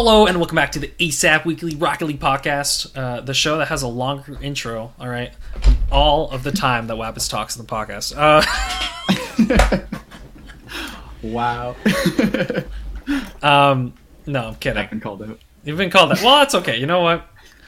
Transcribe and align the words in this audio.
Hello 0.00 0.26
and 0.28 0.36
welcome 0.38 0.54
back 0.54 0.70
to 0.70 0.78
the 0.78 0.86
ASAP 1.00 1.44
Weekly 1.44 1.74
Rocket 1.74 2.06
League 2.06 2.20
podcast, 2.20 2.96
uh, 2.96 3.20
the 3.20 3.34
show 3.34 3.58
that 3.58 3.66
has 3.66 3.82
a 3.82 3.88
longer 3.88 4.38
intro. 4.40 4.92
All 4.96 5.08
right, 5.08 5.32
all 5.90 6.30
of 6.30 6.44
the 6.44 6.52
time 6.52 6.86
that 6.86 6.96
Wabbits 6.96 7.28
talks 7.28 7.56
in 7.56 7.66
the 7.66 7.68
podcast. 7.68 8.14
Uh, 8.16 8.44
Wow. 11.20 11.74
um, 13.42 13.92
no, 14.24 14.46
I'm 14.46 14.54
kidding. 14.54 14.80
I've 14.80 14.88
been 14.88 15.00
called 15.00 15.20
out. 15.20 15.40
You've 15.64 15.78
been 15.78 15.90
called 15.90 16.12
that. 16.12 16.22
Well, 16.22 16.38
that's 16.38 16.54
okay. 16.54 16.76
You 16.78 16.86
know 16.86 17.00
what? 17.00 17.26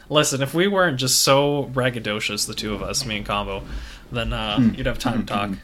Listen, 0.08 0.40
if 0.40 0.54
we 0.54 0.68
weren't 0.68 1.00
just 1.00 1.22
so 1.22 1.68
braggadocious, 1.72 2.46
the 2.46 2.54
two 2.54 2.74
of 2.74 2.80
us, 2.80 3.04
me 3.04 3.16
and 3.16 3.26
Combo, 3.26 3.64
then 4.12 4.32
uh, 4.32 4.70
you'd 4.76 4.86
have 4.86 5.00
time 5.00 5.26
to 5.26 5.26
talk. 5.26 5.48
Um, 5.48 5.60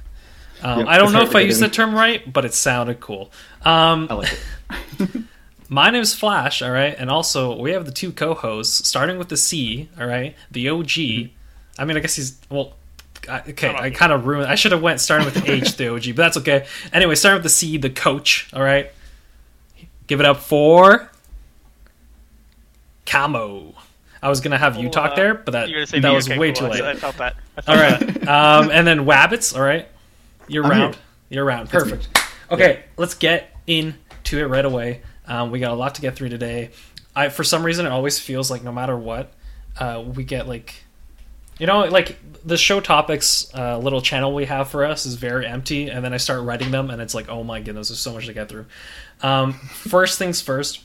Hmm. 0.63 0.79
Yep, 0.81 0.89
I 0.89 0.99
don't 0.99 1.13
know 1.13 1.23
if 1.23 1.37
I 1.37 1.41
used 1.43 1.61
the 1.61 1.69
term 1.69 1.95
right, 1.95 2.33
but 2.33 2.45
it 2.45 2.55
sounded 2.55 2.99
cool. 2.99 3.31
Um, 3.65 4.09
I 4.11 4.15
like 4.15 4.41
it. 4.99 5.11
My 5.69 5.91
name's 5.91 6.15
Flash, 6.15 6.63
all 6.63 6.71
right, 6.71 6.95
and 6.97 7.11
also 7.11 7.59
we 7.59 7.73
have 7.73 7.85
the 7.87 7.91
two 7.91 8.13
co-hosts, 8.13 8.87
starting 8.89 9.19
with 9.19 9.29
the 9.29 9.37
C, 9.37 9.89
all 9.99 10.07
right, 10.07 10.37
the 10.51 10.69
OG. 10.69 11.31
I 11.79 11.85
mean, 11.85 11.97
I 11.97 12.01
guess 12.01 12.15
he's 12.17 12.39
well. 12.49 12.75
I- 13.29 13.43
Okay, 13.49 13.75
I 13.75 13.91
kind 13.91 14.13
of 14.13 14.25
ruined. 14.27 14.49
I 14.49 14.55
should 14.55 14.71
have 14.71 14.83
went 14.83 15.01
starting 15.01 15.25
with 15.25 15.35
the 15.35 15.51
H, 15.51 15.77
the 15.77 15.89
OG, 15.93 16.05
but 16.15 16.17
that's 16.23 16.37
okay. 16.37 16.67
Anyway, 16.93 17.17
starting 17.17 17.37
with 17.39 17.43
the 17.43 17.49
C, 17.49 17.77
the 17.77 17.91
coach. 17.91 18.49
All 18.53 18.63
right, 18.63 18.93
give 20.07 20.21
it 20.21 20.27
up 20.27 20.37
for 20.39 21.11
Combo. 23.05 23.75
I 24.23 24.29
was 24.29 24.41
gonna 24.41 24.59
have 24.59 24.77
you 24.77 24.89
talk 24.89 25.13
uh, 25.13 25.17
there, 25.17 25.35
but 25.35 25.51
that 25.53 25.69
say 25.89 25.99
that 25.99 26.09
me? 26.09 26.15
was 26.15 26.29
Okay, 26.29 26.39
way 26.39 26.53
cool. 26.53 26.69
too 26.69 26.75
I- 26.75 26.79
I 26.79 26.93
late. 26.93 26.99
felt 26.99 27.17
that. 27.17 27.35
I 27.57 27.61
All 27.73 27.77
felt 27.79 28.01
that. 28.01 28.17
right, 28.27 28.29
um, 28.63 28.71
and 28.71 28.87
then 28.87 29.01
Wabbits. 29.05 29.57
All 29.57 29.63
right, 29.63 29.89
you're 30.47 30.63
I'm 30.65 30.71
round. 30.71 30.95
here. 30.95 31.03
You're 31.31 31.45
round. 31.45 31.69
Perfect. 31.71 32.09
Okay, 32.53 32.85
let's 32.97 33.15
get 33.15 33.57
into 33.67 34.39
it 34.39 34.45
right 34.47 34.65
away. 34.65 35.03
Um, 35.27 35.51
we 35.51 35.61
got 35.61 35.73
a 35.73 35.75
lot 35.75 35.95
to 35.97 36.01
get 36.01 36.17
through 36.17 36.29
today. 36.29 36.71
I, 37.15 37.29
for 37.29 37.45
some 37.45 37.65
reason, 37.65 37.87
it 37.87 37.91
always 37.91 38.19
feels 38.19 38.51
like 38.51 38.63
no 38.63 38.73
matter 38.73 38.97
what, 38.97 39.33
uh, 39.79 40.05
we 40.15 40.25
get 40.25 40.47
like, 40.47 40.85
you 41.59 41.67
know, 41.67 41.85
like 41.85 42.19
the 42.45 42.57
show 42.57 42.81
topics 42.81 43.51
uh, 43.55 43.79
little 43.79 44.01
channel 44.01 44.35
we 44.35 44.45
have 44.45 44.69
for 44.69 44.85
us 44.85 45.07
is 45.07 45.15
very 45.15 45.47
empty, 45.47 45.89
and 45.89 46.05
then 46.05 46.13
I 46.13 46.19
start 46.19 46.43
writing 46.43 46.71
them, 46.71 46.91
and 46.91 47.01
it's 47.01 47.15
like, 47.15 47.29
oh 47.29 47.43
my 47.43 47.61
goodness, 47.61 47.89
there's 47.89 47.99
so 48.01 48.13
much 48.13 48.27
to 48.27 48.35
get 48.35 48.49
through. 48.49 48.67
Um, 49.23 49.55
first 49.55 50.19
things 50.19 50.41
first. 50.41 50.83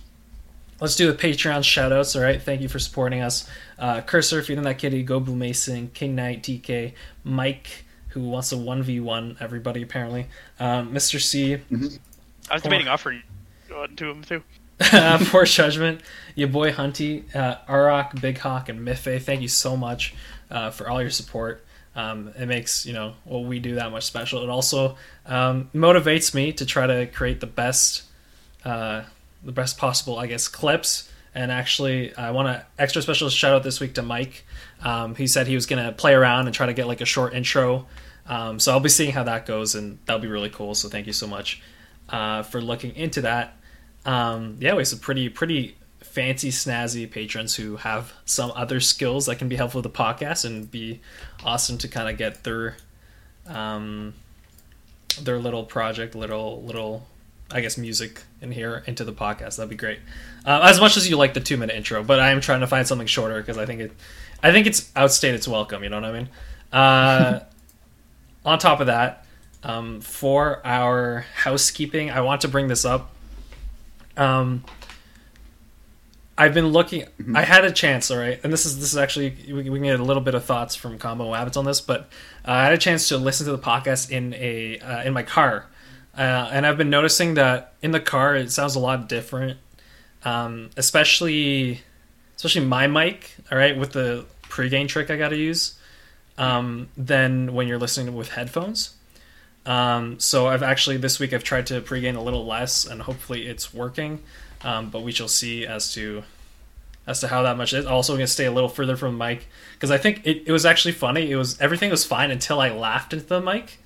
Let's 0.80 0.96
do 0.96 1.12
the 1.12 1.18
Patreon 1.18 1.64
shout 1.64 1.92
outs. 1.92 2.16
All 2.16 2.24
right. 2.24 2.42
Thank 2.42 2.62
you 2.62 2.68
for 2.68 2.80
supporting 2.80 3.22
us. 3.22 3.48
Uh, 3.78 4.02
Cursor, 4.02 4.42
Feeding 4.42 4.64
That 4.64 4.80
Kitty, 4.80 5.04
Go 5.04 5.20
Blue 5.20 5.36
Mason, 5.36 5.92
King 5.94 6.16
Knight, 6.16 6.42
TK, 6.42 6.94
Mike, 7.24 7.86
who 8.10 8.22
wants 8.22 8.52
a 8.52 8.56
1v1, 8.56 9.38
everybody 9.40 9.84
apparently, 9.84 10.28
um, 10.60 10.92
Mr. 10.92 11.22
C, 11.22 11.54
I 12.50 12.54
was 12.56 12.64
debating 12.64 12.88
offering 12.88 13.22
one 13.72 13.96
to 13.96 14.10
him 14.10 14.24
too. 14.24 14.44
uh, 14.94 15.20
Poor 15.26 15.46
Judgment, 15.46 16.02
your 16.36 16.48
boy 16.48 16.72
Hunty, 16.72 17.36
uh, 17.36 17.58
Arak, 17.68 18.20
Big 18.20 18.40
Hawk, 18.40 18.70
and 18.70 18.80
Miffy. 18.80 19.22
Thank 19.22 19.42
you 19.42 19.48
so 19.48 19.78
much 19.78 20.16
uh, 20.50 20.72
for 20.72 20.90
all 20.90 21.02
your 21.02 21.12
support. 21.12 21.64
Um, 21.96 22.32
it 22.40 22.46
makes 22.48 22.86
you 22.86 22.94
know 22.94 23.14
what 23.26 23.44
we 23.44 23.60
do 23.60 23.76
that 23.76 23.92
much 23.92 24.06
special. 24.06 24.42
It 24.42 24.50
also 24.50 24.96
um, 25.26 25.70
motivates 25.76 26.34
me 26.34 26.54
to 26.54 26.66
try 26.66 26.88
to 26.88 27.06
create 27.06 27.42
the 27.42 27.48
best, 27.48 28.04
uh, 28.66 29.04
the 29.44 29.52
best 29.52 29.78
possible, 29.78 30.18
I 30.18 30.28
guess, 30.28 30.48
clips. 30.48 31.10
And 31.34 31.52
actually, 31.52 32.16
I 32.16 32.32
want 32.32 32.48
to 32.48 32.66
extra 32.80 33.02
special 33.02 33.30
shout 33.30 33.54
out 33.54 33.64
this 33.64 33.80
week 33.80 33.94
to 33.96 34.02
Mike. 34.02 34.46
Um, 34.82 35.16
he 35.16 35.28
said 35.28 35.48
he 35.48 35.56
was 35.56 35.66
gonna 35.66 35.92
play 35.92 36.14
around 36.14 36.48
and 36.48 36.56
try 36.56 36.66
to 36.66 36.74
get 36.74 36.88
like 36.88 37.02
a 37.02 37.06
short 37.06 37.34
intro. 37.34 37.88
Um, 38.26 38.60
so 38.60 38.72
I'll 38.72 38.80
be 38.80 38.90
seeing 38.90 39.12
how 39.12 39.24
that 39.24 39.46
goes, 39.46 39.76
and 39.76 40.00
that'll 40.06 40.22
be 40.22 40.28
really 40.28 40.50
cool. 40.50 40.74
So 40.76 40.90
thank 40.90 41.08
you 41.08 41.14
so 41.14 41.28
much 41.28 41.62
uh, 42.10 42.44
for 42.44 42.62
looking 42.62 42.96
into 42.96 43.22
that 43.22 43.58
um, 44.06 44.58
yeah, 44.60 44.74
we 44.74 44.80
have 44.80 44.88
some 44.88 45.00
pretty 45.00 45.30
pretty 45.30 45.76
fancy 46.00 46.50
snazzy 46.50 47.10
patrons 47.10 47.56
who 47.56 47.78
have 47.78 48.12
some 48.26 48.52
other 48.56 48.80
skills 48.80 49.28
that 49.28 49.38
can 49.38 49.48
be 49.48 49.56
helpful 49.56 49.82
with 49.82 49.92
the 49.92 49.98
podcast 49.98 50.44
and 50.44 50.70
be 50.70 51.00
awesome 51.44 51.78
to 51.78 51.88
kind 51.88 52.10
of 52.10 52.18
get 52.18 52.44
their 52.44 52.76
um, 53.48 54.14
their 55.22 55.40
little 55.40 55.64
project, 55.64 56.16
little 56.16 56.62
little 56.64 57.08
I 57.52 57.62
guess 57.62 57.78
music 57.78 58.24
in 58.42 58.52
here 58.52 58.84
into 58.88 59.04
the 59.04 59.14
podcast. 59.14 59.58
That'd 59.58 59.70
be 59.70 59.76
great. 59.76 60.00
Uh, 60.46 60.62
as 60.64 60.80
much 60.80 60.98
as 60.98 61.10
you 61.10 61.18
like 61.18 61.34
the 61.34 61.40
two 61.40 61.58
minute 61.58 61.76
intro, 61.76 62.04
but 62.04 62.20
I 62.20 62.32
am 62.32 62.42
trying 62.42 62.62
to 62.62 62.68
find 62.68 62.88
something 62.88 63.08
shorter 63.08 63.40
because 63.40 63.58
I 63.58 63.66
think 63.66 63.82
it 63.82 63.92
I 64.42 64.52
think 64.52 64.68
it's 64.68 64.92
outstayed 64.96 65.36
its 65.36 65.48
welcome. 65.48 65.84
You 65.84 65.90
know 65.90 66.02
what 66.02 66.10
I 66.10 66.12
mean? 66.12 66.30
Uh, 66.72 67.40
on 68.46 68.58
top 68.58 68.80
of 68.80 68.88
that, 68.88 69.26
um, 69.64 70.02
for 70.02 70.66
our 70.66 71.26
housekeeping, 71.36 72.10
I 72.10 72.22
want 72.22 72.42
to 72.42 72.48
bring 72.48 72.68
this 72.68 72.86
up. 72.86 73.12
Um, 74.18 74.64
I've 76.38 76.54
been 76.54 76.70
looking. 76.70 77.06
I 77.36 77.44
had 77.44 77.66
a 77.66 77.72
chance, 77.72 78.10
all 78.10 78.18
right, 78.18 78.40
and 78.44 78.52
this 78.52 78.66
is 78.66 78.80
this 78.80 78.92
is 78.92 78.98
actually 78.98 79.36
we, 79.48 79.70
we 79.70 79.78
can 79.78 79.84
get 79.84 80.00
a 80.00 80.04
little 80.04 80.24
bit 80.24 80.34
of 80.34 80.44
thoughts 80.44 80.76
from 80.76 80.98
Combo 80.98 81.32
and 81.32 81.34
Wabbits 81.34 81.56
on 81.58 81.66
this, 81.66 81.82
but 81.82 82.10
uh, 82.48 82.52
I 82.52 82.64
had 82.64 82.74
a 82.74 82.78
chance 82.78 83.08
to 83.10 83.18
listen 83.18 83.46
to 83.46 83.52
the 83.52 83.60
podcast 83.60 84.10
in 84.10 84.34
a 84.34 84.80
uh, 84.80 85.04
in 85.04 85.14
my 85.14 85.24
car, 85.24 85.68
uh, 86.18 86.50
and 86.52 86.66
I've 86.66 86.78
been 86.78 86.90
noticing 86.90 87.36
that 87.36 87.74
in 87.82 87.92
the 87.92 88.00
car 88.00 88.36
it 88.36 88.52
sounds 88.52 88.76
a 88.76 88.80
lot 88.80 89.08
different, 89.08 89.60
um, 90.24 90.72
especially 90.78 91.82
especially 92.38 92.66
my 92.66 92.88
mic, 92.88 93.36
all 93.52 93.58
right, 93.58 93.78
with 93.78 93.92
the 93.92 94.26
pre-gain 94.44 94.88
trick 94.88 95.12
I 95.12 95.18
got 95.18 95.30
to 95.30 95.38
use, 95.38 95.78
um, 96.40 96.90
than 96.98 97.54
when 97.54 97.68
you're 97.68 97.78
listening 97.78 98.16
with 98.16 98.30
headphones. 98.30 98.96
Um, 99.66 100.20
so 100.20 100.48
I've 100.48 100.64
actually 100.64 100.98
this 100.98 101.20
week 101.20 101.34
I've 101.34 101.44
tried 101.44 101.68
to 101.68 101.82
pre-gain 101.82 102.16
a 102.16 102.24
little 102.24 102.46
less, 102.46 102.86
and 102.86 103.02
hopefully 103.02 103.48
it's 103.48 103.74
working. 103.74 104.22
Um, 104.64 104.90
but 104.90 105.02
we 105.02 105.12
shall 105.12 105.28
see 105.28 105.66
as 105.66 105.94
to 105.94 106.24
as 107.08 107.20
to 107.22 107.28
how 107.28 107.44
that 107.44 107.58
much 107.58 107.74
is. 107.74 107.86
Also, 107.86 108.14
going 108.14 108.26
to 108.26 108.32
stay 108.32 108.46
a 108.46 108.52
little 108.52 108.70
further 108.70 108.96
from 108.96 109.18
mic 109.18 109.48
because 109.74 109.92
I 109.92 109.98
think 109.98 110.22
it, 110.26 110.44
it 110.46 110.52
was 110.52 110.66
actually 110.66 110.94
funny. 110.94 111.32
It 111.32 111.36
was 111.36 111.60
everything 111.60 111.90
was 111.90 112.06
fine 112.06 112.32
until 112.32 112.60
I 112.60 112.70
laughed 112.70 113.14
into 113.14 113.26
the 113.26 113.42
mic, 113.42 113.80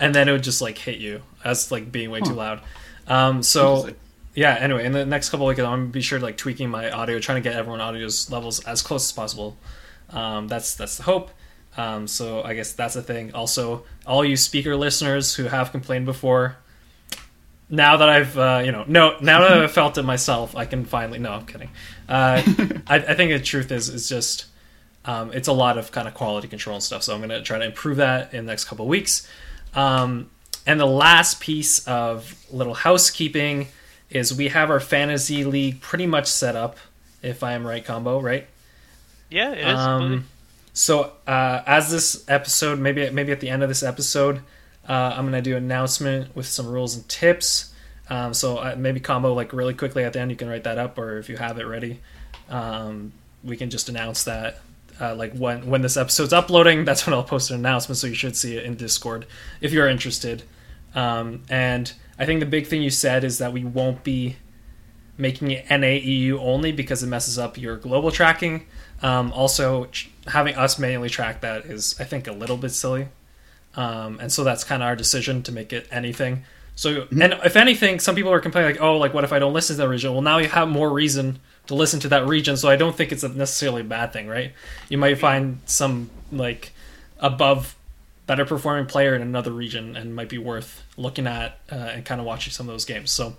and 0.00 0.14
then 0.14 0.28
it 0.28 0.32
would 0.32 0.42
just 0.42 0.60
like 0.60 0.78
hit 0.78 0.98
you 0.98 1.22
as 1.44 1.70
like 1.70 1.90
being 1.90 2.10
way 2.10 2.20
too 2.20 2.34
loud. 2.34 2.60
Um, 3.06 3.42
so 3.42 3.90
yeah. 4.34 4.54
Anyway, 4.54 4.84
in 4.84 4.92
the 4.92 5.06
next 5.06 5.30
couple 5.30 5.48
of 5.48 5.48
weeks, 5.48 5.60
I'm 5.60 5.80
gonna 5.80 5.86
be 5.86 6.00
sure 6.00 6.18
to 6.18 6.24
like 6.24 6.36
tweaking 6.36 6.68
my 6.70 6.90
audio, 6.90 7.18
trying 7.18 7.42
to 7.42 7.48
get 7.48 7.56
everyone 7.56 7.80
audio's 7.80 8.30
levels 8.30 8.60
as 8.64 8.82
close 8.82 9.08
as 9.08 9.12
possible. 9.12 9.56
Um, 10.10 10.48
that's 10.48 10.74
that's 10.74 10.96
the 10.96 11.04
hope. 11.04 11.30
Um, 11.78 12.08
so 12.08 12.42
I 12.42 12.54
guess 12.54 12.72
that's 12.72 12.96
a 12.96 13.02
thing. 13.02 13.32
Also, 13.34 13.84
all 14.04 14.24
you 14.24 14.36
speaker 14.36 14.76
listeners 14.76 15.36
who 15.36 15.44
have 15.44 15.70
complained 15.70 16.06
before, 16.06 16.56
now 17.70 17.96
that 17.98 18.08
I've 18.08 18.36
uh, 18.36 18.62
you 18.64 18.72
know 18.72 18.84
no 18.88 19.16
now 19.20 19.40
that 19.40 19.52
I've 19.52 19.72
felt 19.72 19.96
it 19.96 20.02
myself, 20.02 20.56
I 20.56 20.64
can 20.64 20.84
finally 20.84 21.20
no 21.20 21.32
I'm 21.32 21.46
kidding. 21.46 21.70
Uh, 22.08 22.42
I, 22.88 22.96
I 22.96 23.14
think 23.14 23.30
the 23.30 23.38
truth 23.38 23.70
is 23.70 23.88
is 23.88 24.08
just 24.08 24.46
um, 25.04 25.32
it's 25.32 25.46
a 25.46 25.52
lot 25.52 25.78
of 25.78 25.92
kind 25.92 26.08
of 26.08 26.14
quality 26.14 26.48
control 26.48 26.74
and 26.74 26.82
stuff. 26.82 27.04
So 27.04 27.14
I'm 27.14 27.20
gonna 27.20 27.42
try 27.42 27.58
to 27.58 27.64
improve 27.64 27.98
that 27.98 28.34
in 28.34 28.44
the 28.44 28.52
next 28.52 28.64
couple 28.64 28.84
of 28.84 28.88
weeks. 28.88 29.28
Um, 29.74 30.30
and 30.66 30.80
the 30.80 30.86
last 30.86 31.40
piece 31.40 31.86
of 31.86 32.44
little 32.50 32.74
housekeeping 32.74 33.68
is 34.10 34.34
we 34.34 34.48
have 34.48 34.68
our 34.68 34.80
fantasy 34.80 35.44
league 35.44 35.80
pretty 35.80 36.06
much 36.06 36.26
set 36.26 36.56
up. 36.56 36.76
If 37.22 37.42
I 37.44 37.52
am 37.52 37.64
right, 37.64 37.84
combo 37.84 38.20
right. 38.20 38.46
Yeah, 39.30 39.52
it 39.52 39.58
is. 39.58 39.78
Um, 39.78 40.26
so 40.78 41.10
uh, 41.26 41.60
as 41.66 41.90
this 41.90 42.24
episode, 42.28 42.78
maybe 42.78 43.10
maybe 43.10 43.32
at 43.32 43.40
the 43.40 43.48
end 43.48 43.64
of 43.64 43.68
this 43.68 43.82
episode, 43.82 44.42
uh, 44.88 45.12
I'm 45.16 45.24
gonna 45.24 45.42
do 45.42 45.56
an 45.56 45.64
announcement 45.64 46.36
with 46.36 46.46
some 46.46 46.68
rules 46.68 46.94
and 46.94 47.08
tips. 47.08 47.74
Um, 48.08 48.32
so 48.32 48.58
uh, 48.58 48.76
maybe 48.78 49.00
combo 49.00 49.34
like 49.34 49.52
really 49.52 49.74
quickly 49.74 50.04
at 50.04 50.12
the 50.12 50.20
end, 50.20 50.30
you 50.30 50.36
can 50.36 50.48
write 50.48 50.62
that 50.62 50.78
up, 50.78 50.96
or 50.96 51.18
if 51.18 51.28
you 51.28 51.36
have 51.36 51.58
it 51.58 51.64
ready, 51.64 51.98
um, 52.48 53.12
we 53.42 53.56
can 53.56 53.70
just 53.70 53.88
announce 53.88 54.22
that. 54.22 54.60
Uh, 55.00 55.16
like 55.16 55.32
when 55.32 55.66
when 55.66 55.82
this 55.82 55.96
episode's 55.96 56.32
uploading, 56.32 56.84
that's 56.84 57.04
when 57.04 57.12
I'll 57.12 57.24
post 57.24 57.50
an 57.50 57.56
announcement. 57.56 57.98
So 57.98 58.06
you 58.06 58.14
should 58.14 58.36
see 58.36 58.56
it 58.56 58.62
in 58.62 58.76
Discord 58.76 59.26
if 59.60 59.72
you're 59.72 59.88
interested. 59.88 60.44
Um, 60.94 61.42
and 61.48 61.92
I 62.20 62.24
think 62.24 62.38
the 62.38 62.46
big 62.46 62.68
thing 62.68 62.82
you 62.82 62.90
said 62.90 63.24
is 63.24 63.38
that 63.38 63.52
we 63.52 63.64
won't 63.64 64.04
be 64.04 64.36
making 65.16 65.50
it 65.50 65.66
NAEU 65.66 66.38
only 66.38 66.70
because 66.70 67.02
it 67.02 67.08
messes 67.08 67.36
up 67.36 67.58
your 67.58 67.76
global 67.76 68.12
tracking. 68.12 68.66
Um, 69.02 69.32
also, 69.32 69.86
ch- 69.86 70.10
having 70.26 70.56
us 70.56 70.78
manually 70.78 71.08
track 71.08 71.40
that 71.42 71.66
is, 71.66 71.94
I 72.00 72.04
think, 72.04 72.26
a 72.26 72.32
little 72.32 72.56
bit 72.56 72.70
silly. 72.70 73.08
Um, 73.74 74.18
and 74.20 74.32
so 74.32 74.44
that's 74.44 74.64
kind 74.64 74.82
of 74.82 74.86
our 74.88 74.96
decision 74.96 75.42
to 75.44 75.52
make 75.52 75.72
it 75.72 75.86
anything. 75.90 76.44
So, 76.74 77.06
and 77.10 77.34
if 77.44 77.56
anything, 77.56 78.00
some 78.00 78.14
people 78.14 78.32
are 78.32 78.40
complaining 78.40 78.72
like, 78.72 78.80
"Oh, 78.80 78.96
like 78.98 79.12
what 79.12 79.24
if 79.24 79.32
I 79.32 79.38
don't 79.38 79.52
listen 79.52 79.76
to 79.76 79.82
that 79.82 79.88
region?" 79.88 80.12
Well, 80.12 80.22
now 80.22 80.38
you 80.38 80.48
have 80.48 80.68
more 80.68 80.90
reason 80.90 81.40
to 81.66 81.74
listen 81.74 82.00
to 82.00 82.08
that 82.08 82.26
region. 82.26 82.56
So 82.56 82.68
I 82.68 82.76
don't 82.76 82.96
think 82.96 83.12
it's 83.12 83.22
a 83.22 83.28
necessarily 83.28 83.82
a 83.82 83.84
bad 83.84 84.12
thing, 84.12 84.26
right? 84.26 84.52
You 84.88 84.98
might 84.98 85.18
find 85.18 85.60
some 85.66 86.10
like 86.32 86.72
above 87.18 87.76
better 88.26 88.44
performing 88.44 88.86
player 88.86 89.14
in 89.14 89.22
another 89.22 89.50
region 89.50 89.96
and 89.96 90.14
might 90.14 90.28
be 90.28 90.38
worth 90.38 90.84
looking 90.96 91.26
at 91.26 91.58
uh, 91.72 91.74
and 91.74 92.04
kind 92.04 92.20
of 92.20 92.26
watching 92.26 92.52
some 92.52 92.68
of 92.68 92.74
those 92.74 92.84
games. 92.84 93.10
So 93.10 93.36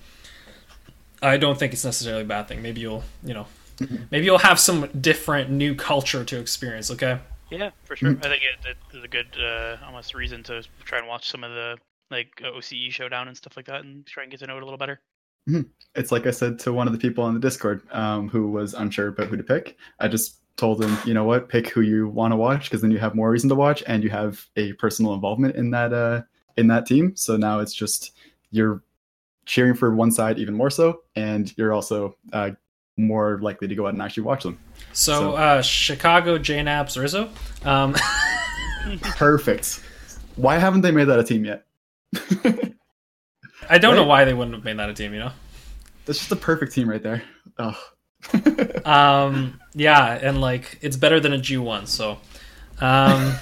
I 1.21 1.37
don't 1.37 1.57
think 1.57 1.73
it's 1.73 1.85
necessarily 1.85 2.23
a 2.23 2.25
bad 2.25 2.47
thing. 2.47 2.61
Maybe 2.61 2.81
you'll, 2.81 3.03
you 3.23 3.33
know, 3.33 3.47
maybe 4.11 4.25
you'll 4.25 4.37
have 4.37 4.59
some 4.59 4.89
different 5.01 5.49
new 5.49 5.75
culture 5.75 6.23
to 6.23 6.39
experience. 6.39 6.91
Okay. 6.91 7.19
yeah, 7.49 7.71
for 7.83 7.95
sure. 7.95 8.11
I 8.11 8.29
think 8.29 8.43
it, 8.43 8.69
it 8.69 8.97
is 8.97 9.03
a 9.03 9.07
good 9.07 9.35
uh, 9.39 9.77
almost 9.85 10.13
reason 10.13 10.43
to 10.43 10.63
try 10.83 10.99
and 10.99 11.07
watch 11.07 11.29
some 11.29 11.43
of 11.43 11.51
the 11.51 11.77
like 12.11 12.41
OCE 12.43 12.91
showdown 12.91 13.27
and 13.27 13.37
stuff 13.37 13.55
like 13.55 13.67
that, 13.67 13.83
and 13.83 14.05
try 14.05 14.23
and 14.23 14.31
get 14.31 14.39
to 14.39 14.47
know 14.47 14.57
it 14.57 14.63
a 14.63 14.65
little 14.65 14.77
better. 14.77 14.99
It's 15.95 16.11
like 16.11 16.27
I 16.27 16.31
said 16.31 16.59
to 16.59 16.73
one 16.73 16.87
of 16.87 16.93
the 16.93 16.99
people 16.99 17.23
on 17.23 17.33
the 17.33 17.39
Discord 17.39 17.81
um, 17.91 18.29
who 18.29 18.47
was 18.51 18.73
unsure 18.73 19.07
about 19.07 19.27
who 19.27 19.37
to 19.37 19.43
pick. 19.43 19.77
I 19.99 20.07
just 20.07 20.37
told 20.57 20.83
him, 20.83 20.95
you 21.05 21.13
know 21.13 21.23
what, 21.23 21.49
pick 21.49 21.69
who 21.69 21.81
you 21.81 22.07
want 22.09 22.31
to 22.33 22.35
watch 22.35 22.65
because 22.65 22.81
then 22.81 22.91
you 22.91 22.99
have 22.99 23.15
more 23.15 23.31
reason 23.31 23.49
to 23.49 23.55
watch 23.55 23.83
and 23.87 24.03
you 24.03 24.09
have 24.09 24.45
a 24.57 24.73
personal 24.73 25.13
involvement 25.13 25.55
in 25.55 25.71
that 25.71 25.93
uh, 25.93 26.21
in 26.57 26.67
that 26.67 26.85
team. 26.85 27.15
So 27.15 27.37
now 27.37 27.59
it's 27.59 27.73
just 27.73 28.11
you're 28.51 28.83
cheering 29.45 29.73
for 29.73 29.95
one 29.95 30.11
side 30.11 30.37
even 30.37 30.53
more 30.53 30.69
so, 30.69 31.01
and 31.15 31.55
you're 31.57 31.73
also 31.73 32.15
uh, 32.33 32.51
more 32.99 33.39
likely 33.41 33.67
to 33.67 33.75
go 33.75 33.87
out 33.87 33.93
and 33.93 34.01
actually 34.01 34.23
watch 34.23 34.43
them. 34.43 34.57
So, 34.93 35.13
So- 35.13 35.35
uh, 35.35 35.61
Chicago, 35.61 36.37
JKnaps, 36.37 36.99
Rizzo. 36.99 37.29
Um, 37.63 37.95
Perfect. 39.01 39.81
Why 40.35 40.57
haven't 40.57 40.81
they 40.81 40.91
made 40.91 41.05
that 41.05 41.19
a 41.19 41.23
team 41.23 41.45
yet? 41.45 41.65
I 43.69 43.77
don't 43.77 43.95
know 43.95 44.05
why 44.05 44.25
they 44.25 44.33
wouldn't 44.33 44.55
have 44.55 44.63
made 44.63 44.77
that 44.79 44.89
a 44.89 44.93
team. 44.93 45.13
You 45.13 45.19
know. 45.19 45.31
That's 46.05 46.17
just 46.19 46.31
a 46.31 46.35
perfect 46.35 46.73
team 46.73 46.89
right 46.89 47.01
there. 47.03 47.23
Oh. 47.57 47.77
Um, 48.85 49.59
yeah, 49.75 50.13
and 50.21 50.41
like 50.41 50.77
it's 50.81 50.97
better 50.97 51.19
than 51.19 51.31
a 51.33 51.37
G 51.37 51.57
one. 51.57 51.85
So, 51.85 52.17
um, 52.81 53.35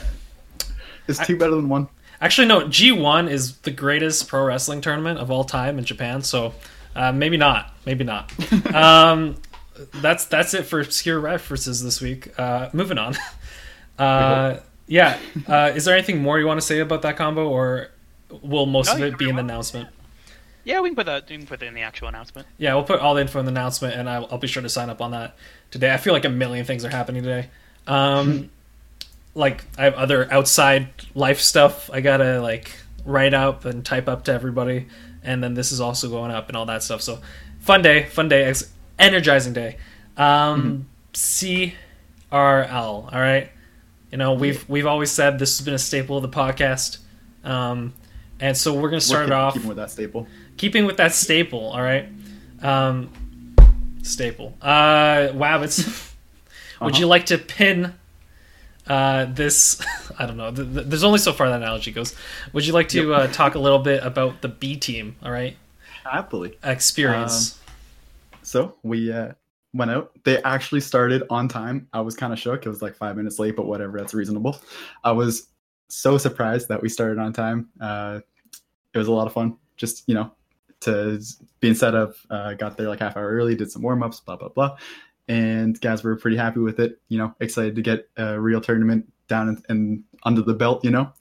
Is 1.07 1.17
two 1.19 1.37
better 1.37 1.55
than 1.55 1.69
one? 1.69 1.87
actually, 2.21 2.47
no, 2.47 2.67
G 2.67 2.91
one 2.91 3.27
is 3.27 3.57
the 3.59 3.71
greatest 3.71 4.27
pro 4.27 4.43
wrestling 4.43 4.81
tournament 4.81 5.19
of 5.19 5.31
all 5.31 5.43
time 5.45 5.77
in 5.79 5.85
Japan. 5.85 6.21
So, 6.21 6.53
uh, 6.95 7.11
maybe 7.11 7.37
not. 7.37 7.73
Maybe 7.85 8.03
not. 8.03 8.31
um, 8.75 9.35
that's 9.95 10.25
that's 10.25 10.53
it 10.53 10.63
for 10.63 10.79
obscure 10.79 11.19
references 11.19 11.83
this 11.83 12.01
week. 12.01 12.37
Uh, 12.39 12.69
moving 12.73 12.97
on. 12.97 13.15
Uh, 13.99 14.59
yeah. 14.85 15.17
Uh, 15.47 15.71
is 15.73 15.85
there 15.85 15.95
anything 15.95 16.21
more 16.21 16.37
you 16.39 16.45
want 16.45 16.59
to 16.59 16.65
say 16.65 16.77
about 16.81 17.01
that 17.01 17.17
combo, 17.17 17.49
or 17.49 17.89
will 18.43 18.67
most 18.67 18.87
No, 18.87 18.93
of 18.93 19.01
it 19.01 19.17
be 19.17 19.25
it 19.25 19.29
in 19.29 19.35
the 19.37 19.41
announcement? 19.41 19.89
Yeah, 20.63 20.81
we 20.81 20.89
can 20.89 20.95
put 20.95 21.07
that. 21.07 21.27
We 21.29 21.37
can 21.37 21.47
put 21.47 21.63
it 21.63 21.65
in 21.65 21.73
the 21.73 21.81
actual 21.81 22.07
announcement. 22.07 22.47
Yeah, 22.59 22.75
we'll 22.75 22.83
put 22.83 22.99
all 22.99 23.15
the 23.15 23.21
info 23.21 23.39
in 23.39 23.45
the 23.45 23.51
announcement, 23.51 23.95
and 23.95 24.07
I'll, 24.07 24.27
I'll 24.29 24.37
be 24.37 24.47
sure 24.47 24.61
to 24.61 24.69
sign 24.69 24.89
up 24.89 25.01
on 25.01 25.11
that 25.11 25.35
today. 25.71 25.91
I 25.93 25.97
feel 25.97 26.13
like 26.13 26.25
a 26.25 26.29
million 26.29 26.63
things 26.65 26.85
are 26.85 26.89
happening 26.89 27.23
today. 27.23 27.49
Um, 27.87 28.51
like 29.33 29.63
I 29.77 29.85
have 29.85 29.93
other 29.95 30.31
outside 30.31 30.89
life 31.15 31.39
stuff 31.39 31.89
I 31.91 32.01
gotta 32.01 32.41
like 32.41 32.71
write 33.05 33.33
up 33.33 33.65
and 33.65 33.85
type 33.85 34.07
up 34.07 34.25
to 34.25 34.33
everybody, 34.33 34.87
and 35.23 35.43
then 35.43 35.53
this 35.53 35.71
is 35.71 35.79
also 35.79 36.09
going 36.09 36.31
up 36.31 36.49
and 36.49 36.57
all 36.57 36.65
that 36.65 36.83
stuff. 36.83 37.01
So 37.01 37.19
fun 37.61 37.81
day, 37.81 38.03
fun 38.03 38.29
day, 38.29 38.43
ex- 38.43 38.71
energizing 38.99 39.53
day. 39.53 39.77
Um, 40.17 40.87
CRL, 41.13 41.73
all 42.31 43.09
right. 43.11 43.49
You 44.11 44.17
know 44.17 44.33
we've 44.33 44.67
we've 44.69 44.85
always 44.85 45.11
said 45.11 45.37
this 45.37 45.57
has 45.57 45.65
been 45.65 45.73
a 45.73 45.79
staple 45.79 46.15
of 46.17 46.23
the 46.23 46.29
podcast, 46.29 46.99
um, 47.43 47.93
and 48.39 48.55
so 48.55 48.73
we're 48.73 48.89
gonna 48.89 49.01
start 49.01 49.25
it 49.27 49.29
We're 49.31 49.35
off 49.35 49.53
keeping 49.53 49.67
with 49.67 49.77
that 49.77 49.91
staple. 49.91 50.27
keeping 50.55 50.85
with 50.85 50.97
that 50.97 51.13
staple, 51.13 51.59
all 51.71 51.81
right. 51.81 52.07
Um, 52.61 53.09
staple. 54.03 54.55
Uh, 54.61 55.27
Wabbits, 55.33 55.85
would 56.81 56.93
Uh-huh. 56.93 56.99
you 57.01 57.07
like 57.07 57.25
to 57.27 57.37
pin 57.37 57.93
uh, 58.87 59.25
this? 59.25 59.81
I 60.17 60.25
don't 60.25 60.37
know. 60.37 60.51
Th- 60.53 60.73
th- 60.73 60.85
there's 60.87 61.03
only 61.03 61.19
so 61.19 61.33
far 61.33 61.49
that 61.49 61.57
analogy 61.61 61.91
goes. 61.91 62.15
Would 62.53 62.65
you 62.65 62.71
like 62.73 62.87
to 62.89 63.13
uh, 63.13 63.27
talk 63.27 63.55
a 63.55 63.59
little 63.59 63.79
bit 63.79 64.03
about 64.05 64.41
the 64.41 64.47
B 64.47 64.77
team? 64.77 65.17
All 65.21 65.31
right, 65.31 65.57
Happily. 66.05 66.57
experience. 66.63 67.56
So 68.47 68.75
we 68.81 69.11
uh, 69.11 69.33
went 69.73 69.91
out. 69.91 70.11
They 70.23 70.41
actually 70.43 70.79
started 70.79 71.23
on 71.29 71.49
time. 71.49 71.89
I 71.91 71.99
was 71.99 72.15
kind 72.15 72.31
of 72.31 72.39
shook. 72.39 72.65
It 72.65 72.69
was 72.69 72.81
like 72.81 72.95
five 72.95 73.17
minutes 73.17 73.39
late, 73.39 73.57
but 73.57 73.65
whatever. 73.65 73.97
That's 73.97 74.13
reasonable. 74.13 74.57
I 75.03 75.11
was 75.11 75.49
so 75.89 76.17
surprised 76.17 76.69
that 76.69 76.81
we 76.81 76.87
started 76.87 77.19
on 77.19 77.33
time. 77.33 77.67
Uh, 77.81 78.21
it 78.93 78.97
was 78.97 79.09
a 79.09 79.11
lot 79.11 79.27
of 79.27 79.33
fun. 79.33 79.57
Just 79.75 80.05
you 80.07 80.15
know, 80.15 80.31
to 80.81 81.21
being 81.59 81.75
set 81.75 81.93
up. 81.93 82.13
Uh, 82.29 82.53
got 82.53 82.77
there 82.77 82.87
like 82.87 82.99
half 82.99 83.17
hour 83.17 83.27
early. 83.27 83.53
Did 83.53 83.69
some 83.69 83.81
warm 83.81 84.01
ups. 84.01 84.21
Blah 84.21 84.37
blah 84.37 84.49
blah. 84.49 84.77
And 85.27 85.79
guys 85.81 86.01
were 86.05 86.15
pretty 86.15 86.37
happy 86.37 86.61
with 86.61 86.79
it. 86.79 87.01
You 87.09 87.17
know, 87.17 87.35
excited 87.41 87.75
to 87.75 87.81
get 87.81 88.09
a 88.15 88.39
real 88.39 88.61
tournament 88.61 89.11
down 89.27 89.61
and, 89.67 90.03
under 90.23 90.41
the 90.41 90.53
belt. 90.53 90.85
You 90.85 90.91
know, 90.91 91.11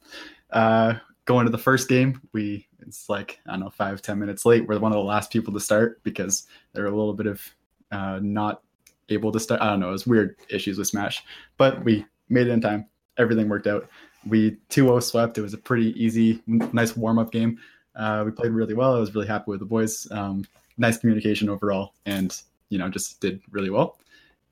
uh, 0.50 0.94
going 1.24 1.46
to 1.46 1.50
the 1.50 1.58
first 1.58 1.88
game, 1.88 2.20
we 2.32 2.68
it's 2.86 3.08
like 3.08 3.40
I 3.46 3.52
don't 3.52 3.60
know 3.60 3.70
five 3.70 4.02
ten 4.02 4.18
minutes 4.18 4.44
late. 4.44 4.66
We're 4.66 4.78
one 4.78 4.92
of 4.92 4.96
the 4.96 5.04
last 5.04 5.30
people 5.32 5.52
to 5.54 5.60
start 5.60 6.02
because 6.02 6.46
there 6.72 6.84
were 6.84 6.90
a 6.90 6.96
little 6.96 7.14
bit 7.14 7.26
of 7.26 7.42
uh, 7.90 8.20
not 8.22 8.62
able 9.08 9.32
to 9.32 9.40
start. 9.40 9.60
I 9.60 9.70
don't 9.70 9.80
know. 9.80 9.88
It 9.88 9.92
was 9.92 10.06
weird 10.06 10.36
issues 10.48 10.78
with 10.78 10.88
Smash, 10.88 11.22
but 11.56 11.84
we 11.84 12.04
made 12.28 12.46
it 12.46 12.50
in 12.50 12.60
time. 12.60 12.86
Everything 13.18 13.48
worked 13.48 13.66
out. 13.66 13.88
We 14.26 14.56
2-0 14.70 15.02
swept. 15.02 15.38
It 15.38 15.42
was 15.42 15.54
a 15.54 15.58
pretty 15.58 15.92
easy, 16.02 16.42
nice 16.46 16.96
warm 16.96 17.18
up 17.18 17.30
game. 17.30 17.58
Uh, 17.94 18.24
we 18.26 18.32
played 18.32 18.50
really 18.50 18.74
well. 18.74 18.94
I 18.94 18.98
was 18.98 19.14
really 19.14 19.28
happy 19.28 19.50
with 19.50 19.60
the 19.60 19.66
boys. 19.66 20.06
Um, 20.10 20.44
nice 20.76 20.98
communication 20.98 21.48
overall, 21.48 21.94
and 22.04 22.36
you 22.68 22.78
know 22.78 22.88
just 22.88 23.20
did 23.20 23.40
really 23.50 23.70
well. 23.70 23.98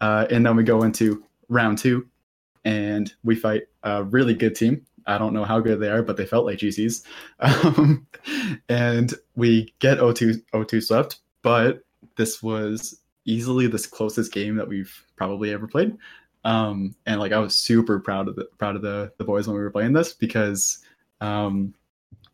Uh, 0.00 0.26
and 0.30 0.44
then 0.44 0.56
we 0.56 0.64
go 0.64 0.82
into 0.82 1.24
round 1.48 1.78
two, 1.78 2.08
and 2.64 3.12
we 3.22 3.34
fight 3.34 3.64
a 3.82 4.04
really 4.04 4.34
good 4.34 4.54
team. 4.54 4.84
I 5.06 5.18
don't 5.18 5.34
know 5.34 5.44
how 5.44 5.60
good 5.60 5.80
they 5.80 5.90
are, 5.90 6.02
but 6.02 6.16
they 6.16 6.26
felt 6.26 6.46
like 6.46 6.58
GCs. 6.58 7.04
Um, 7.40 8.06
and 8.68 9.12
we 9.36 9.74
get 9.78 9.98
O2 9.98 10.42
O2 10.54 10.82
swept, 10.82 11.20
but 11.42 11.84
this 12.16 12.42
was 12.42 13.00
easily 13.24 13.66
the 13.66 13.78
closest 13.90 14.32
game 14.32 14.56
that 14.56 14.68
we've 14.68 15.04
probably 15.16 15.52
ever 15.52 15.66
played. 15.66 15.96
Um, 16.44 16.94
and 17.06 17.20
like 17.20 17.32
I 17.32 17.38
was 17.38 17.54
super 17.54 17.98
proud 17.98 18.28
of 18.28 18.36
the 18.36 18.44
proud 18.58 18.76
of 18.76 18.82
the 18.82 19.12
the 19.18 19.24
boys 19.24 19.46
when 19.46 19.56
we 19.56 19.62
were 19.62 19.70
playing 19.70 19.92
this 19.94 20.12
because 20.12 20.80
um, 21.20 21.74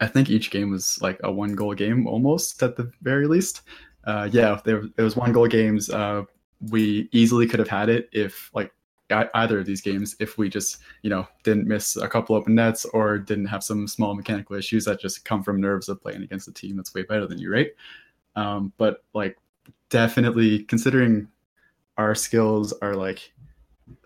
I 0.01 0.07
think 0.07 0.31
each 0.31 0.51
game 0.51 0.71
was 0.71 1.01
like 1.01 1.21
a 1.23 1.31
one 1.31 1.55
goal 1.55 1.75
game 1.75 2.07
almost 2.07 2.63
at 2.63 2.77
the 2.77 2.91
very 3.03 3.27
least. 3.27 3.63
Uh, 4.05 4.29
yeah, 4.33 4.61
there 4.65 4.83
it 4.97 5.03
was 5.03 5.17
one 5.17 5.33
goal 5.33 5.47
games. 5.47 5.91
Uh, 5.91 6.25
we 6.71 7.09
easily 7.13 7.47
could 7.47 7.59
have 7.59 7.69
had 7.69 7.89
it 7.89 8.09
if 8.13 8.51
like 8.55 8.73
either 9.11 9.59
of 9.59 9.67
these 9.67 9.81
games 9.81 10.17
if 10.21 10.39
we 10.39 10.49
just 10.49 10.79
you 11.03 11.11
know 11.11 11.27
didn't 11.43 11.67
miss 11.67 11.97
a 11.97 12.09
couple 12.09 12.37
open 12.37 12.55
nets 12.55 12.85
or 12.87 13.19
didn't 13.19 13.47
have 13.47 13.65
some 13.65 13.89
small 13.89 14.15
mechanical 14.15 14.57
issues 14.57 14.85
that 14.85 15.01
just 15.01 15.25
come 15.25 15.43
from 15.43 15.61
nerves 15.61 15.89
of 15.89 16.01
playing 16.01 16.23
against 16.23 16.49
a 16.49 16.53
team 16.53 16.77
that's 16.77 16.95
way 16.95 17.03
better 17.03 17.27
than 17.27 17.39
you, 17.39 17.53
right? 17.53 17.71
Um, 18.37 18.73
but 18.79 19.05
like 19.15 19.37
definitely 19.89 20.61
considering 20.65 21.29
our 21.97 22.15
skills 22.15 22.73
are 22.81 22.95
like 22.95 23.33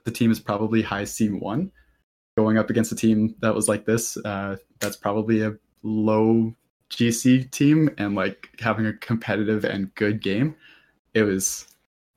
the 0.05 0.11
team 0.11 0.31
is 0.31 0.41
probably 0.41 0.83
high 0.83 1.05
C 1.05 1.29
one 1.29 1.71
going 2.37 2.59
up 2.59 2.71
against 2.71 2.93
a 2.93 2.97
team 2.97 3.35
that 3.41 3.55
was 3.55 3.69
like 3.69 3.85
this. 3.85 4.17
Uh, 4.19 4.57
that's 4.81 4.97
probably 4.97 5.43
a 5.43 5.55
low 5.83 6.55
GC 6.91 7.51
team 7.51 7.91
and 7.99 8.15
like 8.15 8.51
having 8.59 8.87
a 8.87 8.93
competitive 8.95 9.65
and 9.65 9.95
good 9.95 10.23
game. 10.23 10.55
It 11.15 11.23
was. 11.23 11.67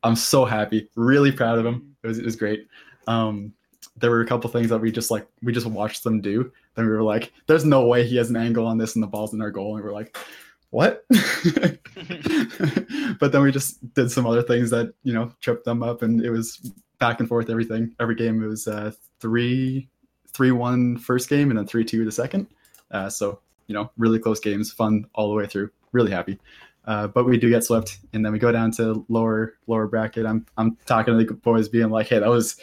I'm 0.04 0.16
so 0.16 0.46
happy, 0.46 0.90
really 0.96 1.32
proud 1.32 1.58
of 1.58 1.64
them. 1.64 1.96
It 2.08 2.10
was 2.10 2.20
it 2.20 2.26
was 2.26 2.36
great. 2.36 2.68
Um, 3.08 3.54
there 3.98 4.12
were 4.12 4.22
a 4.22 4.28
couple 4.28 4.50
things 4.50 4.70
that 4.70 4.80
we 4.80 4.92
just 4.92 5.12
like 5.12 5.28
we 5.44 5.52
just 5.52 5.66
watched 5.66 6.04
them 6.04 6.22
do. 6.22 6.52
Then 6.76 6.86
we 6.86 6.92
were 6.92 7.04
like, 7.04 7.34
"There's 7.48 7.66
no 7.66 7.86
way 7.86 8.08
he 8.08 8.16
has 8.18 8.30
an 8.30 8.38
angle 8.38 8.66
on 8.66 8.78
this, 8.78 8.96
and 8.96 9.04
the 9.04 9.08
ball's 9.08 9.34
in 9.34 9.42
our 9.42 9.52
goal." 9.52 9.76
And 9.76 9.84
we 9.84 9.90
are 9.90 9.94
like, 9.94 10.18
"What?" 10.70 11.06
but 13.20 13.32
then 13.32 13.42
we 13.42 13.52
just 13.52 13.94
did 13.94 14.12
some 14.12 14.26
other 14.26 14.42
things 14.42 14.70
that 14.70 14.94
you 15.04 15.14
know 15.14 15.32
tripped 15.42 15.66
them 15.66 15.84
up, 15.84 16.02
and 16.02 16.24
it 16.24 16.32
was 16.32 16.72
back 17.00 17.20
and 17.20 17.28
forth. 17.28 17.50
Everything, 17.50 17.94
every 18.00 18.16
game, 18.16 18.42
it 18.42 18.48
was 18.48 18.68
uh, 18.68 18.92
three, 19.20 19.90
three 20.32 20.52
one 20.52 20.98
first 20.98 21.30
game, 21.30 21.50
and 21.50 21.60
then 21.60 21.68
three 21.68 21.84
two 21.84 22.06
the 22.06 22.12
second. 22.12 22.48
Uh, 22.92 23.10
so 23.10 23.40
you 23.68 23.74
know, 23.74 23.92
really 23.98 24.20
close 24.20 24.40
games, 24.40 24.72
fun 24.72 25.06
all 25.14 25.30
the 25.30 25.36
way 25.36 25.46
through. 25.46 25.70
Really 25.92 26.12
happy. 26.12 26.40
Uh, 26.88 27.06
but 27.06 27.26
we 27.26 27.38
do 27.38 27.50
get 27.50 27.66
swept, 27.66 28.00
and 28.14 28.26
then 28.26 28.32
we 28.32 28.40
go 28.40 28.52
down 28.52 28.72
to 28.72 29.06
lower 29.10 29.56
lower 29.68 29.88
bracket. 29.88 30.26
I'm 30.26 30.46
I'm 30.58 30.78
talking 30.86 31.18
to 31.18 31.24
the 31.24 31.34
boys, 31.34 31.68
being 31.68 31.90
like, 31.90 32.08
"Hey, 32.08 32.20
that 32.20 32.30
was 32.30 32.58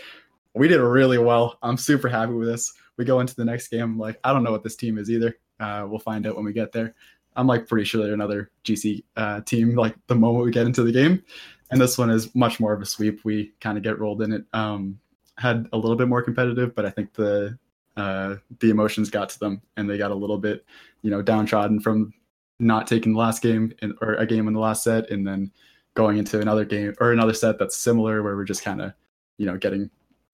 we 0.55 0.67
did 0.67 0.81
really 0.81 1.19
well. 1.19 1.59
I'm 1.63 1.77
super 1.77 2.09
happy 2.09 2.33
with 2.33 2.49
this." 2.49 2.73
We 2.97 3.05
go 3.05 3.21
into 3.21 3.37
the 3.37 3.45
next 3.45 3.69
game. 3.69 3.83
I'm 3.83 3.99
like, 3.99 4.19
I 4.25 4.33
don't 4.33 4.43
know 4.43 4.53
what 4.53 4.63
this 4.63 4.77
team 4.77 4.99
is 4.99 5.11
either. 5.11 5.37
Uh, 5.61 5.87
we'll 5.89 5.99
find 5.99 6.27
out 6.27 6.37
when 6.37 6.45
we 6.45 6.53
get 6.53 6.73
there. 6.73 6.95
I'm 7.37 7.47
like 7.47 7.69
pretty 7.69 7.85
sure 7.85 8.03
they're 8.03 8.15
another 8.15 8.51
GC 8.65 9.05
uh, 9.17 9.41
team. 9.43 9.75
Like 9.75 9.95
the 10.07 10.15
moment 10.15 10.47
we 10.47 10.53
get 10.53 10.67
into 10.67 10.83
the 10.85 10.93
game, 10.93 11.23
and 11.71 11.79
this 11.79 11.99
one 11.99 12.09
is 12.09 12.35
much 12.35 12.61
more 12.61 12.73
of 12.73 12.81
a 12.81 12.87
sweep. 12.87 13.25
We 13.25 13.53
kind 13.61 13.77
of 13.77 13.85
get 13.85 13.99
rolled 13.99 14.23
in 14.23 14.33
it. 14.33 14.45
Um, 14.55 14.99
had 15.37 15.69
a 15.73 15.77
little 15.77 15.97
bit 15.97 16.09
more 16.09 16.23
competitive, 16.23 16.75
but 16.75 16.87
I 16.87 16.91
think 16.91 17.13
the 17.13 17.59
uh, 17.99 18.37
the 18.61 18.71
emotions 18.71 19.11
got 19.11 19.29
to 19.31 19.39
them, 19.39 19.61
and 19.77 19.91
they 19.91 19.99
got 19.99 20.13
a 20.13 20.15
little 20.15 20.39
bit, 20.39 20.65
you 21.03 21.11
know, 21.11 21.21
downtrodden 21.21 21.81
from 21.81 22.15
not 22.59 22.87
taking 22.87 23.13
the 23.13 23.19
last 23.19 23.43
game 23.43 23.73
in, 23.83 23.95
or 24.01 24.15
a 24.15 24.27
game 24.27 24.49
in 24.49 24.55
the 24.55 24.61
last 24.61 24.85
set, 24.85 25.11
and 25.11 25.27
then 25.27 25.51
going 25.95 26.19
into 26.19 26.41
another 26.41 26.65
game 26.65 26.95
or 27.01 27.13
another 27.13 27.35
set 27.35 27.59
that's 27.59 27.77
similar, 27.77 28.23
where 28.23 28.37
we're 28.37 28.45
just 28.45 28.65
kind 28.65 28.81
of, 28.81 28.93
you 29.39 29.47
know, 29.47 29.57
getting 29.57 29.91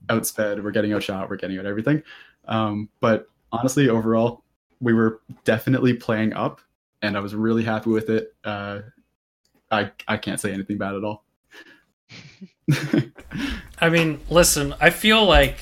outsped, 0.08 0.62
we're 0.62 0.70
getting 0.70 0.92
outshot, 0.92 1.28
we're 1.28 1.36
getting 1.36 1.58
out 1.58 1.66
everything. 1.66 2.02
Um, 2.46 2.88
but 3.00 3.28
honestly, 3.52 3.88
overall, 3.88 4.44
we 4.80 4.94
were 4.94 5.20
definitely 5.44 5.94
playing 5.94 6.32
up, 6.32 6.60
and 7.02 7.16
I 7.16 7.20
was 7.20 7.34
really 7.34 7.64
happy 7.64 7.90
with 7.90 8.08
it. 8.10 8.34
Uh, 8.44 8.80
I 9.70 9.90
I 10.08 10.16
can't 10.16 10.40
say 10.40 10.52
anything 10.52 10.78
bad 10.78 10.94
at 10.94 11.04
all. 11.04 11.24
I 13.80 13.88
mean, 13.88 14.20
listen, 14.28 14.74
I 14.80 14.90
feel 14.90 15.24
like 15.24 15.56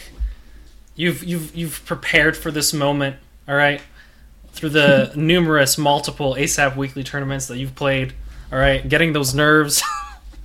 you've 0.94 1.22
you've 1.24 1.54
you've 1.54 1.84
prepared 1.84 2.36
for 2.36 2.50
this 2.50 2.72
moment, 2.72 3.16
all 3.46 3.54
right? 3.54 3.80
Through 4.58 4.70
the 4.70 5.12
numerous 5.14 5.78
multiple 5.78 6.34
ASAP 6.34 6.74
weekly 6.74 7.04
tournaments 7.04 7.46
that 7.46 7.58
you've 7.58 7.76
played, 7.76 8.12
All 8.52 8.58
right, 8.58 8.86
getting 8.88 9.12
those 9.12 9.32
nerves. 9.32 9.84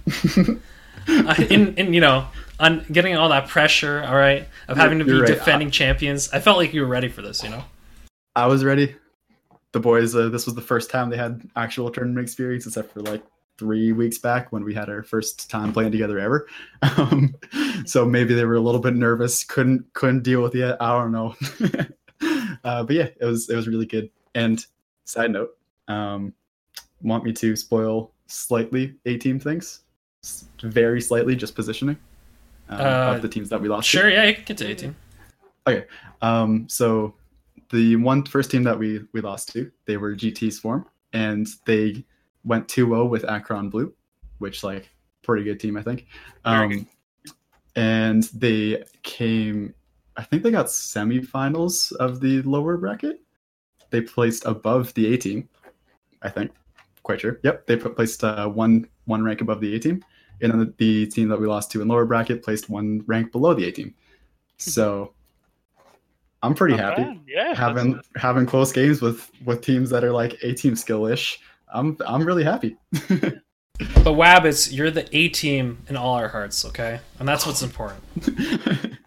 uh, 0.37 1.35
in 1.49 1.73
in 1.77 1.95
you 1.95 1.99
know, 1.99 2.27
on 2.59 2.85
getting 2.91 3.17
all 3.17 3.29
that 3.29 3.47
pressure. 3.47 4.03
All 4.03 4.13
right, 4.13 4.47
of 4.67 4.77
having 4.77 4.99
to 4.99 5.05
be 5.05 5.13
right. 5.13 5.25
defending 5.25 5.71
champions. 5.71 6.29
I 6.31 6.41
felt 6.41 6.57
like 6.57 6.75
you 6.75 6.81
were 6.81 6.87
ready 6.87 7.09
for 7.09 7.23
this. 7.23 7.41
You 7.41 7.49
know. 7.49 7.63
I 8.35 8.45
was 8.45 8.63
ready. 8.63 8.95
The 9.71 9.79
boys, 9.79 10.15
uh, 10.15 10.29
this 10.29 10.45
was 10.45 10.53
the 10.53 10.61
first 10.61 10.91
time 10.91 11.09
they 11.09 11.17
had 11.17 11.41
actual 11.55 11.89
tournament 11.89 12.23
experience, 12.23 12.67
except 12.67 12.93
for 12.93 13.01
like 13.01 13.23
three 13.57 13.93
weeks 13.93 14.19
back 14.19 14.51
when 14.51 14.63
we 14.63 14.75
had 14.75 14.89
our 14.89 15.01
first 15.01 15.49
time 15.49 15.73
playing 15.73 15.91
together 15.91 16.19
ever. 16.19 16.47
Um, 16.97 17.33
so 17.87 18.05
maybe 18.05 18.35
they 18.35 18.45
were 18.45 18.57
a 18.57 18.61
little 18.61 18.79
bit 18.79 18.93
nervous, 18.93 19.43
couldn't 19.43 19.91
couldn't 19.93 20.21
deal 20.21 20.43
with 20.43 20.53
it. 20.53 20.77
I 20.79 20.99
don't 20.99 21.11
know. 21.11 21.33
uh, 22.63 22.83
but 22.83 22.95
yeah, 22.95 23.09
it 23.19 23.25
was 23.25 23.49
it 23.49 23.55
was 23.55 23.67
really 23.67 23.85
good. 23.85 24.09
And 24.35 24.65
side 25.05 25.31
note, 25.31 25.57
um, 25.87 26.33
want 27.01 27.23
me 27.23 27.33
to 27.33 27.55
spoil 27.55 28.11
slightly 28.27 28.95
a 29.05 29.17
team 29.17 29.39
things, 29.39 29.81
very 30.61 31.01
slightly, 31.01 31.35
just 31.35 31.55
positioning 31.55 31.97
um, 32.69 32.81
Uh, 32.81 33.13
of 33.15 33.21
the 33.21 33.27
teams 33.27 33.49
that 33.49 33.61
we 33.61 33.67
lost. 33.67 33.91
to? 33.91 33.97
Sure, 33.97 34.09
yeah, 34.09 34.23
you 34.23 34.33
can 34.35 34.43
get 34.45 34.57
to 34.57 34.71
A 34.71 34.75
team. 34.75 34.95
Um, 36.21 36.67
so 36.69 37.13
the 37.69 37.95
one 37.97 38.23
first 38.23 38.51
team 38.51 38.63
that 38.63 38.77
we 38.77 39.01
we 39.13 39.21
lost 39.21 39.51
to, 39.53 39.71
they 39.85 39.97
were 39.97 40.15
GT 40.15 40.51
Swarm, 40.51 40.85
and 41.11 41.47
they 41.65 42.03
went 42.45 42.67
2-0 42.67 43.09
with 43.09 43.23
Akron 43.25 43.69
Blue, 43.69 43.93
which 44.39 44.63
like 44.63 44.89
pretty 45.21 45.43
good 45.43 45.59
team, 45.59 45.77
I 45.77 45.81
think. 45.81 46.07
Um, 46.45 46.87
and 47.75 48.23
they 48.33 48.83
came, 49.03 49.73
I 50.15 50.23
think 50.23 50.43
they 50.43 50.51
got 50.51 50.67
semifinals 50.67 51.91
of 51.93 52.19
the 52.19 52.41
lower 52.43 52.77
bracket. 52.77 53.21
They 53.89 54.01
placed 54.01 54.45
above 54.45 54.93
the 54.93 55.13
A 55.13 55.17
team, 55.17 55.49
I 56.21 56.29
think. 56.29 56.51
Quite 57.03 57.21
sure. 57.21 57.39
Yep, 57.43 57.67
they 57.67 57.75
put, 57.77 57.95
placed 57.95 58.23
uh, 58.23 58.47
one 58.47 58.87
one 59.05 59.23
rank 59.23 59.41
above 59.41 59.59
the 59.59 59.75
A 59.75 59.79
team, 59.79 60.03
and 60.41 60.51
then 60.51 60.59
the, 60.59 60.73
the 60.77 61.07
team 61.07 61.27
that 61.29 61.39
we 61.39 61.47
lost 61.47 61.71
to 61.71 61.81
in 61.81 61.87
lower 61.87 62.05
bracket 62.05 62.43
placed 62.43 62.69
one 62.69 63.03
rank 63.07 63.31
below 63.31 63.53
the 63.53 63.65
A 63.67 63.71
team. 63.71 63.93
So 64.57 65.13
I'm 66.41 66.53
pretty 66.53 66.75
Not 66.75 66.97
happy 66.97 67.03
bad. 67.03 67.19
Yeah. 67.27 67.43
that's- 67.53 67.57
having 67.57 67.99
having 68.15 68.45
close 68.45 68.71
games 68.71 69.01
with 69.01 69.29
with 69.45 69.61
teams 69.61 69.89
that 69.89 70.03
are 70.03 70.11
like 70.11 70.37
A 70.43 70.53
team 70.53 70.75
skill-ish. 70.75 71.39
I'm 71.73 71.97
I'm 72.07 72.23
really 72.23 72.43
happy. 72.43 72.77
But 73.79 74.13
Wabbits, 74.13 74.71
you're 74.71 74.91
the 74.91 75.07
A 75.17 75.29
team 75.29 75.79
in 75.89 75.97
all 75.97 76.13
our 76.13 76.27
hearts, 76.27 76.63
okay? 76.63 76.99
And 77.17 77.27
that's 77.27 77.45
what's 77.47 77.63
important. 77.63 78.03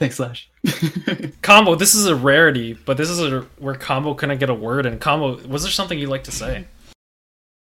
Thanks, 0.00 0.16
Slash. 0.16 0.48
Combo, 1.42 1.74
this 1.74 1.94
is 1.94 2.06
a 2.06 2.16
rarity, 2.16 2.72
but 2.72 2.96
this 2.96 3.10
is 3.10 3.20
a 3.20 3.42
where 3.58 3.74
Combo 3.74 4.14
couldn't 4.14 4.38
get 4.38 4.48
a 4.48 4.54
word. 4.54 4.86
And 4.86 4.98
Combo, 4.98 5.36
was 5.46 5.62
there 5.62 5.70
something 5.70 5.98
you'd 5.98 6.08
like 6.08 6.24
to 6.24 6.32
say? 6.32 6.64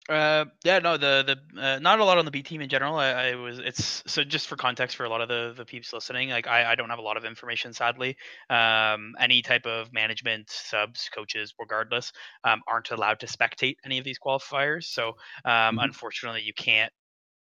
Uh, 0.07 0.45
yeah, 0.63 0.77
no, 0.79 0.95
the 0.97 1.37
the 1.55 1.61
uh, 1.61 1.79
not 1.79 1.99
a 1.99 2.05
lot 2.05 2.17
on 2.19 2.25
the 2.25 2.31
B 2.31 2.41
team 2.43 2.61
in 2.61 2.69
general. 2.69 2.95
I, 2.95 3.09
I 3.31 3.35
was 3.35 3.57
it's 3.59 4.03
so 4.05 4.23
just 4.23 4.47
for 4.47 4.55
context 4.55 4.95
for 4.95 5.03
a 5.03 5.09
lot 5.09 5.19
of 5.19 5.27
the 5.27 5.53
the 5.57 5.65
peeps 5.65 5.91
listening. 5.91 6.29
Like 6.29 6.47
I, 6.47 6.71
I 6.71 6.75
don't 6.75 6.89
have 6.91 6.99
a 6.99 7.01
lot 7.01 7.17
of 7.17 7.25
information, 7.25 7.73
sadly. 7.73 8.15
Um, 8.49 9.15
any 9.19 9.41
type 9.41 9.65
of 9.65 9.91
management, 9.91 10.49
subs, 10.49 11.09
coaches, 11.13 11.55
regardless, 11.59 12.13
um, 12.45 12.61
aren't 12.67 12.91
allowed 12.91 13.19
to 13.21 13.25
spectate 13.25 13.77
any 13.83 13.97
of 13.97 14.05
these 14.05 14.19
qualifiers. 14.19 14.83
So 14.85 15.09
um, 15.43 15.77
Mhm. 15.77 15.85
unfortunately, 15.85 16.43
you 16.43 16.53
can't. 16.53 16.93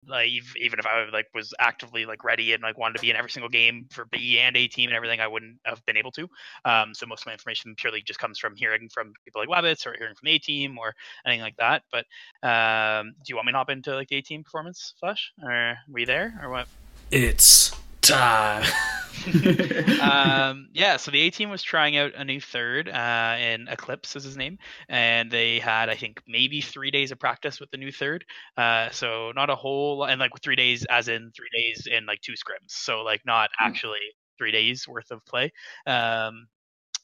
Like 0.09 0.31
even 0.31 0.79
if 0.79 0.87
I 0.87 1.07
like 1.13 1.27
was 1.35 1.53
actively 1.59 2.07
like 2.07 2.25
ready 2.25 2.53
and 2.53 2.63
like 2.63 2.79
wanted 2.79 2.95
to 2.95 3.01
be 3.01 3.11
in 3.11 3.17
every 3.17 3.31
single 3.31 3.49
game 3.49 3.87
for 3.91 4.07
B 4.07 4.39
and 4.39 4.57
A 4.57 4.67
team 4.69 4.89
and 4.89 4.97
everything, 4.97 5.21
I 5.21 5.27
wouldn't 5.27 5.59
have 5.65 5.85
been 5.87 5.97
able 5.97 6.13
to. 6.13 6.29
Um, 6.65 6.95
so 6.95 7.07
most 7.07 7.23
of 7.23 7.27
my 7.27 7.33
information 7.33 7.75
purely 7.77 8.03
just 8.03 8.19
comes 8.19 8.39
from 8.39 8.57
hearing 8.57 8.89
from 8.89 9.13
people 9.25 9.41
like 9.41 9.49
Wabbits 9.49 9.87
or 9.87 9.95
hearing 9.97 10.15
from 10.15 10.29
A 10.29 10.39
team 10.39 10.79
or 10.79 10.95
anything 11.27 11.43
like 11.43 11.57
that. 11.57 11.83
But 11.93 12.07
um, 12.47 13.15
do 13.25 13.31
you 13.31 13.37
want 13.37 13.47
me 13.47 13.53
to 13.53 13.59
hop 13.59 13.71
into 13.71 13.95
like 13.95 14.09
the 14.09 14.17
A 14.17 14.23
team 14.23 14.45
performance, 14.45 14.95
Flash? 15.01 15.33
Or 15.43 15.77
you 15.95 16.07
there, 16.07 16.39
or 16.43 16.51
what? 16.51 16.69
It's 17.11 17.75
time. 18.03 18.65
um, 19.99 20.69
yeah, 20.73 20.97
so 20.97 21.11
the 21.11 21.21
A 21.23 21.31
team 21.31 21.51
was 21.51 21.63
trying 21.63 21.97
out 21.97 22.13
a 22.15 22.25
new 22.25 22.41
third, 22.41 22.89
uh, 22.89 22.93
and 22.93 23.69
Eclipse 23.69 24.17
is 24.17 24.25
his 24.25 24.37
name, 24.37 24.59
and 24.89 25.31
they 25.31 25.59
had 25.59 25.89
I 25.89 25.95
think 25.97 26.21
maybe 26.27 26.61
three 26.61 26.91
days 26.91 27.11
of 27.13 27.19
practice 27.19 27.61
with 27.61 27.71
the 27.71 27.77
new 27.77 27.93
third. 27.93 28.25
Uh, 28.57 28.91
so 28.91 29.33
not 29.35 29.51
a 29.51 29.57
whole, 29.57 29.99
lot- 29.99 30.11
and 30.11 30.21
like 30.21 30.33
three 30.43 30.57
days, 30.57 30.85
as 30.91 31.09
in 31.09 31.31
three 31.37 31.49
days 31.55 31.87
in 31.91 32.07
like 32.07 32.21
two 32.21 32.33
scrims. 32.33 32.69
So 32.69 33.03
like 33.03 33.23
not 33.27 33.51
Hmm. 33.59 33.67
actually 33.69 34.01
three 34.39 34.53
days 34.53 34.87
worth 34.89 35.11
of 35.11 35.25
play. 35.27 35.53
Um, 35.87 36.47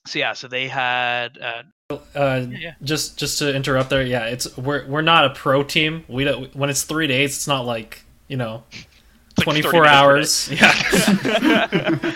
so 0.07 0.19
yeah, 0.19 0.33
so 0.33 0.49
they 0.49 0.69
had 0.69 1.39
uh, 1.39 1.63
Uh, 2.15 2.47
yeah, 2.51 2.75
just 2.83 3.19
just 3.19 3.39
to 3.41 3.55
interrupt 3.55 3.91
there, 3.91 4.03
yeah, 4.03 4.27
it's 4.27 4.57
we're 4.57 4.87
we're 4.87 5.03
not 5.03 5.25
a 5.25 5.31
pro 5.31 5.63
team. 5.65 6.05
We 6.09 6.25
don't 6.25 6.55
when 6.55 6.71
it's 6.71 6.85
three 6.85 7.07
days. 7.09 7.37
It's 7.37 7.49
not 7.49 7.67
like 7.67 8.05
you 8.29 8.37
know 8.37 8.63
like 9.41 9.49
twenty 9.49 9.63
30 9.63 9.81
four 9.81 9.85
minutes 9.85 10.01
per 10.01 10.07
day. 10.07 10.21
hours. 10.21 10.51
Yeah. 10.51 10.75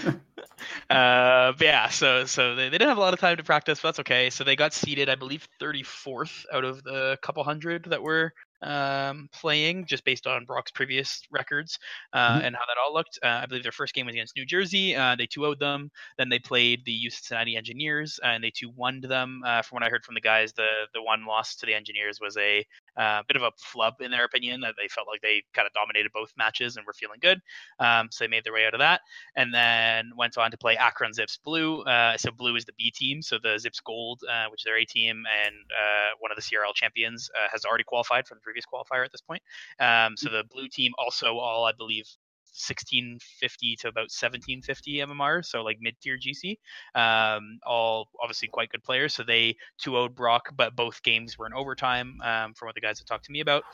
uh, 0.91 1.53
yeah, 1.61 1.89
so 1.89 2.25
so 2.27 2.55
they, 2.55 2.65
they 2.69 2.79
didn't 2.79 2.89
have 2.89 2.99
a 2.99 3.01
lot 3.01 3.15
of 3.15 3.21
time 3.21 3.37
to 3.37 3.45
practice, 3.45 3.81
but 3.81 3.89
that's 3.89 4.01
okay. 4.01 4.31
So 4.31 4.45
they 4.45 4.57
got 4.57 4.73
seated, 4.73 5.09
I 5.09 5.15
believe, 5.17 5.47
34th 5.61 6.45
out 6.53 6.65
of 6.65 6.83
the 6.85 7.19
couple 7.23 7.43
hundred 7.45 7.85
that 7.91 8.03
were 8.03 8.33
um, 8.63 9.29
playing, 9.33 9.87
just 9.87 10.05
based 10.05 10.27
on 10.27 10.45
Brock's 10.47 10.71
previous 10.71 11.23
records 11.31 11.79
uh, 12.15 12.41
Mhm. 12.41 12.47
and 12.47 12.57
how 12.57 12.63
that 12.67 12.77
all 12.83 12.95
looked. 12.95 13.19
Uh, 13.23 13.41
I 13.43 13.47
believe 13.47 13.63
their 13.63 13.73
first 13.73 13.95
game 13.95 14.07
was 14.07 14.15
against 14.15 14.37
New 14.37 14.47
Jersey. 14.47 14.97
Uh, 14.97 15.17
they 15.17 15.27
2 15.27 15.41
0'd 15.41 15.59
them. 15.61 15.91
Then 16.19 16.31
they 16.31 16.39
played 16.39 16.83
the 16.87 16.93
U 16.93 17.11
Cincinnati 17.11 17.57
Engineers, 17.57 18.19
uh, 18.25 18.29
and 18.29 18.43
they 18.45 18.51
2 18.51 18.71
1'd 18.73 19.05
them. 19.05 19.43
Uh, 19.47 19.63
from 19.63 19.77
what 19.77 19.83
I 19.85 19.91
heard 19.91 20.05
from 20.05 20.15
the 20.15 20.21
guys, 20.23 20.53
the 20.55 20.69
the 20.95 21.03
one 21.03 21.27
loss 21.27 21.57
to 21.57 21.67
the 21.67 21.75
Engineers 21.75 22.21
was 22.21 22.37
a 22.39 22.65
uh, 22.97 23.23
bit 23.27 23.37
of 23.37 23.43
a 23.43 23.53
flub 23.57 23.95
in 24.01 24.11
their 24.11 24.25
opinion. 24.25 24.61
That 24.61 24.75
they 24.81 24.89
felt 24.89 25.07
like 25.07 25.21
they 25.23 25.43
kind 25.53 25.67
of 25.67 25.73
dominated 25.73 26.13
both 26.13 26.33
matches 26.37 26.77
and 26.77 26.87
were 26.87 26.93
feeling 26.93 27.19
good. 27.21 27.41
Um, 27.79 28.09
so 28.11 28.25
they 28.25 28.29
made 28.29 28.45
their 28.45 28.53
way 28.53 28.67
out 28.67 28.75
of 28.75 28.81
that 28.81 29.01
and 29.37 29.53
then 29.53 30.13
went 30.17 30.39
on 30.39 30.51
to 30.51 30.59
play 30.59 30.77
Akron 30.77 31.13
Zips 31.13 31.39
Blue. 31.45 31.83
Uh, 31.83 32.17
so 32.17 32.31
Blue 32.31 32.57
is 32.57 32.65
the 32.65 32.73
B 32.79 32.91
team. 32.91 33.23
So 33.23 33.39
the 33.43 33.59
Zips 33.59 33.81
Gold, 33.81 34.21
uh, 34.29 34.47
which 34.51 34.63
is 34.63 34.65
their 34.65 34.79
A 34.79 34.85
team, 34.85 35.25
and 35.45 35.55
uh, 35.55 36.17
one 36.19 36.31
of 36.31 36.37
the 36.37 36.43
CRL 36.43 36.75
champions, 36.75 37.31
uh, 37.35 37.49
has 37.51 37.65
already 37.65 37.85
qualified 37.85 38.27
from 38.27 38.39
the 38.39 38.43
previous 38.43 38.65
qualifier 38.67 39.05
at 39.05 39.13
this 39.13 39.21
point. 39.21 39.43
Um, 39.81 40.17
so 40.17 40.31
the 40.31 40.45
Blue 40.51 40.69
team 40.69 40.93
also 40.99 41.39
all, 41.39 41.65
I 41.65 41.73
believe. 41.73 42.07
1650 42.55 43.77
to 43.77 43.89
about 43.89 44.11
1750 44.11 44.99
MMR, 44.99 45.45
so 45.45 45.63
like 45.63 45.79
mid 45.81 46.01
tier 46.01 46.17
GC. 46.17 46.59
Um, 46.95 47.59
all 47.67 48.09
obviously 48.23 48.49
quite 48.49 48.71
good 48.71 48.83
players. 48.83 49.15
So 49.15 49.23
they 49.23 49.57
2 49.79 49.91
0'd 49.91 50.15
Brock, 50.15 50.51
but 50.57 50.77
both 50.77 51.03
games 51.03 51.37
were 51.37 51.47
in 51.47 51.53
overtime, 51.53 52.21
um, 52.23 52.55
from 52.55 52.67
what 52.67 52.75
the 52.75 52.81
guys 52.81 52.99
have 52.99 53.07
talked 53.07 53.25
to 53.27 53.33
me 53.33 53.41
about. 53.41 53.65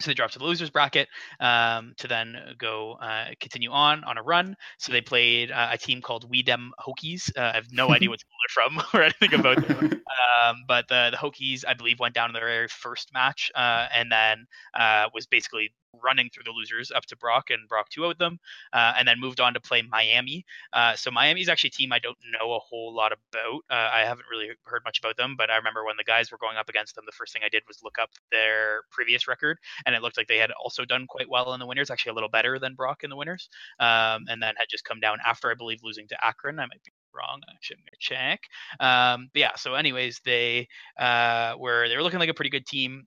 So 0.00 0.10
they 0.10 0.14
dropped 0.14 0.34
to 0.34 0.38
the 0.38 0.44
losers 0.44 0.68
bracket 0.68 1.08
um, 1.40 1.94
to 1.96 2.06
then 2.06 2.36
go 2.58 2.92
uh, 3.00 3.28
continue 3.40 3.70
on 3.70 4.04
on 4.04 4.18
a 4.18 4.22
run. 4.22 4.54
So 4.78 4.92
they 4.92 5.00
played 5.00 5.50
uh, 5.50 5.70
a 5.72 5.78
team 5.78 6.02
called 6.02 6.28
We 6.28 6.42
Dem 6.42 6.72
Hokies. 6.78 7.30
Uh, 7.36 7.40
I 7.40 7.54
have 7.54 7.72
no 7.72 7.90
idea 7.94 8.10
what 8.10 8.20
school 8.20 8.36
they're 8.42 8.64
from 8.64 8.82
or 8.94 9.02
anything 9.02 9.34
about 9.40 9.66
them. 9.66 10.02
Um, 10.46 10.56
but 10.68 10.86
the, 10.88 11.10
the 11.12 11.16
Hokies, 11.16 11.64
I 11.66 11.74
believe, 11.74 11.98
went 11.98 12.14
down 12.14 12.28
in 12.28 12.34
their 12.34 12.46
very 12.46 12.68
first 12.68 13.12
match 13.14 13.50
uh, 13.54 13.86
and 13.92 14.12
then 14.12 14.46
uh, 14.78 15.08
was 15.14 15.26
basically 15.26 15.72
running 16.02 16.30
through 16.30 16.44
the 16.44 16.50
losers 16.50 16.90
up 16.90 17.04
to 17.06 17.16
Brock, 17.16 17.50
and 17.50 17.68
Brock 17.68 17.88
2 17.90 18.00
0'd 18.02 18.18
them, 18.18 18.38
uh, 18.72 18.94
and 18.96 19.06
then 19.06 19.20
moved 19.20 19.40
on 19.40 19.54
to 19.54 19.60
play 19.60 19.82
Miami. 19.82 20.44
Uh, 20.72 20.94
so 20.94 21.10
Miami 21.10 21.40
is 21.40 21.48
actually 21.48 21.68
a 21.68 21.76
team 21.78 21.92
I 21.92 21.98
don't 21.98 22.18
know 22.32 22.54
a 22.54 22.58
whole 22.58 22.94
lot 22.94 23.12
about. 23.12 23.62
Uh, 23.70 23.90
I 23.92 24.00
haven't 24.00 24.26
really 24.30 24.50
heard 24.64 24.82
much 24.84 24.98
about 24.98 25.16
them, 25.16 25.34
but 25.36 25.50
I 25.50 25.56
remember 25.56 25.84
when 25.84 25.96
the 25.96 26.04
guys 26.04 26.30
were 26.30 26.38
going 26.38 26.56
up 26.56 26.68
against 26.68 26.94
them, 26.94 27.04
the 27.06 27.12
first 27.12 27.32
thing 27.32 27.42
I 27.44 27.48
did 27.48 27.62
was 27.66 27.80
look 27.82 27.98
up 28.00 28.10
their 28.30 28.82
previous 28.90 29.28
record, 29.28 29.58
and 29.84 29.94
it 29.94 30.02
looked 30.02 30.16
like 30.16 30.28
they 30.28 30.38
had 30.38 30.50
also 30.52 30.84
done 30.84 31.06
quite 31.06 31.28
well 31.28 31.54
in 31.54 31.60
the 31.60 31.66
winners, 31.66 31.90
actually 31.90 32.10
a 32.10 32.14
little 32.14 32.28
better 32.28 32.58
than 32.58 32.74
Brock 32.74 33.04
in 33.04 33.10
the 33.10 33.16
winners, 33.16 33.48
um, 33.80 34.24
and 34.28 34.42
then 34.42 34.54
had 34.56 34.66
just 34.68 34.84
come 34.84 35.00
down 35.00 35.18
after, 35.26 35.50
I 35.50 35.54
believe, 35.54 35.80
losing 35.82 36.08
to 36.08 36.24
Akron. 36.24 36.58
I 36.58 36.66
might 36.66 36.82
be 36.84 36.92
wrong. 37.16 37.40
Actually, 37.50 37.78
I'm 37.78 37.84
gonna 37.84 37.98
check. 37.98 38.40
Um, 38.80 39.30
but 39.32 39.40
yeah, 39.40 39.56
so 39.56 39.74
anyways, 39.74 40.20
they 40.24 40.68
uh, 40.98 41.54
were 41.58 41.88
they 41.88 41.96
were 41.96 42.02
looking 42.02 42.18
like 42.18 42.28
a 42.28 42.34
pretty 42.34 42.50
good 42.50 42.66
team 42.66 43.06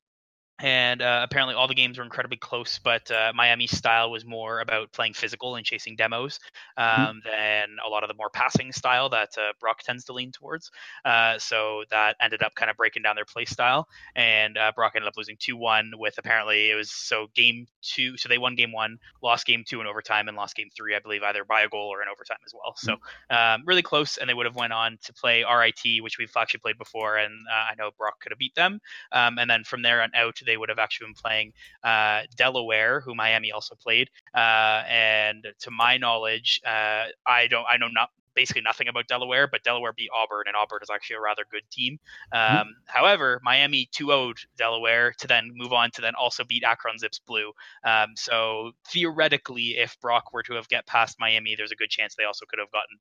and 0.60 1.02
uh, 1.02 1.22
apparently 1.24 1.56
all 1.56 1.68
the 1.68 1.76
games 1.76 1.98
were 1.98 2.04
incredibly 2.04 2.38
close 2.38 2.80
but 2.84 3.10
uh, 3.12 3.32
miami's 3.36 3.76
style 3.76 4.12
was 4.12 4.26
more 4.26 4.60
about 4.60 4.92
playing 4.92 5.14
physical 5.14 5.56
and 5.56 5.66
chasing 5.66 5.96
demos 5.96 6.40
um, 6.78 7.22
than 7.26 7.78
a 7.86 7.90
lot 7.90 8.04
of 8.04 8.08
the 8.08 8.14
more 8.14 8.30
passing 8.30 8.72
style 8.72 9.10
that 9.10 9.30
uh, 9.38 9.52
brock 9.60 9.82
tends 9.84 10.06
to 10.06 10.14
lean 10.14 10.32
towards. 10.32 10.72
Uh, 11.06 11.38
so 11.38 11.84
that 11.92 12.16
ended 12.22 12.42
up 12.44 12.54
kind 12.56 12.70
of 12.70 12.78
breaking 12.78 13.04
down 13.04 13.16
their 13.16 13.26
play 13.26 13.46
style 13.46 13.88
and 14.16 14.58
uh, 14.58 14.72
brock 14.76 14.94
ended 14.96 15.08
up 15.08 15.16
losing 15.18 15.38
2-1 15.38 15.92
with 15.98 16.18
apparently 16.18 16.70
it 16.72 16.76
was 16.76 16.92
so 16.92 17.28
game 17.36 17.68
two 17.82 18.18
so 18.18 18.28
they 18.28 18.38
won 18.38 18.56
game 18.56 18.72
one 18.72 18.98
lost 19.22 19.46
game 19.46 19.64
two 19.68 19.82
in 19.82 19.88
overtime 19.88 20.28
and 20.28 20.36
lost 20.36 20.56
game 20.56 20.70
three 20.76 20.96
i 20.96 21.00
believe 21.00 21.24
either 21.24 21.46
by 21.46 21.62
a 21.62 21.70
goal 21.70 21.90
or 21.90 22.02
in 22.02 22.10
overtime 22.10 22.38
as 22.46 22.54
well. 22.54 22.74
So 22.78 22.96
um, 23.30 23.64
really 23.66 23.82
close 23.82 24.18
and 24.18 24.30
they 24.30 24.34
would 24.34 24.46
have 24.46 24.56
went 24.56 24.74
on 24.74 24.98
to 25.04 25.14
play 25.14 25.44
rit 25.44 26.02
which 26.02 26.18
we've 26.18 26.32
actually 26.36 26.60
played 26.60 26.78
before 26.78 27.18
and 27.18 27.34
uh, 27.50 27.72
i 27.72 27.76
know 27.78 27.92
brock 27.98 28.20
could 28.20 28.32
have 28.32 28.40
beat 28.40 28.56
them. 28.56 28.80
Um, 29.12 29.38
and 29.38 29.50
then 29.50 29.64
from 29.64 29.82
there 29.82 30.02
on 30.02 30.12
out, 30.16 30.40
they 30.50 30.58
would 30.58 30.70
have 30.70 30.80
actually 30.80 31.08
been 31.08 31.14
playing 31.14 31.54
uh, 31.84 32.22
Delaware, 32.36 33.00
who 33.02 33.14
Miami 33.14 33.52
also 33.52 33.76
played. 33.76 34.10
Uh, 34.36 34.84
and 34.90 35.48
to 35.60 35.72
my 35.72 35.98
knowledge, 35.98 36.60
uh, 36.66 37.06
I 37.26 37.48
don't, 37.48 37.66
I 37.70 37.78
know 37.78 37.88
not 37.88 38.10
basically 38.36 38.62
nothing 38.62 38.88
about 38.88 39.08
Delaware, 39.08 39.48
but 39.48 39.64
Delaware 39.64 39.94
beat 39.94 40.10
Auburn, 40.14 40.46
and 40.48 40.56
Auburn 40.56 40.80
is 40.82 40.90
actually 40.90 41.18
a 41.18 41.22
rather 41.22 41.44
good 41.52 41.64
team. 41.72 42.00
Mm-hmm. 42.34 42.62
Um, 42.62 42.76
However, 42.86 43.40
Miami 43.44 43.90
2 43.92 44.08
0'd 44.08 44.46
Delaware 44.58 45.14
to 45.20 45.28
then 45.28 45.52
move 45.54 45.74
on 45.74 45.92
to 45.92 46.02
then 46.02 46.16
also 46.16 46.44
beat 46.44 46.64
Akron 46.64 46.98
Zips 46.98 47.20
Blue. 47.20 47.52
Um, 47.84 48.10
so 48.16 48.72
theoretically, 48.88 49.78
if 49.78 50.00
Brock 50.00 50.34
were 50.34 50.44
to 50.44 50.54
have 50.54 50.70
get 50.70 50.88
past 50.88 51.18
Miami, 51.20 51.56
there's 51.56 51.72
a 51.72 51.76
good 51.76 51.90
chance 51.90 52.16
they 52.16 52.24
also 52.24 52.46
could 52.48 52.60
have 52.60 52.72
gotten 52.72 52.98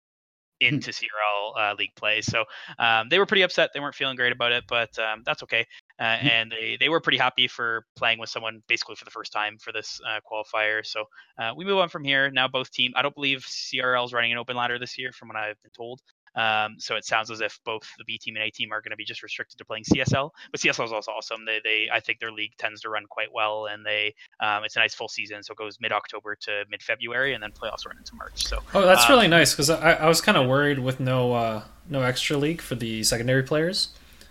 Hmm. 0.69 0.75
into 0.75 0.91
CRL 0.91 1.57
uh, 1.57 1.75
league 1.79 1.95
play. 1.95 2.21
So 2.21 2.45
um, 2.79 3.09
they 3.09 3.19
were 3.19 3.27
pretty 3.27 3.43
upset. 3.43 3.71
They 3.73 3.81
weren't 3.81 3.95
feeling 3.95 4.17
great 4.17 4.33
about 4.33 4.53
it, 4.53 4.65
but 4.69 4.99
um, 4.99 5.23
that's 5.25 5.43
okay. 5.45 5.67
Uh, 6.01 6.17
Hmm. 6.19 6.27
and 6.29 6.53
they, 6.53 6.77
they 6.79 6.89
were 6.89 7.01
pretty 7.01 7.19
happy 7.19 7.49
for 7.49 7.85
playing 7.97 8.19
with 8.21 8.31
someone 8.31 8.63
basically 8.69 8.95
for 8.95 9.05
the 9.05 9.11
first 9.11 9.33
time 9.33 9.59
for 9.59 9.73
this 9.73 10.01
uh, 10.09 10.21
qualifier. 10.31 10.87
So 10.87 11.05
uh, 11.41 11.53
we 11.57 11.65
move 11.65 11.79
on 11.79 11.89
from 11.89 12.05
here. 12.05 12.31
Now 12.31 12.47
both 12.47 12.71
team. 12.71 12.93
I 12.95 13.03
don't 13.03 13.15
believe 13.15 13.41
CRL 13.45 14.05
is 14.05 14.13
running 14.13 14.31
an 14.33 14.39
open 14.39 14.57
ladder 14.57 14.79
this 14.79 14.97
year, 14.97 15.11
from 15.13 15.29
what 15.29 15.37
I've 15.37 15.61
been 15.63 15.73
told. 15.77 16.01
Um, 16.37 16.77
so 16.79 16.95
it 16.95 17.05
sounds 17.05 17.33
as 17.33 17.41
if 17.41 17.59
both 17.65 17.83
the 17.99 18.05
B 18.05 18.17
team 18.17 18.37
and 18.37 18.45
A 18.45 18.51
team 18.51 18.71
are 18.71 18.81
going 18.81 18.91
to 18.93 18.97
be 18.97 19.05
just 19.05 19.25
restricted 19.25 19.59
to 19.59 19.65
playing 19.65 19.83
CSL. 19.83 20.31
But 20.53 20.61
CSL 20.61 20.85
is 20.85 20.93
also 20.93 21.11
awesome. 21.11 21.45
They, 21.45 21.61
they 21.65 21.89
I 21.93 21.99
think 21.99 22.21
their 22.21 22.31
league 22.31 22.53
tends 22.59 22.81
to 22.83 22.91
run 22.91 23.05
quite 23.11 23.33
well, 23.35 23.67
and 23.67 23.85
they 23.85 24.15
um, 24.39 24.63
it's 24.63 24.77
a 24.77 24.79
nice 24.79 24.95
full 24.95 25.09
season. 25.09 25.43
So 25.43 25.51
it 25.53 25.57
goes 25.59 25.79
mid 25.81 25.91
October 25.91 26.37
to 26.43 26.65
mid 26.71 26.81
February, 26.81 27.35
and 27.35 27.43
then 27.43 27.51
playoffs 27.51 27.87
run 27.87 27.97
into 27.99 28.15
March. 28.15 28.47
So 28.47 28.61
Oh, 28.73 28.83
that's 28.87 29.07
Um, 29.07 29.13
really 29.17 29.27
nice 29.27 29.53
because 29.53 29.69
I, 29.69 29.95
I 29.95 30.07
was 30.07 30.21
kind 30.21 30.39
of 30.39 30.47
worried 30.47 30.79
with 30.79 31.01
no 31.01 31.33
uh, 31.33 31.65
no 31.89 32.03
extra 32.03 32.37
league 32.37 32.61
for 32.61 32.77
the 32.77 33.03
secondary 33.03 33.43
players. 33.43 33.89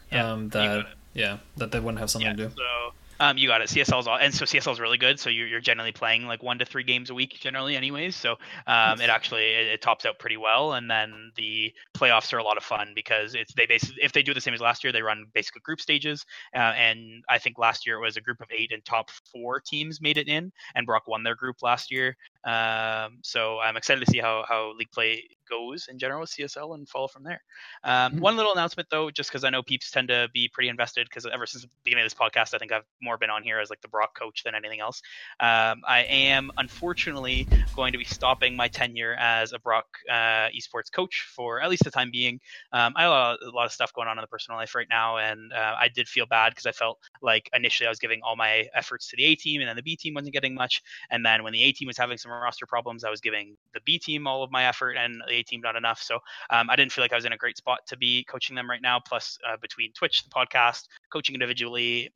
Yeah, 0.10 0.32
um, 0.32 0.48
that. 0.50 0.86
Yeah, 1.18 1.38
that 1.58 1.72
they 1.72 1.80
wouldn't 1.80 2.00
have 2.00 2.10
something 2.10 2.30
yeah, 2.30 2.36
to 2.36 2.50
do. 2.50 2.56
so 2.56 2.94
um, 3.20 3.38
you 3.38 3.48
got 3.48 3.62
it. 3.62 3.70
CSL 3.70 4.00
is 4.00 4.08
all, 4.08 4.18
and 4.18 4.34
so 4.34 4.46
CSL 4.46 4.74
is 4.74 4.80
really 4.80 4.98
good. 4.98 5.20
So 5.20 5.30
you're, 5.30 5.48
you're 5.48 5.60
generally 5.60 5.92
playing 5.92 6.28
like 6.28 6.44
one 6.44 6.60
to 6.60 6.66
three 6.66 6.84
games 6.84 7.10
a 7.10 7.16
week, 7.16 7.38
generally, 7.40 7.76
anyways. 7.76 8.16
So 8.16 8.36
um, 8.68 9.02
it 9.02 9.10
actually 9.10 9.46
it, 9.46 9.68
it 9.68 9.82
tops 9.82 10.06
out 10.06 10.20
pretty 10.20 10.38
well, 10.38 10.74
and 10.74 10.90
then 10.90 11.32
the 11.36 11.74
playoffs 11.96 12.32
are 12.34 12.38
a 12.38 12.44
lot 12.44 12.58
of 12.58 12.64
fun 12.64 12.92
because 12.94 13.34
it's 13.34 13.54
they 13.54 13.66
basically 13.66 14.04
if 14.04 14.12
they 14.12 14.22
do 14.22 14.34
the 14.34 14.42
same 14.42 14.54
as 14.54 14.62
last 14.62 14.84
year, 14.84 14.94
they 14.94 15.02
run 15.02 15.26
basically 15.34 15.62
group 15.62 15.82
stages, 15.82 16.26
uh, 16.56 16.60
and 16.60 17.24
I 17.28 17.40
think 17.40 17.58
last 17.58 17.88
year 17.88 17.96
it 17.96 18.02
was 18.02 18.18
a 18.18 18.22
group 18.22 18.40
of 18.40 18.48
eight, 18.52 18.72
and 18.72 18.86
top 18.86 19.10
four 19.32 19.60
teams 19.60 20.00
made 20.00 20.18
it 20.18 20.28
in, 20.28 20.52
and 20.76 20.86
Brock 20.86 21.08
won 21.08 21.24
their 21.24 21.36
group 21.36 21.64
last 21.64 21.92
year. 21.92 22.16
Um, 22.44 23.18
so 23.24 23.60
I'm 23.60 23.78
excited 23.78 24.06
to 24.06 24.12
see 24.12 24.20
how 24.20 24.46
how 24.48 24.74
league 24.78 24.92
play 24.92 25.24
goes 25.50 25.88
in 25.88 25.98
general 26.00 26.22
with 26.22 26.30
CSL 26.30 26.74
and 26.74 26.88
follow 26.88 27.08
from 27.08 27.24
there. 27.24 27.44
Um, 27.84 28.14
Mhm. 28.14 28.20
One 28.20 28.36
little 28.38 28.52
announcement 28.54 28.90
though, 28.90 29.10
just 29.12 29.30
because 29.30 29.44
I 29.44 29.50
know 29.50 29.64
peeps 29.64 29.92
tend 29.92 30.08
to 30.10 30.30
be 30.34 30.50
pretty 30.50 30.70
invested, 30.70 31.08
because 31.10 31.26
ever 31.26 31.46
since 31.46 31.64
the 31.64 31.70
beginning 31.84 32.04
of 32.06 32.12
this 32.12 32.18
podcast, 32.20 32.54
I 32.54 32.58
think 32.58 32.72
I've 32.72 32.86
more 33.02 33.18
been 33.18 33.30
on 33.30 33.44
here 33.44 33.60
as 33.60 33.70
like 33.70 33.82
the 33.82 33.88
Brock 33.88 34.18
coach 34.18 34.44
than 34.44 34.56
anything 34.56 34.80
else. 34.80 35.02
Um, 35.40 35.82
I 35.88 36.06
am 36.10 36.52
unfortunately 36.58 37.48
going 37.74 37.92
to 37.92 37.98
be 37.98 38.04
stopping 38.04 38.56
my 38.56 38.68
tenure 38.68 39.16
as 39.16 39.54
a 39.54 39.60
Brock 39.60 39.86
uh, 40.10 40.50
esports 40.50 40.92
coach 40.92 41.26
for 41.36 41.62
at 41.62 41.70
least 41.70 41.84
the 41.84 41.92
time 41.92 42.12
being. 42.12 42.40
Um, 42.72 42.94
I 42.96 43.04
have 43.04 43.12
a 43.12 43.14
lot, 43.14 43.40
a 43.44 43.50
lot 43.52 43.66
of 43.66 43.72
stuff 43.72 43.94
going 43.94 44.08
on 44.08 44.18
in 44.18 44.22
the 44.22 44.28
personal 44.28 44.58
life 44.58 44.76
right 44.76 44.88
now, 44.90 45.18
and 45.18 45.52
uh, 45.54 45.76
I 45.80 45.90
did 45.90 46.08
feel 46.08 46.26
bad 46.26 46.50
because 46.52 46.66
I 46.66 46.72
felt 46.72 47.00
like 47.22 47.50
initially 47.54 47.88
I 47.88 47.90
was 47.90 48.00
giving 48.00 48.22
all 48.24 48.36
my 48.36 48.68
efforts 48.74 49.10
to 49.10 49.16
the 49.18 49.26
A 49.26 49.36
team, 49.36 49.62
and 49.62 49.70
then 49.70 49.76
the 49.76 49.84
B 49.84 49.96
team 49.96 50.14
wasn't 50.14 50.34
getting 50.34 50.54
much. 50.56 50.82
And 51.10 51.26
then 51.26 51.44
when 51.44 51.54
the 51.54 51.64
A 51.64 51.72
team 51.72 51.88
was 51.88 51.98
having 51.98 52.18
some 52.18 52.32
roster 52.32 52.66
problems, 52.66 53.04
I 53.04 53.10
was 53.10 53.22
giving 53.22 53.58
the 53.74 53.82
B 53.82 54.00
team 54.00 54.28
all 54.28 54.44
of 54.44 54.52
my 54.52 54.66
effort, 54.66 54.94
and 54.98 55.22
the 55.28 55.37
A 55.38 55.44
team 55.44 55.62
not 55.62 55.76
enough. 55.76 56.02
So 56.02 56.20
um, 56.50 56.70
I 56.70 56.76
didn't 56.76 56.92
feel 56.92 57.04
like 57.04 57.14
I 57.14 57.16
was 57.16 57.26
in 57.26 57.34
a 57.34 57.38
great 57.38 57.58
spot 57.58 57.80
to 57.88 57.98
be 57.98 58.24
coaching 58.26 58.56
them 58.56 58.70
right 58.70 58.82
now. 58.82 59.00
Plus, 59.00 59.38
uh, 59.48 59.58
between 59.62 59.92
Twitch, 59.94 60.24
the 60.24 60.30
podcast, 60.30 60.84
coaching 61.12 61.36
individually, 61.36 62.12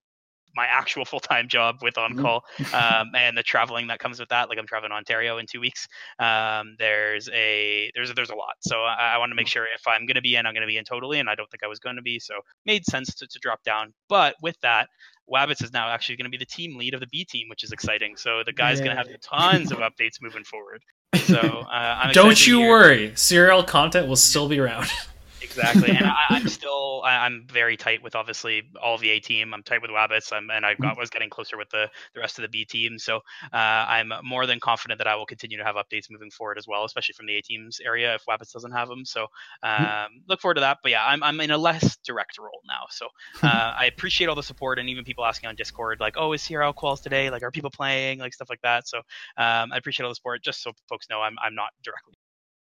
my 0.53 0.65
actual 0.65 1.05
full 1.12 1.19
time 1.19 1.47
job 1.47 1.77
with 1.81 1.97
on 1.97 2.13
Mhm. 2.13 2.21
call, 2.21 2.43
um, 2.73 3.12
and 3.15 3.38
the 3.38 3.43
traveling 3.43 3.88
that 3.88 3.99
comes 3.99 4.19
with 4.19 4.29
that. 4.29 4.49
Like 4.49 4.57
I'm 4.57 4.67
traveling 4.67 4.89
to 4.91 4.95
Ontario 4.95 5.38
in 5.38 5.45
two 5.45 5.62
weeks. 5.62 5.88
Um, 6.19 6.75
there's 6.77 7.29
a 7.29 7.91
there's 7.95 8.10
a, 8.10 8.13
there's 8.13 8.31
a 8.31 8.36
lot. 8.36 8.55
So 8.62 8.84
I, 8.84 9.13
I 9.15 9.17
want 9.17 9.31
to 9.31 9.36
make 9.36 9.47
sure 9.47 9.65
if 9.73 9.88
I'm 9.88 10.05
going 10.05 10.15
to 10.15 10.21
be 10.21 10.36
in, 10.36 10.45
I'm 10.45 10.53
going 10.53 10.62
to 10.62 10.67
be 10.67 10.77
in 10.77 10.84
totally, 10.84 11.19
and 11.19 11.29
I 11.29 11.36
don't 11.36 11.49
think 11.49 11.63
I 11.63 11.67
was 11.67 11.79
going 11.79 11.95
to 11.95 12.01
be. 12.01 12.19
So 12.19 12.34
made 12.65 12.86
sense 12.86 13.13
to, 13.15 13.27
to 13.27 13.39
drop 13.39 13.63
down. 13.63 13.93
But 14.10 14.36
with 14.41 14.60
that. 14.62 14.89
Wabbits 15.31 15.63
is 15.63 15.71
now 15.71 15.88
actually 15.88 16.17
going 16.17 16.25
to 16.25 16.29
be 16.29 16.43
the 16.43 16.45
team 16.45 16.77
lead 16.77 16.93
of 16.93 16.99
the 16.99 17.07
B 17.07 17.23
team, 17.23 17.47
which 17.47 17.63
is 17.63 17.71
exciting. 17.71 18.17
So 18.17 18.43
the 18.45 18.51
guy's 18.51 18.81
going 18.81 18.97
to 18.97 19.01
have 19.01 19.07
tons 19.21 19.71
of 19.71 19.77
updates 19.77 20.21
moving 20.21 20.43
forward. 20.43 20.84
So 21.13 21.36
uh, 21.38 22.12
Don't 22.13 22.45
you 22.47 22.62
worry, 22.62 23.12
CRL 23.12 23.67
content 23.67 24.08
will 24.08 24.15
still 24.15 24.47
be 24.47 24.60
around. 24.60 24.88
Exactly, 25.41 25.89
and 25.89 26.06
I, 26.06 26.25
I'm 26.30 26.47
still 26.62 27.01
I, 27.04 27.25
I'm 27.25 27.45
very 27.51 27.75
tight 27.75 28.04
with 28.04 28.15
obviously 28.15 28.63
all 28.82 28.97
the 28.97 29.10
A 29.10 29.19
team. 29.19 29.54
I'm 29.54 29.63
tight 29.63 29.82
with 29.82 29.91
Wabbits, 29.91 30.32
I'm, 30.32 30.49
and 30.51 30.65
I 30.65 30.75
got, 30.75 30.97
was 30.97 31.10
getting 31.10 31.30
closer 31.30 31.58
with 31.58 31.69
the 31.69 31.89
the 32.13 32.19
rest 32.19 32.38
of 32.38 32.43
the 32.43 32.49
B 32.49 32.65
team. 32.65 32.99
So 32.99 33.17
uh, 33.54 33.56
I'm 33.56 34.12
more 34.23 34.45
than 34.45 34.60
confident 34.60 34.99
that 34.99 35.08
I 35.08 35.15
will 35.15 35.25
continue 35.25 35.58
to 35.58 35.63
have 35.63 35.75
updates 35.75 36.10
moving 36.10 36.30
forward 36.30 36.58
as 36.58 36.67
well, 36.67 36.86
especially 36.86 37.13
from 37.13 37.25
the 37.25 37.38
A 37.38 37.41
team's 37.41 37.80
area 37.80 38.15
if 38.15 38.23
Wabbits 38.30 38.51
doesn't 38.51 38.71
have 38.71 38.88
them. 38.88 39.06
So 39.06 39.27
um, 39.63 40.08
look 40.27 40.41
forward 40.41 40.56
to 40.56 40.62
that. 40.62 40.80
But 40.84 40.91
yeah, 40.91 41.06
I'm 41.06 41.23
I'm 41.23 41.39
in 41.41 41.51
a 41.51 41.58
less 41.58 41.97
direct 42.06 42.38
role 42.38 42.62
now. 42.67 42.86
So 42.89 43.08
uh, 43.41 43.73
I 43.80 43.86
appreciate 43.86 44.27
all 44.27 44.36
the 44.36 44.43
support 44.43 44.80
and 44.80 44.89
even 44.89 45.04
people 45.04 45.25
asking 45.25 45.49
on 45.49 45.56
Discord 45.56 45.99
like, 45.99 46.15
oh, 46.17 46.34
is 46.34 46.43
CRL 46.43 46.75
calls 46.75 47.01
today? 47.01 47.30
Like, 47.30 47.43
are 47.43 47.51
people 47.51 47.71
playing? 47.71 48.19
Like 48.19 48.34
stuff 48.34 48.49
like 48.49 48.62
that. 48.62 48.88
So 48.88 48.99
um, 49.38 49.71
I 49.71 49.77
appreciate 49.77 50.04
all 50.06 50.12
the 50.12 50.15
support. 50.15 50.43
Just 50.43 50.62
so 50.62 50.71
folks 50.88 51.08
know, 51.10 51.21
I'm 51.21 51.36
I'm 51.43 51.56
not 51.56 51.69
directly 51.84 52.13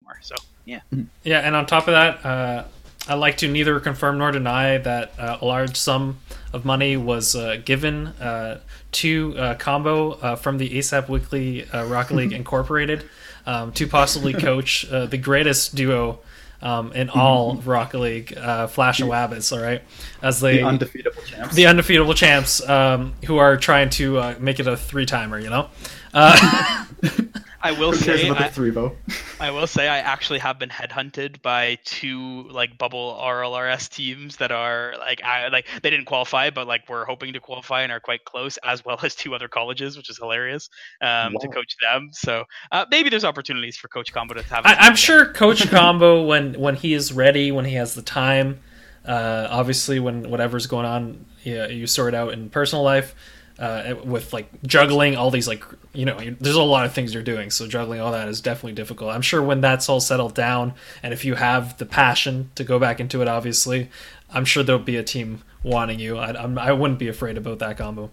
anymore. 0.08 0.18
So 0.22 0.34
yeah. 0.64 0.80
Yeah, 1.22 1.40
and 1.40 1.54
on 1.56 1.66
top 1.66 1.88
of 1.88 1.92
that, 1.92 2.24
uh, 2.24 2.64
I 3.08 3.14
like 3.14 3.38
to 3.38 3.48
neither 3.48 3.80
confirm 3.80 4.18
nor 4.18 4.30
deny 4.30 4.78
that 4.78 5.12
uh, 5.18 5.38
a 5.40 5.44
large 5.44 5.76
sum 5.76 6.18
of 6.52 6.64
money 6.64 6.96
was 6.96 7.34
uh, 7.34 7.56
given 7.64 8.08
uh, 8.08 8.60
to 8.92 9.34
uh, 9.38 9.54
Combo 9.54 10.12
uh, 10.12 10.36
from 10.36 10.58
the 10.58 10.70
ASAP 10.70 11.08
Weekly 11.08 11.68
uh, 11.70 11.86
Rocket 11.86 12.16
League 12.16 12.32
Incorporated 12.34 13.08
um, 13.46 13.72
to 13.72 13.86
possibly 13.86 14.32
coach 14.34 14.90
uh, 14.90 15.06
the 15.06 15.18
greatest 15.18 15.74
duo 15.74 16.20
um, 16.60 16.92
in 16.92 17.08
all 17.08 17.52
of 17.52 17.68
Rocket 17.68 17.98
League, 17.98 18.36
uh, 18.36 18.66
Flash 18.66 19.00
and 19.00 19.08
Wabbits. 19.08 19.56
All 19.56 19.62
right, 19.62 19.82
as 20.22 20.40
they 20.40 20.58
the 20.58 20.64
undefeatable 20.64 21.22
champs. 21.22 21.54
the 21.54 21.66
undefeatable 21.66 22.14
champs 22.14 22.68
um, 22.68 23.14
who 23.26 23.38
are 23.38 23.56
trying 23.56 23.90
to 23.90 24.18
uh, 24.18 24.34
make 24.40 24.58
it 24.58 24.66
a 24.66 24.76
three 24.76 25.06
timer. 25.06 25.38
You 25.38 25.50
know. 25.50 25.70
Uh, 26.12 26.84
I 27.60 27.72
will 27.72 27.92
Who 27.92 28.04
cares 28.04 28.20
say 28.20 28.28
about 28.28 28.42
I, 28.42 28.48
the 28.48 28.54
three 28.54 28.70
vote? 28.70 28.96
I 29.40 29.50
will 29.50 29.66
say 29.66 29.88
I 29.88 29.98
actually 29.98 30.38
have 30.38 30.58
been 30.58 30.68
headhunted 30.68 31.42
by 31.42 31.78
two 31.84 32.48
like 32.50 32.78
bubble 32.78 33.18
RLRS 33.20 33.88
teams 33.88 34.36
that 34.36 34.52
are 34.52 34.94
like 34.98 35.22
I 35.24 35.48
like 35.48 35.66
they 35.82 35.90
didn't 35.90 36.06
qualify 36.06 36.50
but 36.50 36.66
like 36.66 36.88
we're 36.88 37.04
hoping 37.04 37.32
to 37.32 37.40
qualify 37.40 37.82
and 37.82 37.90
are 37.90 38.00
quite 38.00 38.24
close 38.24 38.58
as 38.58 38.84
well 38.84 38.98
as 39.02 39.14
two 39.14 39.34
other 39.34 39.48
colleges 39.48 39.96
which 39.96 40.08
is 40.08 40.18
hilarious 40.18 40.68
um, 41.00 41.34
to 41.40 41.48
coach 41.48 41.74
them 41.80 42.10
so 42.12 42.44
uh, 42.70 42.84
maybe 42.90 43.10
there's 43.10 43.24
opportunities 43.24 43.76
for 43.76 43.88
Coach 43.88 44.12
Combo 44.12 44.34
to 44.34 44.42
have 44.42 44.64
I, 44.64 44.74
I'm 44.74 44.96
sure 44.96 45.26
Coach 45.26 45.68
Combo, 45.70 46.24
when 46.24 46.54
when 46.54 46.76
he 46.76 46.94
is 46.94 47.12
ready, 47.12 47.50
when 47.50 47.64
he 47.64 47.74
has 47.74 47.94
the 47.94 48.02
time, 48.02 48.60
uh, 49.04 49.46
obviously 49.50 49.98
when 50.00 50.30
whatever's 50.30 50.66
going 50.66 50.86
on, 50.86 51.24
yeah, 51.42 51.68
you 51.68 51.86
sort 51.86 52.14
out 52.14 52.32
in 52.32 52.50
personal 52.50 52.84
life. 52.84 53.14
Uh, 53.58 53.96
with 54.04 54.32
like 54.32 54.48
juggling 54.62 55.16
all 55.16 55.32
these 55.32 55.48
like 55.48 55.64
you 55.92 56.04
know 56.04 56.16
there's 56.38 56.54
a 56.54 56.62
lot 56.62 56.86
of 56.86 56.92
things 56.92 57.12
you're 57.12 57.24
doing 57.24 57.50
so 57.50 57.66
juggling 57.66 58.00
all 58.00 58.12
that 58.12 58.28
is 58.28 58.40
definitely 58.40 58.72
difficult. 58.72 59.10
I'm 59.10 59.22
sure 59.22 59.42
when 59.42 59.60
that's 59.60 59.88
all 59.88 59.98
settled 59.98 60.34
down 60.34 60.74
and 61.02 61.12
if 61.12 61.24
you 61.24 61.34
have 61.34 61.76
the 61.78 61.86
passion 61.86 62.50
to 62.54 62.62
go 62.62 62.78
back 62.78 63.00
into 63.00 63.20
it 63.20 63.26
obviously 63.26 63.90
i'm 64.30 64.44
sure 64.44 64.62
there'll 64.62 64.80
be 64.80 64.96
a 64.96 65.02
team 65.02 65.42
wanting 65.62 65.98
you. 65.98 66.16
I, 66.16 66.40
I'm, 66.40 66.58
I 66.58 66.72
wouldn't 66.72 66.98
be 66.98 67.08
afraid 67.08 67.36
about 67.36 67.58
that 67.60 67.76
combo 67.78 68.10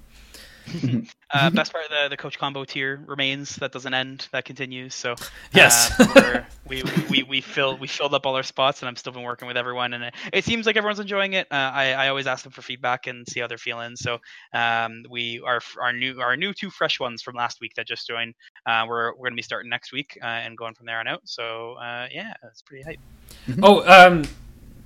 uh, 1.35 1.49
best 1.49 1.71
part 1.71 1.85
of 1.85 1.89
the, 1.91 2.09
the 2.09 2.17
Coach 2.17 2.37
Combo 2.39 2.63
tier 2.63 3.01
remains 3.05 3.55
that 3.57 3.71
doesn't 3.71 3.93
end 3.93 4.27
that 4.31 4.45
continues 4.45 4.95
so 4.95 5.15
Yes. 5.53 5.91
uh, 5.99 6.05
we're- 6.15 6.45
we, 6.67 6.83
we 7.09 7.23
we 7.23 7.41
filled 7.41 7.79
we 7.79 7.87
filled 7.87 8.13
up 8.15 8.25
all 8.25 8.35
our 8.35 8.41
spots 8.43 8.81
and 8.81 8.89
I'm 8.89 8.95
still 8.95 9.13
been 9.13 9.21
working 9.23 9.47
with 9.47 9.55
everyone 9.57 9.93
and 9.93 10.03
it, 10.05 10.13
it 10.33 10.45
seems 10.45 10.65
like 10.65 10.75
everyone's 10.77 10.99
enjoying 10.99 11.33
it. 11.33 11.47
Uh, 11.51 11.55
I 11.73 11.91
I 11.93 12.07
always 12.09 12.25
ask 12.25 12.43
them 12.43 12.51
for 12.51 12.61
feedback 12.63 13.05
and 13.07 13.27
see 13.27 13.39
how 13.39 13.47
they're 13.47 13.57
feeling. 13.59 13.95
So 13.95 14.17
um 14.53 15.03
we 15.09 15.41
our 15.45 15.61
our 15.79 15.93
new 15.93 16.19
our 16.19 16.35
new 16.35 16.53
two 16.53 16.69
fresh 16.71 16.99
ones 16.99 17.21
from 17.21 17.35
last 17.35 17.61
week 17.61 17.73
that 17.75 17.85
just 17.87 18.07
joined. 18.07 18.33
Uh, 18.65 18.85
we're 18.87 19.13
we're 19.15 19.27
gonna 19.27 19.35
be 19.35 19.41
starting 19.43 19.69
next 19.69 19.91
week 19.91 20.17
uh, 20.23 20.25
and 20.25 20.57
going 20.57 20.73
from 20.73 20.87
there 20.87 20.99
on 20.99 21.07
out. 21.07 21.21
So 21.25 21.73
uh, 21.73 22.07
yeah, 22.11 22.33
it's 22.43 22.61
pretty 22.63 22.83
hype. 22.83 22.99
Oh, 23.61 23.83
um, 23.87 24.23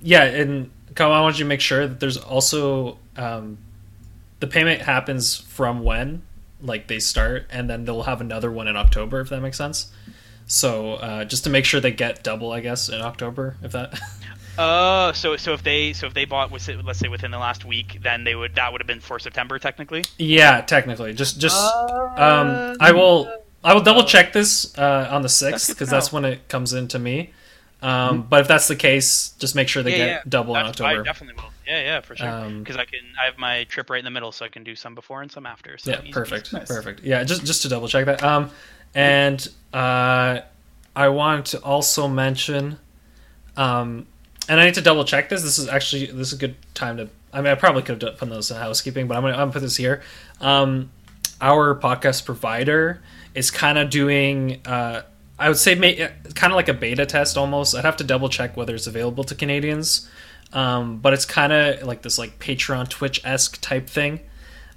yeah, 0.02 0.24
and 0.24 0.70
Kyle, 0.94 1.12
I 1.12 1.20
want 1.22 1.38
you 1.38 1.44
to 1.44 1.48
make 1.48 1.60
sure 1.60 1.86
that 1.86 1.98
there's 2.00 2.16
also 2.18 2.98
um, 3.16 3.56
the 4.40 4.46
payment 4.46 4.82
happens 4.82 5.36
from 5.36 5.82
when 5.82 6.22
like 6.62 6.86
they 6.88 6.98
start, 7.00 7.46
and 7.50 7.68
then 7.70 7.84
they'll 7.84 8.02
have 8.04 8.20
another 8.20 8.50
one 8.50 8.68
in 8.68 8.76
October, 8.76 9.20
if 9.20 9.28
that 9.30 9.40
makes 9.40 9.56
sense. 9.58 9.90
So 10.46 10.94
uh, 10.94 11.24
just 11.24 11.44
to 11.44 11.50
make 11.50 11.64
sure 11.64 11.80
they 11.80 11.92
get 11.92 12.22
double, 12.24 12.50
I 12.52 12.60
guess, 12.60 12.88
in 12.88 13.00
October, 13.00 13.56
if 13.62 13.72
that. 13.72 13.98
Uh, 14.58 15.10
so 15.14 15.36
so 15.38 15.54
if 15.54 15.62
they 15.62 15.92
so 15.94 16.06
if 16.06 16.12
they 16.12 16.26
bought 16.26 16.50
was 16.50 16.68
let's 16.84 16.98
say 16.98 17.08
within 17.08 17.30
the 17.30 17.38
last 17.38 17.64
week, 17.64 17.98
then 18.02 18.24
they 18.24 18.34
would 18.34 18.56
that 18.56 18.70
would 18.70 18.80
have 18.82 18.86
been 18.86 19.00
for 19.00 19.18
September 19.18 19.58
technically. 19.58 20.04
yeah, 20.18 20.60
technically, 20.60 21.14
just 21.14 21.40
just 21.40 21.56
Uh, 21.56 22.08
um, 22.18 22.76
I 22.78 22.92
will 22.92 23.32
I 23.64 23.72
will 23.72 23.80
double 23.80 24.04
check 24.04 24.34
this 24.34 24.76
uh, 24.76 25.08
on 25.10 25.22
the 25.22 25.30
sixth 25.30 25.68
because 25.68 25.88
that's 25.88 26.12
know. 26.12 26.16
when 26.20 26.24
it 26.32 26.48
comes 26.48 26.74
into 26.74 26.98
me. 26.98 27.32
Um, 27.80 28.22
But 28.28 28.42
if 28.42 28.48
that's 28.48 28.68
the 28.68 28.76
case, 28.76 29.30
just 29.38 29.54
make 29.54 29.68
sure 29.68 29.82
they 29.82 29.92
Yeah, 29.92 29.96
get 29.98 30.08
yeah. 30.08 30.20
double 30.28 30.54
in 30.56 30.66
That's- 30.66 30.80
I 30.80 30.84
October. 30.84 31.04
definitely 31.04 31.42
will. 31.42 31.50
Yeah, 31.70 31.82
yeah, 31.82 32.00
for 32.00 32.16
sure. 32.16 32.28
Um, 32.28 32.58
Because 32.60 32.76
I 32.76 32.84
can 32.84 33.00
I 33.20 33.26
have 33.26 33.38
my 33.38 33.64
trip 33.64 33.88
right 33.90 33.98
in 33.98 34.04
the 34.04 34.10
middle, 34.10 34.32
so 34.32 34.44
I 34.44 34.48
can 34.48 34.64
do 34.64 34.74
some 34.74 34.94
before 34.94 35.22
and 35.22 35.30
some 35.30 35.46
after. 35.46 35.78
So 35.78 35.90
yeah 35.92 36.00
easy 36.02 36.12
perfect 36.12 36.52
Nice. 36.52 36.66
perfect 36.68 37.04
yeah 37.04 37.22
just 37.24 37.44
just 37.46 37.62
to 37.62 37.68
double 37.68 37.86
check 37.88 38.06
that 38.06 38.22
um 38.22 38.50
and 38.94 39.46
uh 39.72 40.40
i 40.96 41.08
want 41.08 41.46
to 41.52 41.58
also 41.62 42.08
mention 42.08 42.78
Um, 43.56 44.06
and 44.48 44.58
I 44.60 44.64
need 44.64 44.74
to 44.74 44.80
double 44.80 45.04
check 45.04 45.28
this. 45.28 45.42
This 45.42 45.58
is 45.58 45.68
actually 45.68 46.06
this 46.06 46.28
is 46.28 46.32
a 46.32 46.38
good 46.38 46.56
time 46.74 46.96
to. 46.96 47.08
I 47.32 47.40
mean, 47.40 47.52
I 47.52 47.54
probably 47.54 47.82
could 47.82 48.02
have 48.02 48.18
put 48.18 48.28
those 48.28 48.50
in 48.50 48.56
housekeeping, 48.56 49.06
but 49.06 49.16
I'm 49.16 49.22
gonna, 49.22 49.34
I'm 49.34 49.38
gonna 49.40 49.52
put 49.52 49.62
this 49.62 49.76
here. 49.76 50.02
Um, 50.40 50.90
our 51.40 51.74
podcast 51.78 52.24
provider 52.24 53.00
is 53.34 53.50
kind 53.50 53.78
of 53.78 53.90
doing. 53.90 54.60
Uh, 54.66 55.02
I 55.38 55.48
would 55.48 55.58
say 55.58 55.76
kind 56.34 56.52
of 56.52 56.56
like 56.56 56.68
a 56.68 56.74
beta 56.74 57.06
test 57.06 57.36
almost. 57.36 57.74
I'd 57.76 57.84
have 57.84 57.96
to 57.98 58.04
double 58.04 58.28
check 58.28 58.56
whether 58.56 58.74
it's 58.74 58.86
available 58.88 59.22
to 59.24 59.34
Canadians, 59.34 60.08
um, 60.52 60.98
but 60.98 61.12
it's 61.12 61.24
kind 61.24 61.52
of 61.52 61.82
like 61.84 62.02
this 62.02 62.18
like 62.18 62.38
Patreon 62.38 62.88
Twitch 62.88 63.20
esque 63.24 63.60
type 63.60 63.88
thing. 63.88 64.20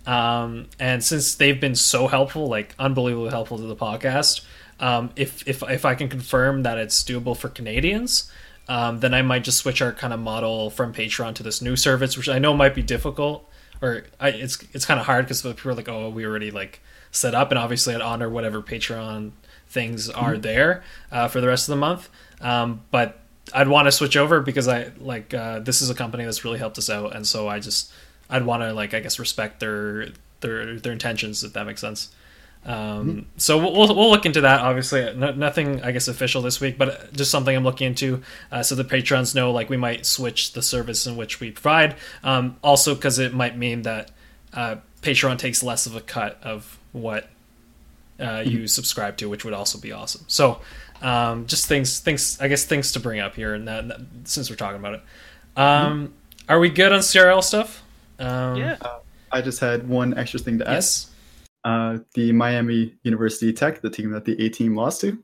Um, 0.06 0.68
and 0.80 1.04
since 1.04 1.36
they've 1.36 1.60
been 1.60 1.76
so 1.76 2.08
helpful, 2.08 2.48
like 2.48 2.76
unbelievably 2.78 3.30
helpful 3.30 3.58
to 3.58 3.64
the 3.64 3.76
podcast, 3.76 4.42
um, 4.80 5.12
if 5.16 5.48
if 5.48 5.64
if 5.64 5.86
I 5.86 5.96
can 5.96 6.10
confirm 6.10 6.64
that 6.64 6.78
it's 6.78 7.04
doable 7.04 7.38
for 7.38 7.50
Canadians, 7.50 8.32
um, 8.68 9.00
then 9.00 9.14
I 9.14 9.22
might 9.22 9.44
just 9.44 9.60
switch 9.60 9.82
our 9.82 9.94
kind 9.94 10.14
of 10.14 10.20
model 10.20 10.70
from 10.70 10.94
Patreon 10.94 11.36
to 11.36 11.44
this 11.44 11.62
new 11.62 11.76
service, 11.76 12.18
which 12.18 12.30
I 12.30 12.40
know 12.40 12.54
might 12.54 12.76
be 12.76 12.82
difficult, 12.82 13.50
or 13.82 14.04
I, 14.20 14.30
it's 14.30 14.62
it's 14.74 14.86
kind 14.86 15.00
of 15.00 15.06
hard 15.06 15.26
because 15.26 15.42
people 15.42 15.72
are 15.72 15.76
like, 15.76 15.90
oh, 15.90 16.10
we 16.10 16.26
already 16.26 16.52
like 16.52 16.82
set 17.12 17.34
up, 17.34 17.52
and 17.52 17.58
obviously 17.58 17.96
I'd 17.96 18.02
honor 18.02 18.30
whatever 18.30 18.62
Patreon 18.62 19.32
things 19.68 20.10
are 20.10 20.34
mm-hmm. 20.34 20.42
there 20.42 20.84
uh, 21.12 21.28
for 21.28 21.40
the 21.40 21.48
rest 21.48 21.68
of 21.70 21.74
the 21.74 21.80
month. 21.80 22.10
Um, 22.42 22.82
but 22.92 23.20
I'd 23.54 23.68
want 23.68 23.88
to 23.88 23.92
switch 23.92 24.16
over 24.16 24.40
because 24.40 24.68
I 24.68 24.92
like 25.00 25.34
uh, 25.34 25.60
this 25.60 25.82
is 25.82 25.90
a 25.90 25.96
company 25.96 26.24
that's 26.24 26.46
really 26.46 26.60
helped 26.60 26.78
us 26.78 26.90
out, 26.90 27.16
and 27.16 27.28
so 27.28 27.48
I 27.48 27.60
just 27.60 27.92
I'd 28.30 28.46
want 28.46 28.64
to 28.64 28.74
like 28.74 28.94
I 28.94 29.00
guess 29.00 29.20
respect 29.20 29.60
their 29.60 30.10
their 30.42 30.78
their 30.78 30.94
intentions 30.94 31.44
if 31.44 31.54
that 31.54 31.66
makes 31.66 31.82
sense. 31.82 32.10
Um, 32.66 32.76
mm-hmm. 32.76 33.20
So 33.38 33.58
we'll, 33.58 33.94
we'll 33.94 34.10
look 34.10 34.26
into 34.26 34.42
that. 34.42 34.62
Obviously, 34.62 35.14
no, 35.16 35.32
nothing 35.32 35.82
I 35.84 35.92
guess 35.92 36.08
official 36.08 36.42
this 36.42 36.62
week, 36.62 36.78
but 36.78 37.12
just 37.14 37.30
something 37.30 37.54
I'm 37.54 37.64
looking 37.64 37.88
into, 37.88 38.22
uh, 38.52 38.64
so 38.64 38.76
the 38.76 38.86
patrons 38.86 39.36
know 39.36 39.52
like 39.52 39.70
we 39.70 39.78
might 39.78 40.06
switch 40.06 40.54
the 40.54 40.62
service 40.62 41.06
in 41.06 41.18
which 41.18 41.40
we 41.40 41.52
provide. 41.52 41.96
Um, 42.24 42.58
also, 42.64 42.96
because 42.96 43.20
it 43.20 43.34
might 43.34 43.58
mean 43.58 43.82
that 43.82 44.12
uh, 44.54 44.78
Patreon 45.02 45.38
takes 45.38 45.62
less 45.62 45.86
of 45.86 45.96
a 45.96 46.02
cut 46.02 46.40
of 46.42 46.80
what 46.94 47.30
uh, 48.20 48.24
mm-hmm. 48.24 48.50
you 48.50 48.68
subscribe 48.68 49.18
to, 49.18 49.28
which 49.28 49.44
would 49.44 49.54
also 49.54 49.78
be 49.78 49.92
awesome. 49.92 50.24
So, 50.28 50.62
um, 51.04 51.46
just 51.46 51.68
things, 51.68 52.00
things 52.00 52.40
I 52.42 52.48
guess 52.48 52.66
things 52.66 52.92
to 52.94 53.00
bring 53.00 53.20
up 53.20 53.36
here, 53.36 53.54
and 53.54 53.68
that, 53.68 53.88
that, 53.88 54.02
since 54.24 54.50
we're 54.50 54.56
talking 54.56 54.80
about 54.80 54.96
it, 54.96 55.02
um, 55.56 56.08
mm-hmm. 56.08 56.14
are 56.50 56.60
we 56.60 56.70
good 56.70 56.92
on 56.92 57.00
CRL 57.00 57.44
stuff? 57.44 57.84
Um, 58.18 58.58
yeah. 58.58 58.78
Uh, 58.82 59.00
I 59.32 59.42
just 59.42 59.60
had 59.60 59.88
one 59.88 60.18
extra 60.18 60.40
thing 60.40 60.58
to 60.60 60.68
add. 60.68 60.74
Yes 60.74 61.14
uh, 61.64 61.98
the 62.14 62.32
Miami 62.32 62.94
University 63.04 63.54
Tech, 63.54 63.82
the 63.82 63.90
team 63.90 64.12
that 64.12 64.26
the 64.26 64.40
A 64.44 64.50
team 64.50 64.76
lost 64.76 65.02
to, 65.02 65.18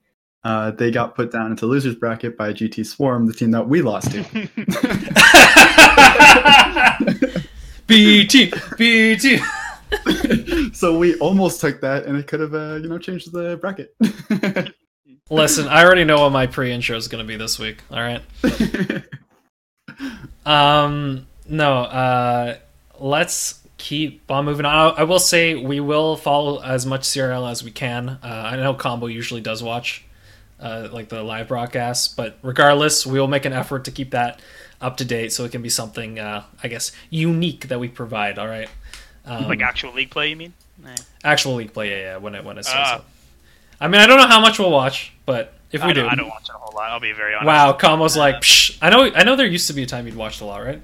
uh, 0.44 0.72
they 0.72 0.90
got 0.90 1.16
put 1.16 1.32
down 1.32 1.52
into 1.52 1.66
losers 1.66 1.96
bracket 1.96 2.38
by 2.38 2.54
GT 2.54 2.86
Swarm, 2.86 3.26
the 3.26 3.34
team 3.34 3.52
that 3.52 3.68
we 3.68 3.82
lost 3.82 4.12
to. 4.12 4.24
BT, 7.88 8.54
BT. 8.78 9.40
so 10.74 10.98
we 10.98 11.16
almost 11.16 11.60
took 11.60 11.82
that, 11.82 12.06
and 12.06 12.18
it 12.18 12.28
could 12.28 12.40
have, 12.40 12.54
uh, 12.54 12.76
you 12.76 12.88
know, 12.88 12.98
changed 12.98 13.34
the 13.34 13.58
bracket. 13.58 13.94
Listen, 15.30 15.68
I 15.68 15.84
already 15.84 16.06
know 16.06 16.22
what 16.22 16.32
my 16.32 16.48
pre-intro 16.48 16.98
is 16.98 17.08
going 17.08 17.24
to 17.24 17.28
be 17.28 17.38
this 17.38 17.60
week. 17.60 17.84
All 17.92 18.00
right. 18.00 18.24
um, 20.46 21.28
no. 21.48 21.74
Uh, 21.84 22.58
let's 23.00 23.60
keep 23.78 24.30
on 24.30 24.46
moving 24.46 24.66
on. 24.66 24.96
I 24.98 25.04
will 25.04 25.20
say 25.20 25.56
we 25.56 25.80
will 25.80 26.16
follow 26.16 26.62
as 26.62 26.86
much 26.86 27.02
CRL 27.02 27.50
as 27.50 27.64
we 27.64 27.72
can. 27.72 28.10
Uh, 28.10 28.18
I 28.24 28.56
know 28.56 28.74
Combo 28.74 29.08
usually 29.08 29.42
does 29.42 29.62
watch 29.62 30.04
uh, 30.60 30.90
like 30.92 31.10
the 31.10 31.24
live 31.24 31.48
broadcast, 31.48 32.18
but 32.18 32.38
regardless, 32.42 33.06
we 33.06 33.20
will 33.20 33.28
make 33.28 33.46
an 33.46 33.54
effort 33.54 33.86
to 33.86 33.92
keep 33.92 34.12
that 34.12 34.42
up 34.82 34.98
to 34.98 35.06
date 35.06 35.32
so 35.32 35.46
it 35.46 35.52
can 35.52 35.62
be 35.62 35.70
something, 35.70 36.20
uh, 36.20 36.44
I 36.64 36.68
guess, 36.68 36.92
unique 37.10 37.68
that 37.68 37.80
we 37.80 37.88
provide. 37.88 38.40
All 38.40 38.48
right. 38.48 38.70
Um, 39.26 39.48
like 39.48 39.62
actual 39.62 39.94
league 39.94 40.10
play, 40.10 40.30
you 40.30 40.36
mean? 40.36 40.54
Actual 41.24 41.56
league 41.56 41.74
play, 41.74 41.92
yeah, 41.92 41.98
yeah. 41.98 42.18
When 42.18 42.36
it 42.36 42.44
when 42.44 42.58
it 42.58 42.66
starts. 42.66 42.92
Uh, 42.92 43.02
I 43.82 43.88
mean, 43.88 44.02
I 44.02 44.08
don't 44.08 44.18
know 44.18 44.28
how 44.28 44.42
much 44.42 44.60
we'll 44.60 44.72
watch, 44.72 45.14
but 45.26 45.54
if 45.72 45.84
we 45.84 45.90
I 45.90 45.94
do, 45.94 46.08
I 46.08 46.16
don't 46.16 46.28
watch 46.28 46.50
it 46.50 46.56
a 46.56 46.58
whole 46.58 46.74
lot. 46.76 46.90
I'll 46.90 47.00
be 47.00 47.14
very 47.14 47.34
honest. 47.34 47.48
Wow, 47.48 47.74
Combo's 47.74 48.18
like, 48.18 48.38
Psh. 48.38 48.78
I 48.82 48.90
know, 48.90 49.12
I 49.14 49.24
know. 49.24 49.36
There 49.36 49.46
used 49.46 49.68
to 49.68 49.74
be 49.74 49.84
a 49.84 49.86
time 49.86 50.06
you'd 50.06 50.16
watched 50.16 50.42
a 50.42 50.46
lot, 50.46 50.64
right? 50.64 50.82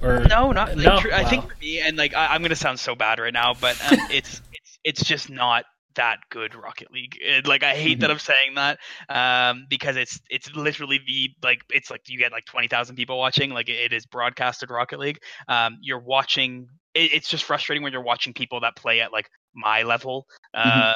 Or 0.00 0.24
no, 0.24 0.52
not 0.52 0.76
like, 0.76 0.86
no. 0.86 1.00
True. 1.00 1.12
I 1.12 1.24
think 1.24 1.48
for 1.48 1.56
me, 1.60 1.80
and 1.80 1.96
like 1.96 2.14
I, 2.14 2.34
am 2.34 2.42
gonna 2.42 2.54
sound 2.54 2.78
so 2.78 2.94
bad 2.94 3.18
right 3.18 3.32
now, 3.32 3.54
but 3.54 3.76
um, 3.90 3.98
it's 4.10 4.40
it's 4.52 4.78
it's 4.84 5.04
just 5.04 5.28
not 5.28 5.64
that 5.96 6.20
good 6.30 6.54
Rocket 6.54 6.90
League. 6.92 7.18
It, 7.20 7.46
like 7.46 7.64
I 7.64 7.74
hate 7.74 7.94
mm-hmm. 7.94 8.00
that 8.02 8.10
I'm 8.10 8.18
saying 8.18 8.54
that 8.54 8.78
um, 9.08 9.66
because 9.68 9.96
it's 9.96 10.20
it's 10.30 10.54
literally 10.54 11.00
the 11.04 11.30
like 11.42 11.62
it's 11.70 11.90
like 11.90 12.02
you 12.08 12.18
get 12.18 12.32
like 12.32 12.46
twenty 12.46 12.68
thousand 12.68 12.96
people 12.96 13.18
watching. 13.18 13.50
Like 13.50 13.68
it, 13.68 13.92
it 13.92 13.92
is 13.92 14.06
broadcasted 14.06 14.70
Rocket 14.70 15.00
League. 15.00 15.18
Um, 15.48 15.78
you're 15.82 16.00
watching. 16.00 16.68
It, 16.94 17.12
it's 17.12 17.28
just 17.28 17.44
frustrating 17.44 17.82
when 17.82 17.92
you're 17.92 18.02
watching 18.02 18.32
people 18.32 18.60
that 18.60 18.76
play 18.76 19.00
at 19.00 19.12
like 19.12 19.28
my 19.54 19.82
level. 19.82 20.26
Mm-hmm. 20.56 20.80
Um, 20.80 20.94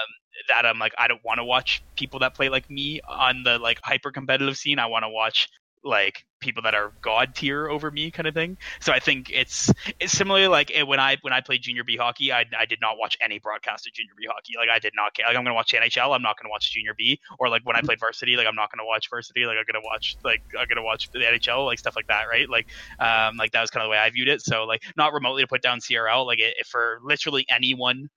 that 0.48 0.66
I'm 0.66 0.78
like 0.78 0.94
I 0.98 1.08
don't 1.08 1.24
want 1.24 1.38
to 1.38 1.44
watch 1.44 1.82
people 1.96 2.20
that 2.20 2.34
play 2.34 2.48
like 2.48 2.68
me 2.70 3.00
on 3.08 3.42
the 3.42 3.58
like 3.58 3.80
hyper 3.82 4.10
competitive 4.10 4.56
scene. 4.56 4.78
I 4.78 4.86
want 4.86 5.04
to 5.04 5.08
watch 5.08 5.48
like 5.84 6.24
people 6.40 6.62
that 6.62 6.74
are 6.74 6.92
god 7.00 7.34
tier 7.34 7.68
over 7.68 7.90
me 7.90 8.10
kind 8.10 8.26
of 8.26 8.34
thing. 8.34 8.56
So 8.80 8.92
i 8.92 8.98
think 8.98 9.30
it's 9.30 9.72
it's 10.00 10.12
similarly 10.12 10.48
like 10.48 10.70
eh, 10.74 10.82
when 10.82 11.00
i 11.00 11.16
when 11.22 11.32
i 11.32 11.40
played 11.40 11.62
junior 11.62 11.84
b 11.84 11.96
hockey 11.96 12.32
i, 12.32 12.44
I 12.58 12.66
did 12.66 12.80
not 12.80 12.98
watch 12.98 13.16
any 13.20 13.38
broadcast 13.38 13.86
of 13.86 13.92
junior 13.92 14.12
b 14.18 14.26
hockey. 14.30 14.54
Like 14.56 14.68
i 14.68 14.78
did 14.78 14.92
not 14.94 15.14
care. 15.14 15.26
Like 15.26 15.36
i'm 15.36 15.44
gonna 15.44 15.54
watch 15.54 15.72
nhl 15.72 16.14
i'm 16.14 16.22
not 16.22 16.36
gonna 16.38 16.50
watch 16.50 16.72
junior 16.72 16.94
b. 16.96 17.20
Or 17.38 17.48
like 17.48 17.62
when 17.64 17.76
i 17.76 17.80
mm-hmm. 17.80 17.86
played 17.86 18.00
varsity 18.00 18.36
like 18.36 18.46
i'm 18.46 18.54
not 18.54 18.70
gonna 18.70 18.86
watch 18.86 19.08
varsity. 19.10 19.44
Like 19.44 19.56
i'm 19.58 19.64
gonna 19.66 19.84
watch 19.84 20.16
like 20.24 20.42
i'm 20.58 20.66
gonna 20.68 20.82
watch 20.82 21.10
the 21.10 21.20
nhl 21.20 21.66
like 21.66 21.78
stuff 21.78 21.96
like 21.96 22.06
that 22.08 22.28
right? 22.28 22.48
Like 22.48 22.68
um 22.98 23.36
like 23.36 23.52
that 23.52 23.60
was 23.60 23.70
kind 23.70 23.82
of 23.82 23.88
the 23.88 23.90
way 23.90 23.98
i 23.98 24.10
viewed 24.10 24.28
it. 24.28 24.40
So 24.42 24.64
like 24.64 24.82
not 24.96 25.12
remotely 25.12 25.42
to 25.42 25.48
put 25.48 25.62
down 25.62 25.80
crl 25.80 26.26
like 26.26 26.38
if 26.40 26.66
for 26.68 27.00
literally 27.02 27.44
anyone 27.48 28.08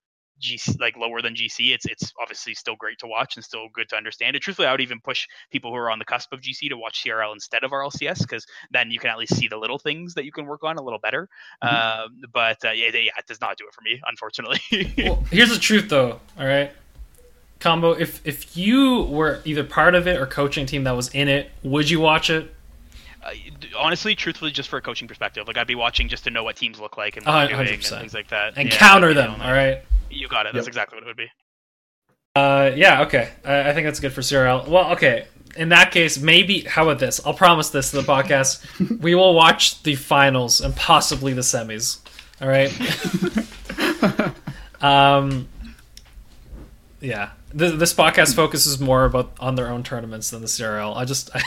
GC 0.42 0.80
like 0.80 0.98
lower 0.98 1.22
than 1.22 1.34
GC, 1.34 1.74
it's 1.74 1.86
it's 1.86 2.14
obviously 2.22 2.54
still 2.54 2.76
great 2.76 3.00
to 3.00 3.08
watch 3.08 3.36
and 3.36 3.44
still 3.46 3.68
good 3.74 3.90
to 3.90 3.96
understand. 3.96 4.36
it. 4.36 4.42
truthfully, 4.42 4.68
I 4.68 4.72
would 4.72 4.82
even 4.82 5.00
push 5.00 5.28
people 5.52 5.72
who 5.72 5.78
are 5.78 5.90
on 5.90 6.00
the 6.00 6.06
cusp 6.06 6.34
of 6.34 6.42
GC 6.42 6.70
to 6.70 6.78
watch 6.78 7.04
CRL 7.04 7.34
instead 7.34 7.64
of 7.64 7.72
RLCS 7.72 8.20
because 8.20 8.46
then 8.72 8.92
you 8.92 9.00
can 9.00 9.10
at 9.10 9.18
least 9.18 9.36
see 9.36 9.48
the 9.48 9.58
little 9.58 9.80
things 9.80 10.14
that 10.16 10.26
you 10.26 10.32
can 10.32 10.46
work 10.46 10.64
on 10.64 10.78
a 10.78 10.82
little 10.82 11.00
better. 11.00 11.30
Mm-hmm. 11.64 12.04
Um, 12.04 12.22
but 12.34 12.64
uh, 12.66 12.72
yeah, 12.72 12.90
yeah, 12.94 13.12
it 13.18 13.28
does 13.28 13.42
not 13.42 13.58
do 13.58 13.66
it 13.68 13.74
for 13.74 13.82
me, 13.82 14.02
unfortunately. 14.08 14.60
well, 15.06 15.24
here's 15.32 15.50
the 15.50 15.60
truth, 15.60 15.90
though. 15.90 16.20
All 16.40 16.46
right, 16.46 16.72
combo. 17.60 17.92
If 17.92 18.26
if 18.26 18.58
you 18.58 19.04
were 19.04 19.42
either 19.46 19.64
part 19.64 19.96
of 19.96 20.08
it 20.08 20.20
or 20.20 20.26
coaching 20.26 20.66
team 20.66 20.84
that 20.84 20.96
was 20.96 21.10
in 21.10 21.28
it, 21.28 21.52
would 21.64 21.90
you 21.90 22.00
watch 22.00 22.30
it? 22.30 22.54
Uh, 23.24 23.32
honestly, 23.76 24.14
truthfully, 24.14 24.52
just 24.52 24.70
for 24.70 24.78
a 24.78 24.82
coaching 24.82 25.08
perspective, 25.08 25.48
like 25.48 25.58
I'd 25.58 25.66
be 25.66 25.76
watching 25.76 26.08
just 26.08 26.26
to 26.26 26.30
know 26.30 26.44
what 26.44 26.56
teams 26.58 26.80
look 26.80 26.98
like 26.98 27.18
and 27.18 27.26
what 27.26 27.48
they're 27.48 27.58
doing 27.58 27.74
and 27.74 27.84
things 27.84 28.14
like 28.14 28.28
that, 28.28 28.54
and 28.56 28.70
yeah, 28.70 28.78
counter 28.78 29.14
them. 29.14 29.42
All 29.42 29.52
right. 29.52 29.82
You 30.16 30.28
got 30.30 30.46
it. 30.46 30.54
That's 30.54 30.66
yep. 30.66 30.70
exactly 30.70 30.96
what 30.96 31.04
it 31.04 31.08
would 31.08 31.18
be. 31.18 31.28
Uh, 32.36 32.72
yeah, 32.76 33.02
okay. 33.04 33.30
I, 33.44 33.70
I 33.70 33.74
think 33.74 33.86
that's 33.86 34.00
good 34.00 34.14
for 34.14 34.22
CRL. 34.22 34.68
Well, 34.68 34.92
okay. 34.94 35.28
In 35.58 35.70
that 35.70 35.92
case, 35.92 36.18
maybe. 36.18 36.62
How 36.62 36.84
about 36.84 37.00
this? 37.00 37.26
I'll 37.26 37.34
promise 37.34 37.70
this 37.70 37.92
to 37.92 37.98
the 38.02 38.04
podcast. 38.04 39.00
we 39.02 39.16
will 39.16 39.34
watch 39.34 39.84
the 39.84 39.96
finals 39.96 40.62
and 40.62 40.76
possibly 40.76 41.34
the 41.34 41.42
semis. 41.42 42.00
All 42.42 42.48
right. 42.48 42.72
um. 44.84 45.48
Yeah. 47.02 47.32
This, 47.54 47.74
this 47.74 47.94
podcast 47.94 48.36
focuses 48.36 48.80
more 48.80 49.06
about 49.06 49.32
on 49.40 49.56
their 49.56 49.68
own 49.68 49.84
tournaments 49.84 50.30
than 50.32 50.42
the 50.42 50.48
CRL. 50.48 50.96
I 50.96 51.06
just. 51.06 51.30
I, 51.34 51.42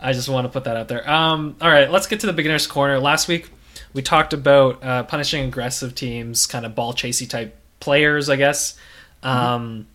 I 0.00 0.12
just 0.12 0.28
want 0.28 0.44
to 0.46 0.52
put 0.52 0.64
that 0.64 0.76
out 0.76 0.88
there. 0.88 1.08
Um. 1.08 1.56
All 1.60 1.70
right. 1.70 1.90
Let's 1.90 2.06
get 2.06 2.20
to 2.20 2.26
the 2.26 2.32
beginners 2.34 2.66
corner. 2.66 2.98
Last 2.98 3.28
week 3.28 3.50
we 3.96 4.02
talked 4.02 4.34
about 4.34 4.84
uh, 4.84 5.02
punishing 5.04 5.42
aggressive 5.46 5.94
teams, 5.94 6.46
kind 6.46 6.66
of 6.66 6.74
ball 6.74 6.92
chasey 6.92 7.28
type 7.28 7.56
players, 7.80 8.28
I 8.28 8.36
guess. 8.36 8.78
Mm-hmm. 9.22 9.28
Um, 9.28 9.86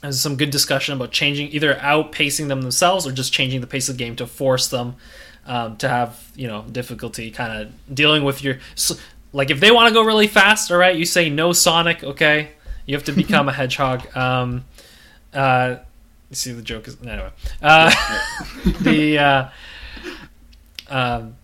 there's 0.00 0.20
some 0.20 0.36
good 0.36 0.50
discussion 0.50 0.94
about 0.94 1.12
changing 1.12 1.48
either 1.52 1.74
outpacing 1.74 2.48
them 2.48 2.62
themselves 2.62 3.06
or 3.06 3.12
just 3.12 3.34
changing 3.34 3.60
the 3.60 3.66
pace 3.66 3.90
of 3.90 3.98
the 3.98 4.04
game 4.04 4.16
to 4.16 4.26
force 4.26 4.68
them 4.68 4.96
um, 5.46 5.76
to 5.76 5.88
have 5.88 6.30
you 6.34 6.48
know 6.48 6.62
difficulty 6.72 7.30
kind 7.30 7.62
of 7.62 7.94
dealing 7.94 8.24
with 8.24 8.42
your 8.42 8.58
like 9.32 9.50
if 9.50 9.60
they 9.60 9.70
want 9.70 9.88
to 9.88 9.94
go 9.94 10.02
really 10.02 10.26
fast 10.26 10.70
all 10.70 10.76
right 10.76 10.96
you 10.96 11.04
say 11.04 11.30
no 11.30 11.52
sonic 11.52 12.02
okay 12.04 12.50
you 12.86 12.94
have 12.94 13.04
to 13.04 13.12
become 13.12 13.48
a 13.48 13.52
hedgehog 13.60 14.14
um, 14.16 14.64
uh, 15.32 15.76
you 16.28 16.36
see 16.36 16.52
the 16.52 16.62
joke 16.62 16.86
is 16.86 16.98
anyway 17.02 17.30
uh, 17.62 17.90
the 18.82 19.18
uh, 19.18 19.48
um, 20.88 21.34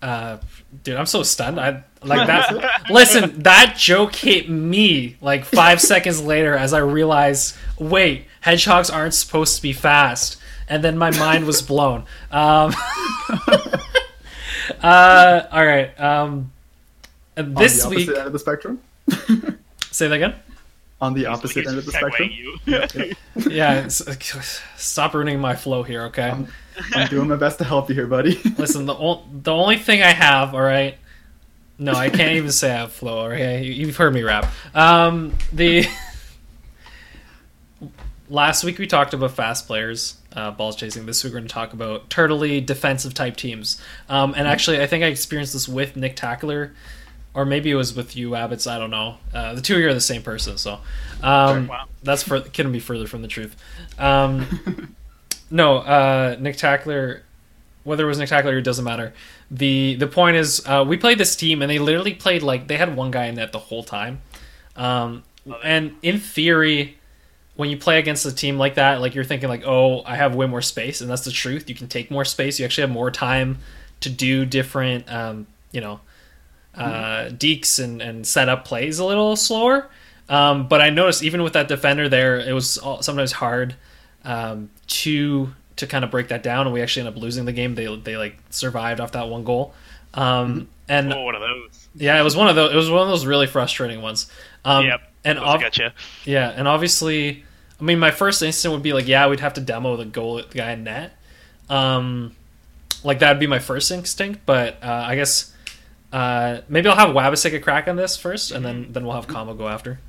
uh, 0.00 0.38
dude, 0.82 0.96
I'm 0.96 1.06
so 1.06 1.22
stunned. 1.22 1.58
I 1.60 1.84
like 2.02 2.26
that. 2.26 2.82
listen, 2.90 3.42
that 3.42 3.74
joke 3.76 4.14
hit 4.14 4.48
me 4.48 5.16
like 5.20 5.44
five 5.44 5.80
seconds 5.92 6.22
later 6.22 6.54
as 6.54 6.72
I 6.72 6.78
realized, 6.78 7.56
wait, 7.78 8.26
hedgehogs 8.40 8.90
aren't 8.90 9.14
supposed 9.14 9.56
to 9.56 9.62
be 9.62 9.72
fast, 9.72 10.36
and 10.68 10.82
then 10.84 10.96
my 10.98 11.10
mind 11.10 11.46
was 11.46 11.62
blown. 11.62 12.04
Um, 12.30 12.74
uh, 14.82 15.42
all 15.50 15.64
right. 15.66 15.98
Um, 16.00 16.52
this 17.34 17.84
On 17.84 17.90
the 17.90 17.96
week, 17.96 18.08
end 18.08 18.18
of 18.18 18.32
the 18.32 18.38
spectrum. 18.38 18.80
say 19.90 20.08
that 20.08 20.14
again. 20.14 20.34
on 21.00 21.14
the 21.14 21.26
opposite 21.26 21.66
end 21.66 21.78
of 21.78 21.86
the 21.86 21.92
spectrum. 21.92 22.30
yeah, 23.48 23.86
stop 23.88 25.14
ruining 25.14 25.40
my 25.40 25.54
flow 25.54 25.82
here, 25.82 26.02
okay? 26.04 26.30
I'm, 26.30 26.48
I'm 26.94 27.08
doing 27.08 27.28
my 27.28 27.36
best 27.36 27.58
to 27.58 27.64
help 27.64 27.88
you 27.88 27.94
here, 27.94 28.06
buddy. 28.06 28.40
Listen, 28.58 28.86
the 28.86 28.94
o- 28.94 29.24
the 29.32 29.52
only 29.52 29.76
thing 29.76 30.02
I 30.02 30.12
have, 30.12 30.54
all 30.54 30.60
right. 30.60 30.96
No, 31.78 31.92
I 31.92 32.10
can't 32.10 32.32
even 32.32 32.50
say 32.50 32.72
I 32.72 32.78
have 32.78 32.92
flow. 32.92 33.30
Okay, 33.30 33.64
you've 33.64 33.96
heard 33.96 34.12
me 34.12 34.22
rap. 34.22 34.46
Um, 34.74 35.34
the 35.52 35.86
last 38.28 38.64
week 38.64 38.78
we 38.78 38.86
talked 38.86 39.14
about 39.14 39.32
fast 39.32 39.66
players, 39.66 40.16
uh, 40.32 40.50
balls 40.50 40.74
chasing. 40.74 41.06
This 41.06 41.22
week 41.22 41.32
we're 41.32 41.38
going 41.38 41.48
to 41.48 41.54
talk 41.54 41.72
about 41.72 42.10
turtley 42.10 42.64
defensive 42.64 43.14
type 43.14 43.36
teams. 43.36 43.80
Um, 44.08 44.34
and 44.36 44.48
actually, 44.48 44.80
I 44.80 44.86
think 44.86 45.04
I 45.04 45.06
experienced 45.06 45.52
this 45.52 45.68
with 45.68 45.94
Nick 45.94 46.16
Tackler, 46.16 46.72
or 47.32 47.44
maybe 47.44 47.70
it 47.70 47.76
was 47.76 47.94
with 47.94 48.16
you, 48.16 48.30
Wabbits. 48.30 48.68
I 48.68 48.78
don't 48.78 48.90
know. 48.90 49.18
Uh, 49.32 49.54
the 49.54 49.60
two 49.60 49.74
of 49.74 49.80
you 49.80 49.88
are 49.88 49.94
the 49.94 50.00
same 50.00 50.22
person, 50.22 50.58
so 50.58 50.80
um, 51.22 51.68
wow. 51.68 51.84
that's 52.02 52.24
for 52.24 52.40
couldn't 52.40 52.72
be 52.72 52.80
further 52.80 53.06
from 53.06 53.22
the 53.22 53.28
truth. 53.28 53.56
Um, 53.98 54.96
no, 55.50 55.78
uh, 55.78 56.36
Nick 56.38 56.56
Tackler. 56.56 57.22
Whether 57.84 58.04
it 58.04 58.08
was 58.08 58.18
Nick 58.18 58.28
Tackler, 58.28 58.58
it 58.58 58.62
doesn't 58.62 58.84
matter. 58.84 59.14
the 59.50 59.94
The 59.94 60.06
point 60.06 60.36
is, 60.36 60.62
uh, 60.66 60.84
we 60.86 60.96
played 60.96 61.18
this 61.18 61.34
team, 61.36 61.62
and 61.62 61.70
they 61.70 61.78
literally 61.78 62.14
played 62.14 62.42
like 62.42 62.68
they 62.68 62.76
had 62.76 62.94
one 62.96 63.10
guy 63.10 63.26
in 63.26 63.36
net 63.36 63.52
the 63.52 63.58
whole 63.58 63.82
time. 63.82 64.20
Um, 64.76 65.24
and 65.64 65.96
in 66.02 66.18
theory, 66.18 66.98
when 67.56 67.70
you 67.70 67.76
play 67.78 67.98
against 67.98 68.26
a 68.26 68.32
team 68.32 68.58
like 68.58 68.74
that, 68.74 69.00
like 69.00 69.14
you're 69.14 69.24
thinking 69.24 69.48
like, 69.48 69.64
oh, 69.66 70.02
I 70.04 70.16
have 70.16 70.34
way 70.34 70.46
more 70.46 70.62
space, 70.62 71.00
and 71.00 71.10
that's 71.10 71.24
the 71.24 71.30
truth. 71.30 71.68
You 71.68 71.74
can 71.74 71.88
take 71.88 72.10
more 72.10 72.24
space. 72.24 72.58
You 72.58 72.64
actually 72.64 72.82
have 72.82 72.90
more 72.90 73.10
time 73.10 73.58
to 74.00 74.10
do 74.10 74.44
different, 74.44 75.10
um, 75.10 75.46
you 75.72 75.80
know, 75.80 76.00
uh, 76.74 77.24
mm-hmm. 77.24 77.36
dekes 77.36 77.82
and 77.82 78.02
and 78.02 78.26
set 78.26 78.48
up 78.48 78.64
plays 78.64 78.98
a 78.98 79.04
little 79.04 79.34
slower. 79.34 79.88
Um, 80.28 80.68
but 80.68 80.82
I 80.82 80.90
noticed 80.90 81.22
even 81.22 81.42
with 81.42 81.54
that 81.54 81.68
defender 81.68 82.08
there, 82.08 82.38
it 82.38 82.52
was 82.52 82.78
sometimes 83.00 83.32
hard 83.32 83.74
um, 84.28 84.70
to 84.86 85.52
to 85.76 85.86
kind 85.86 86.04
of 86.04 86.10
break 86.10 86.28
that 86.28 86.42
down, 86.42 86.66
and 86.66 86.72
we 86.72 86.82
actually 86.82 87.06
ended 87.06 87.16
up 87.16 87.22
losing 87.22 87.44
the 87.44 87.52
game. 87.52 87.74
They 87.74 87.94
they 87.96 88.16
like 88.16 88.38
survived 88.50 89.00
off 89.00 89.12
that 89.12 89.28
one 89.28 89.42
goal. 89.42 89.74
Um, 90.14 90.22
mm-hmm. 90.52 90.64
and 90.88 91.12
oh, 91.12 91.22
one 91.22 91.34
of 91.34 91.40
those. 91.40 91.88
Yeah, 91.94 92.20
it 92.20 92.22
was 92.22 92.36
one 92.36 92.48
of 92.48 92.54
those. 92.54 92.72
It 92.72 92.76
was 92.76 92.90
one 92.90 93.02
of 93.02 93.08
those 93.08 93.26
really 93.26 93.46
frustrating 93.46 94.02
ones. 94.02 94.30
Um, 94.64 94.86
yep. 94.86 95.00
And 95.24 95.38
ob- 95.38 95.60
gotcha. 95.60 95.94
yeah, 96.24 96.50
and 96.50 96.68
obviously 96.68 97.44
I 97.80 97.84
mean, 97.84 97.98
my 97.98 98.10
first 98.10 98.42
instinct 98.42 98.72
would 98.72 98.82
be 98.82 98.92
like, 98.92 99.06
yeah, 99.06 99.28
we'd 99.28 99.40
have 99.40 99.54
to 99.54 99.60
demo 99.60 99.96
the 99.96 100.04
goal 100.04 100.38
at 100.38 100.50
the 100.50 100.58
guy 100.58 100.72
in 100.72 100.84
net. 100.84 101.16
Um, 101.70 102.34
like 103.04 103.20
that'd 103.20 103.38
be 103.38 103.46
my 103.46 103.60
first 103.60 103.90
instinct, 103.90 104.40
but 104.46 104.82
uh, 104.82 105.04
I 105.06 105.14
guess 105.14 105.54
uh, 106.12 106.62
maybe 106.68 106.88
I'll 106.88 106.96
have 106.96 107.14
Wabbits 107.14 107.42
take 107.42 107.52
a 107.52 107.60
crack 107.60 107.86
on 107.86 107.96
this 107.96 108.16
first, 108.16 108.50
and 108.50 108.64
then 108.64 108.92
then 108.92 109.04
we'll 109.04 109.14
have 109.14 109.28
Combo 109.28 109.54
go 109.54 109.68
after. 109.68 110.00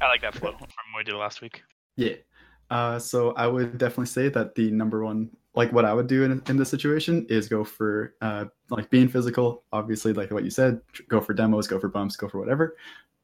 I 0.00 0.06
like 0.06 0.22
that 0.22 0.34
flow 0.34 0.52
from 0.52 0.68
what 0.92 0.98
we 0.98 1.04
did 1.04 1.14
last 1.14 1.42
week. 1.42 1.62
Yeah. 1.96 2.14
Uh, 2.70 2.98
so 2.98 3.32
I 3.32 3.46
would 3.46 3.78
definitely 3.78 4.06
say 4.06 4.28
that 4.28 4.54
the 4.54 4.70
number 4.70 5.04
one, 5.04 5.30
like 5.54 5.72
what 5.72 5.84
I 5.84 5.94
would 5.94 6.06
do 6.06 6.24
in, 6.24 6.42
in 6.48 6.56
this 6.56 6.68
situation, 6.68 7.26
is 7.28 7.48
go 7.48 7.64
for 7.64 8.14
uh, 8.20 8.46
like 8.70 8.90
being 8.90 9.08
physical. 9.08 9.64
Obviously, 9.72 10.12
like 10.12 10.30
what 10.30 10.44
you 10.44 10.50
said, 10.50 10.80
go 11.08 11.20
for 11.20 11.34
demos, 11.34 11.66
go 11.66 11.78
for 11.78 11.88
bumps, 11.88 12.16
go 12.16 12.28
for 12.28 12.38
whatever, 12.38 12.76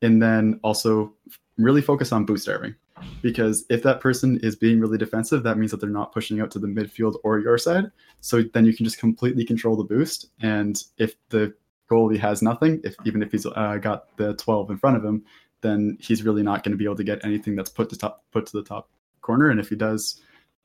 and 0.03 0.23
then 0.23 0.59
also 0.65 1.13
really 1.59 1.83
focus 1.83 2.11
on 2.13 2.25
boost 2.25 2.45
starving 2.45 2.75
because 3.23 3.65
if 3.71 3.83
that 3.83 4.01
person 4.01 4.39
is 4.43 4.57
being 4.57 4.81
really 4.81 4.99
defensive, 4.99 5.43
that 5.43 5.59
means 5.59 5.71
that 5.71 5.81
they're 5.81 5.91
not 5.91 6.13
pushing 6.13 6.41
out 6.41 6.51
to 6.53 6.59
the 6.59 6.67
midfield 6.67 7.17
or 7.25 7.39
your 7.39 7.59
side. 7.59 7.91
So 8.21 8.43
then 8.53 8.65
you 8.65 8.75
can 8.75 8.85
just 8.85 8.99
completely 8.99 9.45
control 9.45 9.77
the 9.77 9.85
boost. 9.85 10.31
And 10.41 10.83
if 10.99 11.15
the 11.31 11.55
goalie 11.91 12.19
has 12.19 12.43
nothing, 12.43 12.81
if 12.85 12.95
even 13.05 13.23
if 13.23 13.33
he's 13.33 13.47
uh, 13.47 13.79
got 13.81 14.17
the 14.17 14.35
12 14.35 14.71
in 14.71 14.79
front 14.79 14.97
of 14.97 15.05
him, 15.05 15.25
then 15.61 15.97
he's 16.01 16.23
really 16.23 16.43
not 16.43 16.63
going 16.63 16.73
to 16.73 16.79
be 16.79 16.85
able 16.85 16.97
to 16.97 17.05
get 17.05 17.25
anything 17.25 17.57
that's 17.57 17.71
put 17.71 17.89
to 17.91 17.97
top 17.97 18.25
put 18.33 18.47
to 18.47 18.57
the 18.57 18.65
top 18.65 18.91
corner. 19.25 19.51
And 19.51 19.59
if 19.59 19.69
he 19.69 19.77
does, 19.77 20.21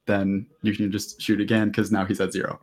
then 0.06 0.46
you 0.62 0.76
can 0.76 0.92
just 0.92 1.22
shoot 1.22 1.42
again 1.42 1.70
because 1.70 1.92
now 1.92 2.06
he's 2.06 2.22
at 2.22 2.34
zero. 2.34 2.60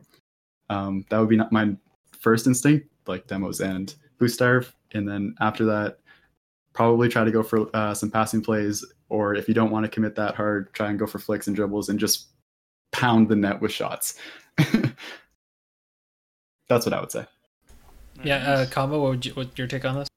Um, 0.69 1.05
that 1.09 1.17
would 1.17 1.29
be 1.29 1.37
not 1.37 1.51
my 1.51 1.75
first 2.19 2.47
instinct, 2.47 2.87
like 3.07 3.27
demos 3.27 3.59
and 3.61 3.93
boost 4.19 4.35
starve. 4.35 4.73
And 4.93 5.07
then 5.07 5.35
after 5.39 5.65
that, 5.65 5.99
probably 6.73 7.09
try 7.09 7.23
to 7.23 7.31
go 7.31 7.41
for 7.41 7.75
uh, 7.75 7.93
some 7.93 8.11
passing 8.11 8.41
plays, 8.41 8.85
or 9.09 9.35
if 9.35 9.47
you 9.47 9.53
don't 9.53 9.71
want 9.71 9.85
to 9.85 9.89
commit 9.89 10.15
that 10.15 10.35
hard, 10.35 10.73
try 10.73 10.89
and 10.89 10.99
go 10.99 11.07
for 11.07 11.19
flicks 11.19 11.47
and 11.47 11.55
dribbles 11.55 11.89
and 11.89 11.99
just 11.99 12.27
pound 12.91 13.29
the 13.29 13.35
net 13.35 13.59
with 13.61 13.71
shots. 13.71 14.19
That's 16.69 16.85
what 16.85 16.93
I 16.93 16.99
would 16.99 17.11
say. 17.11 17.25
Yeah, 18.23 18.37
uh, 18.37 18.65
combo. 18.69 19.01
What 19.01 19.11
would 19.11 19.25
you, 19.25 19.31
what 19.33 19.57
your 19.57 19.67
take 19.67 19.85
on 19.85 19.95
this? 19.95 20.07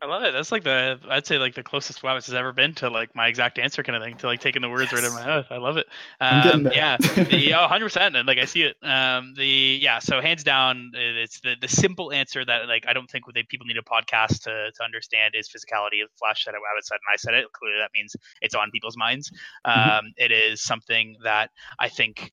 I 0.00 0.06
love 0.06 0.22
it. 0.22 0.32
That's 0.32 0.52
like 0.52 0.62
the 0.62 1.00
I'd 1.08 1.26
say 1.26 1.38
like 1.38 1.54
the 1.54 1.62
closest 1.62 2.02
Wabbits 2.02 2.26
has 2.26 2.34
ever 2.34 2.52
been 2.52 2.74
to 2.74 2.88
like 2.88 3.14
my 3.14 3.26
exact 3.26 3.58
answer 3.58 3.82
kind 3.82 3.96
of 3.96 4.02
thing 4.02 4.16
to 4.18 4.26
like 4.26 4.40
taking 4.40 4.62
the 4.62 4.68
words 4.68 4.92
yes. 4.92 4.94
right 4.94 5.04
of 5.04 5.14
my 5.14 5.26
mouth. 5.26 5.46
I 5.50 5.56
love 5.56 5.76
it. 5.76 5.86
Um, 6.20 6.68
yeah, 6.72 6.96
the 6.98 7.54
oh, 7.56 7.62
100 7.62 7.84
percent 7.84 8.16
and 8.16 8.26
like 8.26 8.38
I 8.38 8.44
see 8.44 8.62
it. 8.62 8.76
Um, 8.82 9.34
the 9.36 9.78
yeah, 9.80 9.98
so 9.98 10.20
hands 10.20 10.44
down, 10.44 10.92
it's 10.94 11.40
the 11.40 11.56
the 11.60 11.68
simple 11.68 12.12
answer 12.12 12.44
that 12.44 12.68
like 12.68 12.84
I 12.86 12.92
don't 12.92 13.10
think 13.10 13.24
they, 13.34 13.42
people 13.42 13.66
need 13.66 13.76
a 13.76 13.82
podcast 13.82 14.42
to 14.42 14.70
to 14.70 14.84
understand 14.84 15.34
is 15.36 15.48
physicality. 15.48 16.02
Flash 16.18 16.44
said 16.44 16.54
it, 16.54 16.58
Wabbit 16.58 16.84
said, 16.84 16.94
and 16.94 17.12
I 17.12 17.16
said 17.16 17.34
it. 17.34 17.52
Clearly, 17.52 17.78
that 17.78 17.90
means 17.94 18.14
it's 18.40 18.54
on 18.54 18.70
people's 18.70 18.96
minds. 18.96 19.30
Mm-hmm. 19.66 19.80
Um, 19.80 19.88
mm-hmm. 19.88 20.06
it 20.16 20.30
is 20.30 20.62
something 20.62 21.16
that 21.24 21.50
I 21.78 21.88
think 21.88 22.32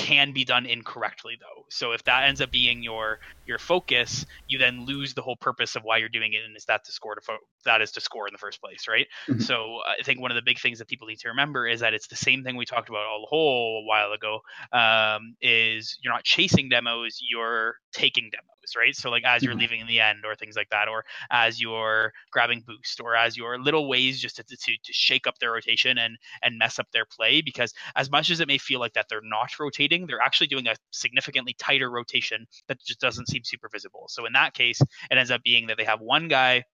can 0.00 0.32
be 0.32 0.44
done 0.44 0.64
incorrectly 0.64 1.36
though. 1.38 1.64
So 1.68 1.92
if 1.92 2.02
that 2.04 2.24
ends 2.24 2.40
up 2.40 2.50
being 2.50 2.82
your 2.82 3.18
your 3.44 3.58
focus, 3.58 4.24
you 4.46 4.58
then 4.58 4.86
lose 4.86 5.12
the 5.12 5.22
whole 5.22 5.36
purpose 5.36 5.76
of 5.76 5.82
why 5.82 5.98
you're 5.98 6.08
doing 6.08 6.32
it, 6.32 6.44
and 6.44 6.56
is 6.56 6.64
that 6.66 6.84
to 6.86 6.92
score 6.92 7.14
to 7.14 7.20
fo- 7.20 7.36
that 7.64 7.82
is 7.82 7.92
to 7.92 8.00
score 8.00 8.26
in 8.26 8.32
the 8.32 8.38
first 8.38 8.60
place, 8.60 8.88
right? 8.88 9.06
Mm-hmm. 9.28 9.40
So 9.40 9.78
I 9.86 10.02
think 10.02 10.20
one 10.20 10.30
of 10.30 10.36
the 10.36 10.42
big 10.42 10.58
things 10.58 10.78
that 10.78 10.88
people 10.88 11.06
need 11.06 11.18
to 11.20 11.28
remember 11.28 11.66
is 11.66 11.80
that 11.80 11.92
it's 11.92 12.08
the 12.08 12.16
same 12.16 12.42
thing 12.42 12.56
we 12.56 12.64
talked 12.64 12.88
about 12.88 13.00
a 13.00 13.26
whole 13.26 13.82
a 13.84 13.86
while 13.86 14.12
ago. 14.12 14.40
Um, 14.72 15.36
is 15.42 15.98
you're 16.02 16.12
not 16.12 16.24
chasing 16.24 16.70
demos, 16.70 17.20
you're 17.20 17.74
taking 17.92 18.30
demos 18.30 18.59
right? 18.76 18.94
So 18.94 19.10
like 19.10 19.24
as 19.24 19.42
you're 19.42 19.52
mm-hmm. 19.52 19.60
leaving 19.60 19.80
in 19.80 19.86
the 19.86 20.00
end 20.00 20.24
or 20.24 20.34
things 20.34 20.56
like 20.56 20.68
that, 20.70 20.88
or 20.88 21.04
as 21.30 21.60
you're 21.60 22.12
grabbing 22.30 22.62
boost, 22.66 23.00
or 23.00 23.14
as 23.16 23.36
your 23.36 23.58
little 23.58 23.88
ways 23.88 24.20
just 24.20 24.36
to, 24.36 24.42
to, 24.42 24.56
to 24.56 24.92
shake 24.92 25.26
up 25.26 25.38
their 25.38 25.52
rotation 25.52 25.98
and 25.98 26.16
and 26.42 26.58
mess 26.58 26.78
up 26.78 26.86
their 26.92 27.04
play. 27.04 27.40
Because 27.40 27.72
as 27.96 28.10
much 28.10 28.30
as 28.30 28.40
it 28.40 28.48
may 28.48 28.58
feel 28.58 28.80
like 28.80 28.94
that 28.94 29.06
they're 29.08 29.20
not 29.22 29.58
rotating, 29.58 30.06
they're 30.06 30.20
actually 30.20 30.48
doing 30.48 30.66
a 30.66 30.74
significantly 30.90 31.54
tighter 31.58 31.90
rotation 31.90 32.46
that 32.68 32.80
just 32.84 33.00
doesn't 33.00 33.28
seem 33.28 33.44
super 33.44 33.68
visible. 33.68 34.06
So 34.08 34.26
in 34.26 34.32
that 34.32 34.54
case, 34.54 34.80
it 34.80 35.18
ends 35.18 35.30
up 35.30 35.42
being 35.42 35.66
that 35.68 35.76
they 35.76 35.84
have 35.84 36.00
one 36.00 36.28
guy 36.28 36.64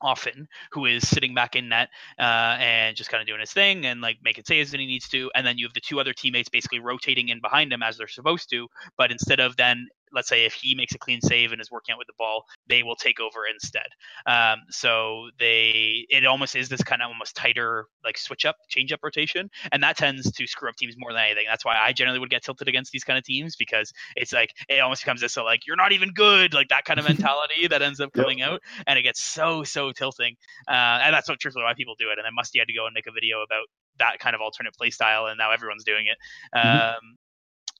often 0.00 0.48
who 0.72 0.86
is 0.86 1.06
sitting 1.06 1.34
back 1.34 1.56
in 1.56 1.68
net 1.68 1.88
uh, 2.18 2.56
and 2.60 2.96
just 2.96 3.10
kind 3.10 3.20
of 3.20 3.26
doing 3.26 3.40
his 3.40 3.52
thing 3.52 3.86
and 3.86 4.00
like 4.00 4.18
making 4.22 4.44
saves 4.44 4.70
when 4.70 4.80
he 4.80 4.86
needs 4.86 5.08
to 5.08 5.30
and 5.34 5.46
then 5.46 5.58
you 5.58 5.66
have 5.66 5.74
the 5.74 5.80
two 5.80 5.98
other 5.98 6.12
teammates 6.12 6.48
basically 6.48 6.78
rotating 6.78 7.28
in 7.28 7.40
behind 7.40 7.72
him 7.72 7.82
as 7.82 7.96
they're 7.96 8.08
supposed 8.08 8.48
to 8.48 8.68
but 8.96 9.10
instead 9.10 9.40
of 9.40 9.56
then 9.56 9.88
let's 10.12 10.28
say 10.28 10.44
if 10.44 10.52
he 10.52 10.74
makes 10.74 10.94
a 10.94 10.98
clean 10.98 11.20
save 11.20 11.52
and 11.52 11.60
is 11.60 11.70
working 11.70 11.92
out 11.92 11.98
with 11.98 12.06
the 12.06 12.14
ball, 12.18 12.44
they 12.68 12.82
will 12.82 12.96
take 12.96 13.20
over 13.20 13.40
instead. 13.50 13.86
Um, 14.26 14.60
so 14.70 15.30
they 15.38 16.06
it 16.10 16.26
almost 16.26 16.56
is 16.56 16.68
this 16.68 16.82
kind 16.82 17.02
of 17.02 17.08
almost 17.08 17.36
tighter 17.36 17.86
like 18.04 18.18
switch 18.18 18.44
up, 18.44 18.56
change 18.68 18.92
up 18.92 19.00
rotation, 19.02 19.50
and 19.72 19.82
that 19.82 19.96
tends 19.96 20.30
to 20.30 20.46
screw 20.46 20.68
up 20.68 20.76
teams 20.76 20.94
more 20.98 21.12
than 21.12 21.22
anything. 21.22 21.44
That's 21.48 21.64
why 21.64 21.76
I 21.76 21.92
generally 21.92 22.18
would 22.18 22.30
get 22.30 22.42
tilted 22.42 22.68
against 22.68 22.92
these 22.92 23.04
kind 23.04 23.18
of 23.18 23.24
teams 23.24 23.56
because 23.56 23.92
it's 24.16 24.32
like 24.32 24.50
it 24.68 24.80
almost 24.80 25.02
becomes 25.02 25.20
this 25.20 25.32
so 25.32 25.44
like 25.44 25.66
you're 25.66 25.76
not 25.76 25.92
even 25.92 26.12
good, 26.12 26.54
like 26.54 26.68
that 26.68 26.84
kind 26.84 26.98
of 26.98 27.06
mentality 27.08 27.66
that 27.68 27.82
ends 27.82 28.00
up 28.00 28.12
coming 28.12 28.38
yep. 28.38 28.50
out, 28.50 28.62
and 28.86 28.98
it 28.98 29.02
gets 29.02 29.22
so 29.22 29.62
so 29.64 29.92
tilting. 29.92 30.36
Uh, 30.68 31.00
and 31.02 31.14
that's 31.14 31.28
what 31.28 31.38
truthfully 31.38 31.64
why 31.64 31.74
people 31.74 31.94
do 31.98 32.10
it. 32.10 32.18
And 32.18 32.24
then 32.24 32.34
Musty 32.34 32.58
had 32.58 32.68
to 32.68 32.74
go 32.74 32.86
and 32.86 32.94
make 32.94 33.06
a 33.06 33.12
video 33.12 33.42
about 33.42 33.66
that 33.98 34.18
kind 34.18 34.34
of 34.34 34.40
alternate 34.40 34.74
play 34.74 34.90
style, 34.90 35.26
and 35.26 35.38
now 35.38 35.50
everyone's 35.50 35.84
doing 35.84 36.06
it. 36.06 36.16
Mm-hmm. 36.56 36.96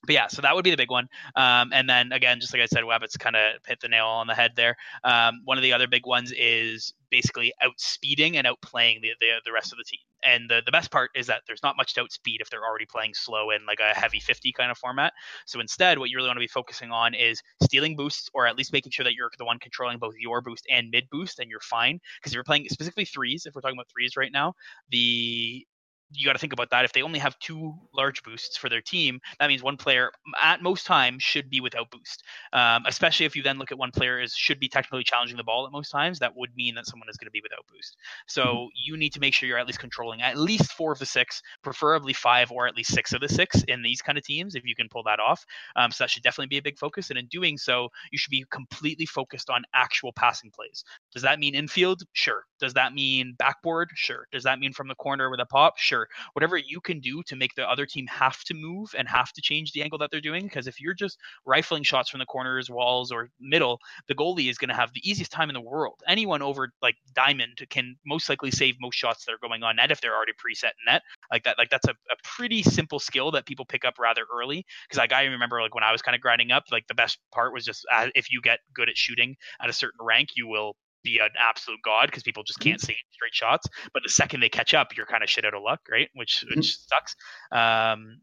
But 0.05 0.13
yeah, 0.13 0.27
so 0.27 0.41
that 0.41 0.55
would 0.55 0.63
be 0.63 0.71
the 0.71 0.77
big 0.77 0.91
one. 0.91 1.07
Um, 1.35 1.71
and 1.73 1.89
then 1.89 2.11
again, 2.11 2.39
just 2.39 2.53
like 2.53 2.61
I 2.61 2.67
said, 2.67 2.83
Wabbits 2.83 3.19
kind 3.19 3.35
of 3.35 3.55
hit 3.67 3.81
the 3.81 3.89
nail 3.89 4.07
on 4.07 4.27
the 4.27 4.33
head 4.33 4.53
there. 4.55 4.77
Um, 5.03 5.41
one 5.43 5.57
of 5.57 5.61
the 5.61 5.73
other 5.73 5.87
big 5.87 6.05
ones 6.05 6.31
is 6.31 6.93
basically 7.11 7.53
outspeeding 7.63 8.35
and 8.35 8.47
outplaying 8.47 9.01
the, 9.01 9.11
the, 9.19 9.41
the 9.45 9.51
rest 9.51 9.71
of 9.73 9.77
the 9.77 9.83
team. 9.83 9.99
And 10.23 10.49
the, 10.49 10.61
the 10.65 10.71
best 10.71 10.91
part 10.91 11.11
is 11.15 11.27
that 11.27 11.43
there's 11.47 11.63
not 11.63 11.77
much 11.77 11.93
to 11.93 12.01
outspeed 12.01 12.41
if 12.41 12.49
they're 12.49 12.65
already 12.65 12.85
playing 12.85 13.13
slow 13.13 13.51
in 13.51 13.65
like 13.65 13.79
a 13.79 13.97
heavy 13.97 14.19
50 14.19 14.51
kind 14.53 14.71
of 14.71 14.77
format. 14.77 15.13
So 15.45 15.59
instead, 15.59 15.97
what 15.97 16.09
you 16.09 16.17
really 16.17 16.27
want 16.27 16.37
to 16.37 16.41
be 16.41 16.47
focusing 16.47 16.91
on 16.91 17.13
is 17.13 17.41
stealing 17.63 17.95
boosts 17.95 18.29
or 18.33 18.47
at 18.47 18.57
least 18.57 18.73
making 18.73 18.91
sure 18.91 19.03
that 19.03 19.13
you're 19.13 19.31
the 19.37 19.45
one 19.45 19.59
controlling 19.59 19.97
both 19.97 20.15
your 20.19 20.41
boost 20.41 20.65
and 20.69 20.89
mid 20.91 21.09
boost 21.09 21.39
and 21.39 21.49
you're 21.49 21.59
fine. 21.61 21.99
Because 22.19 22.31
if 22.31 22.35
you're 22.35 22.43
playing 22.43 22.67
specifically 22.69 23.05
threes, 23.05 23.45
if 23.45 23.55
we're 23.55 23.61
talking 23.61 23.77
about 23.77 23.89
threes 23.89 24.17
right 24.17 24.31
now, 24.31 24.53
the 24.91 25.65
you 26.11 26.25
got 26.25 26.33
to 26.33 26.39
think 26.39 26.53
about 26.53 26.69
that. 26.71 26.85
If 26.85 26.93
they 26.93 27.01
only 27.01 27.19
have 27.19 27.37
two 27.39 27.73
large 27.93 28.23
boosts 28.23 28.57
for 28.57 28.69
their 28.69 28.81
team, 28.81 29.19
that 29.39 29.47
means 29.47 29.61
one 29.61 29.77
player 29.77 30.11
at 30.41 30.61
most 30.61 30.85
times 30.85 31.23
should 31.23 31.49
be 31.49 31.61
without 31.61 31.91
boost. 31.91 32.23
Um, 32.53 32.83
especially 32.87 33.25
if 33.25 33.35
you 33.35 33.43
then 33.43 33.57
look 33.57 33.71
at 33.71 33.77
one 33.77 33.91
player 33.91 34.19
is 34.19 34.33
should 34.33 34.59
be 34.59 34.67
technically 34.67 35.03
challenging 35.03 35.37
the 35.37 35.43
ball 35.43 35.65
at 35.65 35.71
most 35.71 35.89
times, 35.89 36.19
that 36.19 36.35
would 36.35 36.55
mean 36.55 36.75
that 36.75 36.87
someone 36.87 37.09
is 37.09 37.17
going 37.17 37.27
to 37.27 37.31
be 37.31 37.41
without 37.41 37.65
boost. 37.71 37.97
So 38.27 38.43
mm-hmm. 38.43 38.67
you 38.73 38.97
need 38.97 39.13
to 39.13 39.19
make 39.19 39.33
sure 39.33 39.47
you're 39.47 39.59
at 39.59 39.67
least 39.67 39.79
controlling 39.79 40.21
at 40.21 40.37
least 40.37 40.73
four 40.73 40.91
of 40.91 40.99
the 40.99 41.05
six, 41.05 41.41
preferably 41.63 42.13
five 42.13 42.51
or 42.51 42.67
at 42.67 42.75
least 42.75 42.93
six 42.93 43.13
of 43.13 43.21
the 43.21 43.29
six 43.29 43.63
in 43.67 43.81
these 43.81 44.01
kind 44.01 44.17
of 44.17 44.23
teams 44.23 44.55
if 44.55 44.65
you 44.65 44.75
can 44.75 44.89
pull 44.89 45.03
that 45.03 45.19
off. 45.19 45.45
Um, 45.75 45.91
so 45.91 46.03
that 46.03 46.09
should 46.09 46.23
definitely 46.23 46.47
be 46.47 46.57
a 46.57 46.61
big 46.61 46.77
focus. 46.77 47.09
And 47.09 47.19
in 47.19 47.27
doing 47.27 47.57
so, 47.57 47.89
you 48.11 48.17
should 48.17 48.31
be 48.31 48.45
completely 48.51 49.05
focused 49.05 49.49
on 49.49 49.63
actual 49.73 50.11
passing 50.13 50.51
plays. 50.51 50.83
Does 51.13 51.23
that 51.23 51.39
mean 51.39 51.55
infield? 51.55 52.03
Sure. 52.13 52.43
Does 52.59 52.73
that 52.73 52.93
mean 52.93 53.35
backboard? 53.37 53.89
Sure. 53.95 54.25
Does 54.31 54.43
that 54.43 54.59
mean 54.59 54.73
from 54.73 54.87
the 54.87 54.95
corner 54.95 55.29
with 55.29 55.39
a 55.39 55.45
pop? 55.45 55.77
Sure. 55.77 55.98
Whatever 56.33 56.57
you 56.57 56.79
can 56.81 56.99
do 56.99 57.23
to 57.23 57.35
make 57.35 57.55
the 57.55 57.69
other 57.69 57.85
team 57.85 58.07
have 58.07 58.43
to 58.45 58.53
move 58.53 58.93
and 58.97 59.07
have 59.07 59.31
to 59.33 59.41
change 59.41 59.71
the 59.71 59.81
angle 59.81 59.99
that 59.99 60.11
they're 60.11 60.21
doing. 60.21 60.43
Because 60.43 60.67
if 60.67 60.79
you're 60.79 60.93
just 60.93 61.17
rifling 61.45 61.83
shots 61.83 62.09
from 62.09 62.19
the 62.19 62.25
corners, 62.25 62.69
walls, 62.69 63.11
or 63.11 63.29
middle, 63.39 63.79
the 64.07 64.15
goalie 64.15 64.49
is 64.49 64.57
going 64.57 64.69
to 64.69 64.75
have 64.75 64.93
the 64.93 65.07
easiest 65.09 65.31
time 65.31 65.49
in 65.49 65.53
the 65.53 65.61
world. 65.61 66.01
Anyone 66.07 66.41
over 66.41 66.71
like 66.81 66.95
diamond 67.13 67.59
can 67.69 67.95
most 68.05 68.29
likely 68.29 68.51
save 68.51 68.75
most 68.79 68.95
shots 68.95 69.25
that 69.25 69.33
are 69.33 69.39
going 69.41 69.63
on 69.63 69.77
net 69.77 69.91
if 69.91 70.01
they're 70.01 70.15
already 70.15 70.33
preset 70.33 70.71
net. 70.85 71.01
Like 71.31 71.43
that, 71.43 71.57
like 71.57 71.69
that's 71.69 71.87
a, 71.87 71.91
a 71.91 72.15
pretty 72.23 72.63
simple 72.63 72.99
skill 72.99 73.31
that 73.31 73.45
people 73.45 73.65
pick 73.65 73.85
up 73.85 73.95
rather 73.99 74.25
early. 74.33 74.65
Because 74.87 74.99
like 74.99 75.13
I 75.13 75.23
remember 75.25 75.61
like 75.61 75.75
when 75.75 75.83
I 75.83 75.91
was 75.91 76.01
kind 76.01 76.15
of 76.15 76.21
grinding 76.21 76.51
up, 76.51 76.65
like 76.71 76.87
the 76.87 76.95
best 76.95 77.17
part 77.31 77.53
was 77.53 77.65
just 77.65 77.85
uh, 77.91 78.07
if 78.15 78.31
you 78.31 78.41
get 78.41 78.59
good 78.73 78.89
at 78.89 78.97
shooting 78.97 79.35
at 79.61 79.69
a 79.69 79.73
certain 79.73 79.99
rank, 80.01 80.29
you 80.35 80.47
will 80.47 80.75
be 81.09 81.19
an 81.19 81.29
absolute 81.39 81.79
god 81.83 82.07
because 82.07 82.23
people 82.23 82.43
just 82.43 82.59
mm-hmm. 82.59 82.69
can't 82.69 82.81
see 82.81 82.95
straight 83.11 83.33
shots. 83.33 83.67
But 83.93 84.03
the 84.03 84.09
second 84.09 84.41
they 84.41 84.49
catch 84.49 84.73
up, 84.73 84.95
you're 84.95 85.05
kind 85.05 85.23
of 85.23 85.29
shit 85.29 85.45
out 85.45 85.53
of 85.53 85.63
luck, 85.63 85.81
right? 85.89 86.09
Which 86.13 86.45
which 86.55 86.67
mm-hmm. 86.67 86.87
sucks. 86.87 87.15
Um, 87.51 88.21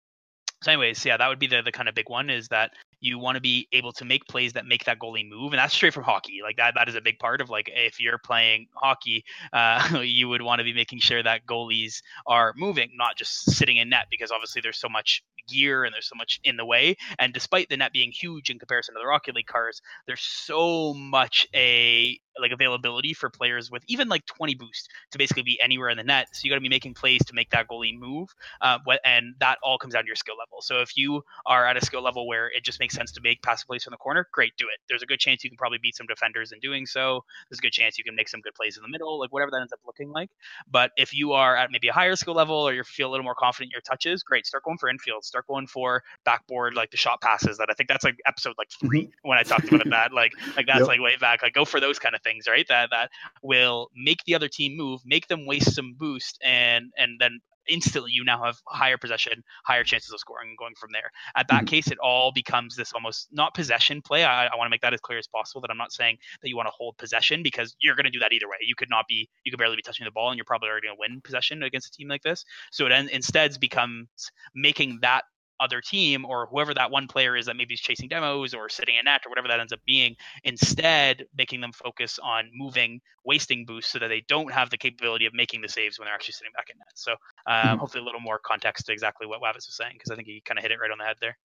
so, 0.63 0.73
anyways, 0.73 1.05
yeah, 1.05 1.17
that 1.19 1.29
would 1.29 1.39
be 1.39 1.47
the 1.47 1.63
the 1.63 1.73
kind 1.73 1.89
of 1.89 1.95
big 1.95 2.09
one 2.09 2.31
is 2.31 2.49
that 2.49 2.73
you 3.01 3.19
want 3.19 3.37
to 3.37 3.41
be 3.43 3.69
able 3.73 3.93
to 3.93 4.05
make 4.05 4.27
plays 4.27 4.55
that 4.55 4.65
make 4.65 4.85
that 4.85 4.99
goalie 4.99 5.29
move, 5.29 5.53
and 5.53 5.59
that's 5.59 5.75
straight 5.75 5.93
from 5.93 6.03
hockey. 6.03 6.41
Like 6.43 6.57
that, 6.57 6.75
that 6.75 6.89
is 6.89 6.95
a 6.95 7.01
big 7.01 7.19
part 7.19 7.41
of 7.41 7.51
like 7.51 7.71
if 7.73 8.01
you're 8.01 8.19
playing 8.19 8.67
hockey, 8.75 9.25
uh, 9.53 10.01
you 10.03 10.29
would 10.29 10.43
want 10.43 10.61
to 10.61 10.65
be 10.65 10.73
making 10.73 11.01
sure 11.01 11.23
that 11.23 11.47
goalies 11.47 12.01
are 12.27 12.55
moving, 12.57 12.91
not 12.97 13.17
just 13.17 13.51
sitting 13.51 13.77
in 13.77 13.91
net, 13.91 14.07
because 14.11 14.31
obviously 14.31 14.63
there's 14.63 14.79
so 14.79 14.89
much 14.89 15.23
gear 15.47 15.85
and 15.85 15.93
there's 15.93 16.09
so 16.09 16.17
much 16.17 16.41
in 16.43 16.57
the 16.57 16.65
way. 16.65 16.97
And 17.19 17.33
despite 17.33 17.69
the 17.69 17.77
net 17.77 17.93
being 17.93 18.11
huge 18.11 18.51
in 18.51 18.59
comparison 18.59 18.95
to 18.95 18.99
the 19.01 19.07
Rocket 19.07 19.35
League 19.35 19.47
cars, 19.47 19.83
there's 20.07 20.23
so 20.23 20.95
much 20.95 21.47
a 21.55 22.19
like 22.41 22.53
availability 22.53 23.15
for 23.15 23.31
players 23.31 23.71
with 23.71 23.83
even 23.87 24.09
like 24.09 24.25
20 24.27 24.55
boost 24.55 24.89
to 25.13 25.19
basically 25.19 25.43
be 25.43 25.61
anywhere 25.63 25.89
in 25.89 25.97
the 25.97 26.05
net. 26.05 26.29
So 26.33 26.41
you 26.45 26.51
got 26.51 26.57
to 26.57 26.61
be 26.61 26.69
making 26.69 26.95
plays 26.95 27.25
to 27.27 27.35
make 27.35 27.51
that 27.51 27.69
goalie 27.69 27.97
move, 27.99 28.35
uh, 28.61 28.79
and 29.05 29.35
that 29.41 29.59
all 29.63 29.79
comes 29.79 29.95
down 29.95 30.05
to 30.05 30.07
your 30.07 30.17
skill 30.17 30.37
level. 30.39 30.63
So 30.63 30.81
if 30.81 30.97
you 30.97 31.23
are 31.47 31.67
at 31.67 31.77
a 31.77 31.85
skill 31.85 32.03
level 32.03 32.27
where 32.27 32.49
it 32.49 32.65
just 32.65 32.81
makes 32.81 32.95
sense 32.95 33.13
to 33.13 33.21
make 33.21 33.43
passive 33.43 33.67
plays 33.67 33.85
from 33.85 33.93
the 33.93 33.97
corner, 33.97 34.29
great, 34.33 34.53
do 34.57 34.67
it. 34.67 34.81
There's 34.89 35.03
a 35.03 35.07
good 35.07 35.21
chance 35.21 35.45
you 35.45 35.51
can 35.51 35.57
probably 35.57 35.79
beat 35.79 35.97
some 35.97 36.07
defenders 36.07 36.53
in 36.53 36.61
doing 36.61 36.87
so. 36.87 37.25
There's 37.49 37.59
a 37.59 37.63
good 37.63 37.73
chance 37.73 37.99
you 37.99 38.05
can 38.05 38.15
make 38.15 38.29
some 38.29 38.41
good 38.41 38.55
plays 38.55 38.77
in 38.77 38.83
the 38.83 38.89
middle, 38.89 39.19
like 39.21 39.33
whatever 39.33 39.51
that 39.53 39.61
ends 39.61 39.73
up 39.73 39.81
looking 39.87 40.11
like. 40.11 40.31
But 40.71 40.93
if 40.97 41.15
you 41.15 41.33
are 41.33 41.57
at 41.57 41.71
maybe 41.71 41.89
a 41.89 41.93
higher 41.93 42.17
skill 42.17 42.35
level 42.35 42.57
or 42.57 42.73
you 42.73 42.85
feel 42.85 43.09
a 43.09 43.13
little 43.13 43.25
more 43.25 43.35
confident 43.35 43.69
in 43.69 43.73
your 43.73 43.83
touches, 43.83 44.23
great, 44.23 44.47
start 44.47 44.65
going 44.65 44.79
for 44.79 44.89
infield, 44.89 45.25
start 45.25 45.47
going 45.47 45.67
for 45.67 46.03
backboard, 46.25 46.75
like 46.75 46.91
the 46.91 46.97
shot 46.97 47.21
passes. 47.21 47.59
That 47.59 47.69
I 47.71 47.75
think 47.75 47.89
that's 47.89 48.05
like 48.05 48.17
episode 48.27 48.55
like 48.59 48.71
three 48.81 49.03
mm-hmm. 49.03 49.29
when 49.29 49.39
I 49.39 49.43
talked 49.43 49.69
about 49.73 49.89
that. 49.91 50.13
Like 50.13 50.33
like 50.57 50.67
that's 50.67 50.81
yep. 50.81 50.89
like 50.89 51.01
way 51.01 51.17
back. 51.21 51.43
Like 51.43 51.53
go 51.53 51.65
for 51.65 51.81
those 51.81 51.99
kind 51.99 52.15
of 52.15 52.23
things, 52.27 52.47
right? 52.49 52.67
That 52.69 52.91
that 52.91 53.11
will 53.43 53.89
make 53.95 54.25
the 54.27 54.35
other 54.35 54.49
team 54.49 54.77
move, 54.77 55.01
make 55.05 55.29
them 55.29 55.47
waste 55.47 55.75
some 55.75 55.95
boost, 55.99 56.39
and 56.43 56.93
and 56.99 57.21
then 57.21 57.41
instantly 57.69 58.11
you 58.13 58.25
now 58.25 58.43
have 58.45 58.57
higher 58.67 58.97
possession, 58.97 59.43
higher 59.65 59.85
chances 59.85 60.13
of 60.13 60.21
scoring 60.21 60.51
and 60.51 60.59
going 60.59 60.75
from 60.75 60.91
there. 60.93 61.11
At 61.37 61.49
that 61.49 61.65
mm-hmm. 61.65 61.67
case, 61.67 61.91
it 61.91 61.99
all 61.99 62.33
becomes 62.33 62.77
this 62.77 62.93
almost 62.93 63.29
not 63.33 63.55
possession 63.55 64.03
play. 64.03 64.25
I, 64.25 64.47
I 64.47 64.57
want 64.57 64.67
to 64.67 64.71
make 64.71 64.83
that 64.83 64.95
as 64.95 65.01
clear 65.01 65.19
as 65.19 65.27
possible 65.27 65.61
that 65.63 65.71
I'm 65.71 65.77
not 65.77 65.93
saying 65.93 66.19
that 66.43 66.49
you 66.49 66.57
want 66.57 66.67
to 66.67 66.73
hold 66.77 66.97
possession 66.99 67.43
because 67.43 67.75
you're 67.81 67.97
going 67.97 68.05
to 68.05 68.11
do 68.11 68.21
that 68.21 68.33
either 68.33 68.49
way. 68.49 68.59
You 68.63 68.75
could 68.75 68.91
not 68.91 69.07
be, 69.09 69.29
you 69.45 69.53
could 69.53 69.59
barely 69.59 69.77
be 69.77 69.83
touching 69.83 70.05
the 70.05 70.11
ball 70.11 70.31
and 70.31 70.39
you're 70.39 70.45
probably 70.45 70.69
already 70.69 70.87
going 70.87 70.97
to 70.97 71.01
win 71.01 71.21
possession 71.21 71.63
against 71.63 71.89
a 71.89 71.91
team 71.91 72.09
like 72.09 72.23
this. 72.23 72.45
So 72.71 72.87
it 72.87 72.93
en- 72.93 73.09
instead 73.09 73.59
becomes 73.61 74.09
making 74.55 74.99
that 75.03 75.23
other 75.61 75.81
team 75.81 76.25
or 76.25 76.47
whoever 76.47 76.75
that 76.75 76.91
one 76.91 77.07
player 77.07 77.37
is 77.37 77.47
that 77.47 77.57
maybe 77.57 77.75
is 77.75 77.81
chasing 77.81 78.09
demos 78.09 78.55
or 78.55 78.69
sitting 78.69 78.97
in 78.97 79.05
net 79.05 79.23
or 79.25 79.31
whatever 79.31 79.49
that 79.49 79.61
ends 79.61 79.73
up 79.73 79.81
being, 79.87 80.17
instead 80.45 81.25
making 81.37 81.61
them 81.61 81.73
focus 81.73 82.19
on 82.23 82.51
moving, 82.55 83.01
wasting 83.25 83.65
boosts 83.65 83.93
so 83.93 83.99
that 83.99 84.09
they 84.09 84.23
don't 84.29 84.53
have 84.53 84.71
the 84.71 84.79
capability 84.79 85.27
of 85.27 85.35
making 85.35 85.61
the 85.61 85.69
saves 85.69 85.99
when 85.99 86.07
they're 86.07 86.15
actually 86.15 86.33
sitting 86.33 86.53
back 86.55 86.69
in 86.71 86.79
net. 86.79 86.87
So 86.95 87.13
um, 87.13 87.19
mm-hmm. 87.47 87.79
hopefully 87.79 88.03
a 88.03 88.05
little 88.05 88.21
more 88.21 88.39
context 88.39 88.87
to 88.87 88.93
exactly 88.93 89.27
what 89.27 89.41
Wabbits 89.41 89.67
was 89.67 89.77
saying 89.77 89.95
because 89.95 90.11
I 90.11 90.17
think 90.17 90.29
he 90.29 90.43
kind 90.45 90.59
of 90.59 90.63
hit 90.63 90.73
it 90.73 90.79
right 90.81 90.91
on 90.91 90.99
the 90.99 91.05
head 91.05 91.17
there. 91.21 91.37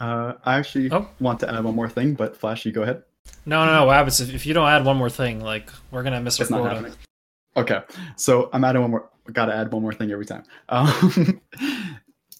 Uh, 0.00 0.34
I 0.44 0.58
actually 0.58 0.90
oh. 0.90 1.08
want 1.20 1.40
to 1.40 1.52
add 1.52 1.62
one 1.62 1.74
more 1.74 1.88
thing, 1.88 2.14
but 2.14 2.36
Flash, 2.36 2.64
you 2.64 2.72
go 2.72 2.82
ahead. 2.82 3.02
No, 3.46 3.64
no, 3.66 3.72
no, 3.72 3.86
Wabbits, 3.86 4.20
if, 4.20 4.34
if 4.34 4.46
you 4.46 4.54
don't 4.54 4.68
add 4.68 4.84
one 4.84 4.96
more 4.96 5.10
thing, 5.10 5.40
like 5.40 5.70
we're 5.90 6.02
gonna 6.02 6.20
miss 6.20 6.40
our 6.40 6.46
quota. 6.46 6.92
Okay, 7.56 7.80
so 8.16 8.48
I'm 8.52 8.64
adding 8.64 8.82
one 8.82 8.90
more. 8.90 9.10
Gotta 9.32 9.54
add 9.54 9.70
one 9.70 9.82
more 9.82 9.92
thing 9.92 10.10
every 10.10 10.26
time. 10.26 10.44
Um, 10.68 11.40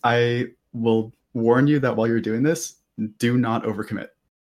I 0.05 0.49
will 0.73 1.13
warn 1.35 1.67
you 1.67 1.79
that 1.81 1.97
while 1.97 2.07
you're 2.07 2.21
doing 2.21 2.43
this, 2.43 2.77
do 3.19 3.39
not 3.39 3.65
overcommit 3.65 4.09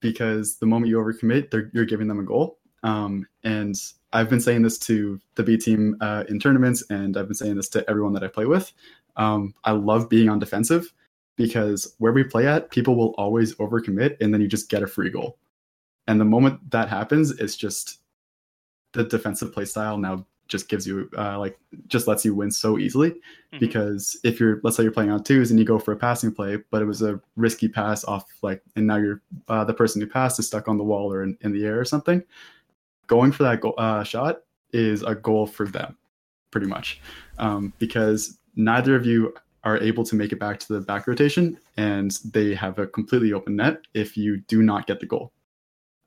because 0.01 0.59
the 0.59 0.67
moment 0.67 0.91
you 0.91 0.99
overcommit, 0.99 1.71
you're 1.73 1.85
giving 1.85 2.09
them 2.09 2.21
a 2.21 2.25
goal. 2.25 2.59
Um, 2.83 3.27
and 3.43 3.75
I've 4.13 4.29
been 4.29 4.41
saying 4.41 4.63
this 4.63 4.79
to 4.81 5.19
the 5.35 5.43
B 5.43 5.57
team 5.57 5.97
uh, 6.01 6.25
in 6.29 6.39
tournaments, 6.39 6.85
and 6.91 7.17
I've 7.17 7.27
been 7.27 7.35
saying 7.35 7.57
this 7.57 7.69
to 7.71 7.89
everyone 7.89 8.13
that 8.13 8.23
I 8.23 8.29
play 8.29 8.45
with. 8.45 8.73
Um, 9.17 9.55
I 9.65 9.73
love 9.73 10.09
being 10.09 10.29
on 10.29 10.39
defensive 10.39 10.93
because 11.37 11.95
where 11.99 12.13
we 12.13 12.23
play 12.23 12.47
at, 12.47 12.71
people 12.71 12.97
will 12.97 13.15
always 13.17 13.55
overcommit, 13.57 14.17
and 14.21 14.33
then 14.33 14.41
you 14.41 14.47
just 14.47 14.69
get 14.69 14.83
a 14.83 14.87
free 14.87 15.11
goal. 15.11 15.39
And 16.07 16.21
the 16.21 16.25
moment 16.25 16.71
that 16.71 16.89
happens, 16.89 17.31
it's 17.33 17.57
just 17.57 18.01
the 18.93 19.05
defensive 19.05 19.53
play 19.53 19.65
style 19.65 19.97
now 19.99 20.27
just 20.49 20.69
gives 20.69 20.87
you 20.87 21.09
uh, 21.17 21.39
like 21.39 21.59
just 21.89 22.07
lets 22.07 22.25
you 22.25 22.35
win 22.35 22.51
so 22.51 22.79
easily 22.79 23.11
mm-hmm. 23.11 23.59
because 23.59 24.19
if 24.25 24.39
you're 24.39 24.61
let's 24.63 24.77
say 24.77 24.83
you're 24.83 24.93
playing 24.93 25.11
on 25.11 25.23
twos 25.23 25.51
and 25.51 25.59
you 25.59 25.65
go 25.65 25.79
for 25.79 25.93
a 25.93 25.97
passing 25.97 26.33
play 26.33 26.59
but 26.71 26.83
it 26.83 26.85
was 26.85 27.03
a 27.03 27.21
risky 27.37 27.69
pass 27.69 28.05
off 28.05 28.25
like 28.43 28.63
and 28.77 28.87
now 28.87 28.97
you're 28.97 29.23
uh, 29.49 29.65
the 29.65 29.75
person 29.75 30.01
who 30.01 30.07
passed 30.07 30.39
is 30.39 30.47
stuck 30.47 30.69
on 30.69 30.77
the 30.77 30.85
wall 30.85 31.13
or 31.13 31.23
in, 31.23 31.37
in 31.41 31.53
the 31.53 31.65
air 31.65 31.79
or 31.79 31.85
something 31.85 32.23
going 33.07 33.33
for 33.33 33.43
that 33.43 33.61
goal, 33.61 33.75
uh, 33.79 34.03
shot 34.03 34.43
is 34.73 35.03
a 35.03 35.15
goal 35.15 35.47
for 35.47 35.67
them 35.67 35.97
pretty 36.51 36.67
much 36.67 37.01
um, 37.39 37.73
because 37.79 38.39
neither 38.57 38.95
of 38.95 39.07
you 39.07 39.35
are 39.65 39.79
able 39.79 40.05
to 40.05 40.15
make 40.15 40.31
it 40.31 40.39
back 40.39 40.61
to 40.61 40.73
the 40.75 40.81
back 40.81 41.07
rotation 41.07 41.59
and 41.79 42.19
they 42.33 42.55
have 42.55 42.79
a 42.79 42.87
completely 42.87 43.33
open 43.33 43.57
net 43.57 43.79
if 43.95 44.17
you 44.17 44.37
do 44.43 44.63
not 44.63 44.87
get 44.87 45.01
the 45.01 45.07
goal 45.07 45.33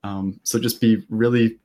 um, 0.04 0.40
so 0.44 0.60
just 0.60 0.80
be 0.80 1.04
really 1.10 1.58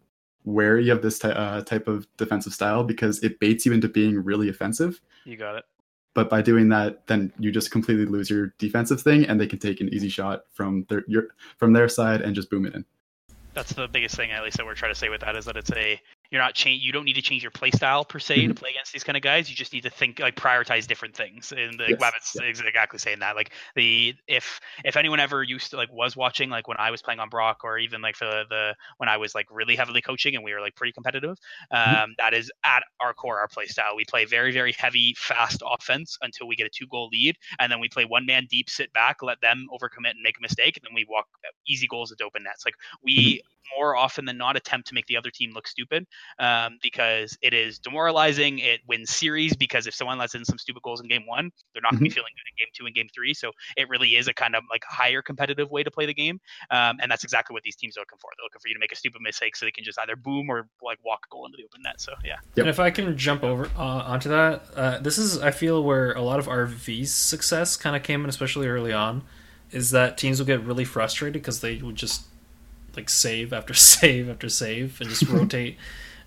wary 0.45 0.89
of 0.89 1.03
this 1.03 1.19
ty- 1.19 1.31
uh, 1.31 1.63
type 1.63 1.89
of 1.89 2.07
defensive 2.17 2.53
style 2.53 2.85
because 2.85 3.23
it 3.23 3.39
baits 3.41 3.67
you 3.67 3.73
into 3.73 3.89
being 3.89 4.23
really 4.23 4.49
offensive. 4.49 5.01
You 5.25 5.37
got 5.37 5.57
it. 5.57 5.65
But 6.15 6.29
by 6.29 6.43
doing 6.43 6.69
that, 6.69 7.07
then 7.07 7.33
you 7.39 7.51
just 7.51 7.71
completely 7.71 8.05
lose 8.05 8.29
your 8.29 8.55
defensive 8.59 9.01
thing, 9.01 9.25
and 9.25 9.41
they 9.41 9.47
can 9.47 9.59
take 9.59 9.81
an 9.81 9.89
easy 9.95 10.11
shot 10.11 10.45
from 10.53 10.85
their 10.89 11.05
your, 11.09 11.29
from 11.57 11.73
their 11.73 11.89
side 11.89 12.21
and 12.21 12.35
just 12.35 12.51
boom 12.51 12.67
it 12.67 12.75
in. 12.75 12.85
That's 13.55 13.73
the 13.73 13.89
biggest 13.89 14.15
thing, 14.17 14.31
at 14.31 14.43
least 14.43 14.59
that 14.59 14.67
we're 14.67 14.75
trying 14.75 14.93
to 14.93 14.99
say 14.99 15.09
with 15.09 15.23
that, 15.23 15.37
is 15.37 15.47
that 15.47 15.57
it's 15.57 15.73
a 15.73 16.01
you're 16.33 16.41
not 16.41 16.55
change. 16.55 16.83
You 16.83 16.93
don't 16.93 17.05
need 17.05 17.17
to 17.17 17.23
change 17.23 17.43
your 17.43 17.51
play 17.51 17.71
style 17.71 18.07
per 18.07 18.19
se 18.19 18.39
mm-hmm. 18.39 18.49
to 18.49 18.55
play 18.55 18.71
against 18.71 18.91
these 18.91 19.05
kind 19.05 19.17
of 19.19 19.23
guys. 19.23 19.51
You 19.51 19.55
just 19.55 19.75
need 19.75 19.83
to 19.83 19.91
think 19.91 20.19
like 20.19 20.35
prioritize 20.35 20.87
different 20.87 21.15
things. 21.15 21.53
And 21.53 21.79
the 21.79 21.91
yes. 22.01 22.37
yeah. 22.41 22.47
exactly 22.47 22.99
saying 22.99 23.19
that. 23.19 23.37
Like 23.37 23.53
the 23.77 24.15
if 24.27 24.59
if 24.83 24.97
anyone 24.97 25.21
ever 25.21 25.43
used 25.43 25.71
to 25.71 25.77
like 25.77 25.93
was 25.93 26.17
watching 26.17 26.49
like 26.49 26.67
when 26.67 26.79
I 26.79 26.91
was 26.91 27.03
playing 27.03 27.21
on 27.21 27.29
Brock 27.29 27.61
or 27.65 27.79
even 27.79 28.01
like 28.01 28.19
the 28.19 28.45
the 28.49 28.75
when 28.97 29.11
I 29.11 29.19
was 29.19 29.35
like 29.35 29.47
really 29.51 29.77
heavily 29.77 30.01
coaching 30.01 30.35
and 30.35 30.43
we 30.43 30.55
were 30.55 30.63
like 30.63 30.75
pretty 30.75 30.93
competitive. 30.93 31.37
Mm-hmm. 31.71 31.91
Um, 31.91 31.97
mm-hmm. 31.97 32.13
that 32.17 32.33
is 32.33 32.51
at 32.65 32.83
our 32.99 33.13
core 33.13 33.39
our 33.39 33.49
play 33.49 33.67
style. 33.67 33.95
We 33.95 34.07
play 34.07 34.25
very 34.25 34.53
very 34.53 34.73
heavy 34.73 35.15
fast 35.19 35.63
offense 35.71 36.17
until 36.23 36.49
we 36.49 36.57
get 36.57 36.67
a 36.67 36.71
two 36.71 36.87
goal 36.87 37.11
lead, 37.13 37.37
and 37.59 37.71
then 37.71 37.79
we 37.79 37.91
play 37.91 38.07
one 38.07 38.25
man 38.25 38.47
deep, 38.51 38.71
sit 38.71 38.91
back, 38.95 39.23
let 39.23 39.39
them 39.43 39.67
overcommit 39.71 40.13
and 40.13 40.23
make 40.23 40.39
a 40.39 40.43
mistake, 40.43 40.79
and 40.79 40.85
then 40.85 40.95
we 40.95 41.05
walk 41.11 41.27
easy 41.69 41.87
goals 41.87 42.11
into 42.11 42.25
open 42.25 42.43
nets. 42.43 42.65
Like 42.65 42.75
we. 43.05 43.17
Mm-hmm 43.17 43.49
more 43.79 43.97
often 43.97 44.25
than 44.25 44.37
not 44.37 44.57
attempt 44.57 44.89
to 44.89 44.95
make 44.95 45.07
the 45.07 45.17
other 45.17 45.31
team 45.31 45.53
look 45.53 45.67
stupid 45.67 46.07
um, 46.39 46.79
because 46.83 47.37
it 47.43 47.55
is 47.55 47.79
demoralizing. 47.79 48.59
It 48.59 48.81
wins 48.87 49.11
series 49.11 49.57
because 49.57 49.87
if 49.87 49.95
someone 49.95 50.19
lets 50.19 50.35
in 50.35 50.45
some 50.45 50.59
stupid 50.59 50.83
goals 50.83 51.01
in 51.01 51.09
game 51.09 51.27
one, 51.27 51.51
they're 51.73 51.83
not 51.83 51.95
mm-hmm. 51.95 52.05
going 52.05 52.11
to 52.11 52.15
be 52.15 52.15
feeling 52.15 52.33
good 52.37 52.51
in 52.51 52.65
game 52.65 52.73
two 52.75 52.87
and 52.87 52.95
game 52.95 53.09
three. 53.15 53.35
So 53.35 53.53
it 53.77 53.89
really 53.89 54.17
is 54.17 54.29
a 54.29 54.35
kind 54.35 54.55
of 54.55 54.65
like 54.71 54.85
higher 54.85 55.23
competitive 55.23 55.71
way 55.71 55.83
to 55.83 55.91
play 55.91 56.07
the 56.07 56.15
game. 56.15 56.41
Um, 56.71 56.99
and 57.01 57.11
that's 57.11 57.25
exactly 57.25 57.55
what 57.55 57.63
these 57.63 57.77
teams 57.77 57.97
are 57.97 58.01
looking 58.01 58.19
for. 58.19 58.31
They're 58.37 58.45
looking 58.45 58.61
for 58.61 58.69
you 58.69 58.75
to 58.75 58.81
make 58.81 58.93
a 58.93 58.97
stupid 58.97 59.21
mistake 59.23 59.57
so 59.57 59.67
they 59.67 59.73
can 59.73 59.85
just 59.85 59.99
either 59.99 60.17
boom 60.17 60.49
or 60.49 60.69
like 60.83 60.99
walk 61.05 61.27
a 61.27 61.33
goal 61.33 61.47
into 61.47 61.57
the 61.57 61.65
open 61.65 61.83
net. 61.83 62.01
So 62.01 62.13
yeah. 62.25 62.37
Yep. 62.55 62.65
And 62.65 62.69
if 62.69 62.81
I 62.81 62.91
can 62.91 63.17
jump 63.17 63.45
over 63.45 63.67
uh, 63.77 63.83
onto 63.83 64.29
that, 64.29 64.65
uh, 64.77 64.99
this 64.99 65.19
is 65.19 65.39
I 65.39 65.51
feel 65.51 65.83
where 65.83 66.13
a 66.13 66.23
lot 66.23 66.39
of 66.39 66.47
RV's 66.47 67.15
success 67.15 67.77
kind 67.77 67.97
of 67.97 68.03
came 68.03 68.25
in, 68.25 68.29
especially 68.29 68.69
early 68.69 68.93
on, 68.93 69.23
is 69.71 69.91
that 69.91 70.19
teams 70.19 70.39
will 70.39 70.47
get 70.47 70.63
really 70.63 70.85
frustrated 70.85 71.35
because 71.35 71.61
they 71.61 71.77
would 71.77 71.97
just 71.97 72.27
like 72.97 73.09
save 73.09 73.53
after 73.53 73.75
save 73.75 74.29
after 74.29 74.49
save 74.49 75.01
and 75.01 75.11
just 75.11 75.23
rotate 75.29 75.77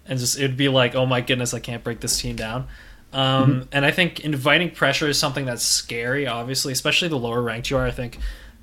and 0.07 0.19
just 0.19 0.37
it'd 0.37 0.57
be 0.57 0.69
like 0.69 0.95
oh 0.95 1.05
my 1.05 1.21
goodness 1.21 1.53
i 1.53 1.59
can't 1.59 1.83
break 1.83 1.99
this 1.99 2.19
team 2.19 2.35
down 2.35 2.67
Um, 3.13 3.67
And 3.71 3.85
I 3.85 3.91
think 3.91 4.19
inviting 4.21 4.71
pressure 4.71 5.07
is 5.07 5.17
something 5.17 5.45
that's 5.45 5.63
scary, 5.63 6.27
obviously, 6.27 6.73
especially 6.73 7.07
the 7.07 7.17
lower 7.17 7.41
ranked 7.41 7.69
you 7.69 7.77
are. 7.77 7.85
I 7.87 7.91
think 7.91 8.19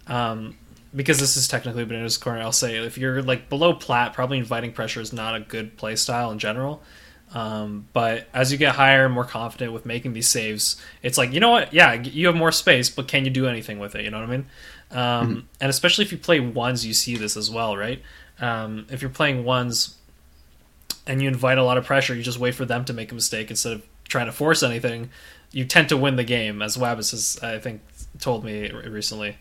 um, 0.07 0.57
because 0.95 1.19
this 1.19 1.37
is 1.39 1.49
technically 1.49 1.85
beginner's 1.87 2.19
corner, 2.19 2.41
I'll 2.41 2.53
say 2.53 2.77
if 2.77 2.99
you're 2.99 3.23
like 3.23 3.49
below 3.49 3.73
plat, 3.73 4.13
probably 4.13 4.37
inviting 4.39 4.73
pressure 4.73 5.01
is 5.01 5.13
not 5.13 5.35
a 5.35 5.41
good 5.41 5.77
play 5.79 5.97
style 5.97 6.31
in 6.33 6.39
general. 6.39 6.83
Um, 7.35 7.87
but 7.95 8.29
as 8.35 8.53
you 8.53 8.59
get 8.59 8.75
higher 8.75 9.07
and 9.07 9.15
more 9.15 9.25
confident 9.25 9.73
with 9.73 9.87
making 9.87 10.13
these 10.13 10.29
saves, 10.29 10.77
it's 11.03 11.17
like 11.17 11.33
you 11.33 11.41
know 11.41 11.51
what? 11.51 11.73
Yeah, 11.73 11.95
you 11.95 12.27
have 12.27 12.37
more 12.37 12.53
space, 12.53 12.91
but 12.91 13.09
can 13.09 13.25
you 13.25 13.31
do 13.31 13.47
anything 13.47 13.79
with 13.79 13.95
it? 13.95 14.05
You 14.05 14.11
know 14.11 14.21
what 14.21 14.29
I 14.29 14.33
mean? 14.37 14.47
Um, 14.91 15.49
And 15.61 15.71
especially 15.71 16.05
if 16.05 16.13
you 16.13 16.19
play 16.19 16.41
ones, 16.41 16.85
you 16.85 16.93
see 16.93 17.17
this 17.17 17.37
as 17.39 17.51
well, 17.51 17.75
right? 17.75 18.03
Um, 18.39 18.87
if 18.91 19.01
you're 19.01 19.11
playing 19.11 19.45
ones 19.45 19.97
and 21.07 21.21
you 21.23 21.29
invite 21.29 21.59
a 21.59 21.65
lot 21.65 21.79
of 21.79 21.85
pressure, 21.85 22.15
you 22.15 22.23
just 22.23 22.39
wait 22.39 22.55
for 22.55 22.65
them 22.65 22.85
to 22.87 22.93
make 22.93 23.11
a 23.13 23.15
mistake 23.15 23.51
instead 23.51 23.73
of 23.73 23.83
trying 24.09 24.27
to 24.27 24.33
force 24.33 24.63
anything. 24.63 25.11
You 25.51 25.65
tend 25.65 25.89
to 25.91 25.97
win 25.97 26.17
the 26.17 26.25
game, 26.25 26.63
as 26.63 26.77
Wabbits 26.77 27.11
has, 27.11 27.39
I 27.43 27.59
think, 27.59 27.83
told 28.21 28.45
me 28.45 28.71
recently. 28.71 29.37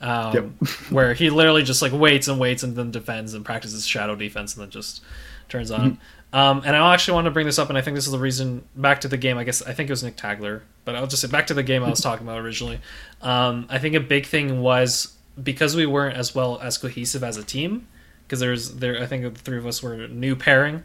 Um, 0.00 0.34
Yep. 0.34 0.44
where 0.90 1.12
he 1.12 1.28
literally 1.28 1.62
just 1.62 1.82
like 1.82 1.92
waits 1.92 2.26
and 2.26 2.40
waits 2.40 2.62
and 2.62 2.74
then 2.74 2.90
defends 2.90 3.34
and 3.34 3.44
practices 3.44 3.86
shadow 3.86 4.16
defense 4.16 4.54
and 4.56 4.62
then 4.62 4.70
just 4.70 5.02
turns 5.50 5.70
on 5.70 5.80
him. 5.82 5.98
Um, 6.32 6.62
and 6.64 6.76
I 6.76 6.94
actually 6.94 7.14
want 7.14 7.24
to 7.24 7.32
bring 7.32 7.44
this 7.44 7.58
up, 7.58 7.68
and 7.68 7.76
I 7.76 7.80
think 7.80 7.96
this 7.96 8.06
is 8.06 8.12
the 8.12 8.18
reason. 8.18 8.64
Back 8.76 9.00
to 9.00 9.08
the 9.08 9.16
game, 9.16 9.36
I 9.36 9.44
guess 9.44 9.62
I 9.62 9.72
think 9.72 9.90
it 9.90 9.92
was 9.92 10.04
Nick 10.04 10.16
Tagler, 10.16 10.62
but 10.84 10.94
I'll 10.94 11.08
just 11.08 11.22
say 11.22 11.28
back 11.28 11.48
to 11.48 11.54
the 11.54 11.62
game 11.62 11.82
I 11.82 11.90
was 11.90 12.00
talking 12.08 12.26
about 12.26 12.38
originally. 12.38 12.80
Um, 13.20 13.66
I 13.68 13.78
think 13.78 13.94
a 13.96 14.00
big 14.00 14.26
thing 14.26 14.60
was 14.62 15.16
because 15.42 15.74
we 15.74 15.86
weren't 15.86 16.16
as 16.16 16.34
well 16.34 16.60
as 16.60 16.78
cohesive 16.78 17.24
as 17.24 17.36
a 17.36 17.42
team, 17.42 17.88
because 18.26 18.38
there's 18.38 18.76
there 18.76 19.02
I 19.02 19.06
think 19.06 19.22
the 19.24 19.40
three 19.40 19.58
of 19.58 19.66
us 19.66 19.82
were 19.82 20.06
new 20.06 20.36
pairing 20.36 20.84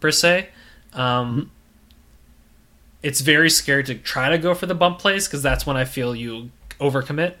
per 0.00 0.10
se. 0.10 0.48
Um, 0.92 1.50
It's 3.02 3.20
very 3.20 3.50
scary 3.50 3.84
to 3.84 3.94
try 3.94 4.28
to 4.30 4.38
go 4.38 4.54
for 4.54 4.66
the 4.66 4.74
bump 4.74 4.98
plays 4.98 5.26
because 5.28 5.42
that's 5.42 5.64
when 5.66 5.76
I 5.76 5.84
feel 5.84 6.14
you 6.14 6.50
overcommit. 6.80 7.34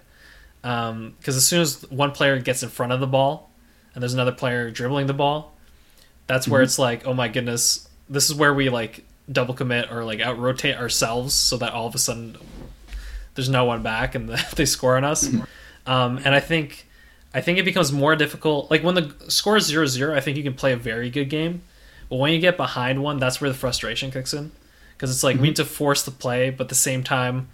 Because 0.62 1.36
as 1.36 1.46
soon 1.46 1.60
as 1.60 1.82
one 1.90 2.12
player 2.12 2.38
gets 2.38 2.62
in 2.62 2.68
front 2.68 2.92
of 2.92 3.00
the 3.00 3.06
ball 3.06 3.50
and 3.94 4.02
there's 4.02 4.14
another 4.14 4.32
player 4.32 4.70
dribbling 4.70 5.06
the 5.06 5.14
ball, 5.14 5.54
that's 6.26 6.46
where 6.48 6.62
it's 6.62 6.78
like, 6.78 7.06
oh 7.06 7.14
my 7.14 7.28
goodness, 7.28 7.88
this 8.08 8.28
is 8.30 8.34
where 8.36 8.52
we 8.54 8.68
like 8.68 9.04
double 9.30 9.54
commit 9.54 9.90
or 9.90 10.04
like 10.04 10.20
out 10.20 10.38
rotate 10.38 10.76
ourselves 10.76 11.34
so 11.34 11.56
that 11.56 11.72
all 11.72 11.86
of 11.86 11.94
a 11.94 11.98
sudden 11.98 12.36
there's 13.34 13.48
no 13.48 13.64
one 13.64 13.82
back 13.82 14.14
and 14.14 14.28
they 14.56 14.64
score 14.66 14.96
on 14.96 15.04
us. 15.04 15.28
Um, 15.86 16.18
and 16.24 16.28
I 16.34 16.40
think 16.40 16.86
I 17.34 17.40
think 17.40 17.58
it 17.58 17.64
becomes 17.64 17.92
more 17.92 18.14
difficult. 18.16 18.70
Like 18.70 18.82
when 18.82 18.94
the 18.94 19.14
score 19.28 19.56
is 19.56 19.70
0-0, 19.70 20.14
I 20.14 20.20
think 20.20 20.36
you 20.36 20.42
can 20.42 20.54
play 20.54 20.72
a 20.72 20.76
very 20.76 21.10
good 21.10 21.28
game. 21.28 21.62
But 22.08 22.16
when 22.16 22.32
you 22.32 22.38
get 22.40 22.56
behind 22.56 23.02
one, 23.02 23.18
that's 23.18 23.40
where 23.40 23.50
the 23.50 23.56
frustration 23.56 24.10
kicks 24.10 24.32
in. 24.32 24.52
Because 24.96 25.10
it's 25.10 25.22
like 25.22 25.36
we 25.36 25.48
need 25.48 25.56
to 25.56 25.64
force 25.64 26.04
the 26.04 26.10
play, 26.10 26.50
but 26.50 26.64
at 26.64 26.68
the 26.68 26.74
same 26.74 27.02
time, 27.02 27.48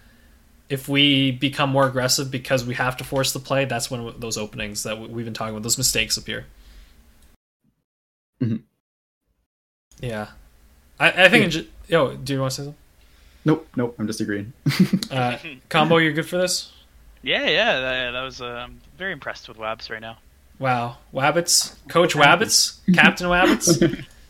if 0.68 0.88
we 0.88 1.32
become 1.32 1.70
more 1.70 1.86
aggressive 1.86 2.30
because 2.30 2.64
we 2.64 2.74
have 2.74 2.96
to 2.98 3.04
force 3.04 3.32
the 3.32 3.38
play, 3.40 3.64
that's 3.64 3.90
when 3.90 4.14
those 4.18 4.38
openings 4.38 4.84
that 4.84 4.98
we've 5.00 5.24
been 5.24 5.34
talking 5.34 5.54
about, 5.54 5.62
those 5.62 5.76
mistakes 5.78 6.16
appear. 6.16 6.46
Mhm. 8.40 8.62
Yeah, 10.00 10.28
I, 10.98 11.24
I 11.24 11.28
think. 11.28 11.54
in 11.54 11.68
Yo, 11.88 12.14
do 12.16 12.32
you 12.32 12.40
want 12.40 12.52
to 12.52 12.54
say 12.54 12.62
something? 12.64 12.78
Nope, 13.44 13.68
nope. 13.76 13.96
I'm 13.98 14.06
just 14.06 14.20
agreeing. 14.20 14.52
Uh, 15.10 15.36
combo, 15.68 15.98
you're 15.98 16.12
good 16.12 16.26
for 16.28 16.38
this. 16.38 16.72
Yeah, 17.22 17.46
yeah, 17.48 17.80
that, 17.80 18.10
that 18.12 18.22
was. 18.22 18.40
Uh, 18.40 18.46
I'm 18.46 18.80
very 18.96 19.12
impressed 19.12 19.48
with 19.48 19.58
Wabs 19.58 19.90
right 19.90 20.00
now. 20.00 20.18
Wow, 20.58 20.98
Wabbits, 21.12 21.74
Coach 21.88 22.14
Wabbits, 22.14 22.78
Captain 22.94 23.26
Wabbits. 23.26 24.06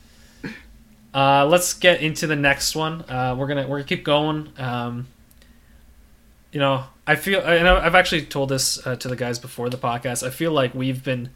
Uh, 1.15 1.47
let's 1.47 1.75
get 1.75 2.01
into 2.01 2.27
the 2.27 2.37
next 2.37 2.75
one. 2.75 3.03
Uh, 3.03 3.35
we're 3.39 3.47
gonna 3.47 3.67
we're 3.67 3.79
gonna 3.79 3.89
keep 3.89 4.05
going. 4.05 4.51
Um, 4.59 5.09
you 6.53 6.61
know, 6.61 6.85
I 7.07 7.17
feel, 7.17 7.41
and 7.41 7.69
I've 7.69 7.95
actually 7.95 8.27
told 8.27 8.51
this 8.51 8.87
uh, 8.87 8.97
to 8.97 9.09
the 9.09 9.17
guys 9.17 9.39
before 9.39 9.71
the 9.71 9.79
podcast. 9.79 10.27
I 10.27 10.31
feel 10.31 10.53
like 10.53 10.75
we've 10.75 11.03
been 11.03 11.31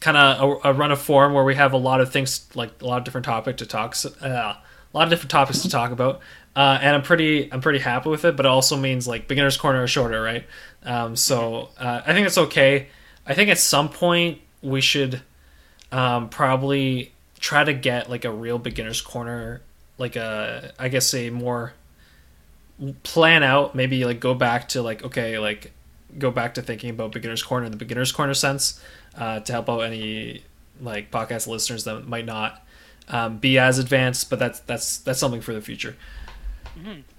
kind 0.00 0.16
of 0.16 0.60
a, 0.64 0.70
a 0.70 0.72
run 0.72 0.92
of 0.92 1.00
form 1.00 1.32
where 1.32 1.44
we 1.44 1.54
have 1.54 1.72
a 1.72 1.78
lot 1.78 2.00
of 2.00 2.12
things, 2.12 2.46
like 2.54 2.82
a 2.82 2.86
lot 2.86 2.98
of 2.98 3.04
different 3.04 3.24
topic 3.24 3.58
to 3.58 3.66
talk, 3.66 3.96
uh, 4.22 4.26
a 4.26 4.58
lot 4.92 5.04
of 5.04 5.10
different 5.10 5.30
topics 5.30 5.62
to 5.62 5.70
talk 5.70 5.92
about. 5.92 6.20
Uh, 6.56 6.78
and 6.80 6.94
I'm 6.94 7.02
pretty, 7.02 7.52
I'm 7.52 7.60
pretty 7.60 7.78
happy 7.78 8.10
with 8.10 8.24
it. 8.24 8.36
But 8.36 8.44
it 8.46 8.50
also 8.50 8.76
means 8.76 9.08
like 9.08 9.28
beginner's 9.28 9.56
corner 9.56 9.84
is 9.84 9.90
shorter, 9.90 10.20
right? 10.20 10.44
Um, 10.82 11.16
so 11.16 11.70
uh, 11.78 12.02
I 12.06 12.12
think 12.12 12.26
it's 12.26 12.38
okay. 12.38 12.88
I 13.26 13.34
think 13.34 13.50
at 13.50 13.58
some 13.58 13.88
point 13.88 14.40
we 14.62 14.80
should 14.80 15.22
um, 15.90 16.28
probably 16.28 17.13
try 17.44 17.62
to 17.62 17.74
get 17.74 18.08
like 18.08 18.24
a 18.24 18.30
real 18.32 18.58
beginner's 18.58 19.02
corner, 19.02 19.60
like 19.98 20.16
a 20.16 20.72
I 20.78 20.88
guess 20.88 21.12
a 21.12 21.28
more 21.28 21.74
plan 23.02 23.42
out. 23.42 23.74
Maybe 23.74 24.06
like 24.06 24.18
go 24.18 24.32
back 24.32 24.70
to 24.70 24.80
like 24.80 25.04
okay, 25.04 25.38
like 25.38 25.70
go 26.18 26.30
back 26.30 26.54
to 26.54 26.62
thinking 26.62 26.88
about 26.88 27.12
beginner's 27.12 27.42
corner 27.42 27.66
in 27.66 27.70
the 27.70 27.76
beginner's 27.76 28.12
corner 28.12 28.32
sense 28.32 28.82
uh, 29.18 29.40
to 29.40 29.52
help 29.52 29.68
out 29.68 29.80
any 29.80 30.42
like 30.80 31.10
podcast 31.10 31.46
listeners 31.46 31.84
that 31.84 32.08
might 32.08 32.24
not 32.24 32.66
um, 33.08 33.36
be 33.36 33.58
as 33.58 33.78
advanced. 33.78 34.30
But 34.30 34.38
that's 34.38 34.60
that's 34.60 34.96
that's 34.98 35.18
something 35.18 35.42
for 35.42 35.52
the 35.52 35.60
future. 35.60 35.96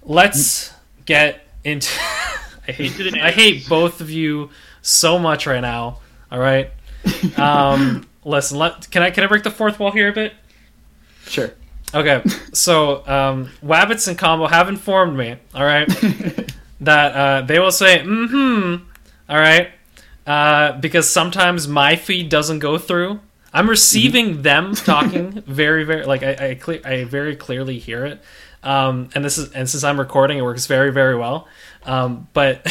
Let's 0.02 0.72
get 1.04 1.46
into. 1.62 1.88
I 2.68 2.72
hate 2.72 3.14
I 3.22 3.30
hate 3.30 3.68
both 3.68 4.00
of 4.00 4.10
you 4.10 4.50
so 4.82 5.20
much 5.20 5.46
right 5.46 5.60
now. 5.60 6.00
All 6.32 6.40
right. 6.40 6.72
Um, 7.38 8.08
listen, 8.26 8.58
let 8.58 8.90
can 8.90 9.02
I 9.02 9.10
can 9.10 9.24
I 9.24 9.26
break 9.28 9.42
the 9.44 9.50
fourth 9.50 9.78
wall 9.78 9.92
here 9.92 10.08
a 10.08 10.12
bit? 10.12 10.34
sure. 11.26 11.52
Okay, 11.94 12.22
so 12.52 13.06
um, 13.06 13.50
Wabbits 13.64 14.08
and 14.08 14.18
Combo 14.18 14.46
have 14.48 14.68
informed 14.68 15.16
me, 15.16 15.36
all 15.54 15.64
right, 15.64 15.86
that 16.80 17.12
uh, 17.14 17.42
they 17.42 17.58
will 17.58 17.72
say 17.72 17.98
mm-hmm, 18.00 18.84
all 19.28 19.38
right, 19.38 19.70
uh, 20.26 20.72
because 20.80 21.08
sometimes 21.08 21.66
my 21.68 21.96
feed 21.96 22.28
doesn't 22.28 22.58
go 22.58 22.76
through. 22.76 23.20
I'm 23.52 23.70
receiving 23.70 24.42
them 24.42 24.74
talking 24.74 25.42
very, 25.46 25.84
very 25.84 26.04
like 26.04 26.22
I 26.22 26.50
I, 26.50 26.54
cle- 26.56 26.84
I 26.84 27.04
very 27.04 27.36
clearly 27.36 27.78
hear 27.78 28.04
it, 28.04 28.20
um, 28.62 29.08
and 29.14 29.24
this 29.24 29.38
is 29.38 29.52
and 29.52 29.70
since 29.70 29.84
I'm 29.84 29.98
recording, 29.98 30.38
it 30.38 30.42
works 30.42 30.66
very, 30.66 30.92
very 30.92 31.16
well. 31.16 31.48
Um, 31.84 32.26
but 32.34 32.66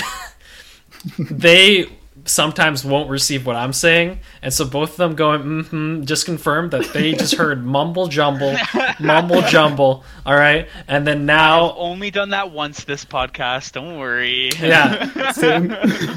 they 1.18 1.88
sometimes 2.26 2.84
won't 2.84 3.10
receive 3.10 3.46
what 3.46 3.56
I'm 3.56 3.74
saying, 3.74 4.20
and 4.42 4.54
so 4.54 4.66
both 4.66 4.92
of 4.92 4.98
them 4.98 5.16
going 5.16 5.42
mm-hmm 5.42 6.04
just 6.06 6.26
confirmed 6.26 6.72
that 6.72 6.92
they 6.94 7.14
just 7.14 7.36
heard 7.42 7.66
mumble 7.66 8.08
jumble, 8.08 8.56
mumble 9.00 9.42
jumble. 9.44 10.04
All 10.26 10.34
right, 10.36 10.68
and 10.88 11.06
then 11.08 11.18
I've 11.22 11.26
now, 11.26 11.76
only 11.76 12.12
done 12.12 12.30
that 12.30 12.52
once 12.52 12.84
this 12.84 13.06
podcast. 13.06 13.74
Don't 13.74 13.98
worry. 14.00 14.50
yeah, 14.60 15.32
Same. 15.32 15.68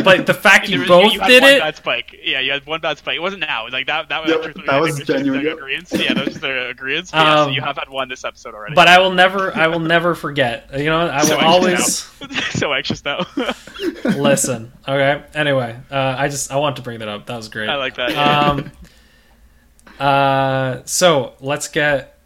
but 0.05 0.27
the 0.27 0.35
fact 0.35 0.69
you 0.69 0.81
was- 0.81 0.89
both 0.89 1.13
you 1.13 1.21
had 1.21 1.29
did 1.29 1.43
one 1.43 1.53
it, 1.53 1.59
bad 1.61 1.77
spike. 1.77 2.17
Yeah, 2.23 2.41
you 2.41 2.53
had 2.53 2.67
one 2.67 2.81
bad 2.81 2.99
spike. 2.99 3.17
It 3.17 3.21
wasn't 3.21 3.41
now. 3.41 3.69
Like 3.69 3.87
that. 3.87 4.09
That 4.09 4.23
was. 4.23 4.31
Yeah, 4.33 4.37
truthfully, 4.43 4.67
that 4.67 4.75
I 4.75 4.81
was 4.81 4.91
think 4.97 5.01
it's 5.01 5.07
just 5.09 5.19
genuine, 5.19 5.43
their 5.45 5.53
yeah. 5.53 5.59
agreements. 5.59 5.93
Yeah, 5.93 6.15
that 6.15 6.27
was 6.27 6.41
their 6.41 6.69
agreements. 6.69 7.11
But 7.11 7.19
yeah, 7.27 7.35
so 7.45 7.49
Um, 7.49 7.53
you 7.55 7.61
have 7.61 7.77
had 7.77 7.89
one 7.89 8.09
this 8.09 8.25
episode 8.25 8.55
already. 8.55 8.75
but 8.75 8.89
I 8.89 8.99
will 8.99 9.13
never, 9.13 9.55
I 9.57 9.67
will 9.67 9.81
never 9.81 10.15
forget. 10.15 10.69
You 10.77 10.87
know, 10.87 11.07
I 11.07 11.21
will 11.21 11.27
So 11.29 11.39
always 11.39 12.09
anxious 12.21 12.59
so 12.59 12.73
anxious 12.73 13.05
now. 13.05 13.27
listen. 14.05 14.73
Okay. 14.87 15.23
Anyway, 15.35 15.77
uh, 15.91 15.95
I 16.19 16.29
just 16.29 16.53
I 16.53 16.57
want 16.57 16.77
to 16.77 16.83
bring 16.83 16.99
that 17.01 17.09
up. 17.09 17.27
That 17.27 17.37
was 17.37 17.49
great. 17.49 17.69
I 17.69 17.77
like 17.77 17.97
that. 17.97 18.11
Yeah. 18.13 18.41
Um. 18.41 18.71
Uh. 19.99 20.83
So 20.85 21.35
let's 21.41 21.69
get 21.69 22.19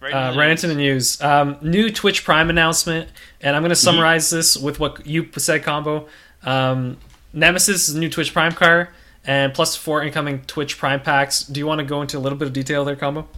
right, 0.00 0.12
uh, 0.12 0.28
into 0.28 0.38
right 0.38 0.46
the 0.46 0.50
into 0.50 0.66
the 0.68 0.74
news. 0.74 1.20
Um, 1.20 1.56
new 1.60 1.90
Twitch 1.90 2.24
Prime 2.24 2.50
announcement, 2.50 3.10
and 3.40 3.54
I'm 3.54 3.62
going 3.62 3.70
to 3.70 3.76
summarize 3.76 4.30
this 4.30 4.56
with 4.56 4.80
what 4.80 5.06
you 5.06 5.28
said, 5.36 5.62
combo. 5.62 6.08
Um, 6.42 6.98
Nemesis 7.32 7.88
is 7.88 7.94
a 7.94 7.98
new 7.98 8.08
Twitch 8.08 8.32
Prime 8.32 8.52
car, 8.52 8.90
and 9.24 9.52
plus 9.52 9.76
four 9.76 10.02
incoming 10.02 10.42
Twitch 10.42 10.78
Prime 10.78 11.00
packs. 11.00 11.42
Do 11.42 11.60
you 11.60 11.66
want 11.66 11.80
to 11.80 11.84
go 11.84 12.02
into 12.02 12.18
a 12.18 12.20
little 12.20 12.38
bit 12.38 12.48
of 12.48 12.54
detail 12.54 12.84
there, 12.84 12.96
combo? 12.96 13.28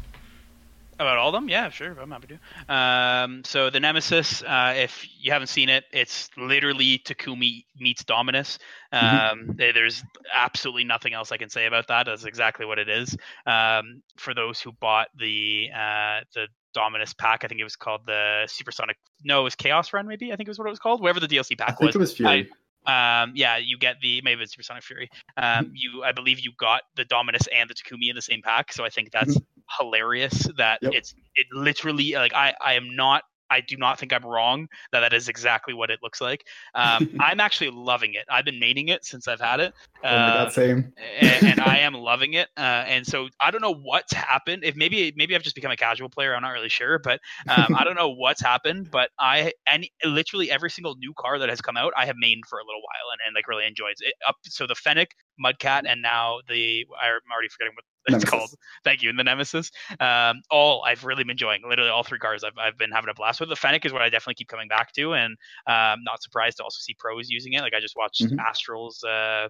About 1.00 1.16
all 1.18 1.28
of 1.28 1.32
them? 1.32 1.48
Yeah, 1.48 1.68
sure. 1.70 1.96
I'm 2.00 2.10
happy 2.10 2.36
to. 2.68 2.74
Um, 2.74 3.42
so 3.44 3.70
the 3.70 3.78
Nemesis, 3.78 4.42
uh, 4.42 4.74
if 4.76 5.06
you 5.20 5.30
haven't 5.32 5.46
seen 5.46 5.68
it, 5.68 5.84
it's 5.92 6.28
literally 6.36 6.98
Takumi 7.04 7.64
meets 7.78 8.02
Dominus. 8.04 8.58
Um, 8.92 9.54
there- 9.56 9.72
There's 9.72 10.02
absolutely 10.34 10.84
nothing 10.84 11.12
else 11.14 11.30
I 11.30 11.36
can 11.36 11.50
say 11.50 11.66
about 11.66 11.86
that. 11.88 12.06
That's 12.06 12.24
exactly 12.24 12.66
what 12.66 12.78
it 12.80 12.88
is. 12.88 13.16
Um, 13.46 14.02
for 14.16 14.34
those 14.34 14.60
who 14.60 14.72
bought 14.72 15.08
the 15.16 15.68
uh, 15.74 16.20
the 16.34 16.48
Dominus 16.74 17.14
pack, 17.14 17.44
I 17.44 17.48
think 17.48 17.60
it 17.60 17.64
was 17.64 17.76
called 17.76 18.00
the 18.06 18.44
Supersonic. 18.48 18.96
No, 19.24 19.40
it 19.40 19.44
was 19.44 19.54
Chaos 19.54 19.92
Run. 19.92 20.06
Maybe 20.08 20.32
I 20.32 20.36
think 20.36 20.48
it 20.48 20.50
was 20.50 20.58
what 20.58 20.66
it 20.66 20.70
was 20.70 20.78
called. 20.80 21.00
Whatever 21.00 21.20
the 21.20 21.28
DLC 21.28 21.52
I 21.60 21.64
pack 21.64 21.78
think 21.78 21.86
was. 21.88 21.94
it 21.94 21.98
was 22.00 22.12
Fury. 22.16 22.50
Um, 22.86 23.32
yeah, 23.34 23.56
you 23.58 23.76
get 23.78 24.00
the 24.00 24.20
maybe 24.22 24.42
it's 24.42 24.52
Supersonic 24.52 24.82
Fury. 24.82 25.10
Um, 25.36 25.72
you, 25.74 26.02
I 26.02 26.12
believe 26.12 26.40
you 26.40 26.52
got 26.58 26.82
the 26.96 27.04
Dominus 27.04 27.46
and 27.54 27.68
the 27.70 27.74
Takumi 27.74 28.08
in 28.10 28.16
the 28.16 28.22
same 28.22 28.40
pack, 28.42 28.72
so 28.72 28.84
I 28.84 28.88
think 28.88 29.10
that's 29.12 29.36
hilarious. 29.78 30.48
That 30.56 30.78
Yep. 30.82 30.92
it's 30.94 31.14
it 31.34 31.46
literally 31.52 32.12
like 32.12 32.34
I 32.34 32.54
I 32.60 32.74
am 32.74 32.94
not 32.94 33.24
I 33.50 33.60
do 33.60 33.76
not 33.76 33.98
think 33.98 34.12
I'm 34.12 34.24
wrong 34.24 34.68
that 34.92 35.00
that 35.00 35.12
is 35.12 35.28
exactly 35.28 35.74
what 35.74 35.90
it 35.90 36.00
looks 36.02 36.20
like. 36.20 36.44
Um, 36.74 37.16
I'm 37.20 37.40
actually 37.40 37.70
loving 37.70 38.14
it. 38.14 38.24
I've 38.30 38.44
been 38.44 38.60
maining 38.60 38.90
it 38.90 39.04
since 39.04 39.28
I've 39.28 39.40
had 39.40 39.60
it. 39.60 39.74
Uh, 40.04 40.48
same. 40.50 40.92
and, 41.20 41.46
and 41.46 41.60
I 41.60 41.78
am 41.78 41.94
loving 41.94 42.34
it. 42.34 42.48
Uh, 42.56 42.84
and 42.86 43.06
so 43.06 43.28
I 43.40 43.50
don't 43.50 43.62
know 43.62 43.74
what's 43.74 44.12
happened. 44.12 44.64
If 44.64 44.76
maybe 44.76 45.12
maybe 45.16 45.34
I've 45.34 45.42
just 45.42 45.54
become 45.54 45.70
a 45.70 45.76
casual 45.76 46.08
player, 46.08 46.34
I'm 46.34 46.42
not 46.42 46.50
really 46.50 46.68
sure. 46.68 46.98
But 46.98 47.20
um, 47.48 47.74
I 47.76 47.84
don't 47.84 47.96
know 47.96 48.10
what's 48.10 48.40
happened. 48.40 48.90
But 48.90 49.10
I 49.18 49.52
and 49.70 49.86
literally 50.04 50.50
every 50.50 50.70
single 50.70 50.96
new 50.96 51.12
car 51.18 51.38
that 51.38 51.48
has 51.48 51.60
come 51.60 51.76
out, 51.76 51.92
I 51.96 52.06
have 52.06 52.16
mained 52.22 52.46
for 52.48 52.58
a 52.58 52.64
little 52.64 52.82
while 52.82 53.12
and, 53.12 53.20
and 53.26 53.34
like 53.34 53.48
really 53.48 53.66
enjoyed 53.66 53.94
it. 54.00 54.14
Up 54.28 54.36
so 54.44 54.66
the 54.66 54.74
Fennec, 54.74 55.10
Mudcat, 55.44 55.82
and 55.86 56.02
now 56.02 56.38
the 56.48 56.86
I'm 57.00 57.20
already 57.32 57.48
forgetting 57.48 57.74
what 57.74 57.84
it's 58.14 58.24
Nemesis. 58.24 58.30
called. 58.30 58.50
Thank 58.84 59.02
you, 59.02 59.10
and 59.10 59.18
the 59.18 59.24
Nemesis. 59.24 59.70
Um, 60.00 60.42
all 60.50 60.82
I've 60.84 61.04
really 61.04 61.24
been 61.24 61.30
enjoying. 61.32 61.62
Literally 61.68 61.90
all 61.90 62.02
three 62.02 62.18
cars 62.18 62.44
I've 62.44 62.58
I've 62.58 62.76
been 62.78 62.90
having 62.90 63.10
a 63.10 63.14
blast 63.14 63.40
with. 63.40 63.48
The 63.48 63.56
Fennec 63.56 63.84
is 63.86 63.92
what 63.92 64.02
I 64.02 64.08
definitely 64.08 64.34
keep 64.34 64.48
coming 64.48 64.68
back 64.68 64.92
to, 64.94 65.14
and 65.14 65.36
um, 65.66 66.02
not 66.04 66.22
surprised 66.22 66.56
to 66.58 66.64
also 66.64 66.78
see 66.80 66.94
pros 66.98 67.28
using 67.30 67.52
it. 67.52 67.60
Like 67.62 67.74
I 67.74 67.80
just 67.80 67.96
watched 67.96 68.22
Mhm. 68.22 68.38
Astral's. 68.44 69.02
Uh, 69.04 69.48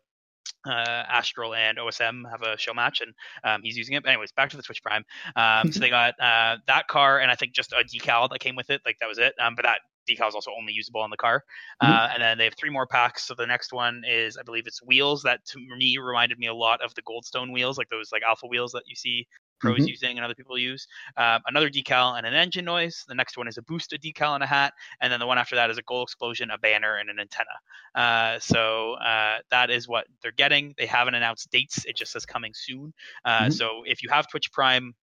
uh, 0.67 0.71
Astral 0.71 1.55
and 1.55 1.77
OSM 1.79 2.23
have 2.31 2.41
a 2.43 2.57
show 2.57 2.73
match, 2.73 3.03
and 3.03 3.13
um, 3.45 3.61
he's 3.63 3.77
using 3.77 3.95
it. 3.97 4.03
But 4.03 4.11
anyways, 4.11 4.33
back 4.33 4.49
to 4.51 4.57
the 4.57 4.63
Twitch 4.63 4.83
Prime. 4.83 5.05
Um, 5.37 5.71
so 5.71 5.79
they 5.79 5.91
got 5.91 6.19
uh, 6.19 6.57
that 6.67 6.89
car, 6.89 7.19
and 7.21 7.31
I 7.31 7.35
think 7.35 7.53
just 7.53 7.73
a 7.73 7.85
decal 7.85 8.31
that 8.31 8.41
came 8.41 8.57
with 8.57 8.71
it. 8.71 8.81
Like 8.87 8.97
that 9.01 9.09
was 9.09 9.19
it. 9.19 9.35
Um, 9.39 9.55
but 9.55 9.65
that 9.65 9.81
decal 10.09 10.29
is 10.29 10.35
also 10.35 10.51
only 10.59 10.73
usable 10.73 11.01
on 11.01 11.11
the 11.11 11.17
car. 11.17 11.45
Uh, 11.81 12.09
and 12.13 12.23
then 12.23 12.39
they 12.39 12.45
have 12.45 12.55
three 12.57 12.71
more 12.71 12.87
packs. 12.87 13.25
So 13.25 13.35
the 13.35 13.47
next 13.47 13.73
one 13.73 14.03
is, 14.07 14.37
I 14.37 14.43
believe, 14.43 14.67
it's 14.67 14.83
wheels 14.83 15.23
that 15.23 15.45
to 15.47 15.59
me 15.59 15.99
reminded 15.99 16.39
me 16.39 16.47
a 16.47 16.55
lot 16.55 16.81
of 16.83 16.95
the 16.95 17.03
Goldstone 17.03 17.53
wheels, 17.53 17.79
like 17.79 17.89
those 17.89 18.11
like 18.13 18.23
alpha 18.23 18.47
wheels 18.47 18.73
that 18.73 18.85
you 18.87 18.97
see 18.97 19.27
pros 19.61 19.85
Mhm. 19.85 19.89
using 19.89 20.17
and 20.17 20.25
other 20.25 20.37
people 20.37 20.57
use. 20.57 20.87
Um, 21.17 21.43
another 21.47 21.69
decal 21.69 22.17
and 22.17 22.25
an 22.27 22.33
engine 22.35 22.65
noise. 22.65 23.05
The 23.09 23.15
next 23.15 23.37
one 23.37 23.49
is 23.49 23.59
a 23.59 23.63
boost, 23.63 23.93
a 23.93 23.99
decal, 23.99 24.35
and 24.35 24.43
a 24.45 24.47
hat. 24.47 24.73
And 25.01 25.13
then 25.13 25.19
the 25.21 25.27
one 25.27 25.39
after 25.39 25.57
that 25.57 25.69
is 25.71 25.79
a 25.79 25.83
goal 25.83 26.03
explosion, 26.05 26.51
a 26.51 26.59
banner, 26.59 26.97
and 26.97 27.11
an 27.11 27.19
antenna. 27.19 27.51
Uh, 27.95 28.39
so 28.39 28.95
uh, 28.95 29.39
that 29.51 29.71
is 29.71 29.89
what 29.89 30.07
they're 30.23 30.33
getting. 30.33 30.75
They 30.79 30.87
haven't 30.87 31.15
announced 31.15 31.51
dates. 31.51 31.85
It 31.87 31.97
just 31.97 32.13
says 32.13 32.25
coming 32.25 32.53
soon. 32.55 32.93
Uh, 33.25 33.49
Mhm. 33.49 33.51
So 33.51 33.83
if 33.87 34.03
you 34.03 34.09
have 34.11 34.29
Twitch 34.29 34.53
Prime, 34.53 34.95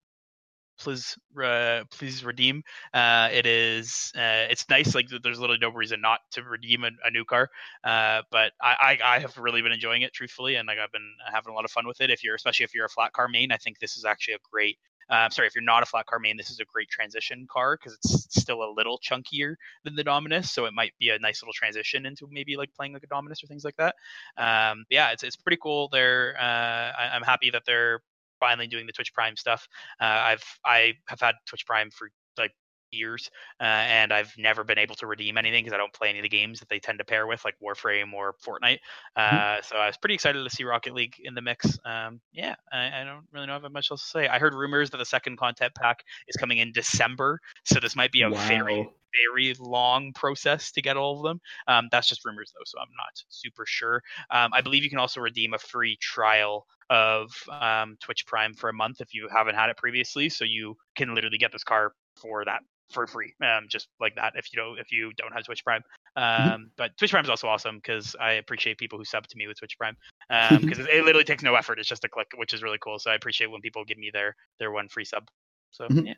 please 0.77 1.17
uh, 1.41 1.83
please 1.91 2.23
redeem. 2.23 2.63
Uh, 2.93 3.29
it 3.31 3.45
is 3.45 4.11
uh, 4.15 4.47
it's 4.49 4.69
nice. 4.69 4.95
Like 4.95 5.09
th- 5.09 5.21
there's 5.21 5.39
literally 5.39 5.59
no 5.61 5.69
reason 5.69 6.01
not 6.01 6.19
to 6.31 6.43
redeem 6.43 6.83
a, 6.83 6.91
a 7.03 7.11
new 7.11 7.25
car. 7.25 7.49
Uh, 7.83 8.21
but 8.31 8.53
I, 8.61 8.97
I 9.03 9.15
I 9.15 9.19
have 9.19 9.37
really 9.37 9.61
been 9.61 9.71
enjoying 9.71 10.01
it 10.01 10.13
truthfully, 10.13 10.55
and 10.55 10.67
like 10.67 10.77
I've 10.79 10.91
been 10.91 11.13
having 11.31 11.51
a 11.51 11.55
lot 11.55 11.65
of 11.65 11.71
fun 11.71 11.87
with 11.87 12.01
it. 12.01 12.09
If 12.09 12.23
you're 12.23 12.35
especially 12.35 12.63
if 12.65 12.73
you're 12.73 12.85
a 12.85 12.89
flat 12.89 13.13
car 13.13 13.27
main, 13.27 13.51
I 13.51 13.57
think 13.57 13.79
this 13.79 13.97
is 13.97 14.05
actually 14.05 14.35
a 14.35 14.39
great. 14.51 14.77
Uh, 15.07 15.29
sorry, 15.29 15.47
if 15.47 15.53
you're 15.53 15.63
not 15.63 15.83
a 15.83 15.85
flat 15.85 16.07
car 16.07 16.17
main, 16.17 16.35
this 16.35 16.49
is 16.49 16.59
a 16.59 16.65
great 16.65 16.89
transition 16.89 17.45
car 17.47 17.77
because 17.77 17.93
it's 17.93 18.41
still 18.41 18.63
a 18.63 18.73
little 18.75 18.99
chunkier 18.99 19.53
than 19.83 19.95
the 19.95 20.03
Dominus, 20.03 20.51
so 20.51 20.65
it 20.65 20.73
might 20.73 20.93
be 20.99 21.09
a 21.09 21.19
nice 21.19 21.43
little 21.43 21.53
transition 21.53 22.07
into 22.07 22.27
maybe 22.31 22.57
like 22.57 22.73
playing 22.73 22.93
like 22.93 23.03
a 23.03 23.07
Dominus 23.07 23.43
or 23.43 23.47
things 23.47 23.63
like 23.63 23.75
that. 23.75 23.95
Um, 24.35 24.85
yeah, 24.89 25.11
it's 25.11 25.21
it's 25.21 25.35
pretty 25.35 25.57
cool. 25.61 25.89
They're 25.91 26.35
uh, 26.39 26.91
I, 26.99 27.11
I'm 27.13 27.21
happy 27.21 27.51
that 27.51 27.63
they're 27.67 28.01
finally 28.39 28.67
doing 28.67 28.85
the 28.85 28.93
Twitch 28.93 29.13
Prime 29.13 29.35
stuff. 29.35 29.67
Uh, 29.99 30.05
I've 30.05 30.43
I 30.65 30.93
have 31.07 31.19
had 31.21 31.35
Twitch 31.47 31.65
Prime 31.65 31.89
for 31.91 32.09
years, 32.95 33.29
uh, 33.59 33.63
and 33.63 34.11
I've 34.11 34.33
never 34.37 34.63
been 34.63 34.77
able 34.77 34.95
to 34.95 35.07
redeem 35.07 35.37
anything 35.37 35.63
because 35.63 35.73
I 35.73 35.77
don't 35.77 35.93
play 35.93 36.09
any 36.09 36.19
of 36.19 36.23
the 36.23 36.29
games 36.29 36.59
that 36.59 36.69
they 36.69 36.79
tend 36.79 36.99
to 36.99 37.05
pair 37.05 37.27
with, 37.27 37.43
like 37.45 37.55
Warframe 37.63 38.13
or 38.13 38.35
Fortnite. 38.45 38.79
Uh, 39.15 39.61
so 39.61 39.77
I 39.77 39.87
was 39.87 39.97
pretty 39.97 40.15
excited 40.15 40.43
to 40.43 40.49
see 40.49 40.63
Rocket 40.63 40.93
League 40.93 41.15
in 41.23 41.35
the 41.35 41.41
mix. 41.41 41.77
Um, 41.85 42.19
yeah, 42.33 42.55
I, 42.71 43.01
I 43.01 43.03
don't 43.03 43.25
really 43.31 43.47
know 43.47 43.55
if 43.55 43.61
I 43.61 43.65
have 43.65 43.71
much 43.71 43.91
else 43.91 44.03
to 44.03 44.09
say. 44.09 44.27
I 44.27 44.39
heard 44.39 44.53
rumors 44.53 44.89
that 44.91 44.97
the 44.97 45.05
second 45.05 45.37
content 45.37 45.73
pack 45.75 46.03
is 46.27 46.35
coming 46.35 46.57
in 46.57 46.71
December, 46.71 47.39
so 47.63 47.79
this 47.79 47.95
might 47.95 48.11
be 48.11 48.23
a 48.23 48.29
very 48.29 48.89
very 49.23 49.55
long 49.59 50.13
process 50.13 50.71
to 50.73 50.81
get 50.81 50.97
all 50.97 51.17
of 51.17 51.23
them. 51.23 51.39
Um, 51.67 51.87
that's 51.91 52.09
just 52.09 52.25
rumors 52.25 52.51
though, 52.53 52.63
so 52.65 52.79
I'm 52.79 52.87
not 52.97 53.23
super 53.29 53.65
sure. 53.65 54.01
Um, 54.31 54.51
I 54.53 54.61
believe 54.61 54.83
you 54.83 54.89
can 54.89 54.99
also 54.99 55.21
redeem 55.21 55.53
a 55.53 55.57
free 55.57 55.97
trial 56.01 56.65
of 56.89 57.31
um, 57.49 57.97
Twitch 58.01 58.25
Prime 58.25 58.53
for 58.53 58.69
a 58.69 58.73
month 58.73 59.01
if 59.01 59.13
you 59.13 59.27
haven't 59.33 59.55
had 59.55 59.69
it 59.69 59.77
previously. 59.77 60.29
So 60.29 60.45
you 60.45 60.75
can 60.95 61.15
literally 61.15 61.37
get 61.37 61.51
this 61.51 61.63
car 61.63 61.93
for 62.15 62.45
that 62.45 62.61
for 62.91 63.07
free, 63.07 63.33
um, 63.41 63.65
just 63.69 63.87
like 63.99 64.15
that. 64.15 64.33
If 64.35 64.53
you 64.53 64.57
don't 64.61 64.79
if 64.79 64.91
you 64.91 65.11
don't 65.17 65.33
have 65.33 65.43
Twitch 65.45 65.63
Prime, 65.63 65.81
um, 66.15 66.71
but 66.77 66.95
Twitch 66.97 67.11
Prime 67.11 67.23
is 67.23 67.29
also 67.29 67.47
awesome 67.47 67.77
because 67.77 68.15
I 68.19 68.33
appreciate 68.33 68.77
people 68.77 68.97
who 68.97 69.05
sub 69.05 69.27
to 69.27 69.37
me 69.37 69.47
with 69.47 69.57
Twitch 69.57 69.77
Prime 69.77 69.95
because 70.61 70.79
it, 70.79 70.87
it 70.89 71.05
literally 71.05 71.23
takes 71.23 71.43
no 71.43 71.55
effort. 71.55 71.79
It's 71.79 71.89
just 71.89 72.03
a 72.05 72.09
click, 72.09 72.27
which 72.35 72.53
is 72.53 72.63
really 72.63 72.77
cool. 72.81 72.99
So 72.99 73.11
I 73.11 73.15
appreciate 73.15 73.47
when 73.51 73.61
people 73.61 73.83
give 73.85 73.97
me 73.97 74.11
their 74.13 74.35
their 74.59 74.71
one 74.71 74.87
free 74.87 75.05
sub. 75.05 75.27
So 75.71 75.87
Mhm. 75.89 76.05
yeah, 76.07 76.13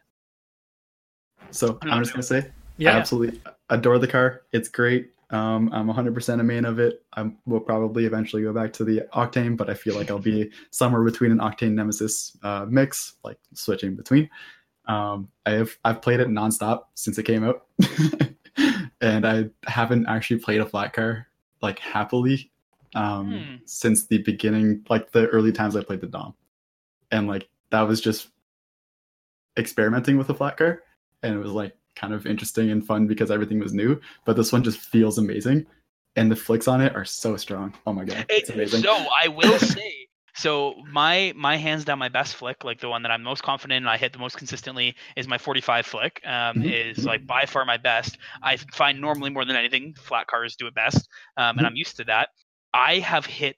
So 1.51 1.79
I 1.81 1.89
I'm 1.89 2.03
just 2.03 2.13
gonna 2.13 2.23
say, 2.23 2.39
I 2.39 2.51
Yeah. 2.77 2.97
absolutely 2.97 3.41
adore 3.69 3.99
the 3.99 4.07
car. 4.07 4.43
It's 4.51 4.69
great. 4.69 5.11
Um, 5.29 5.69
I'm 5.73 5.89
100% 5.89 6.39
a 6.39 6.43
main 6.43 6.63
of 6.63 6.79
it. 6.79 7.03
I 7.13 7.29
will 7.45 7.59
probably 7.59 8.05
eventually 8.05 8.43
go 8.43 8.53
back 8.53 8.71
to 8.73 8.85
the 8.85 9.01
Octane, 9.13 9.57
but 9.57 9.69
I 9.69 9.73
feel 9.73 9.93
like 9.93 10.09
I'll 10.09 10.19
be 10.19 10.51
somewhere 10.71 11.03
between 11.03 11.31
an 11.31 11.39
Octane 11.39 11.73
Nemesis 11.73 12.37
uh, 12.43 12.65
mix, 12.69 13.15
like 13.25 13.37
switching 13.53 13.95
between. 13.95 14.29
Um, 14.87 15.29
I 15.45 15.51
have 15.51 15.77
I've 15.83 16.01
played 16.01 16.19
it 16.19 16.27
nonstop 16.29 16.83
since 16.95 17.17
it 17.17 17.23
came 17.23 17.43
out, 17.43 17.65
and 19.01 19.25
I 19.27 19.45
haven't 19.65 20.07
actually 20.07 20.39
played 20.39 20.61
a 20.61 20.65
flat 20.65 20.93
car 20.93 21.27
like 21.61 21.79
happily 21.79 22.51
um, 22.95 23.31
Hmm. 23.31 23.55
since 23.65 24.05
the 24.07 24.19
beginning, 24.19 24.85
like 24.89 25.11
the 25.11 25.27
early 25.27 25.51
times 25.51 25.75
I 25.75 25.83
played 25.83 26.01
the 26.01 26.07
Dom, 26.07 26.33
and 27.11 27.27
like 27.27 27.49
that 27.71 27.81
was 27.81 27.99
just 27.99 28.29
experimenting 29.57 30.17
with 30.17 30.29
a 30.29 30.33
flat 30.33 30.57
car, 30.57 30.83
and 31.23 31.35
it 31.35 31.39
was 31.39 31.51
like 31.51 31.75
kind 31.95 32.13
of 32.13 32.25
interesting 32.25 32.69
and 32.71 32.85
fun 32.85 33.07
because 33.07 33.31
everything 33.31 33.59
was 33.59 33.73
new. 33.73 33.99
But 34.25 34.35
this 34.37 34.51
one 34.53 34.63
just 34.63 34.79
feels 34.79 35.17
amazing, 35.17 35.65
and 36.15 36.31
the 36.31 36.35
flicks 36.35 36.67
on 36.67 36.81
it 36.81 36.95
are 36.95 37.05
so 37.05 37.35
strong. 37.37 37.73
Oh 37.85 37.93
my 37.93 38.05
god, 38.05 38.25
it's 38.29 38.49
amazing. 38.49 38.83
So 38.83 38.93
I 39.21 39.27
will 39.27 39.59
say, 39.59 40.07
so 40.37 40.75
my 40.91 41.33
my 41.35 41.57
hands 41.57 41.85
down 41.85 41.99
my 41.99 42.09
best 42.09 42.35
flick, 42.35 42.63
like 42.63 42.79
the 42.79 42.89
one 42.89 43.03
that 43.03 43.11
I'm 43.11 43.23
most 43.23 43.43
confident 43.43 43.77
and 43.79 43.89
I 43.89 43.97
hit 43.97 44.13
the 44.13 44.19
most 44.19 44.37
consistently, 44.37 44.95
is 45.15 45.27
my 45.27 45.37
45 45.37 45.85
flick. 45.85 46.21
Um, 46.25 46.61
Mhm. 46.61 46.71
is 46.71 47.05
like 47.05 47.25
by 47.27 47.45
far 47.45 47.65
my 47.65 47.77
best. 47.77 48.17
I 48.43 48.57
find 48.57 49.01
normally 49.01 49.31
more 49.31 49.45
than 49.45 49.55
anything, 49.55 49.95
flat 49.99 50.27
cars 50.27 50.55
do 50.55 50.67
it 50.67 50.75
best, 50.75 51.07
um, 51.37 51.57
and 51.57 51.67
I'm 51.67 51.75
used 51.75 51.97
to 51.97 52.05
that. 52.05 52.29
I 52.73 52.99
have 52.99 53.25
hit 53.25 53.57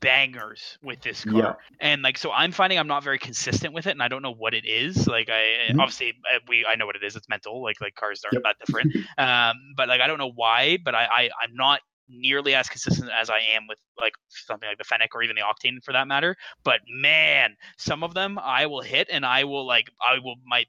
bangers 0.00 0.78
with 0.82 1.00
this 1.00 1.24
car 1.24 1.42
Yeah. 1.42 1.54
and 1.80 2.02
like 2.02 2.18
so 2.18 2.30
i'm 2.30 2.52
finding 2.52 2.78
i'm 2.78 2.86
not 2.86 3.02
very 3.02 3.18
consistent 3.18 3.72
with 3.72 3.86
it 3.86 3.92
and 3.92 4.02
i 4.02 4.08
don't 4.08 4.20
know 4.22 4.34
what 4.34 4.52
it 4.52 4.64
is 4.66 5.06
like 5.06 5.30
i 5.30 5.68
Mhm. 5.68 5.78
obviously 5.78 6.12
uh, 6.34 6.38
we 6.46 6.66
i 6.66 6.74
know 6.76 6.84
what 6.84 6.94
it 6.96 7.02
is 7.02 7.16
it's 7.16 7.28
mental 7.28 7.62
like 7.62 7.80
like 7.80 7.94
cars 7.94 8.22
aren't 8.24 8.36
Yep. 8.36 8.44
that 8.44 8.56
different 8.60 8.88
um 9.18 9.54
but 9.76 9.88
like 9.88 10.02
i 10.02 10.06
don't 10.06 10.18
know 10.18 10.30
why 10.34 10.76
but 10.84 10.94
i, 10.94 11.04
I 11.04 11.30
i'm 11.42 11.54
not 11.54 11.80
nearly 12.08 12.54
as 12.54 12.68
consistent 12.68 13.10
as 13.18 13.30
i 13.30 13.38
am 13.54 13.66
with 13.68 13.78
like 14.00 14.12
something 14.28 14.68
like 14.68 14.78
the 14.78 14.84
fennec 14.84 15.14
or 15.14 15.22
even 15.22 15.36
the 15.36 15.42
octane 15.42 15.82
for 15.82 15.92
that 15.92 16.06
matter 16.06 16.36
but 16.64 16.80
man 16.88 17.56
some 17.78 18.02
of 18.02 18.14
them 18.14 18.38
i 18.38 18.66
will 18.66 18.82
hit 18.82 19.08
and 19.10 19.24
i 19.24 19.44
will 19.44 19.66
like 19.66 19.88
i 20.06 20.18
will 20.18 20.36
my 20.46 20.64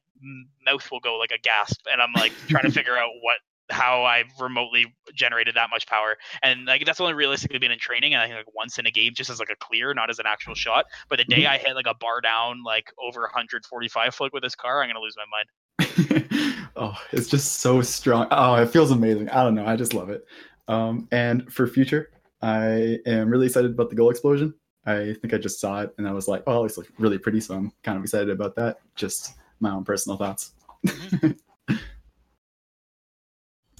mouth 0.65 0.89
will 0.91 0.99
go 0.99 1.17
like 1.17 1.31
a 1.31 1.39
gasp 1.39 1.81
and 1.91 2.01
i'm 2.01 2.13
like 2.15 2.31
trying 2.47 2.63
to 2.63 2.71
figure 2.79 2.97
out 2.97 3.09
what 3.21 3.37
how 3.69 4.03
I've 4.03 4.31
remotely 4.39 4.93
generated 5.13 5.55
that 5.55 5.69
much 5.69 5.87
power, 5.87 6.17
and 6.43 6.65
like 6.65 6.85
that's 6.85 7.01
only 7.01 7.13
realistically 7.13 7.59
been 7.59 7.71
in 7.71 7.79
training, 7.79 8.13
and 8.13 8.21
I 8.21 8.27
think 8.27 8.37
like 8.37 8.55
once 8.55 8.77
in 8.77 8.85
a 8.85 8.91
game, 8.91 9.13
just 9.15 9.29
as 9.29 9.39
like 9.39 9.49
a 9.49 9.55
clear, 9.55 9.93
not 9.93 10.09
as 10.09 10.19
an 10.19 10.25
actual 10.27 10.55
shot. 10.55 10.85
But 11.09 11.17
the 11.17 11.25
day 11.25 11.43
mm-hmm. 11.43 11.53
I 11.53 11.57
hit 11.57 11.75
like 11.75 11.87
a 11.87 11.95
bar 11.95 12.21
down, 12.21 12.63
like 12.63 12.91
over 12.99 13.21
145 13.21 14.15
foot 14.15 14.33
with 14.33 14.43
this 14.43 14.55
car, 14.55 14.83
I'm 14.83 14.89
gonna 14.89 14.99
lose 14.99 15.15
my 15.17 15.25
mind. 15.31 16.69
oh, 16.75 16.95
it's 17.11 17.27
just 17.27 17.59
so 17.59 17.81
strong. 17.81 18.27
Oh, 18.31 18.55
it 18.55 18.69
feels 18.69 18.91
amazing. 18.91 19.29
I 19.29 19.43
don't 19.43 19.55
know. 19.55 19.65
I 19.65 19.75
just 19.75 19.93
love 19.93 20.09
it. 20.09 20.25
Um, 20.67 21.07
and 21.11 21.51
for 21.51 21.67
future, 21.67 22.11
I 22.41 22.99
am 23.05 23.29
really 23.29 23.47
excited 23.47 23.71
about 23.71 23.89
the 23.89 23.95
goal 23.95 24.09
explosion. 24.09 24.53
I 24.85 25.15
think 25.21 25.33
I 25.33 25.37
just 25.37 25.59
saw 25.59 25.81
it 25.81 25.93
and 25.97 26.07
I 26.07 26.11
was 26.11 26.27
like, 26.27 26.43
oh, 26.47 26.65
it's 26.65 26.77
like 26.77 26.87
really 26.99 27.17
pretty. 27.17 27.39
So 27.39 27.55
I'm 27.55 27.71
kind 27.83 27.97
of 27.97 28.03
excited 28.03 28.29
about 28.29 28.55
that. 28.55 28.77
Just 28.95 29.35
my 29.59 29.71
own 29.71 29.83
personal 29.83 30.17
thoughts. 30.17 30.51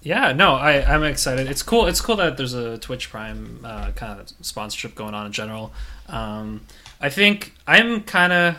Yeah, 0.06 0.34
no, 0.34 0.54
I 0.54 0.84
I'm 0.84 1.04
excited. 1.04 1.50
It's 1.50 1.64
cool. 1.64 1.88
It's 1.88 2.00
cool 2.00 2.18
that 2.18 2.38
there's 2.38 2.54
a 2.54 2.78
Twitch 2.78 3.10
Prime 3.10 3.62
uh, 3.64 3.90
kind 3.94 4.20
of 4.20 4.32
sponsorship 4.42 4.94
going 4.94 5.16
on 5.16 5.26
in 5.26 5.32
general. 5.32 5.74
Um, 6.08 6.62
I 7.02 7.10
think 7.10 7.56
I'm 7.66 8.04
kind 8.04 8.32
of 8.32 8.58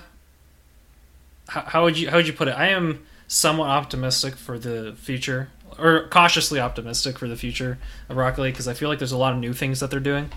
how, 1.46 1.60
how 1.60 1.84
would 1.84 1.96
you 1.96 2.10
how 2.10 2.16
would 2.16 2.26
you 2.26 2.32
put 2.32 2.48
it? 2.48 2.50
I 2.58 2.70
am 2.70 3.06
somewhat 3.28 3.68
optimistic 3.68 4.34
for 4.34 4.58
the 4.58 4.96
future, 4.98 5.50
or 5.78 6.08
cautiously 6.08 6.60
optimistic 6.60 7.18
for 7.18 7.28
the 7.28 7.36
future 7.36 7.78
of 8.08 8.16
Rocket 8.16 8.40
League 8.42 8.54
because 8.54 8.68
I 8.68 8.74
feel 8.74 8.88
like 8.88 8.98
there's 8.98 9.12
a 9.12 9.18
lot 9.18 9.32
of 9.32 9.38
new 9.38 9.52
things 9.52 9.80
that 9.80 9.90
they're 9.90 10.00
doing, 10.00 10.30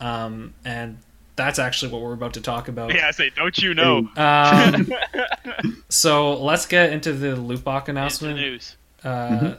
um, 0.00 0.54
and 0.64 0.98
that's 1.36 1.58
actually 1.58 1.90
what 1.92 2.00
we're 2.02 2.12
about 2.12 2.34
to 2.34 2.40
talk 2.40 2.68
about. 2.68 2.94
Yeah, 2.94 3.08
I 3.08 3.10
say, 3.10 3.30
don't 3.34 3.56
you 3.58 3.74
know? 3.74 4.08
Um, 4.16 4.92
so 5.88 6.34
let's 6.42 6.66
get 6.66 6.92
into 6.92 7.12
the 7.12 7.34
loot 7.36 7.64
box 7.64 7.88
announcement. 7.88 8.36
news. 8.36 8.76
Uh, 9.02 9.54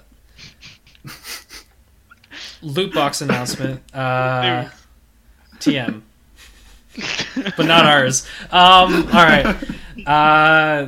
loot 2.61 2.93
box 2.93 3.21
announcement. 3.21 3.81
Uh, 3.93 4.69
TM, 5.59 6.01
but 7.57 7.65
not 7.65 7.85
ours. 7.85 8.27
Um, 8.51 9.07
all 9.07 9.23
right. 9.23 9.45
Uh, 10.05 10.87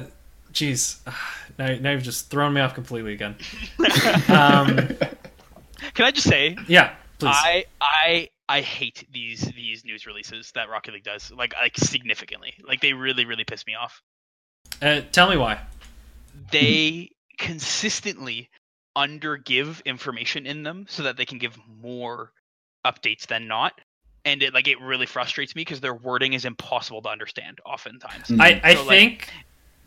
jeez, 0.54 0.98
Now, 1.58 1.76
now 1.80 1.92
you've 1.92 2.04
just 2.04 2.30
thrown 2.30 2.54
me 2.54 2.62
off 2.62 2.74
completely 2.74 3.14
again. 3.14 3.36
Um, 4.30 4.76
Can 5.94 6.06
I 6.06 6.12
just 6.12 6.28
say, 6.28 6.58
yeah, 6.68 6.94
please. 7.20 7.34
I 7.34 7.66
I 7.82 8.30
I 8.50 8.62
hate 8.62 9.06
these 9.12 9.42
these 9.42 9.86
news 9.86 10.06
releases 10.06 10.52
that 10.52 10.70
Rocket 10.70 10.94
League 10.94 11.04
does, 11.04 11.32
like 11.32 11.54
like 11.60 11.78
significantly. 11.78 12.54
Like 12.68 12.82
they 12.82 12.94
really 12.94 13.26
really 13.26 13.44
piss 13.44 13.66
me 13.66 13.76
off. 13.76 14.02
Uh, 14.82 15.02
tell 15.12 15.30
me 15.30 15.38
why. 15.38 15.60
They 16.52 17.12
consistently 17.38 18.50
undergive 18.98 19.84
information 19.86 20.46
in 20.46 20.64
them 20.64 20.86
so 20.90 21.04
that 21.04 21.18
they 21.18 21.26
can 21.26 21.38
give 21.38 21.58
more 21.82 22.32
updates 22.86 23.28
than 23.28 23.48
not. 23.48 23.74
And 24.26 24.44
it 24.44 24.54
like 24.54 24.68
it 24.68 24.80
really 24.82 25.06
frustrates 25.06 25.56
me 25.56 25.62
because 25.62 25.80
their 25.80 25.94
wording 25.94 26.34
is 26.34 26.44
impossible 26.46 27.02
to 27.04 27.10
understand 27.10 27.60
oftentimes. 27.66 28.28
Mm. 28.28 28.42
I, 28.42 28.62
I 28.64 28.74
like- 28.74 28.88
think 28.88 29.30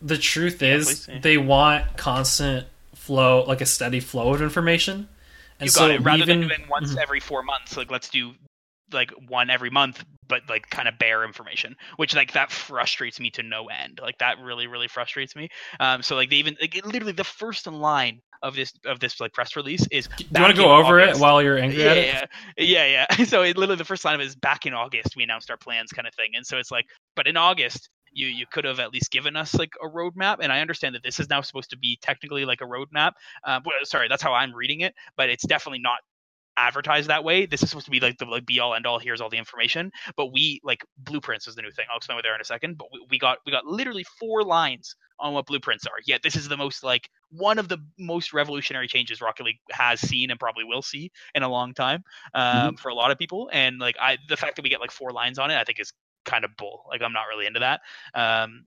the 0.02 0.18
truth 0.18 0.62
is 0.62 1.08
yeah. 1.08 1.18
they 1.20 1.38
want 1.38 1.96
constant 1.96 2.66
flow, 2.94 3.44
like 3.44 3.60
a 3.60 3.66
steady 3.66 4.00
flow 4.00 4.34
of 4.34 4.42
information. 4.42 5.08
And 5.58 5.66
you 5.66 5.70
so 5.70 5.80
got 5.80 5.90
it. 5.90 6.00
Rather 6.02 6.22
even, 6.22 6.40
than 6.40 6.48
doing 6.48 6.68
once 6.68 6.94
Mhm. 6.94 7.02
every 7.02 7.20
four 7.20 7.42
months, 7.42 7.76
like 7.76 7.90
let's 7.90 8.08
do 8.08 8.32
like 8.92 9.10
one 9.28 9.50
every 9.50 9.70
month, 9.70 10.04
but 10.28 10.42
like 10.48 10.68
kind 10.70 10.88
of 10.88 10.98
bare 10.98 11.24
information, 11.24 11.76
which 11.96 12.14
like 12.14 12.32
that 12.32 12.50
frustrates 12.50 13.20
me 13.20 13.30
to 13.30 13.42
no 13.42 13.66
end. 13.68 14.00
Like 14.02 14.18
that 14.18 14.38
really, 14.40 14.66
really 14.66 14.88
frustrates 14.88 15.36
me. 15.36 15.48
Um, 15.78 16.02
so 16.02 16.16
like 16.16 16.30
they 16.30 16.36
even 16.36 16.56
like 16.60 16.74
literally 16.84 17.12
the 17.12 17.24
first 17.24 17.66
line 17.66 18.20
of 18.42 18.56
this 18.56 18.72
of 18.86 18.98
this 19.00 19.20
like 19.20 19.32
press 19.34 19.54
release 19.54 19.86
is. 19.90 20.08
do 20.16 20.24
you 20.24 20.40
want 20.40 20.56
to 20.56 20.60
go 20.60 20.72
over 20.74 21.00
August- 21.00 21.20
it 21.20 21.22
while 21.22 21.42
you're 21.42 21.58
angry 21.58 21.82
yeah, 21.84 21.90
at 21.90 21.96
it? 21.98 22.30
yeah, 22.58 22.86
yeah, 22.86 23.06
yeah. 23.18 23.24
So 23.26 23.42
it 23.42 23.56
literally 23.56 23.76
the 23.76 23.84
first 23.84 24.04
line 24.04 24.14
of 24.14 24.20
it 24.22 24.26
is 24.26 24.34
back 24.34 24.66
in 24.66 24.72
August 24.74 25.14
we 25.16 25.22
announced 25.22 25.50
our 25.50 25.58
plans, 25.58 25.92
kind 25.92 26.08
of 26.08 26.14
thing. 26.14 26.30
And 26.34 26.46
so 26.46 26.56
it's 26.58 26.70
like, 26.70 26.86
but 27.16 27.26
in 27.26 27.36
August 27.36 27.90
you 28.12 28.26
you 28.26 28.46
could 28.50 28.64
have 28.64 28.80
at 28.80 28.92
least 28.92 29.10
given 29.10 29.36
us 29.36 29.54
like 29.54 29.72
a 29.82 29.88
roadmap. 29.88 30.38
And 30.40 30.52
I 30.52 30.60
understand 30.60 30.94
that 30.94 31.02
this 31.02 31.20
is 31.20 31.28
now 31.28 31.40
supposed 31.40 31.70
to 31.70 31.78
be 31.78 31.98
technically 32.02 32.44
like 32.44 32.60
a 32.60 32.64
roadmap. 32.64 33.12
Uh, 33.44 33.60
but, 33.60 33.72
sorry, 33.84 34.08
that's 34.08 34.22
how 34.22 34.32
I'm 34.32 34.54
reading 34.54 34.80
it, 34.80 34.94
but 35.16 35.30
it's 35.30 35.46
definitely 35.46 35.80
not 35.80 35.98
advertised 36.56 37.08
that 37.08 37.24
way. 37.24 37.46
This 37.46 37.62
is 37.62 37.70
supposed 37.70 37.86
to 37.86 37.90
be 37.90 38.00
like 38.00 38.18
the 38.18 38.26
like 38.26 38.44
be 38.44 38.60
all 38.60 38.74
end 38.74 38.86
all. 38.86 38.98
Here's 38.98 39.20
all 39.20 39.30
the 39.30 39.38
information. 39.38 39.90
But 40.16 40.32
we 40.32 40.60
like 40.62 40.84
blueprints 40.98 41.48
is 41.48 41.54
the 41.54 41.62
new 41.62 41.70
thing. 41.70 41.86
I'll 41.90 41.96
explain 41.96 42.16
what 42.16 42.22
they're 42.22 42.34
in 42.34 42.40
a 42.40 42.44
second. 42.44 42.76
But 42.76 42.88
we, 42.92 43.06
we 43.10 43.18
got 43.18 43.38
we 43.46 43.52
got 43.52 43.64
literally 43.64 44.04
four 44.18 44.42
lines 44.42 44.94
on 45.18 45.32
what 45.34 45.46
blueprints 45.46 45.86
are. 45.86 46.00
Yet 46.06 46.22
this 46.22 46.36
is 46.36 46.48
the 46.48 46.56
most 46.56 46.82
like 46.82 47.08
one 47.30 47.58
of 47.58 47.68
the 47.68 47.78
most 47.98 48.32
revolutionary 48.32 48.88
changes 48.88 49.20
Rocket 49.20 49.44
League 49.44 49.60
has 49.70 50.00
seen 50.00 50.30
and 50.30 50.40
probably 50.40 50.64
will 50.64 50.82
see 50.82 51.10
in 51.34 51.42
a 51.42 51.48
long 51.48 51.72
time 51.72 52.02
um, 52.34 52.76
for 52.76 52.88
a 52.88 52.94
lot 52.94 53.10
of 53.10 53.18
people. 53.18 53.48
And 53.52 53.78
like 53.78 53.96
I, 54.00 54.18
the 54.28 54.36
fact 54.36 54.56
that 54.56 54.62
we 54.62 54.68
get 54.68 54.80
like 54.80 54.90
four 54.90 55.12
lines 55.12 55.38
on 55.38 55.50
it, 55.50 55.56
I 55.56 55.64
think 55.64 55.80
is 55.80 55.92
kind 56.24 56.44
of 56.44 56.56
bull. 56.56 56.84
Like 56.88 57.02
I'm 57.02 57.12
not 57.12 57.24
really 57.30 57.46
into 57.46 57.60
that. 57.60 57.80
Um, 58.14 58.66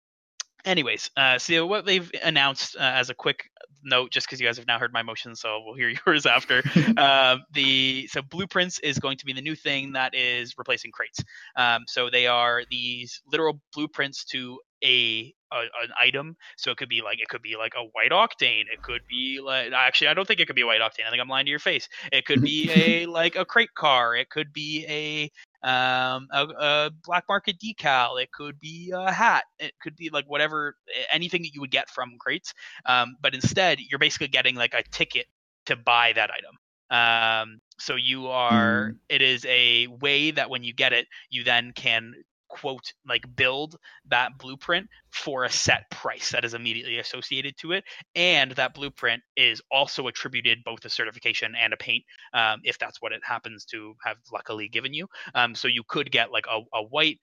anyways, 0.65 1.09
uh, 1.17 1.37
so 1.37 1.65
what 1.65 1.85
they've 1.85 2.09
announced 2.23 2.75
uh, 2.75 2.81
as 2.81 3.09
a 3.09 3.13
quick 3.13 3.49
note, 3.83 4.11
just 4.11 4.27
because 4.27 4.39
you 4.39 4.47
guys 4.47 4.57
have 4.57 4.67
now 4.67 4.79
heard 4.79 4.93
my 4.93 5.03
motion, 5.03 5.35
so 5.35 5.61
we'll 5.65 5.75
hear 5.75 5.89
yours 6.07 6.25
after. 6.25 6.63
um, 6.97 7.43
the 7.53 8.07
so 8.11 8.21
blueprints 8.21 8.79
is 8.79 8.99
going 8.99 9.17
to 9.17 9.25
be 9.25 9.33
the 9.33 9.41
new 9.41 9.55
thing 9.55 9.93
that 9.93 10.15
is 10.15 10.57
replacing 10.57 10.91
crates. 10.91 11.19
Um, 11.55 11.83
so 11.87 12.09
they 12.09 12.27
are 12.27 12.63
these 12.69 13.21
literal 13.31 13.59
blueprints 13.73 14.23
to 14.25 14.59
a, 14.83 15.33
a 15.51 15.57
an 15.57 15.91
item. 16.01 16.35
So 16.57 16.71
it 16.71 16.77
could 16.77 16.89
be 16.89 17.01
like 17.01 17.19
it 17.19 17.27
could 17.29 17.41
be 17.41 17.55
like 17.57 17.73
a 17.77 17.83
white 17.93 18.11
octane. 18.11 18.63
It 18.71 18.81
could 18.81 19.01
be 19.09 19.39
like 19.43 19.71
actually 19.73 20.07
I 20.07 20.13
don't 20.13 20.27
think 20.27 20.39
it 20.39 20.47
could 20.47 20.55
be 20.55 20.63
a 20.63 20.67
white 20.67 20.81
octane. 20.81 21.05
I 21.07 21.09
think 21.09 21.21
I'm 21.21 21.29
lying 21.29 21.45
to 21.45 21.49
your 21.49 21.59
face. 21.59 21.87
It 22.11 22.25
could 22.25 22.41
be 22.41 22.69
a 22.75 23.05
like 23.05 23.35
a 23.35 23.45
crate 23.45 23.73
car. 23.75 24.15
It 24.15 24.29
could 24.29 24.53
be 24.53 24.85
a 24.87 25.31
um 25.63 26.27
a, 26.31 26.47
a 26.59 26.91
black 27.03 27.25
market 27.29 27.57
decal. 27.59 28.21
It 28.21 28.31
could 28.31 28.59
be 28.59 28.91
a 28.95 29.11
hat. 29.11 29.45
It 29.59 29.73
could 29.81 29.95
be 29.95 30.09
like 30.09 30.25
whatever 30.27 30.75
anything 31.11 31.41
that 31.43 31.53
you 31.53 31.61
would 31.61 31.71
get 31.71 31.89
from 31.89 32.17
crates. 32.19 32.53
Um, 32.85 33.15
but 33.21 33.33
instead 33.33 33.79
you're 33.79 33.99
basically 33.99 34.27
getting 34.27 34.55
like 34.55 34.73
a 34.73 34.83
ticket 34.91 35.27
to 35.65 35.75
buy 35.75 36.13
that 36.13 36.29
item. 36.31 36.57
Um, 36.89 37.59
so 37.79 37.95
you 37.95 38.27
are 38.27 38.93
Mm. 38.93 38.99
it 39.09 39.21
is 39.21 39.45
a 39.45 39.87
way 39.87 40.31
that 40.31 40.49
when 40.49 40.63
you 40.63 40.73
get 40.73 40.93
it, 40.93 41.07
you 41.29 41.43
then 41.43 41.71
can 41.73 42.13
quote 42.53 42.93
like 43.07 43.23
build 43.35 43.75
that 44.09 44.37
blueprint 44.37 44.87
for 45.09 45.43
a 45.43 45.49
set 45.49 45.89
price 45.89 46.31
that 46.31 46.45
is 46.45 46.53
immediately 46.53 46.99
associated 46.99 47.57
to 47.57 47.71
it. 47.71 47.83
And 48.15 48.51
that 48.51 48.75
blueprint 48.75 49.23
is 49.35 49.61
also 49.71 50.07
attributed 50.07 50.63
both 50.63 50.85
a 50.85 50.89
certification 50.89 51.55
and 51.59 51.73
a 51.73 51.77
paint 51.77 52.03
um, 52.33 52.61
if 52.63 52.77
that's 52.77 53.01
what 53.01 53.11
it 53.11 53.21
happens 53.23 53.65
to 53.65 53.95
have 54.05 54.17
luckily 54.31 54.67
given 54.69 54.93
you. 54.93 55.07
Um, 55.33 55.55
so 55.55 55.67
you 55.67 55.83
could 55.87 56.11
get 56.11 56.31
like 56.31 56.45
a, 56.47 56.59
a 56.77 56.83
white 56.83 57.19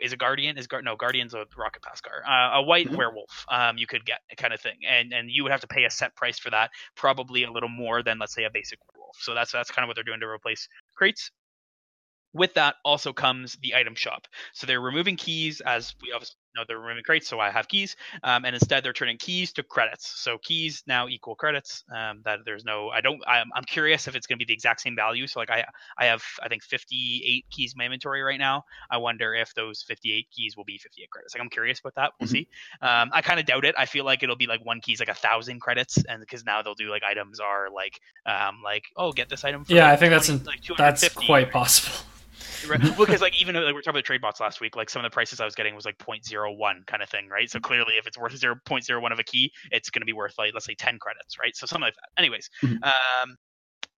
is 0.00 0.12
a 0.12 0.16
guardian? 0.16 0.58
Is 0.58 0.66
no 0.82 0.96
guardian's 0.96 1.34
a 1.34 1.46
rocket 1.56 1.82
pass 1.82 2.00
car. 2.00 2.22
Uh, 2.26 2.58
a 2.58 2.62
white 2.62 2.88
Mhm. 2.88 2.96
werewolf 2.96 3.46
um, 3.48 3.78
you 3.78 3.86
could 3.86 4.04
get 4.04 4.20
kind 4.36 4.52
of 4.52 4.60
thing. 4.60 4.78
And 4.88 5.12
and 5.12 5.30
you 5.30 5.44
would 5.44 5.52
have 5.52 5.60
to 5.62 5.68
pay 5.68 5.84
a 5.84 5.90
set 5.90 6.14
price 6.16 6.38
for 6.38 6.50
that 6.50 6.70
probably 6.96 7.44
a 7.44 7.50
little 7.50 7.68
more 7.68 8.02
than 8.02 8.18
let's 8.18 8.34
say 8.34 8.44
a 8.44 8.50
basic 8.50 8.80
werewolf. 8.92 9.16
So 9.20 9.34
that's 9.34 9.52
that's 9.52 9.70
kind 9.70 9.84
of 9.84 9.88
what 9.88 9.94
they're 9.94 10.04
doing 10.04 10.20
to 10.20 10.26
replace 10.26 10.68
crates 10.94 11.30
with 12.34 12.52
that 12.54 12.74
also 12.84 13.12
comes 13.12 13.56
the 13.62 13.74
item 13.74 13.94
shop. 13.94 14.26
So 14.52 14.66
they're 14.66 14.80
removing 14.80 15.16
keys, 15.16 15.62
as 15.64 15.94
we 16.02 16.12
obviously 16.12 16.36
know 16.56 16.62
they're 16.68 16.78
removing 16.78 17.02
crates, 17.02 17.26
so 17.28 17.40
I 17.40 17.50
have 17.50 17.66
keys, 17.66 17.96
um, 18.22 18.44
and 18.44 18.54
instead 18.54 18.84
they're 18.84 18.92
turning 18.92 19.16
keys 19.18 19.52
to 19.54 19.62
credits. 19.62 20.20
So 20.20 20.38
keys 20.38 20.82
now 20.86 21.08
equal 21.08 21.34
credits. 21.34 21.82
Um, 21.94 22.20
that 22.24 22.40
there's 22.44 22.64
no, 22.64 22.90
I 22.90 23.00
don't, 23.00 23.20
I'm, 23.26 23.46
I'm 23.54 23.64
curious 23.64 24.06
if 24.06 24.14
it's 24.14 24.26
going 24.26 24.38
to 24.38 24.44
be 24.44 24.48
the 24.48 24.52
exact 24.54 24.80
same 24.80 24.94
value. 24.94 25.26
So 25.26 25.40
like 25.40 25.50
I, 25.50 25.64
I 25.98 26.06
have, 26.06 26.22
I 26.42 26.48
think 26.48 26.62
58 26.62 27.44
keys 27.50 27.72
in 27.74 27.78
my 27.78 27.84
inventory 27.86 28.22
right 28.22 28.38
now. 28.38 28.64
I 28.90 28.98
wonder 28.98 29.34
if 29.34 29.52
those 29.54 29.82
58 29.82 30.26
keys 30.30 30.56
will 30.56 30.64
be 30.64 30.78
58 30.78 31.10
credits. 31.10 31.34
Like 31.34 31.42
I'm 31.42 31.50
curious 31.50 31.80
about 31.80 31.94
that. 31.96 32.12
We'll 32.20 32.28
Mhm. 32.28 32.32
see. 32.32 32.48
Um, 32.82 33.10
I 33.12 33.22
kind 33.22 33.40
of 33.40 33.46
doubt 33.46 33.64
it. 33.64 33.74
I 33.78 33.86
feel 33.86 34.04
like 34.04 34.22
it'll 34.22 34.36
be 34.36 34.46
like 34.46 34.64
one 34.64 34.80
key's 34.80 35.00
like 35.00 35.08
a 35.08 35.14
thousand 35.14 35.60
credits, 35.60 35.98
and 36.08 36.20
because 36.20 36.44
now 36.44 36.62
they'll 36.62 36.74
do 36.74 36.90
like 36.90 37.02
items 37.02 37.40
are 37.40 37.68
like, 37.74 37.98
um, 38.26 38.60
like 38.62 38.84
oh 38.96 39.12
get 39.12 39.28
this 39.28 39.44
item. 39.44 39.64
For 39.64 39.72
Yeah, 39.72 39.84
like 39.84 39.92
I 39.92 39.96
think 39.96 40.10
that's 40.12 40.26
20 40.26 40.40
in- 40.40 40.46
like 40.46 40.60
That's 40.76 41.00
250 41.00 41.26
quite 41.26 41.50
possible. 41.52 41.96
Right. 42.68 42.80
Well, 42.80 43.06
because 43.06 43.20
like 43.20 43.40
even 43.40 43.54
though, 43.54 43.60
like, 43.60 43.68
we 43.68 43.74
were 43.74 43.82
talking 43.82 43.96
about 43.96 44.04
trade 44.04 44.20
bots 44.20 44.40
last 44.40 44.60
week, 44.60 44.76
like 44.76 44.88
some 44.90 45.04
of 45.04 45.10
the 45.10 45.14
prices 45.14 45.40
I 45.40 45.44
was 45.44 45.54
getting 45.54 45.74
was 45.74 45.84
like 45.84 45.98
0.01 45.98 46.86
kind 46.86 47.02
of 47.02 47.08
thing, 47.08 47.28
right? 47.28 47.50
So 47.50 47.60
clearly, 47.60 47.94
if 47.98 48.06
it's 48.06 48.18
worth 48.18 48.32
0.01 48.32 49.12
of 49.12 49.18
a 49.18 49.24
key, 49.24 49.52
it's 49.70 49.90
going 49.90 50.00
to 50.00 50.06
be 50.06 50.12
worth 50.12 50.34
like 50.38 50.52
let's 50.54 50.66
say 50.66 50.74
10 50.74 50.98
credits, 50.98 51.38
right? 51.38 51.54
So 51.56 51.66
something 51.66 51.82
like 51.82 51.94
that. 51.94 52.20
Anyways, 52.20 52.48
Mhm. 52.62 52.78
um, 52.82 53.36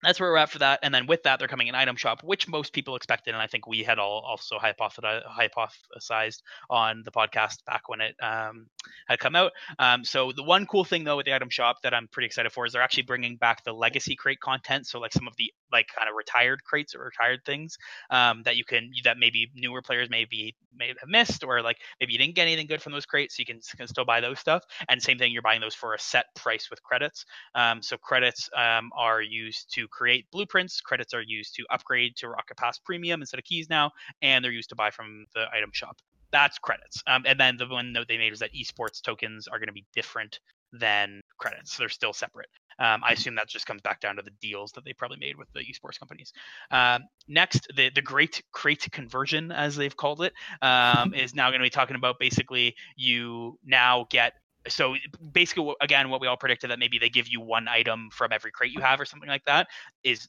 that's 0.06 0.20
where 0.20 0.30
we're 0.30 0.36
at 0.36 0.50
for 0.50 0.60
that. 0.60 0.78
And 0.82 0.94
then 0.94 1.06
with 1.06 1.24
that, 1.24 1.38
they're 1.38 1.48
coming 1.48 1.66
in 1.66 1.74
item 1.74 1.96
shop, 1.96 2.22
which 2.22 2.46
most 2.48 2.72
people 2.72 2.94
expected, 2.94 3.34
and 3.34 3.42
I 3.42 3.48
think 3.48 3.66
we 3.66 3.82
had 3.82 3.98
all 3.98 4.24
also 4.24 4.56
hypothesized, 4.56 5.22
hypothesized 5.26 6.42
on 6.70 7.02
the 7.04 7.10
podcast 7.10 7.64
back 7.66 7.88
when 7.88 8.00
it 8.00 8.14
um, 8.22 8.68
had 9.08 9.18
come 9.18 9.34
out. 9.34 9.52
Um, 9.80 10.04
so 10.04 10.30
the 10.30 10.44
one 10.44 10.66
cool 10.66 10.84
thing 10.84 11.02
though 11.02 11.16
with 11.16 11.26
the 11.26 11.34
item 11.34 11.50
shop 11.50 11.78
that 11.82 11.92
I'm 11.92 12.06
pretty 12.08 12.26
excited 12.26 12.52
for 12.52 12.66
is 12.66 12.72
they're 12.72 12.82
actually 12.82 13.02
bringing 13.02 13.36
back 13.36 13.64
the 13.64 13.72
legacy 13.72 14.14
crate 14.14 14.40
content. 14.40 14.86
So 14.86 15.00
like 15.00 15.12
some 15.12 15.26
of 15.26 15.34
the 15.36 15.52
like 15.72 15.88
kind 15.96 16.08
of 16.08 16.14
retired 16.16 16.62
crates 16.62 16.94
or 16.94 17.04
retired 17.04 17.40
things 17.44 17.76
um, 18.10 18.42
that 18.44 18.56
you 18.56 18.64
can 18.64 18.92
that 19.04 19.18
maybe 19.18 19.50
newer 19.54 19.82
players 19.82 20.08
maybe 20.08 20.54
may 20.78 20.88
have 20.88 21.08
missed 21.08 21.42
or 21.42 21.62
like 21.62 21.78
maybe 22.00 22.12
you 22.12 22.18
didn't 22.18 22.34
get 22.34 22.42
anything 22.42 22.66
good 22.66 22.82
from 22.82 22.92
those 22.92 23.06
crates, 23.06 23.36
so 23.36 23.40
you 23.40 23.46
can, 23.46 23.60
can 23.76 23.88
still 23.88 24.04
buy 24.04 24.20
those 24.20 24.38
stuff. 24.38 24.62
And 24.88 25.02
same 25.02 25.18
thing, 25.18 25.32
you're 25.32 25.42
buying 25.42 25.60
those 25.60 25.74
for 25.74 25.94
a 25.94 25.98
set 25.98 26.26
price 26.34 26.70
with 26.70 26.82
credits. 26.82 27.24
Um, 27.54 27.82
so 27.82 27.96
credits 27.96 28.48
um, 28.56 28.90
are 28.96 29.20
used 29.20 29.72
to 29.74 29.88
create 29.96 30.26
blueprints. 30.30 30.80
Credits 30.80 31.14
are 31.14 31.22
used 31.22 31.54
to 31.54 31.64
upgrade 31.70 32.16
to 32.16 32.28
Rocket 32.28 32.56
Pass 32.56 32.78
Premium 32.78 33.22
instead 33.22 33.38
of 33.38 33.44
keys 33.44 33.68
now, 33.70 33.90
and 34.20 34.44
they're 34.44 34.52
used 34.52 34.68
to 34.68 34.76
buy 34.76 34.90
from 34.90 35.24
the 35.34 35.46
item 35.54 35.70
shop. 35.72 35.96
That's 36.32 36.58
credits. 36.58 37.02
Um, 37.06 37.22
and 37.26 37.40
then 37.40 37.56
the 37.56 37.66
one 37.66 37.92
note 37.92 38.08
they 38.08 38.18
made 38.18 38.30
was 38.30 38.40
that 38.40 38.52
esports 38.52 39.00
tokens 39.00 39.48
are 39.48 39.58
going 39.58 39.68
to 39.68 39.72
be 39.72 39.86
different 39.94 40.40
than 40.72 41.20
credits. 41.38 41.76
They're 41.76 41.88
still 41.88 42.12
separate. 42.12 42.48
Um, 42.78 43.00
I 43.02 43.12
assume 43.12 43.36
that 43.36 43.48
just 43.48 43.64
comes 43.64 43.80
back 43.80 44.00
down 44.00 44.16
to 44.16 44.22
the 44.22 44.32
deals 44.42 44.72
that 44.72 44.84
they 44.84 44.92
probably 44.92 45.16
made 45.18 45.36
with 45.38 45.48
the 45.54 45.60
esports 45.60 45.98
companies. 45.98 46.32
Um, 46.70 47.04
next, 47.26 47.68
the 47.74 47.90
the 47.94 48.02
great 48.02 48.42
crate 48.52 48.86
conversion, 48.92 49.50
as 49.50 49.76
they've 49.76 49.96
called 49.96 50.20
it, 50.22 50.34
um, 50.60 51.14
is 51.14 51.34
now 51.34 51.48
going 51.48 51.60
to 51.60 51.64
be 51.64 51.70
talking 51.70 51.96
about 51.96 52.16
basically 52.18 52.74
you 52.96 53.58
now 53.64 54.06
get 54.10 54.34
so 54.68 54.96
basically 55.32 55.74
again 55.80 56.08
what 56.10 56.20
we 56.20 56.26
all 56.26 56.36
predicted 56.36 56.70
that 56.70 56.78
maybe 56.78 56.98
they 56.98 57.08
give 57.08 57.28
you 57.28 57.40
one 57.40 57.68
item 57.68 58.08
from 58.12 58.32
every 58.32 58.50
crate 58.50 58.72
you 58.72 58.80
have 58.80 59.00
or 59.00 59.04
something 59.04 59.28
like 59.28 59.44
that 59.44 59.66
is 60.04 60.28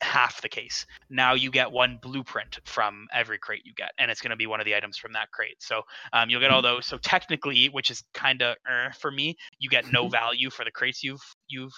half 0.00 0.42
the 0.42 0.48
case. 0.48 0.86
Now 1.10 1.34
you 1.34 1.50
get 1.50 1.70
one 1.70 1.98
blueprint 2.02 2.58
from 2.64 3.06
every 3.12 3.38
crate 3.38 3.62
you 3.64 3.72
get 3.74 3.92
and 3.98 4.10
it's 4.10 4.20
going 4.20 4.30
to 4.30 4.36
be 4.36 4.46
one 4.46 4.60
of 4.60 4.66
the 4.66 4.74
items 4.74 4.96
from 4.96 5.12
that 5.12 5.30
crate. 5.30 5.56
So 5.60 5.82
um, 6.12 6.30
you'll 6.30 6.40
get 6.40 6.50
all 6.50 6.62
those. 6.62 6.86
So 6.86 6.98
technically 6.98 7.66
which 7.68 7.90
is 7.90 8.02
kind 8.14 8.42
of 8.42 8.56
uh, 8.70 8.90
for 8.90 9.10
me 9.10 9.36
you 9.58 9.68
get 9.68 9.90
no 9.92 10.08
value 10.08 10.50
for 10.50 10.64
the 10.64 10.70
crates 10.70 11.02
you've 11.02 11.22
you've 11.48 11.72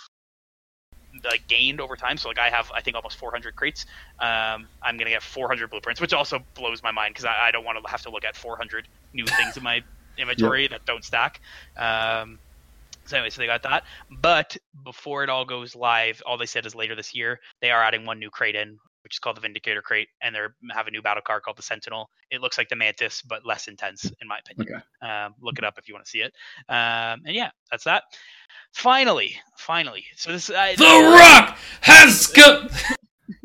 like 1.25 1.47
gained 1.49 1.81
over 1.81 1.97
time. 1.97 2.17
So 2.17 2.29
like 2.29 2.39
i 2.39 2.51
have 2.51 2.71
i 2.75 2.81
think 2.81 2.97
almost 2.97 3.17
400 3.17 3.57
crates. 3.57 3.87
Um, 4.21 4.69
i'm 4.83 4.97
going 4.97 5.07
to 5.07 5.11
get 5.11 5.23
400 5.23 5.71
blueprints 5.71 6.01
which 6.01 6.13
also 6.13 6.41
blows 6.55 6.83
my 6.83 6.91
mind 6.91 7.15
because 7.15 7.25
I, 7.25 7.49
I 7.49 7.51
don't 7.51 7.65
want 7.65 7.83
to 7.83 7.91
have 7.91 8.03
to 8.03 8.11
look 8.11 8.25
at 8.25 8.37
400 8.37 8.89
new 9.13 9.27
things 9.27 9.57
in 9.57 9.63
my 9.63 9.83
inventory 10.19 10.69
that 10.69 10.85
don't 10.85 11.05
stack 11.05 11.41
um, 11.77 12.39
so 13.09 13.17
anyway, 13.17 13.31
so 13.31 13.41
they 13.41 13.47
got 13.47 13.63
that. 13.63 13.85
But 14.21 14.57
before 14.85 15.25
it 15.25 15.31
all 15.31 15.45
goes 15.45 15.75
live, 15.75 16.23
all 16.27 16.37
they 16.37 16.47
said 16.47 16.67
is 16.67 16.75
later 16.75 16.95
this 16.95 17.15
year 17.15 17.41
they 17.61 17.71
are 17.71 17.83
adding 17.83 18.05
one 18.05 18.19
new 18.19 18.29
crate 18.29 18.55
in, 18.55 18.79
which 19.03 19.15
is 19.15 19.19
called 19.19 19.37
the 19.37 19.41
Vindicator 19.41 19.81
crate, 19.81 20.09
and 20.21 20.35
they 20.35 20.41
have 20.73 20.87
a 20.87 20.91
new 20.91 21.01
battle 21.01 21.23
card 21.27 21.43
called 21.43 21.57
the 21.57 21.63
Sentinel. 21.63 22.11
It 22.31 22.43
looks 22.43 22.59
like 22.59 22.69
the 22.69 22.77
Mantis, 22.77 23.23
but 23.23 23.47
less 23.47 23.67
intense, 23.67 24.05
in 24.21 24.29
my 24.29 24.39
opinion. 24.39 24.75
Okay. 24.75 25.11
Um, 25.11 25.35
look 25.41 25.57
it 25.57 25.65
up 25.65 25.79
if 25.79 25.89
you 25.89 25.95
want 25.95 26.05
to 26.05 26.11
see 26.11 26.21
it. 26.21 26.35
Um, 26.69 27.23
and 27.25 27.35
yeah, 27.35 27.51
that's 27.71 27.85
that. 27.85 28.03
Finally, 28.73 29.37
finally. 29.57 30.05
So 30.17 30.31
this 30.33 30.51
I, 30.51 30.75
The 30.77 30.85
Rock 30.85 31.57
has 31.81 32.27
come. 32.27 32.69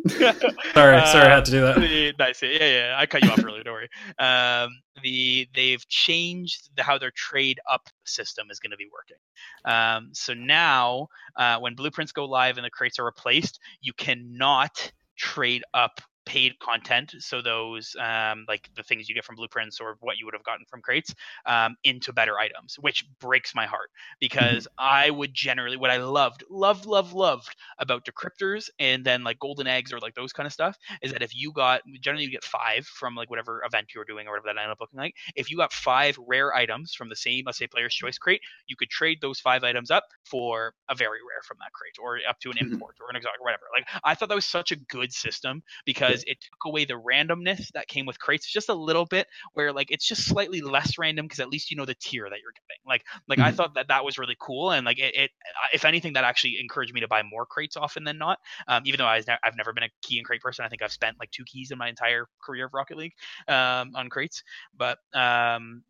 sorry, 0.10 0.36
sorry, 0.74 1.28
I 1.28 1.30
had 1.36 1.46
to 1.46 1.52
do 1.52 1.62
that. 1.62 1.76
the- 1.76 2.14
nice. 2.20 2.42
Yeah, 2.42 2.50
yeah. 2.52 2.96
I 2.98 3.06
cut 3.06 3.24
you 3.24 3.30
off 3.32 3.44
earlier. 3.44 3.64
Don't 3.64 3.74
worry. 3.74 3.90
Um, 4.20 4.70
the 5.02 5.48
they've 5.56 5.88
changed 5.88 6.70
the, 6.76 6.84
how 6.84 6.98
their 6.98 7.12
trade 7.16 7.60
up 7.72 7.88
system 8.06 8.48
is 8.50 8.60
going 8.60 8.72
to 8.72 8.78
be 8.78 8.88
working. 8.92 9.18
Um, 9.66 10.10
so 10.14 10.34
now, 10.34 11.08
uh, 11.38 11.60
when 11.60 11.76
blueprints 11.76 12.12
go 12.12 12.26
live 12.26 12.58
and 12.58 12.66
the 12.66 12.70
crates 12.70 13.00
are 13.00 13.06
replaced, 13.06 13.60
you 13.82 13.94
cannot 13.94 14.92
trade 15.18 15.64
up 15.74 16.02
paid 16.26 16.58
content 16.60 17.14
so 17.20 17.42
those 17.42 17.96
um, 18.00 18.46
like 18.48 18.70
the 18.76 18.84
things 18.84 19.10
you 19.10 19.16
get 19.16 19.26
from 19.26 19.36
blueprints 19.36 19.80
or 19.80 19.98
what 20.00 20.18
you 20.18 20.26
would 20.26 20.34
have 20.34 20.44
gotten 20.44 20.66
from 20.70 20.82
crates 20.82 21.14
um, 21.46 21.76
into 21.84 22.14
better 22.14 22.38
items 22.40 22.76
which 22.80 23.06
breaks 23.20 23.54
my 23.56 23.66
heart 23.66 23.90
because 24.20 24.68
i 24.78 25.10
would 25.10 25.34
generally 25.34 25.78
what 25.78 25.90
i 25.90 25.98
loved 25.98 26.44
loved 26.50 26.86
loved 26.86 27.14
loved 27.14 27.56
about 27.80 28.06
decryptors 28.06 28.70
and 28.80 29.04
then 29.06 29.24
like 29.24 29.40
golden 29.40 29.68
eggs 29.68 29.92
or 29.92 30.00
like 30.00 30.14
those 30.16 30.34
kind 30.34 30.48
of 30.48 30.54
stuff 30.54 30.78
is 31.02 31.12
that 31.12 31.22
if 31.22 31.36
you 31.36 31.52
got 31.52 31.82
generally 32.02 32.26
you 32.26 32.32
get 32.32 32.44
five 32.44 32.86
from 32.86 33.16
like 33.16 33.30
whatever 33.30 33.62
event 33.66 33.88
you 33.94 34.00
were 34.00 34.06
doing 34.06 34.28
or 34.28 34.32
whatever 34.32 34.46
that 34.48 34.58
ended 34.60 34.72
up 34.72 34.80
looking 34.80 35.00
like 35.00 35.14
if 35.36 35.50
you 35.50 35.58
got 35.58 35.72
five 35.74 36.18
rare 36.28 36.54
items 36.54 36.94
from 36.94 37.10
the 37.10 37.16
same 37.16 37.44
let's 37.46 37.58
say 37.58 37.68
player's 37.68 37.94
choice 37.94 38.18
crate 38.18 38.42
you 38.68 38.76
could 38.76 38.90
trade 38.90 39.18
those 39.22 39.40
five 39.40 39.64
items 39.64 39.90
up 39.92 40.04
for 40.26 40.74
a 40.90 40.96
very 40.96 41.20
rare 41.30 41.42
from 41.46 41.58
that 41.60 41.72
crate 41.74 41.96
or 42.02 42.20
up 42.28 42.40
to 42.40 42.50
an 42.50 42.58
Mhm. 42.60 42.84
import 42.84 42.96
or 43.02 43.10
an 43.10 43.16
exotic 43.16 43.40
or 43.40 43.44
whatever 43.46 43.64
like 43.74 43.88
i 44.04 44.14
thought 44.14 44.30
that 44.30 44.36
was 44.36 44.46
such 44.46 44.72
a 44.72 44.76
good 44.76 45.12
system 45.12 45.62
because 45.86 46.13
it 46.22 46.38
took 46.40 46.66
away 46.66 46.84
the 46.86 46.94
randomness 46.94 47.72
that 47.74 47.88
came 47.88 48.06
with 48.06 48.20
crates. 48.20 48.46
Just 48.52 48.70
a 48.70 48.74
little 48.74 49.06
bit 49.06 49.26
where 49.54 49.72
like 49.72 49.90
it's 49.90 50.08
just 50.08 50.26
slightly 50.26 50.62
less 50.62 50.98
random 50.98 51.26
because 51.26 51.40
at 51.40 51.50
least 51.50 51.72
you 51.72 51.78
know 51.78 51.86
the 51.86 51.96
tier 51.96 52.30
that 52.30 52.40
you're 52.42 52.52
getting. 52.52 52.82
Like 52.86 53.04
like 53.28 53.40
i 53.40 53.52
Mhm. 53.52 53.54
thought 53.54 53.74
that 53.76 53.88
that 53.88 54.04
was 54.04 54.18
really 54.18 54.36
cool 54.40 54.72
and 54.72 54.86
like 54.86 55.00
it, 55.00 55.16
it 55.16 55.32
if 55.74 55.86
anything 55.86 56.14
that 56.14 56.24
actually 56.24 56.58
encouraged 56.60 56.94
me 56.94 57.00
to 57.02 57.08
buy 57.08 57.22
more 57.24 57.46
crates 57.46 57.76
often 57.76 58.04
than 58.04 58.18
not 58.18 58.40
um, 58.68 58.84
even 58.86 58.98
though 58.98 59.06
I 59.06 59.20
ne- 59.28 59.38
I've 59.44 59.56
never 59.56 59.74
been 59.74 59.84
a 59.84 59.90
key 60.02 60.18
and 60.18 60.26
crate 60.26 60.42
person. 60.42 60.66
I 60.66 60.70
think 60.70 60.82
I've 60.82 60.92
spent 60.92 61.18
like 61.20 61.32
two 61.32 61.44
keys 61.46 61.72
in 61.72 61.78
my 61.78 61.90
entire 61.90 62.28
career 62.42 62.66
of 62.66 62.74
Rocket 62.74 62.98
League 62.98 63.14
um, 63.48 63.92
on 63.96 64.10
crates. 64.10 64.44
But 64.76 64.98
um, 65.14 65.84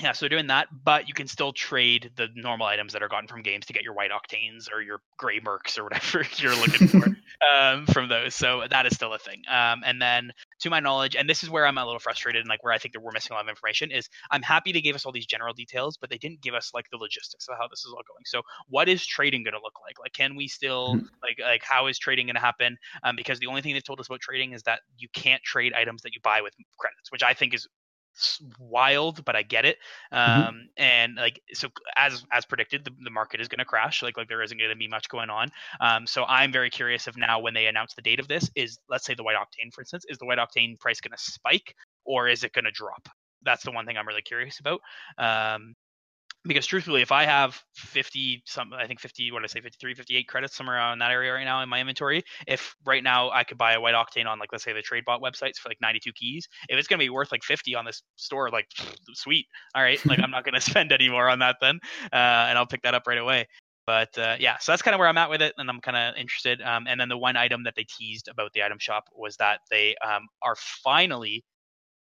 yeah, 0.00 0.12
so 0.12 0.28
doing 0.28 0.46
that, 0.46 0.68
but 0.84 1.08
you 1.08 1.14
can 1.14 1.26
still 1.26 1.52
trade 1.52 2.12
the 2.16 2.28
normal 2.34 2.66
items 2.66 2.92
that 2.94 3.02
are 3.02 3.08
gotten 3.08 3.28
from 3.28 3.42
games 3.42 3.66
to 3.66 3.72
get 3.72 3.82
your 3.82 3.92
white 3.92 4.10
octanes 4.10 4.72
or 4.72 4.80
your 4.80 5.00
gray 5.18 5.40
mercs 5.40 5.78
or 5.78 5.84
whatever 5.90 6.24
you're 6.36 6.56
looking 6.56 6.86
for 6.86 7.06
um, 7.54 7.86
from 7.86 8.08
those. 8.08 8.34
So 8.34 8.64
that 8.70 8.86
is 8.86 8.94
still 8.94 9.12
a 9.12 9.18
thing. 9.18 9.42
Um, 9.48 9.82
and 9.84 10.00
then, 10.00 10.32
to 10.60 10.70
my 10.70 10.80
knowledge, 10.80 11.16
and 11.16 11.28
this 11.28 11.42
is 11.42 11.50
where 11.50 11.66
I'm 11.66 11.76
a 11.78 11.84
little 11.84 11.98
frustrated 11.98 12.40
and 12.40 12.48
like 12.48 12.62
where 12.62 12.72
I 12.72 12.78
think 12.78 12.94
that 12.94 13.00
we're 13.00 13.12
missing 13.12 13.32
a 13.32 13.34
lot 13.34 13.44
of 13.44 13.48
information 13.48 13.90
is 13.90 14.08
I'm 14.30 14.42
happy 14.42 14.72
they 14.72 14.80
gave 14.80 14.94
us 14.94 15.04
all 15.04 15.12
these 15.12 15.26
general 15.26 15.52
details, 15.54 15.96
but 15.96 16.10
they 16.10 16.18
didn't 16.18 16.40
give 16.40 16.54
us 16.54 16.70
like 16.74 16.86
the 16.90 16.98
logistics 16.98 17.46
of 17.48 17.56
how 17.58 17.68
this 17.68 17.80
is 17.80 17.92
all 17.92 18.02
going. 18.06 18.24
So 18.26 18.42
what 18.68 18.88
is 18.88 19.04
trading 19.04 19.42
going 19.42 19.54
to 19.54 19.60
look 19.62 19.80
like? 19.86 19.98
Like, 19.98 20.12
can 20.12 20.36
we 20.36 20.48
still 20.48 20.96
Mhm. 20.96 21.08
like 21.22 21.38
like 21.42 21.62
how 21.62 21.86
is 21.86 21.98
trading 21.98 22.26
going 22.26 22.34
to 22.36 22.40
happen? 22.40 22.76
Um, 23.02 23.16
because 23.16 23.38
the 23.38 23.46
only 23.46 23.62
thing 23.62 23.74
they've 23.74 23.84
told 23.84 24.00
us 24.00 24.06
about 24.06 24.20
trading 24.20 24.52
is 24.52 24.62
that 24.64 24.80
you 24.96 25.08
can't 25.12 25.42
trade 25.42 25.72
items 25.74 26.02
that 26.02 26.14
you 26.14 26.20
buy 26.22 26.40
with 26.40 26.54
credits, 26.78 27.10
which 27.12 27.22
I 27.22 27.34
think 27.34 27.54
is 27.54 27.66
wild 28.58 29.24
but 29.24 29.36
i 29.36 29.42
get 29.42 29.64
it 29.64 29.78
Mhm. 30.26 30.48
um 30.48 30.68
and 30.76 31.16
like 31.16 31.40
so 31.52 31.68
as 31.96 32.24
as 32.32 32.44
predicted 32.44 32.84
the, 32.84 32.90
the 33.04 33.10
market 33.10 33.40
is 33.40 33.48
going 33.48 33.58
to 33.58 33.64
crash 33.64 34.02
like 34.02 34.16
like 34.16 34.28
there 34.28 34.42
isn't 34.42 34.58
going 34.58 34.70
to 34.70 34.76
be 34.76 34.88
much 34.88 35.08
going 35.08 35.30
on 35.30 35.48
um 35.80 36.06
so 36.06 36.24
i'm 36.28 36.52
very 36.52 36.70
curious 36.70 37.06
if 37.06 37.16
now 37.16 37.38
when 37.40 37.54
they 37.54 37.66
announce 37.66 37.94
the 37.94 38.02
date 38.02 38.18
of 38.20 38.28
this 38.28 38.50
is 38.54 38.78
let's 38.88 39.04
say 39.04 39.14
the 39.14 39.22
white 39.24 39.36
octane 39.36 39.72
for 39.72 39.80
instance 39.80 40.04
is 40.08 40.18
the 40.18 40.26
white 40.26 40.38
octane 40.38 40.78
price 40.78 41.00
going 41.00 41.12
to 41.12 41.18
spike 41.22 41.74
or 42.04 42.28
is 42.28 42.44
it 42.44 42.52
going 42.52 42.64
to 42.64 42.70
drop 42.70 43.08
that's 43.42 43.64
the 43.64 43.70
one 43.72 43.86
thing 43.86 43.96
i'm 43.96 44.06
really 44.08 44.22
curious 44.22 44.60
about 44.60 44.80
um 45.18 45.74
because 46.44 46.66
truthfully 46.66 47.02
if 47.02 47.12
i 47.12 47.24
have 47.24 47.60
50 47.74 48.42
some 48.46 48.72
i 48.72 48.86
think 48.86 49.00
50 49.00 49.30
what 49.32 49.40
did 49.40 49.44
i 49.44 49.52
say 49.52 49.60
53 49.60 49.94
58 49.94 50.28
credits 50.28 50.56
somewhere 50.56 50.76
around 50.76 50.98
that 51.00 51.10
area 51.10 51.32
right 51.32 51.44
now 51.44 51.62
in 51.62 51.68
my 51.68 51.80
inventory 51.80 52.22
if 52.46 52.74
right 52.86 53.04
now 53.04 53.30
i 53.30 53.44
could 53.44 53.58
buy 53.58 53.74
a 53.74 53.80
white 53.80 53.94
octane 53.94 54.26
on 54.26 54.38
like 54.38 54.50
let's 54.52 54.64
say 54.64 54.72
the 54.72 54.80
trade 54.80 55.04
bot 55.04 55.20
websites 55.20 55.56
for 55.56 55.68
like 55.68 55.80
92 55.82 56.12
keys 56.12 56.48
if 56.68 56.78
it's 56.78 56.88
going 56.88 56.98
to 56.98 57.04
be 57.04 57.10
worth 57.10 57.30
like 57.30 57.42
50 57.42 57.74
on 57.74 57.84
this 57.84 58.02
store 58.16 58.50
like 58.50 58.66
sweet 59.14 59.46
all 59.74 59.82
right? 59.82 60.04
Like 60.06 60.20
i'm 60.22 60.30
not 60.30 60.44
going 60.44 60.54
to 60.60 60.60
spend 60.60 60.92
any 60.92 61.08
more 61.08 61.28
on 61.28 61.40
that 61.40 61.56
then 61.60 61.78
uh, 62.12 62.46
and 62.48 62.56
i'll 62.56 62.66
pick 62.66 62.82
that 62.82 62.94
up 62.94 63.06
right 63.06 63.18
away. 63.18 63.46
But 63.86 64.16
uh, 64.18 64.36
yeah 64.38 64.56
so 64.58 64.72
that's 64.72 64.82
kind 64.82 64.94
of 64.94 64.98
where 64.98 65.08
i'm 65.08 65.18
at 65.18 65.30
with 65.30 65.42
it 65.42 65.52
and 65.58 65.68
i'm 65.68 65.80
kind 65.80 65.96
of 65.96 66.14
interested 66.16 66.62
um, 66.62 66.86
and 66.86 67.00
then 67.00 67.08
the 67.08 67.18
one 67.18 67.36
item 67.36 67.64
that 67.64 67.74
they 67.74 67.84
teased 67.84 68.28
about 68.28 68.52
the 68.52 68.62
item 68.62 68.78
shop 68.78 69.04
was 69.14 69.36
that 69.36 69.60
they 69.70 69.96
um, 69.96 70.22
are 70.42 70.54
finally 70.84 71.44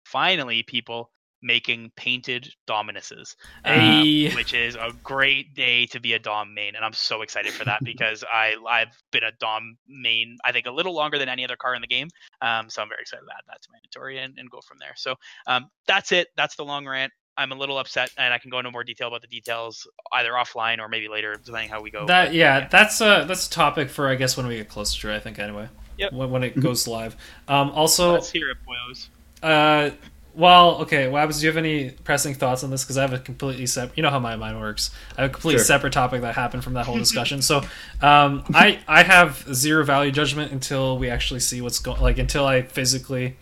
finally 0.05 0.63
people 0.63 1.11
making 1.43 1.91
painted 1.97 2.49
dominuses 2.67 3.37
um, 3.65 3.73
Hey. 3.73 4.31
which 4.35 4.55
is 4.55 4.75
a 4.75 4.93
great 5.03 5.55
day 5.55 5.87
to 5.87 6.01
be 6.01 6.15
a 6.15 6.19
dom 6.19 6.55
main 6.55 6.75
and 6.75 6.85
i'm 6.85 6.93
so 6.93 7.23
excited 7.23 7.53
for 7.53 7.65
that 7.65 7.81
because 7.85 8.25
i 8.33 8.55
i've 8.69 8.97
been 9.13 9.23
a 9.25 9.33
dom 9.39 9.77
main 9.89 10.37
i 10.45 10.53
think 10.53 10.67
a 10.67 10.71
little 10.71 10.95
longer 10.95 11.19
than 11.19 11.29
any 11.29 11.45
other 11.45 11.57
car 11.57 11.75
in 11.75 11.81
the 11.81 11.87
game 11.87 12.09
um, 12.43 12.69
so 12.71 12.83
i'm 12.83 12.89
very 12.89 13.01
excited 13.03 13.23
to 13.25 13.33
add 13.33 13.43
that 13.47 13.61
to 13.63 13.69
my 13.71 13.79
inventory 13.79 14.19
and, 14.19 14.39
and 14.39 14.51
go 14.51 14.61
from 14.67 14.79
there 14.79 14.95
so 14.97 15.15
um, 15.47 15.67
that's 15.87 16.13
it 16.13 16.29
that's 16.37 16.57
the 16.57 16.65
long 16.65 16.87
rant 16.87 17.13
i'm 17.37 17.53
a 17.53 17.55
little 17.55 17.79
upset 17.79 18.11
and 18.17 18.33
i 18.33 18.39
can 18.39 18.51
go 18.51 18.59
into 18.59 18.71
more 18.71 18.83
detail 18.85 19.09
about 19.09 19.21
the 19.21 19.29
details 19.29 19.87
either 20.15 20.33
offline 20.33 20.79
or 20.79 20.89
maybe 20.89 21.07
later 21.09 21.37
depending 21.45 21.69
how 21.69 21.83
we 21.83 21.91
go 21.91 22.07
That 22.07 22.27
but, 22.27 22.35
yeah, 22.35 22.67
that's 22.69 23.01
a 23.01 23.25
that's 23.29 23.47
a 23.47 23.51
topic 23.51 23.91
for 23.91 24.09
I 24.09 24.15
guess 24.15 24.37
when 24.37 24.47
we 24.47 24.57
get 24.57 24.69
closer 24.69 25.01
to 25.03 25.13
it. 25.13 25.17
I 25.17 25.21
think 25.21 25.39
anyway. 25.39 25.69
Yep. 25.99 26.13
When, 26.13 26.31
when 26.31 26.43
it 26.45 26.55
Mhm. 26.57 26.63
goes 26.63 26.87
live. 26.89 27.17
Um, 27.49 27.71
also, 27.71 28.13
let's 28.13 28.31
hear 28.31 28.51
it 28.51 28.59
boys 28.67 29.09
uh, 29.43 29.91
well, 30.37 30.83
okay. 30.83 31.07
Wabs, 31.07 31.39
do 31.41 31.47
you 31.47 31.49
have 31.49 31.57
any 31.57 31.91
pressing 31.91 32.35
thoughts 32.35 32.63
on 32.63 32.71
this? 32.71 32.85
Because 32.85 32.99
I 32.99 33.03
have 33.03 33.13
a 33.13 33.19
completely 33.19 33.67
separate. 33.67 33.97
You 33.97 34.03
know 34.03 34.11
how 34.11 34.19
my 34.19 34.37
mind 34.37 34.61
works. 34.61 34.91
I 35.17 35.23
have 35.23 35.31
a 35.31 35.33
completely 35.33 35.59
Sure. 35.59 35.65
separate 35.65 35.93
topic 35.93 36.21
that 36.21 36.35
happened 36.35 36.63
from 36.63 36.75
that 36.75 36.87
whole 36.87 36.99
discussion. 37.07 37.43
so, 37.43 37.59
um, 38.03 38.45
I 38.55 38.79
I 38.87 39.03
have 39.03 39.45
zero 39.55 39.85
value 39.85 40.13
judgment 40.13 40.53
until 40.53 40.99
we 40.99 41.09
actually 41.11 41.41
see 41.41 41.61
what's 41.61 41.79
going. 41.79 42.01
Like 42.01 42.19
until 42.19 42.47
I 42.47 42.63
physically, 42.63 43.37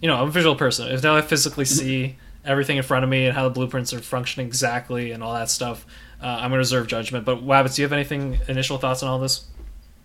you 0.00 0.08
know, 0.08 0.16
I'm 0.16 0.28
a 0.28 0.30
visual 0.30 0.54
person. 0.56 0.88
Until 0.88 1.14
I 1.14 1.22
physically 1.22 1.64
see 1.64 2.16
everything 2.44 2.76
in 2.76 2.82
front 2.82 3.04
of 3.04 3.10
me 3.10 3.26
and 3.26 3.36
how 3.36 3.44
the 3.44 3.50
blueprints 3.50 3.92
are 3.92 4.00
functioning 4.00 4.46
exactly 4.46 5.12
and 5.12 5.22
all 5.22 5.34
that 5.34 5.48
stuff, 5.50 5.86
uh, 6.22 6.26
I'm 6.26 6.44
gonna 6.50 6.56
reserve 6.58 6.86
judgment. 6.88 7.24
But 7.24 7.44
Wabbits, 7.44 7.76
do 7.76 7.82
you 7.82 7.84
have 7.86 7.92
anything 7.92 8.38
initial 8.48 8.78
thoughts 8.78 9.02
on 9.02 9.08
all 9.08 9.18
this? 9.18 9.44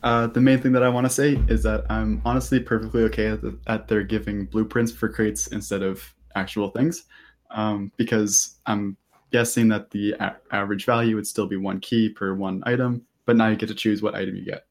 Uh, 0.04 0.28
the 0.28 0.42
main 0.42 0.62
thing 0.62 0.72
that 0.74 0.84
I 0.84 0.90
want 0.90 1.06
to 1.06 1.10
say 1.10 1.40
is 1.48 1.64
that 1.64 1.86
I'm 1.90 2.22
honestly 2.24 2.60
perfectly 2.60 3.04
okay 3.04 3.28
at, 3.28 3.42
the, 3.42 3.58
at 3.68 3.88
their 3.88 4.04
giving 4.04 4.46
blueprints 4.46 4.92
for 4.92 5.10
crates 5.10 5.48
instead 5.48 5.82
of 5.82 6.04
actual 6.36 6.70
things, 6.70 7.06
um, 7.52 7.92
because 7.98 8.60
I'm 8.66 8.96
guessing 9.32 9.68
that 9.70 9.90
the 9.90 10.14
a- 10.20 10.38
average 10.52 10.86
value 10.86 11.16
would 11.16 11.28
still 11.28 11.48
be 11.48 11.58
one 11.58 11.80
key 11.80 12.10
per 12.10 12.34
one 12.34 12.62
item, 12.66 13.06
but 13.26 13.36
now 13.36 13.48
you 13.48 13.56
get 13.56 13.70
to 13.70 13.76
choose 13.76 14.02
what 14.02 14.16
item 14.16 14.36
you 14.36 14.46
get. 14.46 14.66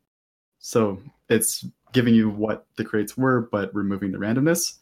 So 0.58 1.00
it's 1.28 1.66
giving 1.92 2.14
you 2.14 2.30
what 2.30 2.66
the 2.76 2.84
crates 2.84 3.16
were, 3.16 3.48
but 3.52 3.74
removing 3.74 4.12
the 4.12 4.18
randomness. 4.18 4.74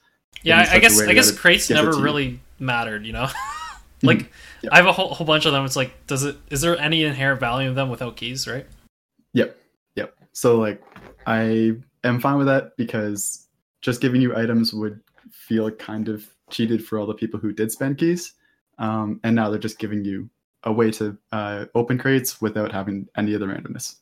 Yeah, 0.42 0.58
I, 0.58 0.60
I 0.60 0.64
such 0.64 0.76
a 0.76 0.80
guess 0.80 1.00
I 1.00 1.14
guess 1.14 1.30
crates 1.32 1.70
never 1.70 1.96
really 1.96 2.40
mattered, 2.58 3.06
you 3.06 3.12
know. 3.12 3.28
like 4.02 4.30
Yeah. 4.62 4.70
I 4.72 4.76
have 4.76 4.86
a 4.86 4.92
whole, 4.92 5.14
whole 5.14 5.26
bunch 5.26 5.46
of 5.46 5.52
them. 5.52 5.64
It's 5.64 5.76
like, 5.76 6.06
does 6.06 6.24
it? 6.24 6.36
Is 6.50 6.60
there 6.60 6.78
any 6.78 7.04
inherent 7.04 7.40
value 7.40 7.68
in 7.68 7.74
them 7.74 7.88
without 7.88 8.16
keys? 8.16 8.46
Right? 8.46 8.66
Yep. 9.32 9.58
Yep. 10.34 10.38
So 10.42 10.58
like 10.58 10.82
I 11.26 11.72
am 12.02 12.20
fine 12.20 12.36
with 12.38 12.46
that 12.48 12.76
because 12.76 13.46
just 13.80 14.00
giving 14.00 14.20
you 14.20 14.36
items 14.36 14.72
would 14.74 15.00
feel 15.30 15.70
kind 15.70 16.08
of 16.08 16.26
cheated 16.50 16.84
for 16.84 16.98
all 16.98 17.06
the 17.06 17.14
people 17.14 17.40
who 17.40 17.52
did 17.52 17.70
spend 17.70 17.98
keys. 17.98 18.34
Um, 18.78 19.20
and 19.22 19.36
now 19.36 19.50
they're 19.50 19.58
just 19.58 19.78
giving 19.78 20.04
you 20.04 20.28
a 20.64 20.72
way 20.72 20.90
to 20.92 21.16
uh, 21.32 21.66
open 21.74 21.98
crates 21.98 22.40
without 22.40 22.72
having 22.72 23.06
any 23.16 23.34
other 23.34 23.46
randomness. 23.46 23.96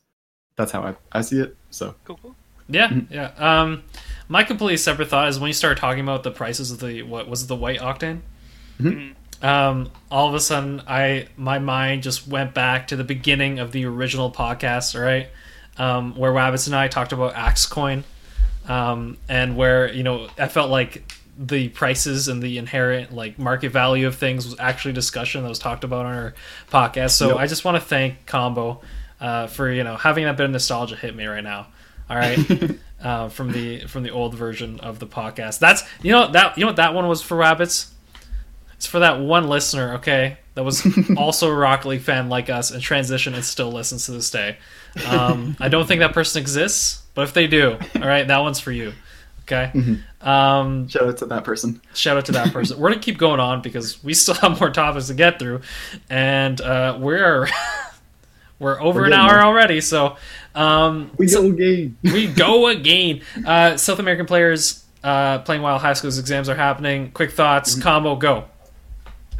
That's 0.55 0.71
how 0.71 0.81
I, 0.81 0.95
I 1.11 1.21
see 1.21 1.39
it. 1.39 1.55
So 1.69 1.95
cool 2.05 2.19
cool 2.21 2.35
Yeah, 2.69 2.89
Mhm. 2.89 3.07
yeah. 3.11 3.31
Um, 3.37 3.83
my 4.27 4.43
completely 4.43 4.77
separate 4.77 5.09
thought 5.09 5.27
is 5.27 5.39
when 5.39 5.47
you 5.49 5.53
started 5.53 5.79
talking 5.79 6.01
about 6.01 6.23
the 6.23 6.31
prices 6.31 6.71
of 6.71 6.79
the 6.79 7.03
what 7.03 7.29
was 7.29 7.43
it 7.43 7.47
the 7.47 7.55
white 7.55 7.79
octane. 7.79 8.21
Mhm. 8.79 9.15
Um, 9.41 9.89
all 10.09 10.27
of 10.29 10.33
a 10.35 10.39
sudden, 10.39 10.81
I 10.87 11.27
my 11.37 11.59
mind 11.59 12.03
just 12.03 12.27
went 12.27 12.53
back 12.53 12.87
to 12.87 12.95
the 12.95 13.03
beginning 13.03 13.59
of 13.59 13.73
the 13.73 13.85
original 13.85 14.31
podcast, 14.31 14.99
right? 14.99 15.27
Um, 15.77 16.15
where 16.15 16.31
Wabbits 16.31 16.67
and 16.67 16.75
I 16.75 16.87
talked 16.87 17.13
about 17.13 17.33
Axe 17.35 17.65
Coin, 17.65 18.03
um, 18.67 19.17
and 19.27 19.57
where 19.57 19.91
you 19.91 20.03
know 20.03 20.27
I 20.37 20.47
felt 20.47 20.69
like 20.69 21.03
the 21.37 21.69
prices 21.69 22.27
and 22.27 22.43
the 22.43 22.59
inherent 22.59 23.11
like 23.11 23.39
market 23.39 23.71
value 23.71 24.05
of 24.05 24.15
things 24.15 24.45
was 24.45 24.55
actually 24.59 24.93
discussion 24.93 25.41
that 25.41 25.49
was 25.49 25.57
talked 25.57 25.83
about 25.83 26.05
on 26.05 26.13
our 26.13 26.33
podcast. 26.71 27.11
So 27.11 27.29
Yep. 27.29 27.37
I 27.37 27.47
just 27.47 27.65
want 27.65 27.75
to 27.77 27.81
thank 27.81 28.25
Combo 28.27 28.81
uh, 29.19 29.47
for 29.47 29.71
you 29.71 29.83
know 29.83 29.95
having 29.95 30.25
that 30.25 30.37
bit 30.37 30.45
of 30.45 30.51
nostalgia 30.51 30.95
hit 30.95 31.15
me 31.15 31.25
right 31.25 31.43
now. 31.43 31.67
All 32.09 32.17
right, 32.17 32.37
uh, 33.01 33.29
from 33.29 33.51
the 33.51 33.85
from 33.87 34.03
the 34.03 34.11
old 34.11 34.35
version 34.35 34.79
of 34.81 34.99
the 34.99 35.07
podcast. 35.07 35.59
That's 35.59 35.83
you 36.03 36.11
know 36.11 36.31
that 36.31 36.57
you 36.57 36.61
know 36.61 36.67
what 36.67 36.75
that 36.75 36.93
one 36.93 37.07
was 37.07 37.21
for 37.21 37.35
rabbits. 37.37 37.92
It's 38.83 38.89
for 38.91 38.99
that 38.99 39.21
one 39.21 39.47
listener, 39.47 39.93
okay, 39.95 40.35
that 40.55 40.63
was 40.65 40.85
also 41.17 41.49
a 41.49 41.55
Rocket 41.55 41.87
League 41.87 42.01
fan 42.01 42.27
like 42.27 42.49
us 42.49 42.69
and 42.69 42.81
transition 42.83 43.33
and 43.33 43.41
still 43.45 43.71
listens 43.71 44.07
to 44.07 44.11
this 44.11 44.29
day. 44.29 44.57
Um, 45.07 45.55
I 45.57 45.69
don't 45.69 45.87
think 45.87 45.99
that 45.99 46.11
person 46.11 46.41
exists, 46.41 47.01
but 47.15 47.21
if 47.21 47.33
they 47.33 47.47
do, 47.47 47.77
all 47.95 48.01
right, 48.05 48.27
that 48.27 48.39
one's 48.39 48.59
for 48.59 48.73
you. 48.73 48.91
Okay. 49.43 49.71
Mhm. 49.73 50.27
Um, 50.27 50.89
Shout 50.89 51.03
out 51.07 51.17
to 51.19 51.25
that 51.27 51.45
person. 51.45 51.79
shout 51.93 52.17
out 52.17 52.25
to 52.25 52.33
that 52.33 52.51
person. 52.51 52.77
we're 52.77 52.89
gonna 52.89 52.99
keep 53.01 53.17
going 53.17 53.39
on 53.39 53.61
because 53.61 54.03
we 54.03 54.13
still 54.13 54.33
have 54.35 54.59
more 54.59 54.69
topics 54.69 55.07
to 55.07 55.13
get 55.13 55.39
through, 55.39 55.61
and 56.09 56.59
uh, 56.59 56.97
we're 56.99 57.47
we're 58.59 58.81
over 58.81 58.99
We're 59.01 59.07
an 59.07 59.13
hour 59.13 59.29
there. 59.35 59.43
already. 59.43 59.79
So 59.79 60.17
um, 60.55 61.09
We 61.17 61.29
so- 61.29 61.41
go 61.43 61.51
game. 61.55 61.97
we 62.03 62.27
go 62.27 62.67
again. 62.67 63.21
Uh, 63.45 63.77
South 63.77 63.99
American 63.99 64.25
players 64.25 64.83
uh, 65.05 65.39
playing 65.39 65.61
while 65.61 65.79
high 65.79 65.93
school's 65.93 66.19
exams 66.19 66.49
are 66.49 66.55
happening. 66.55 67.11
Quick 67.11 67.31
thoughts. 67.31 67.79
Combo 67.81 68.17
go. 68.17 68.45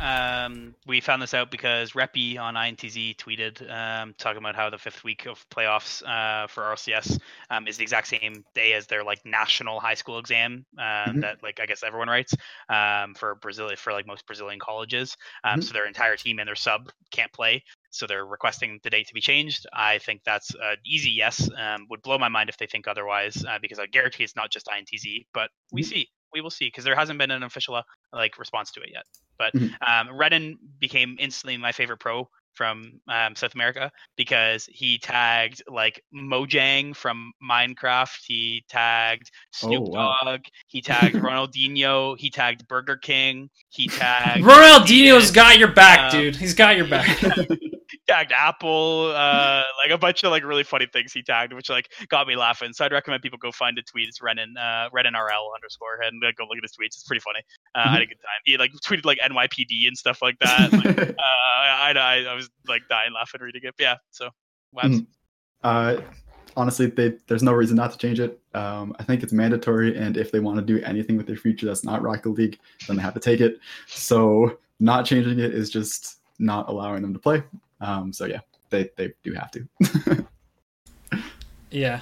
Um, 0.03 0.75
we 0.85 0.99
found 0.99 1.21
this 1.21 1.33
out 1.33 1.49
because 1.49 1.93
Reppy 1.93 2.37
on 2.37 2.55
INTZ 2.55 3.15
tweeted 3.15 3.71
um, 3.71 4.13
talking 4.17 4.39
about 4.39 4.53
how 4.53 4.69
the 4.69 4.77
fifth 4.77 5.01
week 5.05 5.27
of 5.27 5.47
playoffs 5.49 6.03
uh, 6.03 6.47
for 6.47 6.63
RCS 6.63 7.17
um, 7.49 7.67
is 7.69 7.77
the 7.77 7.83
exact 7.83 8.07
same 8.07 8.43
day 8.53 8.73
as 8.73 8.85
their 8.85 9.03
like 9.05 9.25
national 9.25 9.79
high 9.79 9.93
school 9.93 10.19
exam 10.19 10.65
uh, 10.77 11.13
Mhm. 11.13 11.21
that 11.21 11.41
like 11.41 11.61
I 11.61 11.65
guess 11.65 11.83
everyone 11.83 12.09
writes 12.09 12.33
um, 12.67 13.13
for 13.15 13.35
Brazil 13.35 13.69
for 13.77 13.93
like 13.93 14.05
most 14.05 14.25
Brazilian 14.27 14.59
colleges. 14.59 15.15
Um, 15.45 15.61
Mhm. 15.61 15.63
So 15.63 15.73
their 15.73 15.87
entire 15.87 16.17
team 16.17 16.39
and 16.39 16.47
their 16.49 16.55
sub 16.55 16.89
can't 17.11 17.31
play. 17.31 17.63
So 17.91 18.05
they're 18.05 18.25
requesting 18.25 18.79
the 18.83 18.89
date 18.89 19.07
to 19.07 19.13
be 19.13 19.21
changed. 19.21 19.67
I 19.71 19.99
think 19.99 20.23
that's 20.25 20.53
an 20.55 20.77
easy 20.85 21.11
yes. 21.11 21.49
Um, 21.57 21.87
would 21.89 22.01
blow 22.01 22.17
my 22.17 22.27
mind 22.27 22.49
if 22.49 22.57
they 22.57 22.67
think 22.67 22.87
otherwise, 22.89 23.41
uh, 23.47 23.57
because 23.61 23.79
I 23.79 23.85
guarantee 23.85 24.25
it's 24.25 24.35
not 24.35 24.51
just 24.51 24.67
INTZ. 24.67 25.27
But 25.33 25.49
we 25.71 25.81
Mhm. 25.81 25.87
see, 25.87 26.09
we 26.33 26.41
will 26.41 26.49
see, 26.49 26.65
because 26.65 26.83
there 26.83 26.95
hasn't 26.95 27.19
been 27.19 27.31
an 27.31 27.43
official 27.43 27.75
uh, 27.75 27.81
like 28.11 28.37
response 28.37 28.71
to 28.71 28.81
it 28.81 28.89
yet. 28.93 29.03
But 29.37 29.53
Mhm. 29.53 29.71
um, 29.87 30.15
Redden 30.15 30.57
became 30.79 31.15
instantly 31.19 31.57
my 31.57 31.71
favorite 31.71 31.99
pro 31.99 32.29
from 32.53 32.99
um, 33.07 33.35
South 33.35 33.55
America 33.55 33.91
because 34.15 34.67
he 34.71 34.99
tagged 34.99 35.63
like 35.67 35.99
Mojang 36.13 36.95
from 36.95 37.31
Minecraft. 37.43 38.15
He 38.27 38.63
tagged 38.69 39.31
Snoop 39.51 39.81
Oh, 39.87 39.89
wow. 39.89 40.19
Dogg. 40.23 40.41
He 40.67 40.79
tagged 40.81 41.17
Ronaldinho. 41.17 42.15
He 42.19 42.29
tagged 42.29 42.67
Burger 42.67 42.97
King. 42.97 43.49
He 43.69 43.89
tagged 43.97 44.43
Ronaldinho's 44.45 45.31
got 45.31 45.57
your 45.57 45.69
back, 45.69 46.13
Um, 46.13 46.19
dude. 46.19 46.35
He's 46.35 46.53
got 46.53 46.77
your 46.77 46.87
back. 46.87 47.17
tagged 48.07 48.31
Apple, 48.31 49.11
uh, 49.15 49.63
like 49.83 49.91
a 49.91 49.97
bunch 49.97 50.23
of 50.23 50.31
like 50.31 50.43
really 50.43 50.63
funny 50.63 50.87
things 50.91 51.13
he 51.13 51.21
tagged, 51.21 51.53
which 51.53 51.69
like 51.69 51.89
got 52.09 52.27
me 52.27 52.35
laughing. 52.35 52.73
So 52.73 52.85
I'd 52.85 52.91
recommend 52.91 53.23
people 53.23 53.39
go 53.39 53.51
find 53.51 53.77
the 53.77 53.81
tweet. 53.81 54.07
It's 54.07 54.21
Renan, 54.21 54.55
uh, 54.57 54.89
RL 54.93 55.51
underscore, 55.55 56.01
and 56.03 56.21
uh, 56.23 56.31
go 56.37 56.45
look 56.45 56.57
at 56.57 56.63
his 56.63 56.71
tweets. 56.71 56.95
It's 56.95 57.03
pretty 57.03 57.21
funny. 57.21 57.39
Uh, 57.75 57.83
I 57.85 57.93
had 57.93 58.01
a 58.01 58.05
good 58.05 58.15
time. 58.15 58.41
He 58.45 58.57
like 58.57 58.71
tweeted 58.85 59.05
like 59.05 59.19
NYPD 59.19 59.87
and 59.87 59.97
stuff 59.97 60.21
like 60.21 60.37
that. 60.39 60.73
Like, 60.73 60.97
uh, 61.09 61.13
I, 61.57 61.93
I 61.95 62.25
I 62.29 62.33
was 62.33 62.49
like 62.67 62.81
dying 62.89 63.13
laughing 63.13 63.41
reading 63.41 63.61
it. 63.63 63.73
But 63.77 63.83
yeah, 63.83 63.95
so 64.11 64.29
Wabs. 64.75 64.99
Mhm. 64.99 65.07
uh, 65.63 66.01
honestly, 66.55 66.87
they, 66.87 67.13
there's 67.27 67.43
no 67.43 67.53
reason 67.53 67.75
not 67.75 67.91
to 67.91 67.97
change 67.97 68.19
it. 68.19 68.39
Um, 68.53 68.95
I 68.99 69.03
think 69.03 69.23
it's 69.23 69.33
mandatory, 69.33 69.97
and 69.97 70.17
if 70.17 70.31
they 70.31 70.39
want 70.39 70.57
to 70.57 70.61
do 70.63 70.83
anything 70.83 71.17
with 71.17 71.27
their 71.27 71.37
future 71.37 71.65
that's 71.65 71.83
not 71.83 72.01
Rocket 72.01 72.29
League, 72.29 72.59
then 72.87 72.97
they 72.97 73.01
have 73.03 73.13
to 73.13 73.19
take 73.19 73.39
it. 73.39 73.59
So 73.87 74.57
not 74.79 75.05
changing 75.05 75.39
it 75.39 75.53
is 75.53 75.69
just 75.69 76.19
not 76.39 76.69
allowing 76.69 77.01
them 77.01 77.13
to 77.13 77.19
play. 77.19 77.43
Um, 77.83 78.13
so 78.13 78.25
yeah, 78.25 78.39
they, 78.69 78.89
they 78.95 79.13
do 79.23 79.33
have 79.33 79.51
to. 79.51 80.25
yeah. 81.71 82.01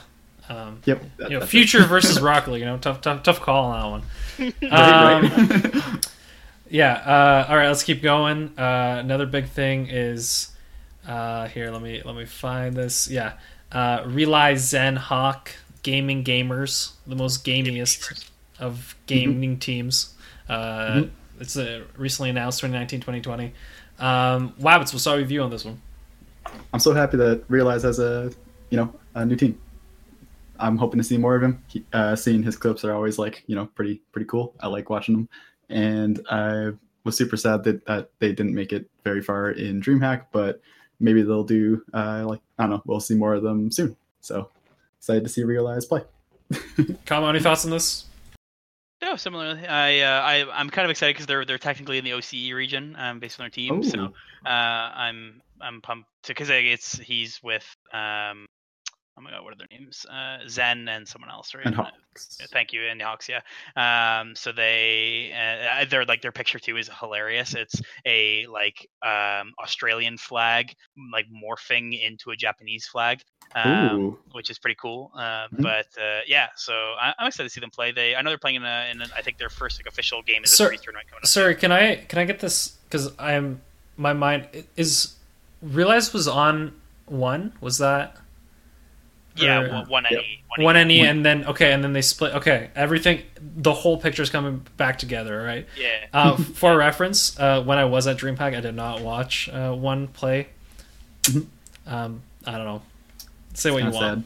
Um, 0.49 0.81
yep. 0.85 1.01
that- 1.17 1.29
you 1.29 1.35
know, 1.35 1.39
that's 1.39 1.49
it. 1.49 1.57
future 1.57 1.83
versus 1.85 2.19
Rocket 2.21 2.51
League. 2.51 2.59
You 2.61 2.65
know, 2.67 2.77
tough, 2.77 3.01
tough, 3.01 3.23
tough 3.23 3.39
call 3.41 3.65
on 3.71 3.79
that 3.79 3.89
one. 3.89 4.53
Right, 4.61 4.71
Um, 4.71 5.23
right. 5.81 6.07
Yeah. 6.69 6.93
Uh, 6.93 7.45
all 7.49 7.55
right. 7.57 7.67
Let's 7.67 7.83
keep 7.83 8.01
going. 8.01 8.57
Uh, 8.57 8.97
another 9.03 9.25
big 9.25 9.47
thing 9.49 9.87
is 9.89 10.49
uh, 11.07 11.47
here. 11.47 11.69
Let 11.71 11.81
me 11.81 12.01
let 12.03 12.15
me 12.15 12.25
find 12.25 12.75
this. 12.75 13.09
Yeah. 13.09 13.33
Uh, 13.71 14.03
Realize 14.05 14.67
Zen 14.69 14.95
Hawk 14.95 15.51
Gaming 15.83 16.23
Gamers, 16.23 16.93
the 17.07 17.15
most 17.15 17.43
gamiest 17.45 18.29
of 18.59 18.95
gaming 19.05 19.57
teams. 19.59 20.13
Uh, 20.47 20.91
Mhm. 20.93 21.09
It's 21.39 21.57
uh, 21.57 21.83
recently 21.97 22.29
announced 22.29 22.59
2019 22.59 22.99
2020. 22.99 23.53
Um, 24.01 24.53
Wabbits, 24.59 24.91
we'll 24.91 24.99
start 24.99 25.19
with 25.19 25.31
you 25.31 25.43
on 25.43 25.51
this 25.51 25.63
one. 25.63 25.79
I'm 26.73 26.79
so 26.79 26.93
happy 26.93 27.17
that 27.17 27.43
Realize 27.47 27.83
has 27.83 27.99
a 27.99 28.31
you 28.69 28.77
know 28.77 28.93
a 29.15 29.25
new 29.25 29.35
team. 29.35 29.59
I'm 30.59 30.77
hoping 30.77 30.99
to 30.99 31.03
see 31.03 31.17
more 31.17 31.35
of 31.35 31.43
him. 31.43 31.63
He, 31.67 31.85
uh, 31.93 32.15
seeing 32.15 32.43
his 32.43 32.55
clips 32.55 32.83
are 32.83 32.93
always 32.93 33.19
like 33.19 33.43
you 33.47 33.55
know 33.55 33.67
pretty 33.67 34.01
pretty 34.11 34.25
cool. 34.25 34.53
I 34.59 34.67
like 34.67 34.89
watching 34.89 35.15
them, 35.15 35.29
and 35.69 36.25
I 36.29 36.71
was 37.03 37.15
super 37.15 37.37
sad 37.37 37.63
that, 37.63 37.85
that 37.85 38.09
they 38.19 38.29
didn't 38.29 38.53
make 38.53 38.73
it 38.73 38.89
very 39.03 39.21
far 39.21 39.51
in 39.51 39.81
DreamHack, 39.81 40.25
but 40.31 40.61
maybe 40.99 41.21
they'll 41.21 41.43
do 41.43 41.83
uh, 41.93 42.25
like 42.27 42.41
I 42.57 42.63
don't 42.63 42.71
know. 42.71 42.81
We'll 42.85 42.99
see 42.99 43.15
more 43.15 43.35
of 43.35 43.43
them 43.43 43.71
soon. 43.71 43.95
So 44.21 44.49
excited 44.97 45.23
to 45.23 45.29
see 45.29 45.43
Realize 45.43 45.85
play. 45.85 46.01
Combo, 47.05 47.29
any 47.29 47.39
thoughts 47.39 47.65
on 47.65 47.71
this? 47.71 48.05
No, 49.11 49.17
similarly, 49.17 49.67
I 49.67 49.99
uh, 49.99 50.21
I 50.21 50.45
I'm 50.53 50.69
kind 50.69 50.85
of 50.85 50.89
excited 50.89 51.15
because 51.15 51.25
they're 51.25 51.43
they're 51.43 51.57
technically 51.57 51.97
in 51.97 52.05
the 52.05 52.11
OCE 52.11 52.53
region, 52.53 52.95
um, 52.97 53.19
based 53.19 53.41
on 53.41 53.43
their 53.43 53.49
team. 53.49 53.83
So 53.83 54.13
Oh, 54.45 54.49
uh, 54.49 54.49
I'm 54.49 55.41
I'm 55.59 55.81
pumped 55.81 56.07
because 56.25 56.49
it's 56.49 56.97
he's 56.97 57.43
with 57.43 57.65
um, 57.91 58.45
oh 59.17 59.21
my 59.21 59.31
god, 59.31 59.43
what 59.43 59.53
are 59.53 59.57
their 59.57 59.67
names? 59.71 60.05
Uh, 60.09 60.37
Zen 60.47 60.87
and 60.87 61.07
someone 61.07 61.29
else, 61.29 61.53
right? 61.53 61.65
and 61.65 61.75
Uh, 61.75 61.83
Hawks. 61.83 62.37
Thank 62.51 62.73
you, 62.73 62.83
and 62.83 63.01
Hawks. 63.01 63.29
Yeah. 63.29 63.41
Um. 63.75 64.35
So 64.35 64.51
they, 64.51 65.31
uh, 65.33 65.85
their 65.85 66.05
like 66.05 66.21
their 66.21 66.31
picture 66.31 66.59
too 66.59 66.77
is 66.77 66.89
hilarious. 66.99 67.53
It's 67.55 67.81
a 68.05 68.45
like 68.47 68.89
um 69.01 69.53
Australian 69.63 70.17
flag 70.17 70.73
like 71.13 71.27
morphing 71.31 72.01
into 72.01 72.31
a 72.31 72.35
Japanese 72.35 72.85
flag. 72.87 73.21
Um, 73.53 74.17
which 74.31 74.49
is 74.49 74.57
pretty 74.59 74.77
cool. 74.81 75.11
Uh, 75.13 75.47
Mhm. 75.49 75.61
But 75.61 75.87
uh, 76.01 76.21
yeah, 76.25 76.47
so 76.55 76.71
I, 76.73 77.13
I'm 77.19 77.27
excited 77.27 77.49
to 77.49 77.53
see 77.53 77.59
them 77.59 77.69
play. 77.69 77.91
They, 77.91 78.15
I 78.15 78.21
know 78.21 78.29
they're 78.29 78.37
playing 78.37 78.55
in, 78.55 78.63
a, 78.63 78.87
in 78.89 79.01
a, 79.01 79.05
I 79.13 79.21
think 79.21 79.37
their 79.39 79.49
first 79.49 79.77
like 79.77 79.87
official 79.87 80.21
game 80.21 80.45
is 80.45 80.53
a 80.53 80.55
Sir- 80.55 80.65
series 80.67 80.79
tournament 80.81 81.09
coming 81.09 81.19
up. 81.21 81.27
Sorry, 81.27 81.55
can 81.55 81.69
I 81.69 81.97
can 81.97 82.17
I 82.19 82.23
get 82.23 82.39
this? 82.39 82.77
Because 82.87 83.11
I'm 83.19 83.59
my 83.97 84.13
mind 84.13 84.47
is 84.77 85.15
realize 85.61 86.13
was 86.13 86.29
on 86.29 86.79
one. 87.07 87.51
Was 87.59 87.77
that 87.79 88.15
yeah, 89.35 89.59
or- 89.61 89.69
one, 89.69 89.89
one 89.89 90.05
Yep. 90.11 90.21
NE, 90.57 90.63
one 90.63 90.75
NE. 90.75 90.83
NE 90.83 90.99
and 91.07 91.25
then 91.25 91.45
okay, 91.45 91.71
and 91.73 91.83
then 91.83 91.93
they 91.93 92.01
split. 92.01 92.33
Okay, 92.35 92.69
everything. 92.75 93.21
The 93.41 93.73
whole 93.73 93.97
picture's 93.97 94.29
coming 94.29 94.65
back 94.77 94.97
together, 94.97 95.41
right? 95.41 95.65
Yeah. 95.77 96.05
Uh, 96.13 96.35
for 96.55 96.75
reference, 96.77 97.39
uh, 97.39 97.63
when 97.63 97.77
I 97.77 97.85
was 97.85 98.07
at 98.07 98.17
DreamHack, 98.17 98.55
I 98.55 98.59
did 98.61 98.75
not 98.75 99.01
watch 99.01 99.49
uh, 99.49 99.73
one 99.73 100.07
play. 100.07 100.47
Mhm. 101.23 101.45
Um, 101.87 102.21
I 102.45 102.51
don't 102.53 102.65
know. 102.65 102.81
Say 103.53 103.71
what 103.71 103.83
you 103.83 103.91
kinda 103.91 103.97
want. 103.97 104.25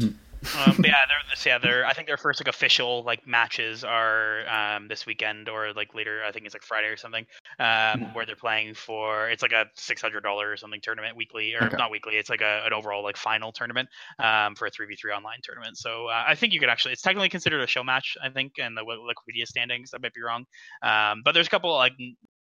sad. 0.00 0.14
Um, 0.54 0.76
yeah, 0.84 0.94
they're 1.08 1.22
this, 1.30 1.44
yeah, 1.44 1.58
they're 1.58 1.84
I 1.84 1.92
think 1.92 2.06
their 2.06 2.16
first 2.16 2.40
like 2.40 2.48
official 2.48 3.02
like 3.04 3.26
matches 3.26 3.84
are 3.84 4.46
um, 4.48 4.88
this 4.88 5.04
weekend 5.06 5.48
or 5.48 5.72
like 5.72 5.94
later. 5.94 6.20
I 6.26 6.32
think 6.32 6.46
it's 6.46 6.54
like 6.54 6.62
Friday 6.62 6.88
or 6.88 6.96
something, 6.96 7.26
um, 7.58 7.66
Mhm. 7.66 8.14
where 8.14 8.26
they're 8.26 8.36
playing 8.36 8.74
for 8.74 9.28
it's 9.28 9.42
like 9.42 9.52
a 9.52 9.66
six 9.74 10.00
hundred 10.00 10.22
dollar 10.22 10.50
or 10.50 10.56
something 10.56 10.80
tournament 10.80 11.16
weekly 11.16 11.54
or 11.54 11.66
Okay. 11.66 11.76
not 11.76 11.90
weekly. 11.90 12.16
It's 12.16 12.30
like 12.30 12.40
a, 12.42 12.62
an 12.66 12.72
overall 12.72 13.02
like 13.02 13.16
final 13.16 13.52
tournament 13.52 13.88
um, 14.18 14.54
for 14.54 14.66
a 14.66 14.70
three 14.70 14.86
v 14.86 14.94
three 14.96 15.12
online 15.12 15.38
tournament. 15.42 15.76
So 15.76 16.06
uh, 16.06 16.24
I 16.26 16.34
think 16.34 16.52
you 16.52 16.60
could 16.60 16.68
actually 16.68 16.92
it's 16.92 17.02
technically 17.02 17.28
considered 17.28 17.60
a 17.60 17.66
show 17.66 17.82
match. 17.84 18.16
I 18.22 18.30
think 18.30 18.52
and 18.58 18.76
the 18.76 18.82
Wi- 18.82 18.98
Liquipedia 19.12 19.46
standings. 19.46 19.90
I 19.94 19.98
might 19.98 20.14
be 20.14 20.22
wrong, 20.22 20.44
um, 20.82 21.22
but 21.24 21.32
there's 21.32 21.46
a 21.46 21.50
couple 21.50 21.74
like 21.74 21.92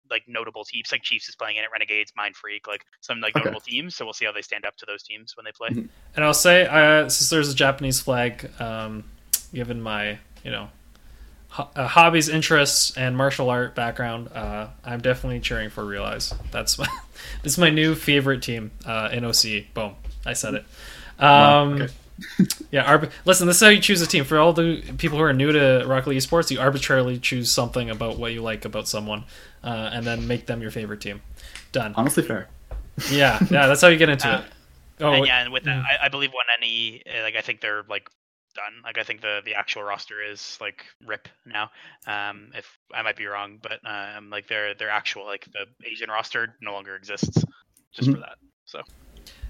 like 0.10 0.24
notable 0.28 0.64
teams 0.66 0.92
like 0.92 1.02
Chiefs 1.04 1.30
is 1.30 1.36
playing 1.36 1.58
in 1.58 1.64
it, 1.64 1.70
Renegades, 1.72 2.12
Mind 2.16 2.36
Freak, 2.36 2.68
like 2.68 2.86
some 3.02 3.20
like 3.22 3.36
Okay. 3.36 3.44
notable 3.46 3.62
teams. 3.62 3.96
So 3.96 4.06
we'll 4.06 4.14
see 4.14 4.26
how 4.26 4.32
they 4.32 4.42
stand 4.42 4.66
up 4.66 4.76
to 4.78 4.86
those 4.86 5.04
teams 5.04 5.36
when 5.38 5.46
they 5.46 5.52
play. 5.52 5.70
Mhm. 5.70 5.90
And 6.16 6.26
I'll 6.26 6.34
say, 6.34 6.66
uh, 6.66 7.10
since 7.10 7.30
there's 7.30 7.50
a 7.52 7.56
Japanese 7.56 8.00
flag, 8.00 8.50
um, 8.60 9.04
given 9.54 9.82
my 9.82 10.20
you 10.44 10.52
know 10.52 10.70
ho- 11.50 11.70
uh, 11.76 11.88
hobbies, 11.88 12.30
interests, 12.30 12.96
and 12.98 13.16
martial 13.18 13.50
art 13.50 13.76
background, 13.76 14.30
uh, 14.34 14.68
I'm 14.84 15.02
definitely 15.02 15.40
cheering 15.40 15.70
for 15.70 15.86
Realize. 15.86 16.34
That's 16.52 16.78
my 16.78 16.88
this 17.44 17.54
is 17.54 17.58
my 17.58 17.70
new 17.70 17.96
favorite 17.96 18.42
team 18.42 18.72
uh, 18.86 19.10
in 19.12 19.24
OC. 19.26 19.74
Boom, 19.74 19.96
I 20.26 20.34
said 20.34 20.54
it. 20.56 20.66
Um, 21.20 21.82
okay. 21.82 21.94
yeah, 22.72 22.86
arb- 22.86 23.12
listen, 23.26 23.48
this 23.48 23.58
is 23.58 23.62
how 23.64 23.70
you 23.70 23.80
choose 23.82 24.02
a 24.02 24.08
team. 24.08 24.24
For 24.24 24.40
all 24.40 24.54
the 24.54 24.82
people 24.98 25.18
who 25.18 25.24
are 25.24 25.34
new 25.34 25.52
to 25.52 25.84
Rocket 25.86 26.10
League 26.10 26.20
Esports, 26.20 26.50
you 26.52 26.60
arbitrarily 26.60 27.20
choose 27.20 27.52
something 27.52 27.90
about 27.90 28.18
what 28.18 28.34
you 28.34 28.42
like 28.42 28.66
about 28.66 28.88
someone, 28.88 29.24
uh, 29.64 29.90
and 29.94 30.06
then 30.06 30.28
make 30.28 30.46
them 30.48 30.62
your 30.62 30.72
favorite 30.72 31.02
team. 31.02 31.22
Done. 31.72 31.94
Honestly, 31.96 32.24
fair. 32.24 32.48
Yeah, 33.12 33.40
yeah, 33.52 33.68
that's 33.68 33.82
how 33.82 33.88
you 33.90 33.98
get 33.98 34.10
into 34.10 34.28
Uh, 34.28 34.40
it. 34.40 34.46
Oh, 35.00 35.12
and 35.14 35.28
yeah, 35.28 35.42
and 35.44 35.54
with 35.54 35.64
that, 35.66 35.78
mm. 35.78 35.86
I, 35.86 36.06
I 36.06 36.10
believe 36.10 36.32
one 36.32 36.46
any 36.58 37.04
uh, 37.06 37.22
like 37.22 37.36
I 37.36 37.42
think 37.42 37.62
they're 37.62 37.84
like 37.88 38.10
done. 38.56 38.82
Like 38.84 38.98
I 38.98 39.04
think 39.04 39.22
the 39.22 39.42
the 39.46 39.54
actual 39.54 39.84
roster 39.84 40.24
is 40.24 40.58
like 40.60 40.86
rip 41.06 41.28
now. 41.46 41.70
Um, 42.08 42.50
if 42.56 42.80
I 42.92 43.04
might 43.04 43.16
be 43.16 43.28
wrong, 43.28 43.60
but 43.62 43.80
um, 43.86 44.32
like 44.32 44.48
their 44.48 44.74
their 44.74 44.90
actual 44.90 45.26
like 45.26 45.46
the 45.54 45.66
Asian 45.88 46.10
roster 46.10 46.56
no 46.62 46.74
longer 46.74 46.96
exists 46.96 47.44
just 47.94 48.10
for 48.10 48.18
Mhm. 48.18 48.22
that. 48.22 48.38
So 48.66 48.82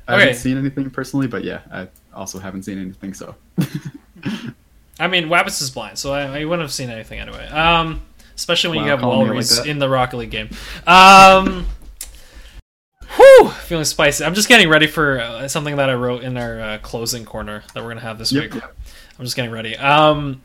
I 0.07 0.13
Okay. 0.15 0.21
haven't 0.21 0.35
seen 0.37 0.57
anything 0.57 0.89
personally, 0.89 1.27
but 1.27 1.43
yeah, 1.43 1.59
I 1.71 1.87
also 2.13 2.39
haven't 2.39 2.63
seen 2.63 2.79
anything. 2.79 3.13
So 3.13 3.35
I 4.99 5.07
mean, 5.07 5.25
Wabbits 5.27 5.61
is 5.61 5.69
blind, 5.69 5.97
so 5.99 6.13
I, 6.13 6.39
I 6.39 6.45
wouldn't 6.45 6.61
have 6.63 6.71
seen 6.71 6.89
anything 6.89 7.19
anyway. 7.19 7.47
Um, 7.47 8.01
especially 8.35 8.77
when 8.77 8.85
you 8.85 8.91
have 8.91 9.01
me 9.01 9.05
like 9.29 9.67
in 9.67 9.79
the 9.79 9.89
Rocket 9.89 10.17
League 10.17 10.31
game. 10.31 10.49
Um, 10.87 11.67
whew, 13.15 13.49
feeling 13.49 13.85
spicy. 13.85 14.23
I'm 14.23 14.33
just 14.33 14.47
getting 14.49 14.69
ready 14.69 14.87
for 14.87 15.19
uh, 15.19 15.47
something 15.47 15.75
that 15.75 15.89
I 15.89 15.93
wrote 15.93 16.23
in 16.23 16.37
our 16.37 16.59
uh, 16.59 16.77
closing 16.79 17.25
corner 17.25 17.63
that 17.73 17.83
we're 17.83 17.89
gonna 17.89 18.01
have 18.01 18.17
this 18.17 18.31
Yep, 18.31 18.43
week. 18.43 18.53
yep. 18.55 18.75
I'm 19.19 19.25
just 19.25 19.35
getting 19.35 19.51
ready. 19.51 19.75
Um, 19.77 20.41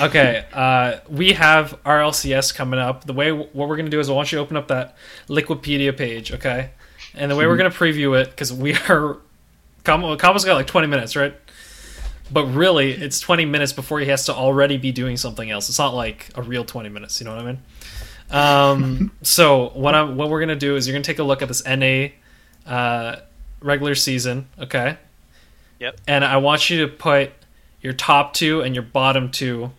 Okay, 0.00 0.44
uh, 0.52 0.96
we 1.08 1.34
have 1.34 1.78
RLCS 1.86 2.52
coming 2.52 2.80
up. 2.80 3.04
The 3.04 3.12
way 3.12 3.30
what 3.30 3.68
we're 3.68 3.76
gonna 3.76 3.90
do 3.90 4.00
is 4.00 4.10
I 4.10 4.12
want 4.12 4.32
you 4.32 4.38
to 4.38 4.42
open 4.42 4.56
up 4.56 4.66
that 4.66 4.96
Liquipedia 5.28 5.96
page, 5.96 6.32
okay? 6.32 6.70
And 7.16 7.30
the 7.30 7.36
way 7.36 7.46
we're 7.46 7.56
gonna 7.56 7.70
preview 7.70 8.20
it 8.20 8.30
because 8.30 8.52
we 8.52 8.74
are, 8.88 9.18
Combo, 9.84 10.16
Combo's 10.16 10.44
got 10.44 10.54
like 10.54 10.66
twenty 10.66 10.88
minutes, 10.88 11.16
right? 11.16 11.34
But 12.30 12.46
really, 12.46 12.92
it's 12.92 13.20
twenty 13.20 13.44
minutes 13.44 13.72
before 13.72 14.00
he 14.00 14.06
has 14.06 14.26
to 14.26 14.34
already 14.34 14.76
be 14.76 14.92
doing 14.92 15.16
something 15.16 15.50
else. 15.50 15.68
It's 15.68 15.78
not 15.78 15.94
like 15.94 16.30
a 16.34 16.42
real 16.42 16.64
twenty 16.64 16.88
minutes. 16.88 17.20
You 17.20 17.26
know 17.26 17.36
what 17.36 17.44
I 17.44 17.46
mean? 17.46 17.62
Um, 18.30 19.10
so 19.22 19.70
what 19.70 19.94
I'm 19.94 20.16
what 20.16 20.30
we're 20.30 20.40
gonna 20.40 20.56
do 20.56 20.76
is 20.76 20.86
you're 20.86 20.94
gonna 20.94 21.04
take 21.04 21.18
a 21.18 21.24
look 21.24 21.42
at 21.42 21.48
this 21.48 21.64
NA 21.64 22.08
uh, 22.66 23.20
regular 23.60 23.94
season, 23.94 24.46
okay? 24.58 24.98
Yep. 25.80 26.00
And 26.06 26.24
I 26.24 26.38
want 26.38 26.70
you 26.70 26.86
to 26.86 26.88
put 26.92 27.32
your 27.80 27.92
top 27.92 28.32
two 28.32 28.62
and 28.62 28.74
your 28.74 28.84
bottom 28.84 29.30
two 29.30 29.72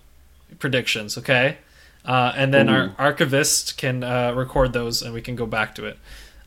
predictions, 0.59 1.17
okay? 1.17 1.57
Uh, 2.05 2.31
and 2.35 2.53
then 2.53 2.69
our 2.69 2.93
archivist 2.99 3.77
can 3.77 4.03
uh, 4.03 4.31
record 4.35 4.73
those, 4.73 5.01
and 5.01 5.13
we 5.13 5.21
can 5.21 5.35
go 5.35 5.47
back 5.47 5.73
to 5.75 5.85
it. 5.85 5.97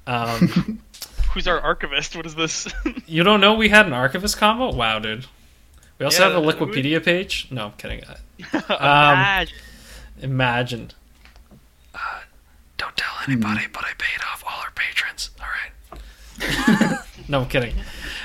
Um, 0.09 0.81
Who's 1.35 1.47
our 1.47 1.61
archivist? 1.61 2.17
What 2.17 2.25
is 2.27 2.35
this? 2.35 2.67
you 3.07 3.23
don't 3.23 3.41
know 3.41 3.55
we 3.55 3.69
had 3.69 3.87
an 3.87 3.93
archivist 3.93 4.39
combo? 4.39 4.73
Wow, 4.75 4.99
dude. 4.99 5.27
We 5.99 6.05
also 6.07 6.23
Yeah, 6.23 6.29
have 6.33 6.37
a 6.43 6.47
we- 6.47 6.53
Liquipedia 6.53 7.05
page. 7.05 7.47
No, 7.51 7.67
I'm 7.67 7.73
kidding. 7.73 8.03
Uh, 8.05 8.17
Imagine. 8.71 9.57
Imagine. 10.23 10.91
Uh, 11.95 11.99
don't 12.79 12.97
tell 12.97 13.13
anybody, 13.27 13.67
but 13.73 13.85
I 13.85 13.93
paid 13.99 14.21
off 14.33 14.43
all 14.47 14.61
our 14.61 14.71
patrons. 14.75 15.31
All 15.41 15.47
right. 15.47 16.99
no, 17.29 17.41
I'm 17.43 17.49
kidding. 17.49 17.75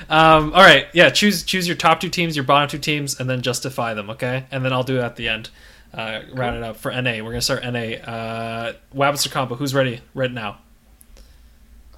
Um, 0.09 0.53
all 0.53 0.61
right, 0.61 0.87
yeah. 0.93 1.09
Choose 1.09 1.43
choose 1.43 1.67
your 1.67 1.75
top 1.77 1.99
two 1.99 2.09
teams, 2.09 2.35
your 2.35 2.45
bottom 2.45 2.69
two 2.69 2.77
teams, 2.79 3.19
and 3.19 3.29
then 3.29 3.41
justify 3.41 3.93
them. 3.93 4.09
Okay, 4.11 4.45
and 4.51 4.63
then 4.63 4.71
I'll 4.73 4.83
do 4.83 4.97
it 4.99 5.01
at 5.03 5.15
the 5.15 5.27
end. 5.29 5.49
Uh, 5.93 6.21
round 6.33 6.55
it 6.57 6.63
up 6.63 6.77
for 6.77 6.89
NA. 6.91 7.17
We're 7.23 7.31
gonna 7.31 7.41
start 7.41 7.63
NA. 7.63 7.97
Uh, 8.03 8.73
Wabbits 8.95 9.25
or 9.25 9.29
combo? 9.29 9.55
Who's 9.55 9.73
ready? 9.73 10.01
Right 10.13 10.31
now. 10.31 10.59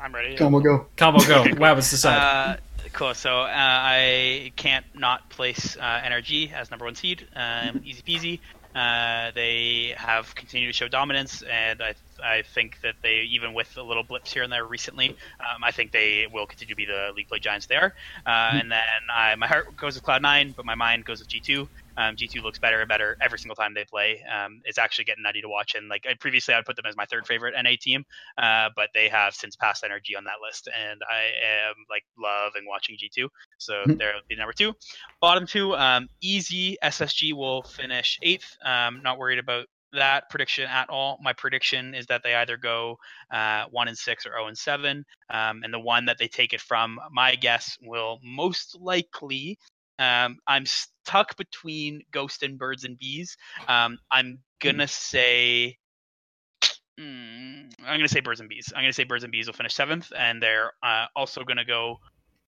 I'm 0.06 0.14
ready. 0.14 0.36
Come, 0.36 0.54
we'll 0.54 0.62
go. 0.62 0.86
Combo, 0.98 1.20
go. 1.22 1.44
Wabbits 1.46 1.90
decide. 1.90 2.18
Uh, 2.18 2.58
cool. 2.94 3.16
So 3.16 3.40
uh, 3.40 3.48
I 3.48 4.52
can't 4.56 4.86
not 4.94 5.28
place 5.32 5.76
uh, 5.78 5.82
NRG 6.02 6.54
as 6.54 6.70
number 6.70 6.86
one 6.86 6.94
seed. 6.94 7.28
Um, 7.36 7.82
easy 7.84 8.04
peasy. 8.04 8.40
Uh, 8.76 9.32
they 9.34 9.96
have 9.98 10.36
continued 10.36 10.68
to 10.68 10.74
show 10.74 10.88
dominance, 10.88 11.42
and 11.42 11.82
I 11.82 11.96
I 12.24 12.44
think 12.44 12.82
that 12.82 12.94
they 13.02 13.22
even 13.32 13.56
with 13.56 13.78
a 13.78 13.82
little 13.82 14.04
blips 14.04 14.32
here 14.32 14.44
and 14.44 14.54
there 14.54 14.64
recently, 14.64 15.10
um, 15.40 15.64
I 15.64 15.72
think 15.72 15.92
they 15.92 16.28
will 16.32 16.46
continue 16.46 16.76
to 16.76 16.78
be 16.78 16.86
the 16.86 17.12
league 17.16 17.28
play 17.28 17.40
giants 17.40 17.66
they 17.66 17.76
are. 17.76 17.96
Uh, 18.28 18.30
and 18.30 18.72
then 18.72 18.80
I, 19.12 19.34
my 19.36 19.48
heart 19.48 19.76
goes 19.76 19.96
with 19.96 20.04
Cloud 20.04 20.22
Nine, 20.22 20.54
but 20.56 20.66
my 20.66 20.76
mind 20.76 21.06
goes 21.06 21.18
with 21.18 21.30
G 21.30 21.40
two. 21.40 21.68
Um, 21.98 22.16
G2 22.16 22.42
looks 22.42 22.60
better 22.60 22.80
and 22.82 22.90
better 22.90 23.16
every 23.22 23.40
single 23.40 23.56
time 23.56 23.74
they 23.74 23.86
play. 23.86 24.24
Um, 24.24 24.62
it's 24.66 24.78
actually 24.78 25.06
getting 25.06 25.24
nutty 25.24 25.42
to 25.42 25.50
watch. 25.50 25.76
And 25.76 25.88
like 25.90 26.06
I, 26.10 26.14
previously, 26.20 26.54
I'd 26.54 26.66
put 26.66 26.76
them 26.76 26.86
as 26.86 26.96
my 26.96 27.06
third 27.06 27.26
favorite 27.28 27.56
NA 27.62 27.72
team, 27.80 28.04
uh, 28.38 28.70
but 28.76 28.90
they 28.94 29.08
have 29.10 29.34
since 29.34 29.56
passed 29.56 29.84
NRG 29.84 30.18
on 30.18 30.26
that 30.26 30.42
list, 30.46 30.68
and 30.68 31.02
I 31.10 31.70
am 31.70 31.76
like 31.90 32.04
loving 32.18 32.66
watching 32.68 32.98
G2. 32.98 33.30
So 33.58 33.86
Mhm. 33.88 33.98
they'll 33.98 34.22
be 34.28 34.36
number 34.36 34.54
two. 34.54 34.74
Bottom 35.22 35.46
two, 35.48 35.76
um, 35.76 36.08
easy 36.22 36.78
SSG 36.84 37.34
will 37.34 37.64
finish 37.64 38.20
eighth. 38.22 38.58
Um, 38.64 39.02
not 39.02 39.18
worried 39.18 39.40
about 39.40 39.68
that 39.94 40.30
prediction 40.30 40.68
at 40.68 40.90
all. 40.90 41.18
My 41.22 41.32
prediction 41.34 41.96
is 41.96 42.06
that 42.08 42.22
they 42.22 42.36
either 42.36 42.58
go 42.58 42.98
uh, 43.32 43.66
one 43.72 43.88
and 43.88 43.98
six 43.98 44.26
or 44.26 44.30
zero 44.32 44.48
and 44.48 44.58
seven, 44.58 45.06
um, 45.30 45.64
and 45.64 45.74
the 45.74 45.80
one 45.80 46.06
that 46.06 46.18
they 46.18 46.28
take 46.28 46.54
it 46.54 46.62
from, 46.62 47.00
my 47.12 47.36
guess 47.36 47.78
will 47.82 48.20
most 48.22 48.78
likely. 48.80 49.58
Um, 50.00 50.38
I'm 50.48 50.66
stuck 50.66 51.36
between 51.38 52.02
Ghost 52.12 52.44
and 52.44 52.58
Birds 52.58 52.84
and 52.84 52.98
Bees. 53.00 53.38
Um, 53.68 53.98
I'm 54.12 54.40
gonna 54.62 54.88
say. 54.88 55.78
Mm, 57.00 57.72
I'm 57.86 57.98
gonna 57.98 58.08
say 58.08 58.22
Birds 58.22 58.40
and 58.40 58.48
Bees. 58.48 58.72
I'm 58.76 58.82
gonna 58.84 58.94
say 58.94 59.04
Birds 59.04 59.24
and 59.24 59.32
Bees 59.32 59.48
will 59.48 59.54
finish 59.54 59.74
seventh, 59.74 60.12
and 60.18 60.42
they're 60.42 60.72
uh, 60.82 61.06
also 61.16 61.44
gonna 61.44 61.66
go 61.66 62.00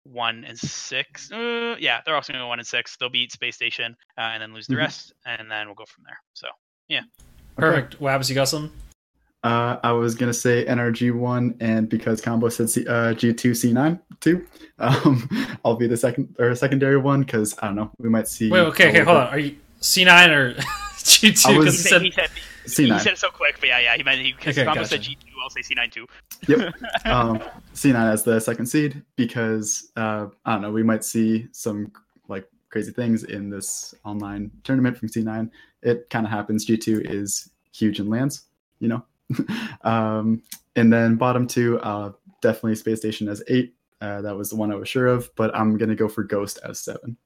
one 0.03 0.45
and 0.45 0.57
six. 0.57 1.31
Uh, 1.31 1.75
yeah, 1.79 1.99
they're 2.05 2.15
also 2.15 2.31
gonna 2.31 2.45
go 2.45 2.47
one 2.47 2.59
and 2.59 2.67
six. 2.67 2.95
They'll 2.97 3.09
beat 3.09 3.31
Spacestation 3.31 3.91
uh, 4.17 4.21
and 4.21 4.41
then 4.41 4.53
lose 4.53 4.67
the 4.67 4.75
Mhm. 4.75 4.79
rest, 4.79 5.13
and 5.25 5.51
then 5.51 5.67
we'll 5.67 5.75
go 5.75 5.85
from 5.85 6.05
there. 6.05 6.17
So 6.33 6.47
yeah, 6.87 7.01
Perfect. 7.57 7.99
Wabbits, 7.99 8.29
you 8.29 8.35
got 8.35 8.47
some? 8.47 8.71
Uh, 9.47 9.79
I 9.81 9.93
was 9.93 10.13
gonna 10.13 10.33
say 10.33 10.65
NRG 10.65 11.15
one, 11.15 11.55
and 11.61 11.87
because 11.87 12.19
combo 12.19 12.49
said 12.49 12.69
C, 12.69 12.85
uh, 12.85 13.13
G 13.13 13.33
two 13.33 13.53
C 13.55 13.71
nine 13.71 13.97
two, 14.19 14.45
um, 14.77 15.29
I'll 15.63 15.77
be 15.77 15.87
the 15.87 15.95
second 15.95 16.35
or 16.37 16.53
secondary 16.53 16.97
one 16.97 17.21
because 17.21 17.57
I 17.61 17.67
don't 17.67 17.77
know. 17.77 17.91
We 17.97 18.09
might 18.09 18.27
see. 18.27 18.51
Wait, 18.51 18.59
okay, 18.59 18.89
okay, 18.89 19.03
hold 19.05 19.15
on. 19.15 19.27
Are 19.27 19.39
you 19.39 19.55
C9 19.79 20.29
or 20.29 20.53
G2? 20.97 21.23
Because 21.23 21.45
he 21.45 21.63
he 21.63 21.71
said, 21.71 21.89
said 21.89 22.01
he 22.01 22.11
said, 22.11 22.29
he 22.65 22.89
C9. 22.89 22.99
said 22.99 23.13
it 23.13 23.19
so 23.19 23.29
quick, 23.29 23.55
but 23.61 23.69
yeah, 23.69 23.79
yeah, 23.79 23.95
he 23.95 24.03
meant 24.03 24.19
he 24.19 24.33
because 24.33 24.57
Okay, 24.57 24.65
Combo 24.65 24.81
gotcha. 24.81 24.89
said 24.89 25.01
G 25.03 25.15
two. 25.15 25.31
I'll 25.41 25.49
say 25.49 25.61
C 25.61 25.75
nine 25.75 25.91
too. 25.91 26.05
Yep. 26.49 26.73
um, 27.05 27.39
C9 27.73 27.95
as 27.95 28.23
the 28.23 28.41
second 28.41 28.65
seed 28.65 29.01
because 29.15 29.91
uh, 29.95 30.25
I 30.43 30.53
don't 30.53 30.61
know. 30.61 30.71
We 30.71 30.83
might 30.83 31.05
see 31.05 31.47
some 31.53 31.93
like 32.27 32.49
crazy 32.69 32.91
things 32.91 33.23
in 33.23 33.49
this 33.49 33.95
online 34.03 34.51
tournament 34.65 34.97
from 34.97 35.07
C9. 35.07 35.49
It 35.83 36.09
kind 36.09 36.25
of 36.25 36.33
happens. 36.33 36.65
G2 36.65 37.09
is 37.09 37.49
huge 37.71 38.01
in 38.01 38.09
LANs, 38.09 38.43
you 38.79 38.89
know. 38.89 39.05
um, 39.83 40.41
and 40.75 40.91
then 40.91 41.15
bottom 41.15 41.47
two, 41.47 41.79
uh, 41.79 42.11
definitely 42.41 42.73
Spacestation 42.73 43.29
as 43.29 43.43
eight. 43.47 43.73
Uh, 43.99 44.21
that 44.21 44.35
was 44.35 44.49
the 44.49 44.55
one 44.55 44.71
I 44.71 44.75
was 44.75 44.87
sure 44.87 45.07
of, 45.07 45.29
but 45.35 45.55
I'm 45.55 45.77
gonna 45.77 45.95
go 45.95 46.07
for 46.07 46.23
Ghost 46.23 46.59
as 46.63 46.79
seven. 46.79 47.17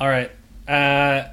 All 0.00 0.08
right. 0.08 0.30
Uh, 0.66 1.28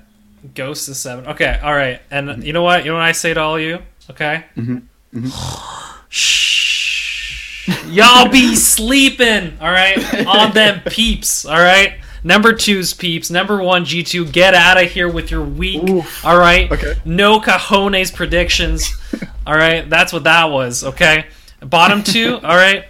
Ghost 0.54 0.90
is 0.90 1.00
seven. 1.00 1.28
Okay. 1.28 1.60
All 1.64 1.74
right. 1.74 2.02
And 2.12 2.28
Mm-hmm. 2.30 2.42
you 2.42 2.54
know 2.54 2.64
what? 2.64 2.84
You 2.84 2.92
know 2.92 2.98
what 2.98 3.04
I 3.04 3.12
say 3.14 3.34
to 3.34 3.40
all 3.42 3.60
you? 3.60 3.80
Okay. 4.10 4.44
Mhm. 4.58 4.84
Shh. 6.10 7.70
Y'all 7.88 8.30
be 8.30 8.56
sleeping. 8.56 9.58
All 9.62 9.72
right. 9.72 10.26
On 10.28 10.52
them 10.54 10.82
peeps. 10.86 11.46
All 11.46 11.58
right. 11.60 11.94
Number 12.26 12.54
two's 12.54 12.92
peeps. 12.92 13.30
Number 13.30 13.62
one 13.62 13.86
G 13.86 14.02
two. 14.02 14.26
Get 14.26 14.56
out 14.56 14.82
of 14.82 14.90
here 14.90 15.08
with 15.08 15.30
your 15.30 15.44
weak. 15.44 15.88
Oof. 15.88 16.26
All 16.26 16.38
right. 16.38 16.72
Okay. 16.72 16.96
No 17.06 17.40
cajones 17.40 18.12
predictions. 18.12 18.92
all 19.48 19.54
right. 19.54 19.88
That's 19.88 20.12
what 20.12 20.24
that 20.24 20.46
was. 20.46 20.84
Okay. 20.84 21.28
Bottom 21.60 22.02
two. 22.02 22.34
all 22.44 22.56
right. 22.56 22.86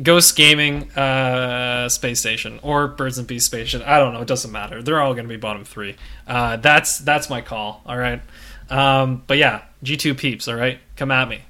Ghost 0.00 0.36
Gaming, 0.36 0.90
uh, 0.92 1.88
Spacestation, 1.88 2.60
or 2.62 2.86
Birds 2.86 3.18
and 3.18 3.26
Bees 3.26 3.48
Spacestation. 3.48 3.84
I 3.84 3.98
don't 3.98 4.14
know. 4.14 4.22
It 4.22 4.28
doesn't 4.28 4.52
matter. 4.52 4.80
They're 4.80 5.00
all 5.00 5.12
going 5.12 5.24
to 5.24 5.28
be 5.28 5.36
bottom 5.36 5.64
three. 5.64 5.96
Uh, 6.28 6.56
that's 6.56 6.98
that's 6.98 7.28
my 7.28 7.40
call. 7.40 7.82
All 7.84 7.98
right. 7.98 8.22
Um, 8.70 9.24
but 9.26 9.38
yeah, 9.38 9.62
G2 9.84 10.16
peeps. 10.16 10.46
All 10.46 10.54
right. 10.54 10.78
Come 10.94 11.10
at 11.10 11.28
me. 11.28 11.42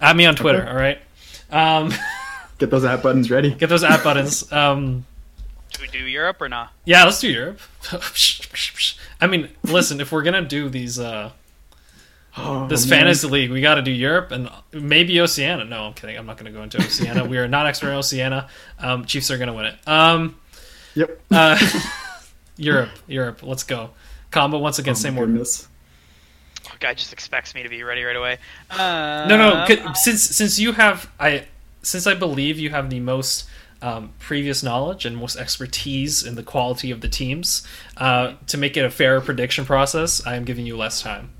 At 0.00 0.14
me 0.14 0.24
on 0.24 0.36
Twitter. 0.36 0.62
Okay. 0.62 0.70
All 0.70 0.76
right. 0.76 0.98
Um, 1.50 1.92
Get 2.60 2.68
those 2.68 2.84
app 2.84 3.02
buttons 3.02 3.30
ready. 3.30 3.54
get 3.58 3.70
those 3.70 3.82
app 3.82 4.04
buttons. 4.04 4.50
Um, 4.52 5.06
Do 5.80 5.86
we 5.86 5.98
do 5.98 6.04
Europe 6.06 6.40
or 6.40 6.48
not? 6.48 6.72
yeah, 6.84 7.04
let's 7.04 7.20
do 7.20 7.30
Europe. 7.30 7.58
I 9.20 9.26
mean, 9.26 9.48
listen, 9.62 10.00
if 10.00 10.12
we're 10.12 10.22
gonna 10.22 10.42
do 10.42 10.68
these 10.68 10.98
uh, 10.98 11.30
Oh, 12.36 12.68
this 12.68 12.86
man. 12.88 13.00
fantasy 13.00 13.26
league, 13.26 13.50
we 13.50 13.60
got 13.60 13.74
to 13.74 13.82
do 13.82 13.90
Europe 13.90 14.30
and 14.30 14.48
maybe 14.72 15.20
Oceania. 15.20 15.64
No, 15.64 15.82
I'm 15.86 15.94
kidding. 15.94 16.16
I'm 16.16 16.26
not 16.26 16.36
going 16.38 16.50
to 16.50 16.56
go 16.56 16.62
into 16.62 16.78
Oceania. 16.78 17.24
we 17.24 17.38
are 17.38 17.48
not 17.48 17.66
expert 17.66 17.88
in 17.88 17.94
Oceania. 17.96 18.48
Um, 18.78 19.04
Chiefs 19.04 19.32
are 19.32 19.36
going 19.36 19.48
to 19.48 19.52
win 19.52 19.66
it. 19.66 19.74
Um, 19.86 20.36
Yep. 20.94 21.20
uh, 21.32 21.58
Europe, 22.56 22.90
Europe. 23.08 23.42
Let's 23.42 23.64
go. 23.64 23.90
Combo 24.30 24.58
once 24.58 24.78
again. 24.78 24.92
Oh, 24.92 24.94
same 24.94 25.14
my 25.16 25.22
order. 25.22 25.32
goodness. 25.32 25.66
Oh, 26.68 26.72
guy 26.78 26.94
just 26.94 27.12
expects 27.12 27.52
me 27.52 27.64
to 27.64 27.68
be 27.68 27.82
ready 27.82 28.04
right 28.04 28.14
away. 28.16 28.38
Uh, 28.70 29.26
No, 29.28 29.36
no. 29.36 29.66
c- 29.66 29.82
Since 29.94 30.22
since 30.22 30.56
you 30.60 30.70
have 30.72 31.10
I 31.18 31.46
since 31.82 32.06
I 32.06 32.14
believe 32.14 32.60
you 32.60 32.70
have 32.70 32.90
the 32.90 33.00
most 33.00 33.48
um, 33.82 34.12
previous 34.18 34.62
knowledge 34.62 35.04
and 35.04 35.16
most 35.16 35.36
expertise 35.36 36.24
in 36.24 36.34
the 36.34 36.42
quality 36.42 36.90
of 36.90 37.00
the 37.00 37.08
teams, 37.08 37.66
uh, 37.96 38.34
to 38.46 38.56
make 38.58 38.76
it 38.76 38.84
a 38.84 38.90
fair 38.90 39.20
prediction 39.20 39.64
process, 39.64 40.24
I 40.26 40.36
am 40.36 40.44
giving 40.44 40.66
you 40.66 40.76
less 40.76 41.02
time. 41.02 41.30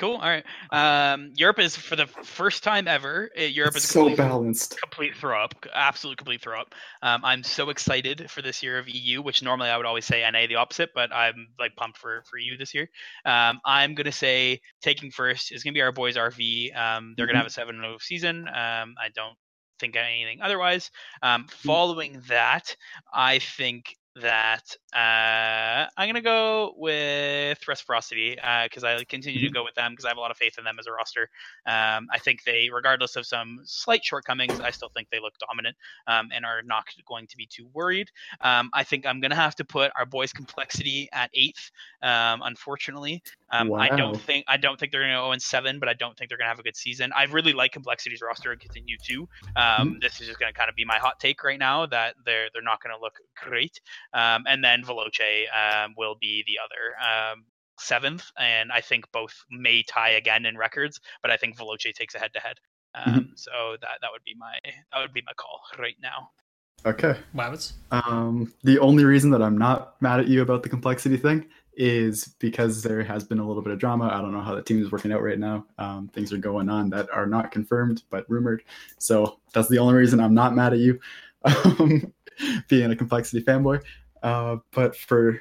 Cool. 0.00 0.16
All 0.16 0.30
right. 0.30 0.44
Um, 0.70 1.30
Europe 1.36 1.58
is 1.58 1.76
for 1.76 1.94
the 1.94 2.06
first 2.06 2.64
time 2.64 2.88
ever. 2.88 3.28
uh, 3.38 3.42
Europe 3.42 3.76
It's 3.76 3.84
is 3.84 3.90
a 3.90 3.92
so 3.92 4.00
complete, 4.04 4.16
balanced. 4.16 4.80
complete 4.80 5.14
throw 5.14 5.44
up, 5.44 5.54
absolute 5.74 6.16
complete 6.16 6.40
throw 6.40 6.58
up. 6.58 6.74
Um, 7.02 7.22
I'm 7.22 7.42
so 7.42 7.68
excited 7.68 8.30
for 8.30 8.40
this 8.40 8.62
year 8.62 8.78
of 8.78 8.88
EU, 8.88 9.20
which 9.20 9.42
normally 9.42 9.68
I 9.68 9.76
would 9.76 9.84
always 9.84 10.06
say 10.06 10.22
NA 10.22 10.46
the 10.46 10.56
opposite, 10.56 10.88
but 10.94 11.12
I'm 11.14 11.48
like 11.58 11.76
pumped 11.76 11.98
for 11.98 12.22
for 12.30 12.38
EU 12.38 12.56
this 12.56 12.72
year. 12.72 12.88
Um, 13.26 13.60
I'm 13.66 13.94
gonna 13.94 14.10
say 14.10 14.62
taking 14.80 15.10
first 15.10 15.52
is 15.52 15.62
gonna 15.62 15.74
be 15.74 15.82
our 15.82 15.92
boys 15.92 16.16
RV. 16.16 16.74
Um, 16.74 17.12
they're 17.18 17.26
gonna 17.26 17.36
have 17.36 17.46
a 17.46 17.50
7-0 17.50 18.00
season. 18.00 18.48
Um, 18.48 18.94
I 18.98 19.10
don't 19.14 19.36
think 19.80 19.96
anything 19.96 20.40
otherwise. 20.42 20.90
Um, 21.22 21.46
following 21.48 22.22
that, 22.28 22.76
I 23.12 23.38
think 23.38 23.96
that 24.16 24.76
Uh, 24.92 25.86
I'm 25.96 26.08
gonna 26.08 26.20
go 26.20 26.74
with 26.76 27.66
Reciprocity 27.66 28.36
because 28.64 28.82
I 28.82 29.04
continue 29.04 29.40
to 29.40 29.50
go 29.50 29.62
with 29.62 29.74
them 29.74 29.92
because 29.92 30.04
I 30.04 30.08
have 30.08 30.16
a 30.16 30.20
lot 30.20 30.30
of 30.30 30.36
faith 30.36 30.58
in 30.58 30.64
them 30.64 30.78
as 30.78 30.86
a 30.86 30.92
roster. 30.92 31.30
Um, 31.66 32.08
I 32.12 32.18
think 32.18 32.44
they, 32.44 32.68
regardless 32.72 33.16
of 33.16 33.26
some 33.26 33.60
slight 33.64 34.04
shortcomings, 34.04 34.58
I 34.60 34.70
still 34.70 34.88
think 34.88 35.08
they 35.10 35.20
look 35.20 35.34
dominant 35.38 35.76
um, 36.06 36.30
and 36.34 36.44
are 36.44 36.62
not 36.62 36.86
going 37.06 37.26
to 37.28 37.36
be 37.36 37.46
too 37.46 37.68
worried. 37.72 38.10
Um, 38.40 38.70
I 38.74 38.82
think 38.82 39.06
I'm 39.06 39.20
gonna 39.20 39.36
have 39.36 39.54
to 39.56 39.64
put 39.64 39.92
our 39.96 40.06
boys 40.06 40.32
Complexity 40.32 41.08
at 41.12 41.30
eighth. 41.34 41.70
Um, 42.02 42.42
unfortunately, 42.44 43.22
um, 43.50 43.72
I 43.74 43.94
don't 43.96 44.20
think 44.20 44.44
I 44.48 44.56
don't 44.56 44.78
think 44.78 44.90
they're 44.90 45.02
gonna 45.02 45.14
go 45.14 45.32
in 45.32 45.40
seven, 45.40 45.78
but 45.78 45.88
I 45.88 45.94
don't 45.94 46.16
think 46.16 46.28
they're 46.30 46.38
gonna 46.38 46.48
have 46.48 46.58
a 46.58 46.64
good 46.64 46.76
season. 46.76 47.12
I 47.14 47.24
really 47.24 47.52
like 47.52 47.72
Complexity's 47.72 48.22
roster 48.22 48.52
and 48.52 48.60
continue 48.60 48.96
to. 49.06 49.28
Um, 49.56 49.98
This 50.00 50.20
is 50.20 50.26
just 50.26 50.38
gonna 50.38 50.52
kind 50.52 50.68
of 50.68 50.76
be 50.76 50.84
my 50.84 50.98
hot 50.98 51.20
take 51.20 51.44
right 51.44 51.58
now 51.58 51.86
that 51.86 52.16
they're 52.24 52.48
they're 52.52 52.62
not 52.62 52.82
gonna 52.82 52.98
look 53.00 53.18
great. 53.36 53.80
Um, 54.12 54.44
and 54.48 54.64
then 54.64 54.79
Veloce 54.84 55.44
um, 55.54 55.94
will 55.96 56.16
be 56.20 56.44
the 56.46 56.58
other 56.64 57.32
um, 57.32 57.44
seventh, 57.78 58.24
and 58.38 58.70
I 58.72 58.80
think 58.80 59.10
both 59.12 59.34
may 59.50 59.82
tie 59.82 60.10
again 60.10 60.46
in 60.46 60.56
records, 60.56 61.00
but 61.22 61.30
I 61.30 61.36
think 61.36 61.56
Veloce 61.56 61.92
takes 61.94 62.14
a 62.14 62.18
head 62.18 62.32
to 62.34 62.40
head. 62.40 62.56
Um, 62.94 63.32
So 63.36 63.76
that 63.80 63.98
that 64.02 64.10
would 64.12 64.24
be 64.24 64.34
my 64.36 64.58
that 64.92 65.00
would 65.00 65.12
be 65.12 65.22
my 65.24 65.32
call 65.36 65.60
right 65.78 65.96
now. 66.02 66.30
Okay. 66.86 67.14
Wabbits? 67.34 67.74
Um, 67.90 68.54
the 68.62 68.78
only 68.78 69.04
reason 69.04 69.30
that 69.30 69.42
I'm 69.42 69.58
not 69.58 70.00
mad 70.00 70.20
at 70.20 70.28
you 70.28 70.40
about 70.40 70.62
the 70.62 70.68
complexity 70.68 71.18
thing 71.18 71.46
is 71.74 72.34
because 72.38 72.82
there 72.82 73.02
has 73.02 73.22
been 73.24 73.38
a 73.38 73.46
little 73.46 73.62
bit 73.62 73.72
of 73.72 73.78
drama. 73.78 74.08
I 74.12 74.20
don't 74.20 74.32
know 74.32 74.40
how 74.40 74.54
the 74.54 74.62
team 74.62 74.82
is 74.82 74.90
working 74.90 75.12
out 75.12 75.22
right 75.22 75.38
now. 75.38 75.66
Um, 75.78 76.08
things 76.08 76.32
are 76.32 76.38
going 76.38 76.68
on 76.68 76.90
that 76.90 77.10
are 77.12 77.26
not 77.26 77.52
confirmed 77.52 78.02
but 78.10 78.28
rumored. 78.28 78.64
So 78.98 79.40
that's 79.52 79.68
the 79.68 79.78
only 79.78 79.94
reason 79.94 80.20
I'm 80.20 80.34
not 80.34 80.54
mad 80.54 80.72
at 80.72 80.78
you, 80.78 81.00
um, 81.44 82.12
being 82.68 82.90
a 82.90 82.96
complexity 82.96 83.42
fanboy. 83.42 83.82
Uh, 84.22 84.56
but 84.72 84.96
for 84.96 85.40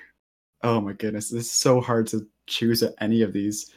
oh 0.63 0.81
my 0.81 0.93
goodness, 0.93 1.29
this 1.29 1.45
is 1.45 1.51
so 1.51 1.81
hard 1.81 2.07
to 2.07 2.27
choose 2.47 2.83
any 2.99 3.21
of 3.21 3.33
these. 3.33 3.73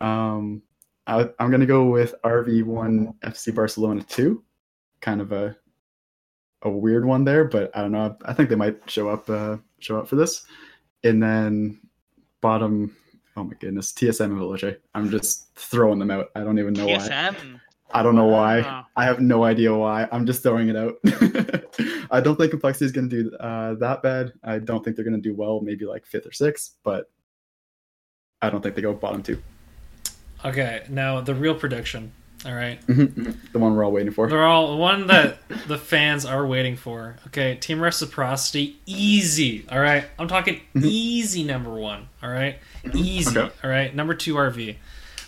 Um, 0.00 0.62
I, 1.06 1.28
I'm 1.38 1.50
gonna 1.50 1.66
go 1.66 1.84
with 1.84 2.14
RV1 2.24 3.14
FC 3.20 3.54
Barcelona 3.54 4.02
2. 4.02 4.42
Kind 5.00 5.20
of 5.20 5.32
a 5.32 5.56
a 6.62 6.70
weird 6.70 7.04
one 7.04 7.24
there, 7.24 7.44
but 7.44 7.76
I 7.76 7.82
don't 7.82 7.92
know. 7.92 8.16
I 8.24 8.32
think 8.32 8.48
they 8.48 8.56
might 8.56 8.78
show 8.90 9.08
up 9.08 9.28
uh, 9.30 9.58
show 9.78 9.98
up 9.98 10.08
for 10.08 10.16
this. 10.16 10.44
And 11.04 11.22
then 11.22 11.80
bottom, 12.40 12.96
oh 13.36 13.44
my 13.44 13.54
goodness, 13.60 13.92
TSM 13.92 14.24
and 14.24 14.38
Veloce. 14.38 14.76
I'm 14.94 15.10
just 15.10 15.54
throwing 15.54 15.98
them 15.98 16.10
out. 16.10 16.30
I 16.34 16.40
don't 16.40 16.58
even 16.58 16.72
know 16.74 16.86
why. 17.08 17.08
I 17.90 18.02
don't 18.02 18.16
know 18.16 18.26
why. 18.26 18.60
Wow. 18.60 18.86
I 18.96 19.04
have 19.04 19.20
no 19.20 19.44
idea 19.44 19.74
why. 19.74 20.08
I'm 20.10 20.26
just 20.26 20.42
throwing 20.42 20.68
it 20.68 20.76
out. 20.76 20.96
I 22.10 22.20
don't 22.20 22.36
think 22.36 22.50
Complexity 22.50 22.86
is 22.86 22.92
going 22.92 23.08
to 23.08 23.22
do 23.22 23.36
uh, 23.36 23.74
that 23.74 24.02
bad. 24.02 24.32
I 24.42 24.58
don't 24.58 24.84
think 24.84 24.96
they're 24.96 25.04
going 25.04 25.20
to 25.20 25.28
do 25.28 25.34
well, 25.34 25.60
maybe 25.60 25.84
like 25.84 26.04
fifth 26.04 26.26
or 26.26 26.32
sixth, 26.32 26.76
but 26.82 27.10
I 28.42 28.50
don't 28.50 28.60
think 28.60 28.74
they 28.74 28.82
go 28.82 28.92
bottom 28.92 29.22
two. 29.22 29.40
Okay, 30.44 30.84
now 30.88 31.20
the 31.20 31.34
real 31.34 31.54
prediction. 31.54 32.12
All 32.44 32.54
right. 32.54 32.80
Mm-hmm, 32.86 33.20
mm-hmm. 33.20 33.52
the 33.52 33.58
one 33.58 33.74
we're 33.74 33.84
all 33.84 33.92
waiting 33.92 34.12
for. 34.12 34.28
They're 34.28 34.44
all 34.44 34.70
the 34.72 34.76
one 34.76 35.06
that 35.06 35.38
the 35.66 35.78
fans 35.78 36.24
are 36.24 36.46
waiting 36.46 36.76
for. 36.76 37.16
Okay, 37.28 37.56
Team 37.56 37.80
Reciprocity, 37.80 38.78
easy. 38.84 39.64
All 39.70 39.80
right, 39.80 40.04
I'm 40.18 40.28
talking 40.28 40.56
mm-hmm. 40.74 40.84
easy 40.84 41.42
number 41.44 41.70
one. 41.70 42.08
All 42.22 42.30
right, 42.30 42.58
easy. 42.94 43.38
Okay. 43.38 43.52
All 43.64 43.70
right, 43.70 43.94
number 43.94 44.14
two 44.14 44.34
RV. 44.34 44.76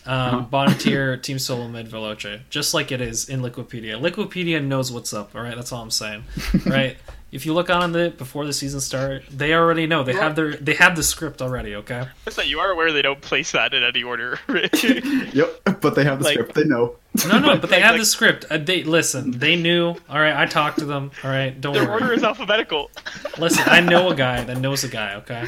Um, 0.09 0.15
Uh-huh. 0.17 0.41
Bottom 0.51 0.75
tier 0.79 1.17
Team 1.19 1.39
Solo 1.39 1.69
Mid 1.69 1.87
Veloce, 1.89 2.41
just 2.51 2.73
like 2.73 2.91
it 2.91 3.01
is 3.03 3.29
in 3.29 3.41
Liquipedia. 3.43 4.01
Liquipedia 4.01 4.65
knows 4.65 4.91
what's 4.91 5.13
up. 5.13 5.35
All 5.37 5.43
right, 5.43 5.55
that's 5.55 5.71
all 5.73 5.83
I'm 5.83 5.91
saying. 5.91 6.25
Right. 6.67 6.97
If 7.31 7.45
you 7.45 7.53
look 7.53 7.69
on 7.69 7.95
it 7.95 8.17
before 8.17 8.47
the 8.47 8.55
season 8.55 8.81
start, 8.81 9.23
they 9.31 9.53
already 9.53 9.87
know. 9.87 10.03
They 10.03 10.15
have 10.15 10.35
their 10.35 10.55
they 10.57 10.73
have 10.77 10.97
the 10.97 11.03
script 11.03 11.43
already. 11.43 11.75
Okay. 11.75 12.07
That's 12.25 12.37
that 12.37 12.49
you 12.49 12.59
are 12.61 12.71
aware 12.71 12.91
they 12.91 13.03
don't 13.03 13.21
place 13.21 13.53
that 13.53 13.75
in 13.75 13.83
any 13.83 14.03
order. 14.03 14.41
yep, 14.49 15.61
but 15.83 15.95
they 15.95 16.05
have 16.05 16.21
the 16.21 16.25
Like- 16.25 16.35
script. 16.39 16.55
They 16.55 16.65
know. 16.65 16.97
No, 17.29 17.39
no, 17.39 17.59
but 17.59 17.69
they 17.69 17.77
Like- 17.77 17.85
have 17.85 17.93
like- 17.97 18.01
the 18.01 18.07
script. 18.07 18.47
Uh, 18.51 18.57
they 18.57 18.83
listen. 18.83 19.33
They 19.33 19.57
knew. 19.57 19.89
All 20.09 20.19
right, 20.19 20.35
I 20.35 20.47
talked 20.47 20.79
to 20.79 20.87
them. 20.87 21.11
All 21.23 21.31
right, 21.31 21.53
don't 21.61 21.75
Their 21.75 21.85
worry. 21.85 22.01
order 22.01 22.13
is 22.15 22.25
alphabetical. 22.25 22.91
Listen, 23.37 23.65
I 23.67 23.81
know 23.81 24.09
a 24.09 24.15
guy 24.15 24.43
that 24.45 24.57
knows 24.59 24.85
a 24.85 24.89
guy. 24.89 25.17
Okay, 25.17 25.45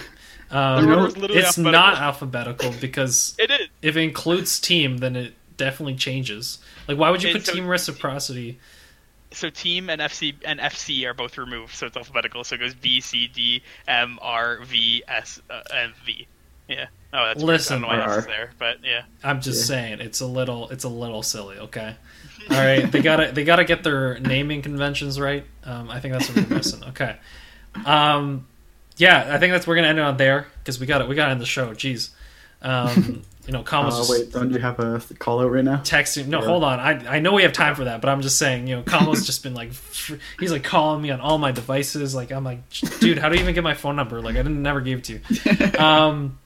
um, 0.51 0.85
Their 0.87 0.99
order 1.01 1.09
is 1.09 1.17
it's 1.17 1.47
alphabetical. 1.59 1.73
not 1.73 1.99
alphabetical 1.99 2.75
because 2.81 3.35
It 3.39 3.51
is. 3.51 3.69
if 3.83 3.97
it 3.97 4.01
includes 4.01 4.59
team, 4.61 4.99
then 4.99 5.17
it 5.17 5.35
definitely 5.57 5.95
changes. 5.97 6.59
Like, 6.89 6.99
why 6.99 7.11
would 7.11 7.23
you 7.23 7.31
And 7.31 7.39
put 7.39 7.47
so- 7.47 7.53
team 7.55 7.67
reciprocity? 7.69 8.59
So 9.33 9.49
team 9.49 9.89
and 9.91 10.01
FC 10.01 10.35
and 10.45 10.59
FC 10.59 11.05
are 11.07 11.15
both 11.15 11.39
removed, 11.39 11.75
so 11.77 11.87
it's 11.87 11.97
alphabetical. 11.97 12.43
So 12.43 12.57
it 12.57 12.59
goes 12.59 12.75
B, 12.75 13.01
C, 13.01 13.29
D, 13.29 13.63
M, 13.87 14.19
R, 14.21 14.59
V, 14.65 15.05
S, 15.07 15.41
uh, 15.49 15.63
and 15.73 15.95
V. 16.05 16.27
Yeah. 16.69 16.87
Oh, 17.13 17.27
that's 17.27 17.37
weird. 17.39 17.47
Listen, 17.47 17.85
I 17.85 17.89
don't 17.91 17.99
know 17.99 18.07
why 18.07 18.15
that's 18.17 18.27
there, 18.27 18.51
but 18.59 18.79
yeah. 18.85 19.03
I'm 19.23 19.41
just 19.41 19.61
Yeah. 19.61 19.77
saying, 19.77 20.01
it's 20.01 20.19
a 20.21 20.27
little, 20.27 20.69
it's 20.71 20.83
a 20.83 20.89
little 20.89 21.23
silly. 21.23 21.59
Okay, 21.59 21.95
all 22.51 22.57
right, 22.57 22.91
they 22.91 23.03
gotta, 23.03 23.31
they 23.33 23.45
gotta 23.45 23.65
get 23.65 23.85
their 23.85 24.19
naming 24.19 24.63
conventions 24.63 25.21
right. 25.21 25.45
Um, 25.63 25.91
I 25.91 26.01
think 26.01 26.15
that's 26.15 26.29
what 26.29 26.49
we're 26.51 26.57
missing. 26.57 26.83
Okay, 26.89 27.17
um, 27.85 28.47
yeah, 29.01 29.29
I 29.35 29.39
think 29.39 29.53
that's 29.53 29.67
we're 29.67 29.77
gonna 29.77 29.89
end 29.89 29.99
it 29.99 30.03
on 30.03 30.17
there 30.17 30.47
because 30.59 30.79
we 30.79 30.87
got 30.87 31.01
it. 31.01 31.09
We 31.09 31.15
got 31.15 31.27
to 31.27 31.31
end 31.33 31.41
the 31.41 31.47
show. 31.47 31.73
Jeez, 31.73 32.11
um, 32.63 33.23
you 33.47 33.53
know, 33.53 33.63
Commons 33.63 33.95
Uh, 33.99 34.05
wait, 34.13 34.33
don't 34.33 34.51
you 34.53 34.59
have 34.59 34.79
a 34.79 35.01
call 35.19 35.41
out 35.41 35.51
right 35.51 35.65
now? 35.65 35.79
texting. 35.79 36.27
No, 36.27 36.41
Yeah. 36.41 36.47
hold 36.47 36.63
on. 36.65 36.79
I 36.79 37.17
I 37.17 37.19
know 37.21 37.33
we 37.33 37.43
have 37.43 37.53
time 37.53 37.75
for 37.75 37.85
that, 37.85 38.01
but 38.03 38.09
I'm 38.11 38.21
just 38.21 38.37
saying, 38.39 38.67
you 38.67 38.77
know, 38.77 38.83
Combo's 38.83 39.25
just 39.27 39.43
been 39.43 39.55
like, 39.55 39.73
he's 40.39 40.53
like 40.53 40.63
calling 40.65 41.01
me 41.03 41.11
on 41.11 41.21
all 41.21 41.39
my 41.39 41.51
devices. 41.53 42.15
Like 42.15 42.31
I'm 42.31 42.45
like, 42.45 42.59
dude, 43.01 43.19
how 43.19 43.29
do 43.29 43.37
you 43.37 43.43
even 43.43 43.55
get 43.55 43.65
my 43.65 43.75
phone 43.75 43.97
number? 43.97 44.21
Like 44.21 44.35
I 44.37 44.43
didn't 44.43 44.63
never 44.63 44.81
gave 44.81 44.99
it 44.99 45.05
to 45.05 45.13
you. 45.15 45.79
Um, 45.81 46.39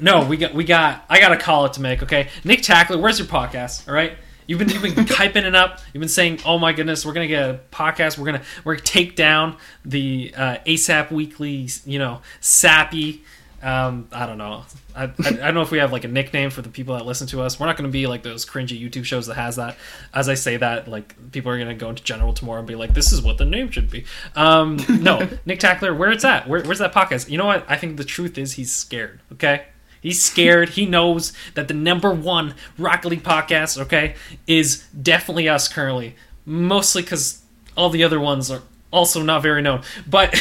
no, 0.00 0.26
we 0.26 0.36
got 0.36 0.52
we 0.52 0.64
got. 0.64 1.04
I 1.08 1.20
got 1.20 1.32
a 1.32 1.38
call 1.38 1.64
it 1.66 1.72
to 1.74 1.80
make. 1.80 2.02
Okay, 2.02 2.28
Nick 2.44 2.62
Tackler, 2.62 2.98
where's 2.98 3.18
your 3.18 3.28
podcast? 3.28 3.88
All 3.88 3.94
right. 3.94 4.18
You've 4.46 4.58
been 4.58 4.68
you've 4.68 4.82
been 4.82 4.94
hyping 4.94 5.44
it 5.44 5.54
up. 5.54 5.80
You've 5.92 6.00
been 6.00 6.08
saying, 6.08 6.40
"Oh 6.44 6.58
my 6.58 6.72
goodness, 6.72 7.04
we're 7.04 7.12
gonna 7.12 7.26
get 7.26 7.48
a 7.48 7.60
podcast. 7.72 8.18
We're 8.18 8.26
gonna 8.26 8.42
we're 8.64 8.74
gonna 8.74 8.84
take 8.84 9.16
down 9.16 9.56
the 9.84 10.32
uh, 10.36 10.56
ASAP 10.66 11.10
Weekly, 11.10 11.68
you 11.84 11.98
know, 11.98 12.20
sappy." 12.40 13.24
Um, 13.62 14.08
I 14.12 14.26
don't 14.26 14.38
know. 14.38 14.64
I, 14.94 15.04
I, 15.04 15.08
I 15.24 15.32
don't 15.32 15.54
know 15.54 15.62
if 15.62 15.70
we 15.70 15.78
have 15.78 15.90
like 15.90 16.04
a 16.04 16.08
nickname 16.08 16.50
for 16.50 16.62
the 16.62 16.68
people 16.68 16.94
that 16.94 17.06
listen 17.06 17.26
to 17.28 17.40
us. 17.42 17.58
We're 17.58 17.66
not 17.66 17.76
going 17.76 17.88
to 17.88 17.92
be 17.92 18.06
like 18.06 18.22
those 18.22 18.46
cringy 18.46 18.80
YouTube 18.80 19.04
shows 19.04 19.26
that 19.26 19.34
has 19.34 19.56
that. 19.56 19.76
As 20.14 20.28
I 20.28 20.34
say 20.34 20.56
that, 20.58 20.86
like 20.86 21.32
people 21.32 21.50
are 21.50 21.56
going 21.56 21.68
to 21.68 21.74
go 21.74 21.88
into 21.88 22.04
general 22.04 22.32
tomorrow 22.32 22.58
and 22.58 22.68
be 22.68 22.74
like, 22.76 22.94
"This 22.94 23.12
is 23.12 23.22
what 23.22 23.38
the 23.38 23.44
name 23.44 23.70
should 23.70 23.90
be." 23.90 24.04
Um, 24.36 24.78
no, 24.88 25.28
Nick 25.46 25.58
Tackler, 25.58 25.94
where 25.94 26.12
it's 26.12 26.24
at? 26.24 26.48
Where, 26.48 26.62
where's 26.62 26.78
that 26.78 26.92
podcast? 26.92 27.28
You 27.28 27.38
know 27.38 27.46
what? 27.46 27.64
I 27.68 27.76
think 27.76 27.96
the 27.96 28.04
truth 28.04 28.38
is 28.38 28.52
he's 28.52 28.72
scared. 28.72 29.20
Okay, 29.32 29.64
he's 30.06 30.22
scared. 30.22 30.70
he 30.70 30.86
knows 30.86 31.32
that 31.54 31.68
the 31.68 31.74
number 31.74 32.12
one 32.12 32.54
Rocket 32.78 33.08
League 33.08 33.22
podcast, 33.22 33.78
okay, 33.78 34.14
is 34.46 34.84
definitely 35.00 35.48
us 35.48 35.68
currently. 35.68 36.14
Mostly 36.44 37.02
because 37.02 37.42
all 37.76 37.90
the 37.90 38.04
other 38.04 38.20
ones 38.20 38.50
are 38.50 38.62
also 38.92 39.22
not 39.22 39.42
very 39.42 39.62
known, 39.62 39.82
but. 40.06 40.38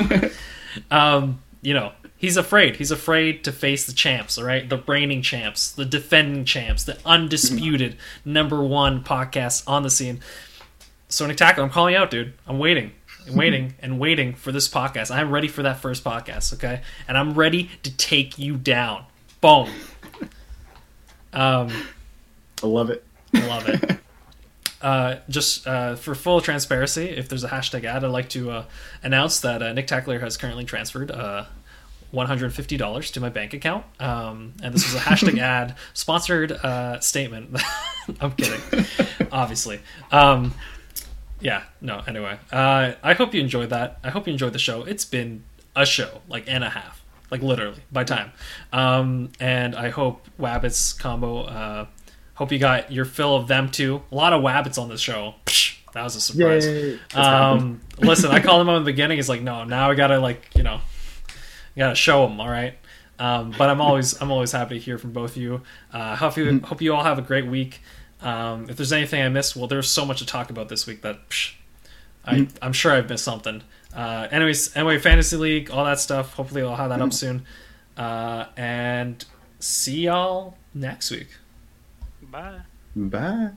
um, 0.90 1.40
you 1.62 1.74
know, 1.74 1.92
he's 2.16 2.36
afraid. 2.36 2.76
He's 2.76 2.90
afraid 2.90 3.44
to 3.44 3.52
face 3.52 3.86
the 3.86 3.92
champs, 3.92 4.38
all 4.38 4.44
right? 4.44 4.68
The 4.68 4.78
reigning 4.78 5.22
champs, 5.22 5.72
the 5.72 5.84
defending 5.84 6.44
champs, 6.44 6.84
the 6.84 6.98
undisputed 7.04 7.96
number 8.24 8.62
one 8.62 9.02
podcast 9.04 9.64
on 9.66 9.82
the 9.82 9.90
scene. 9.90 10.20
So, 11.08 11.26
Nick 11.26 11.38
Tackle, 11.38 11.64
I'm 11.64 11.70
calling 11.70 11.94
out, 11.94 12.10
dude. 12.10 12.34
I'm 12.46 12.58
waiting. 12.58 12.92
I'm 13.30 13.36
waiting 13.36 13.74
and 13.80 13.98
waiting 13.98 14.34
for 14.34 14.52
this 14.52 14.68
podcast. 14.68 15.10
I'm 15.14 15.30
ready 15.30 15.48
for 15.48 15.62
that 15.62 15.80
first 15.80 16.02
podcast, 16.02 16.52
okay? 16.54 16.82
And 17.06 17.16
I'm 17.16 17.34
ready 17.34 17.70
to 17.82 17.96
take 17.96 18.38
you 18.38 18.56
down. 18.56 19.04
Boom. 19.40 19.68
Um, 21.32 21.70
I 22.62 22.66
love 22.66 22.90
it. 22.90 23.04
I 23.34 23.46
love 23.46 23.68
it. 23.68 23.98
Uh, 24.82 25.18
just 25.28 25.66
uh, 25.66 25.94
for 25.94 26.14
full 26.14 26.40
transparency, 26.40 27.10
if 27.10 27.28
there's 27.28 27.44
a 27.44 27.48
hashtag 27.48 27.84
ad, 27.84 28.02
I'd 28.02 28.06
like 28.06 28.30
to 28.30 28.50
uh, 28.50 28.64
announce 29.02 29.40
that 29.40 29.62
uh, 29.62 29.74
Nick 29.74 29.86
Tackler 29.86 30.18
has 30.20 30.38
currently 30.38 30.64
transferred 30.64 31.10
uh, 31.10 31.44
$150 32.14 33.12
to 33.12 33.20
my 33.20 33.28
bank 33.28 33.52
account. 33.52 33.84
Um, 34.00 34.54
and 34.62 34.72
this 34.72 34.90
was 34.90 34.94
a 34.94 35.04
hashtag 35.04 35.38
ad 35.42 35.76
sponsored 35.92 36.52
uh, 36.52 36.98
statement. 37.00 37.60
I'm 38.22 38.32
kidding, 38.32 38.86
obviously. 39.30 39.80
Um, 40.10 40.54
yeah, 41.40 41.64
no, 41.80 42.02
anyway. 42.06 42.38
Uh, 42.52 42.92
I 43.02 43.14
hope 43.14 43.34
you 43.34 43.40
enjoyed 43.40 43.70
that. 43.70 43.98
I 44.04 44.10
hope 44.10 44.26
you 44.26 44.32
enjoyed 44.32 44.52
the 44.52 44.58
show. 44.58 44.84
It's 44.84 45.04
been 45.04 45.44
a 45.74 45.86
show, 45.86 46.20
like, 46.28 46.44
and 46.46 46.64
a 46.64 46.70
half. 46.70 47.04
Like, 47.30 47.42
literally, 47.42 47.82
by 47.92 48.04
time. 48.04 48.32
Um, 48.72 49.30
and 49.38 49.76
I 49.76 49.90
hope 49.90 50.26
Wabbits 50.38 50.98
combo. 50.98 51.42
Uh, 51.44 51.86
hope 52.34 52.50
you 52.52 52.58
got 52.58 52.90
your 52.90 53.04
fill 53.04 53.36
of 53.36 53.48
them 53.48 53.70
too. 53.70 54.02
A 54.10 54.14
lot 54.14 54.32
of 54.32 54.42
Wabbits 54.42 54.78
on 54.80 54.88
this 54.88 55.00
show. 55.00 55.34
Psh, 55.46 55.76
that 55.92 56.02
was 56.02 56.16
a 56.16 56.20
surprise. 56.20 56.66
Yay! 56.66 56.92
That's 56.92 57.14
happened. 57.14 57.62
Um, 57.62 57.80
listen, 57.98 58.30
I 58.30 58.40
called 58.40 58.62
him 58.62 58.68
in 58.70 58.82
the 58.82 58.90
beginning. 58.90 59.18
He's 59.18 59.28
like, 59.28 59.42
no, 59.42 59.64
now 59.64 59.90
I 59.90 59.94
gotta 59.94 60.18
like, 60.18 60.48
you 60.54 60.62
know, 60.62 60.80
gotta 61.76 61.94
show 61.94 62.26
him. 62.26 62.40
All 62.40 62.48
right. 62.48 62.74
Um, 63.18 63.54
but 63.56 63.68
I'm 63.68 63.82
always, 63.82 64.20
I'm 64.20 64.30
always 64.30 64.50
happy 64.50 64.78
to 64.78 64.84
hear 64.84 64.96
from 64.96 65.12
both 65.12 65.32
of 65.32 65.42
you. 65.42 65.60
Uh, 65.92 66.16
hope 66.16 66.38
you, 66.38 66.60
hope 66.60 66.80
you 66.80 66.94
all 66.94 67.04
have 67.04 67.18
a 67.18 67.22
great 67.22 67.46
week. 67.46 67.82
Um, 68.22 68.68
if 68.68 68.76
there's 68.76 68.92
anything 68.92 69.22
I 69.22 69.28
missed, 69.28 69.56
well, 69.56 69.66
there's 69.66 69.88
so 69.88 70.04
much 70.04 70.18
to 70.18 70.26
talk 70.26 70.50
about 70.50 70.68
this 70.68 70.86
week 70.86 71.02
that 71.02 71.28
psh, 71.30 71.52
I, 72.24 72.34
Mhm. 72.36 72.50
I'm 72.60 72.72
sure 72.72 72.92
I've 72.92 73.08
missed 73.08 73.24
something. 73.24 73.62
Uh, 73.94 74.28
anyways, 74.30 74.76
anyway, 74.76 74.98
fantasy 74.98 75.36
league, 75.36 75.70
all 75.70 75.84
that 75.84 75.98
stuff. 75.98 76.34
Hopefully, 76.34 76.62
I'll 76.62 76.76
have 76.76 76.90
that 76.90 77.00
up 77.00 77.12
soon. 77.12 77.46
Uh, 77.96 78.46
and 78.56 79.24
see 79.58 80.02
y'all 80.02 80.56
next 80.74 81.10
week. 81.10 81.28
Bye. 82.22 82.60
Bye. 82.94 83.50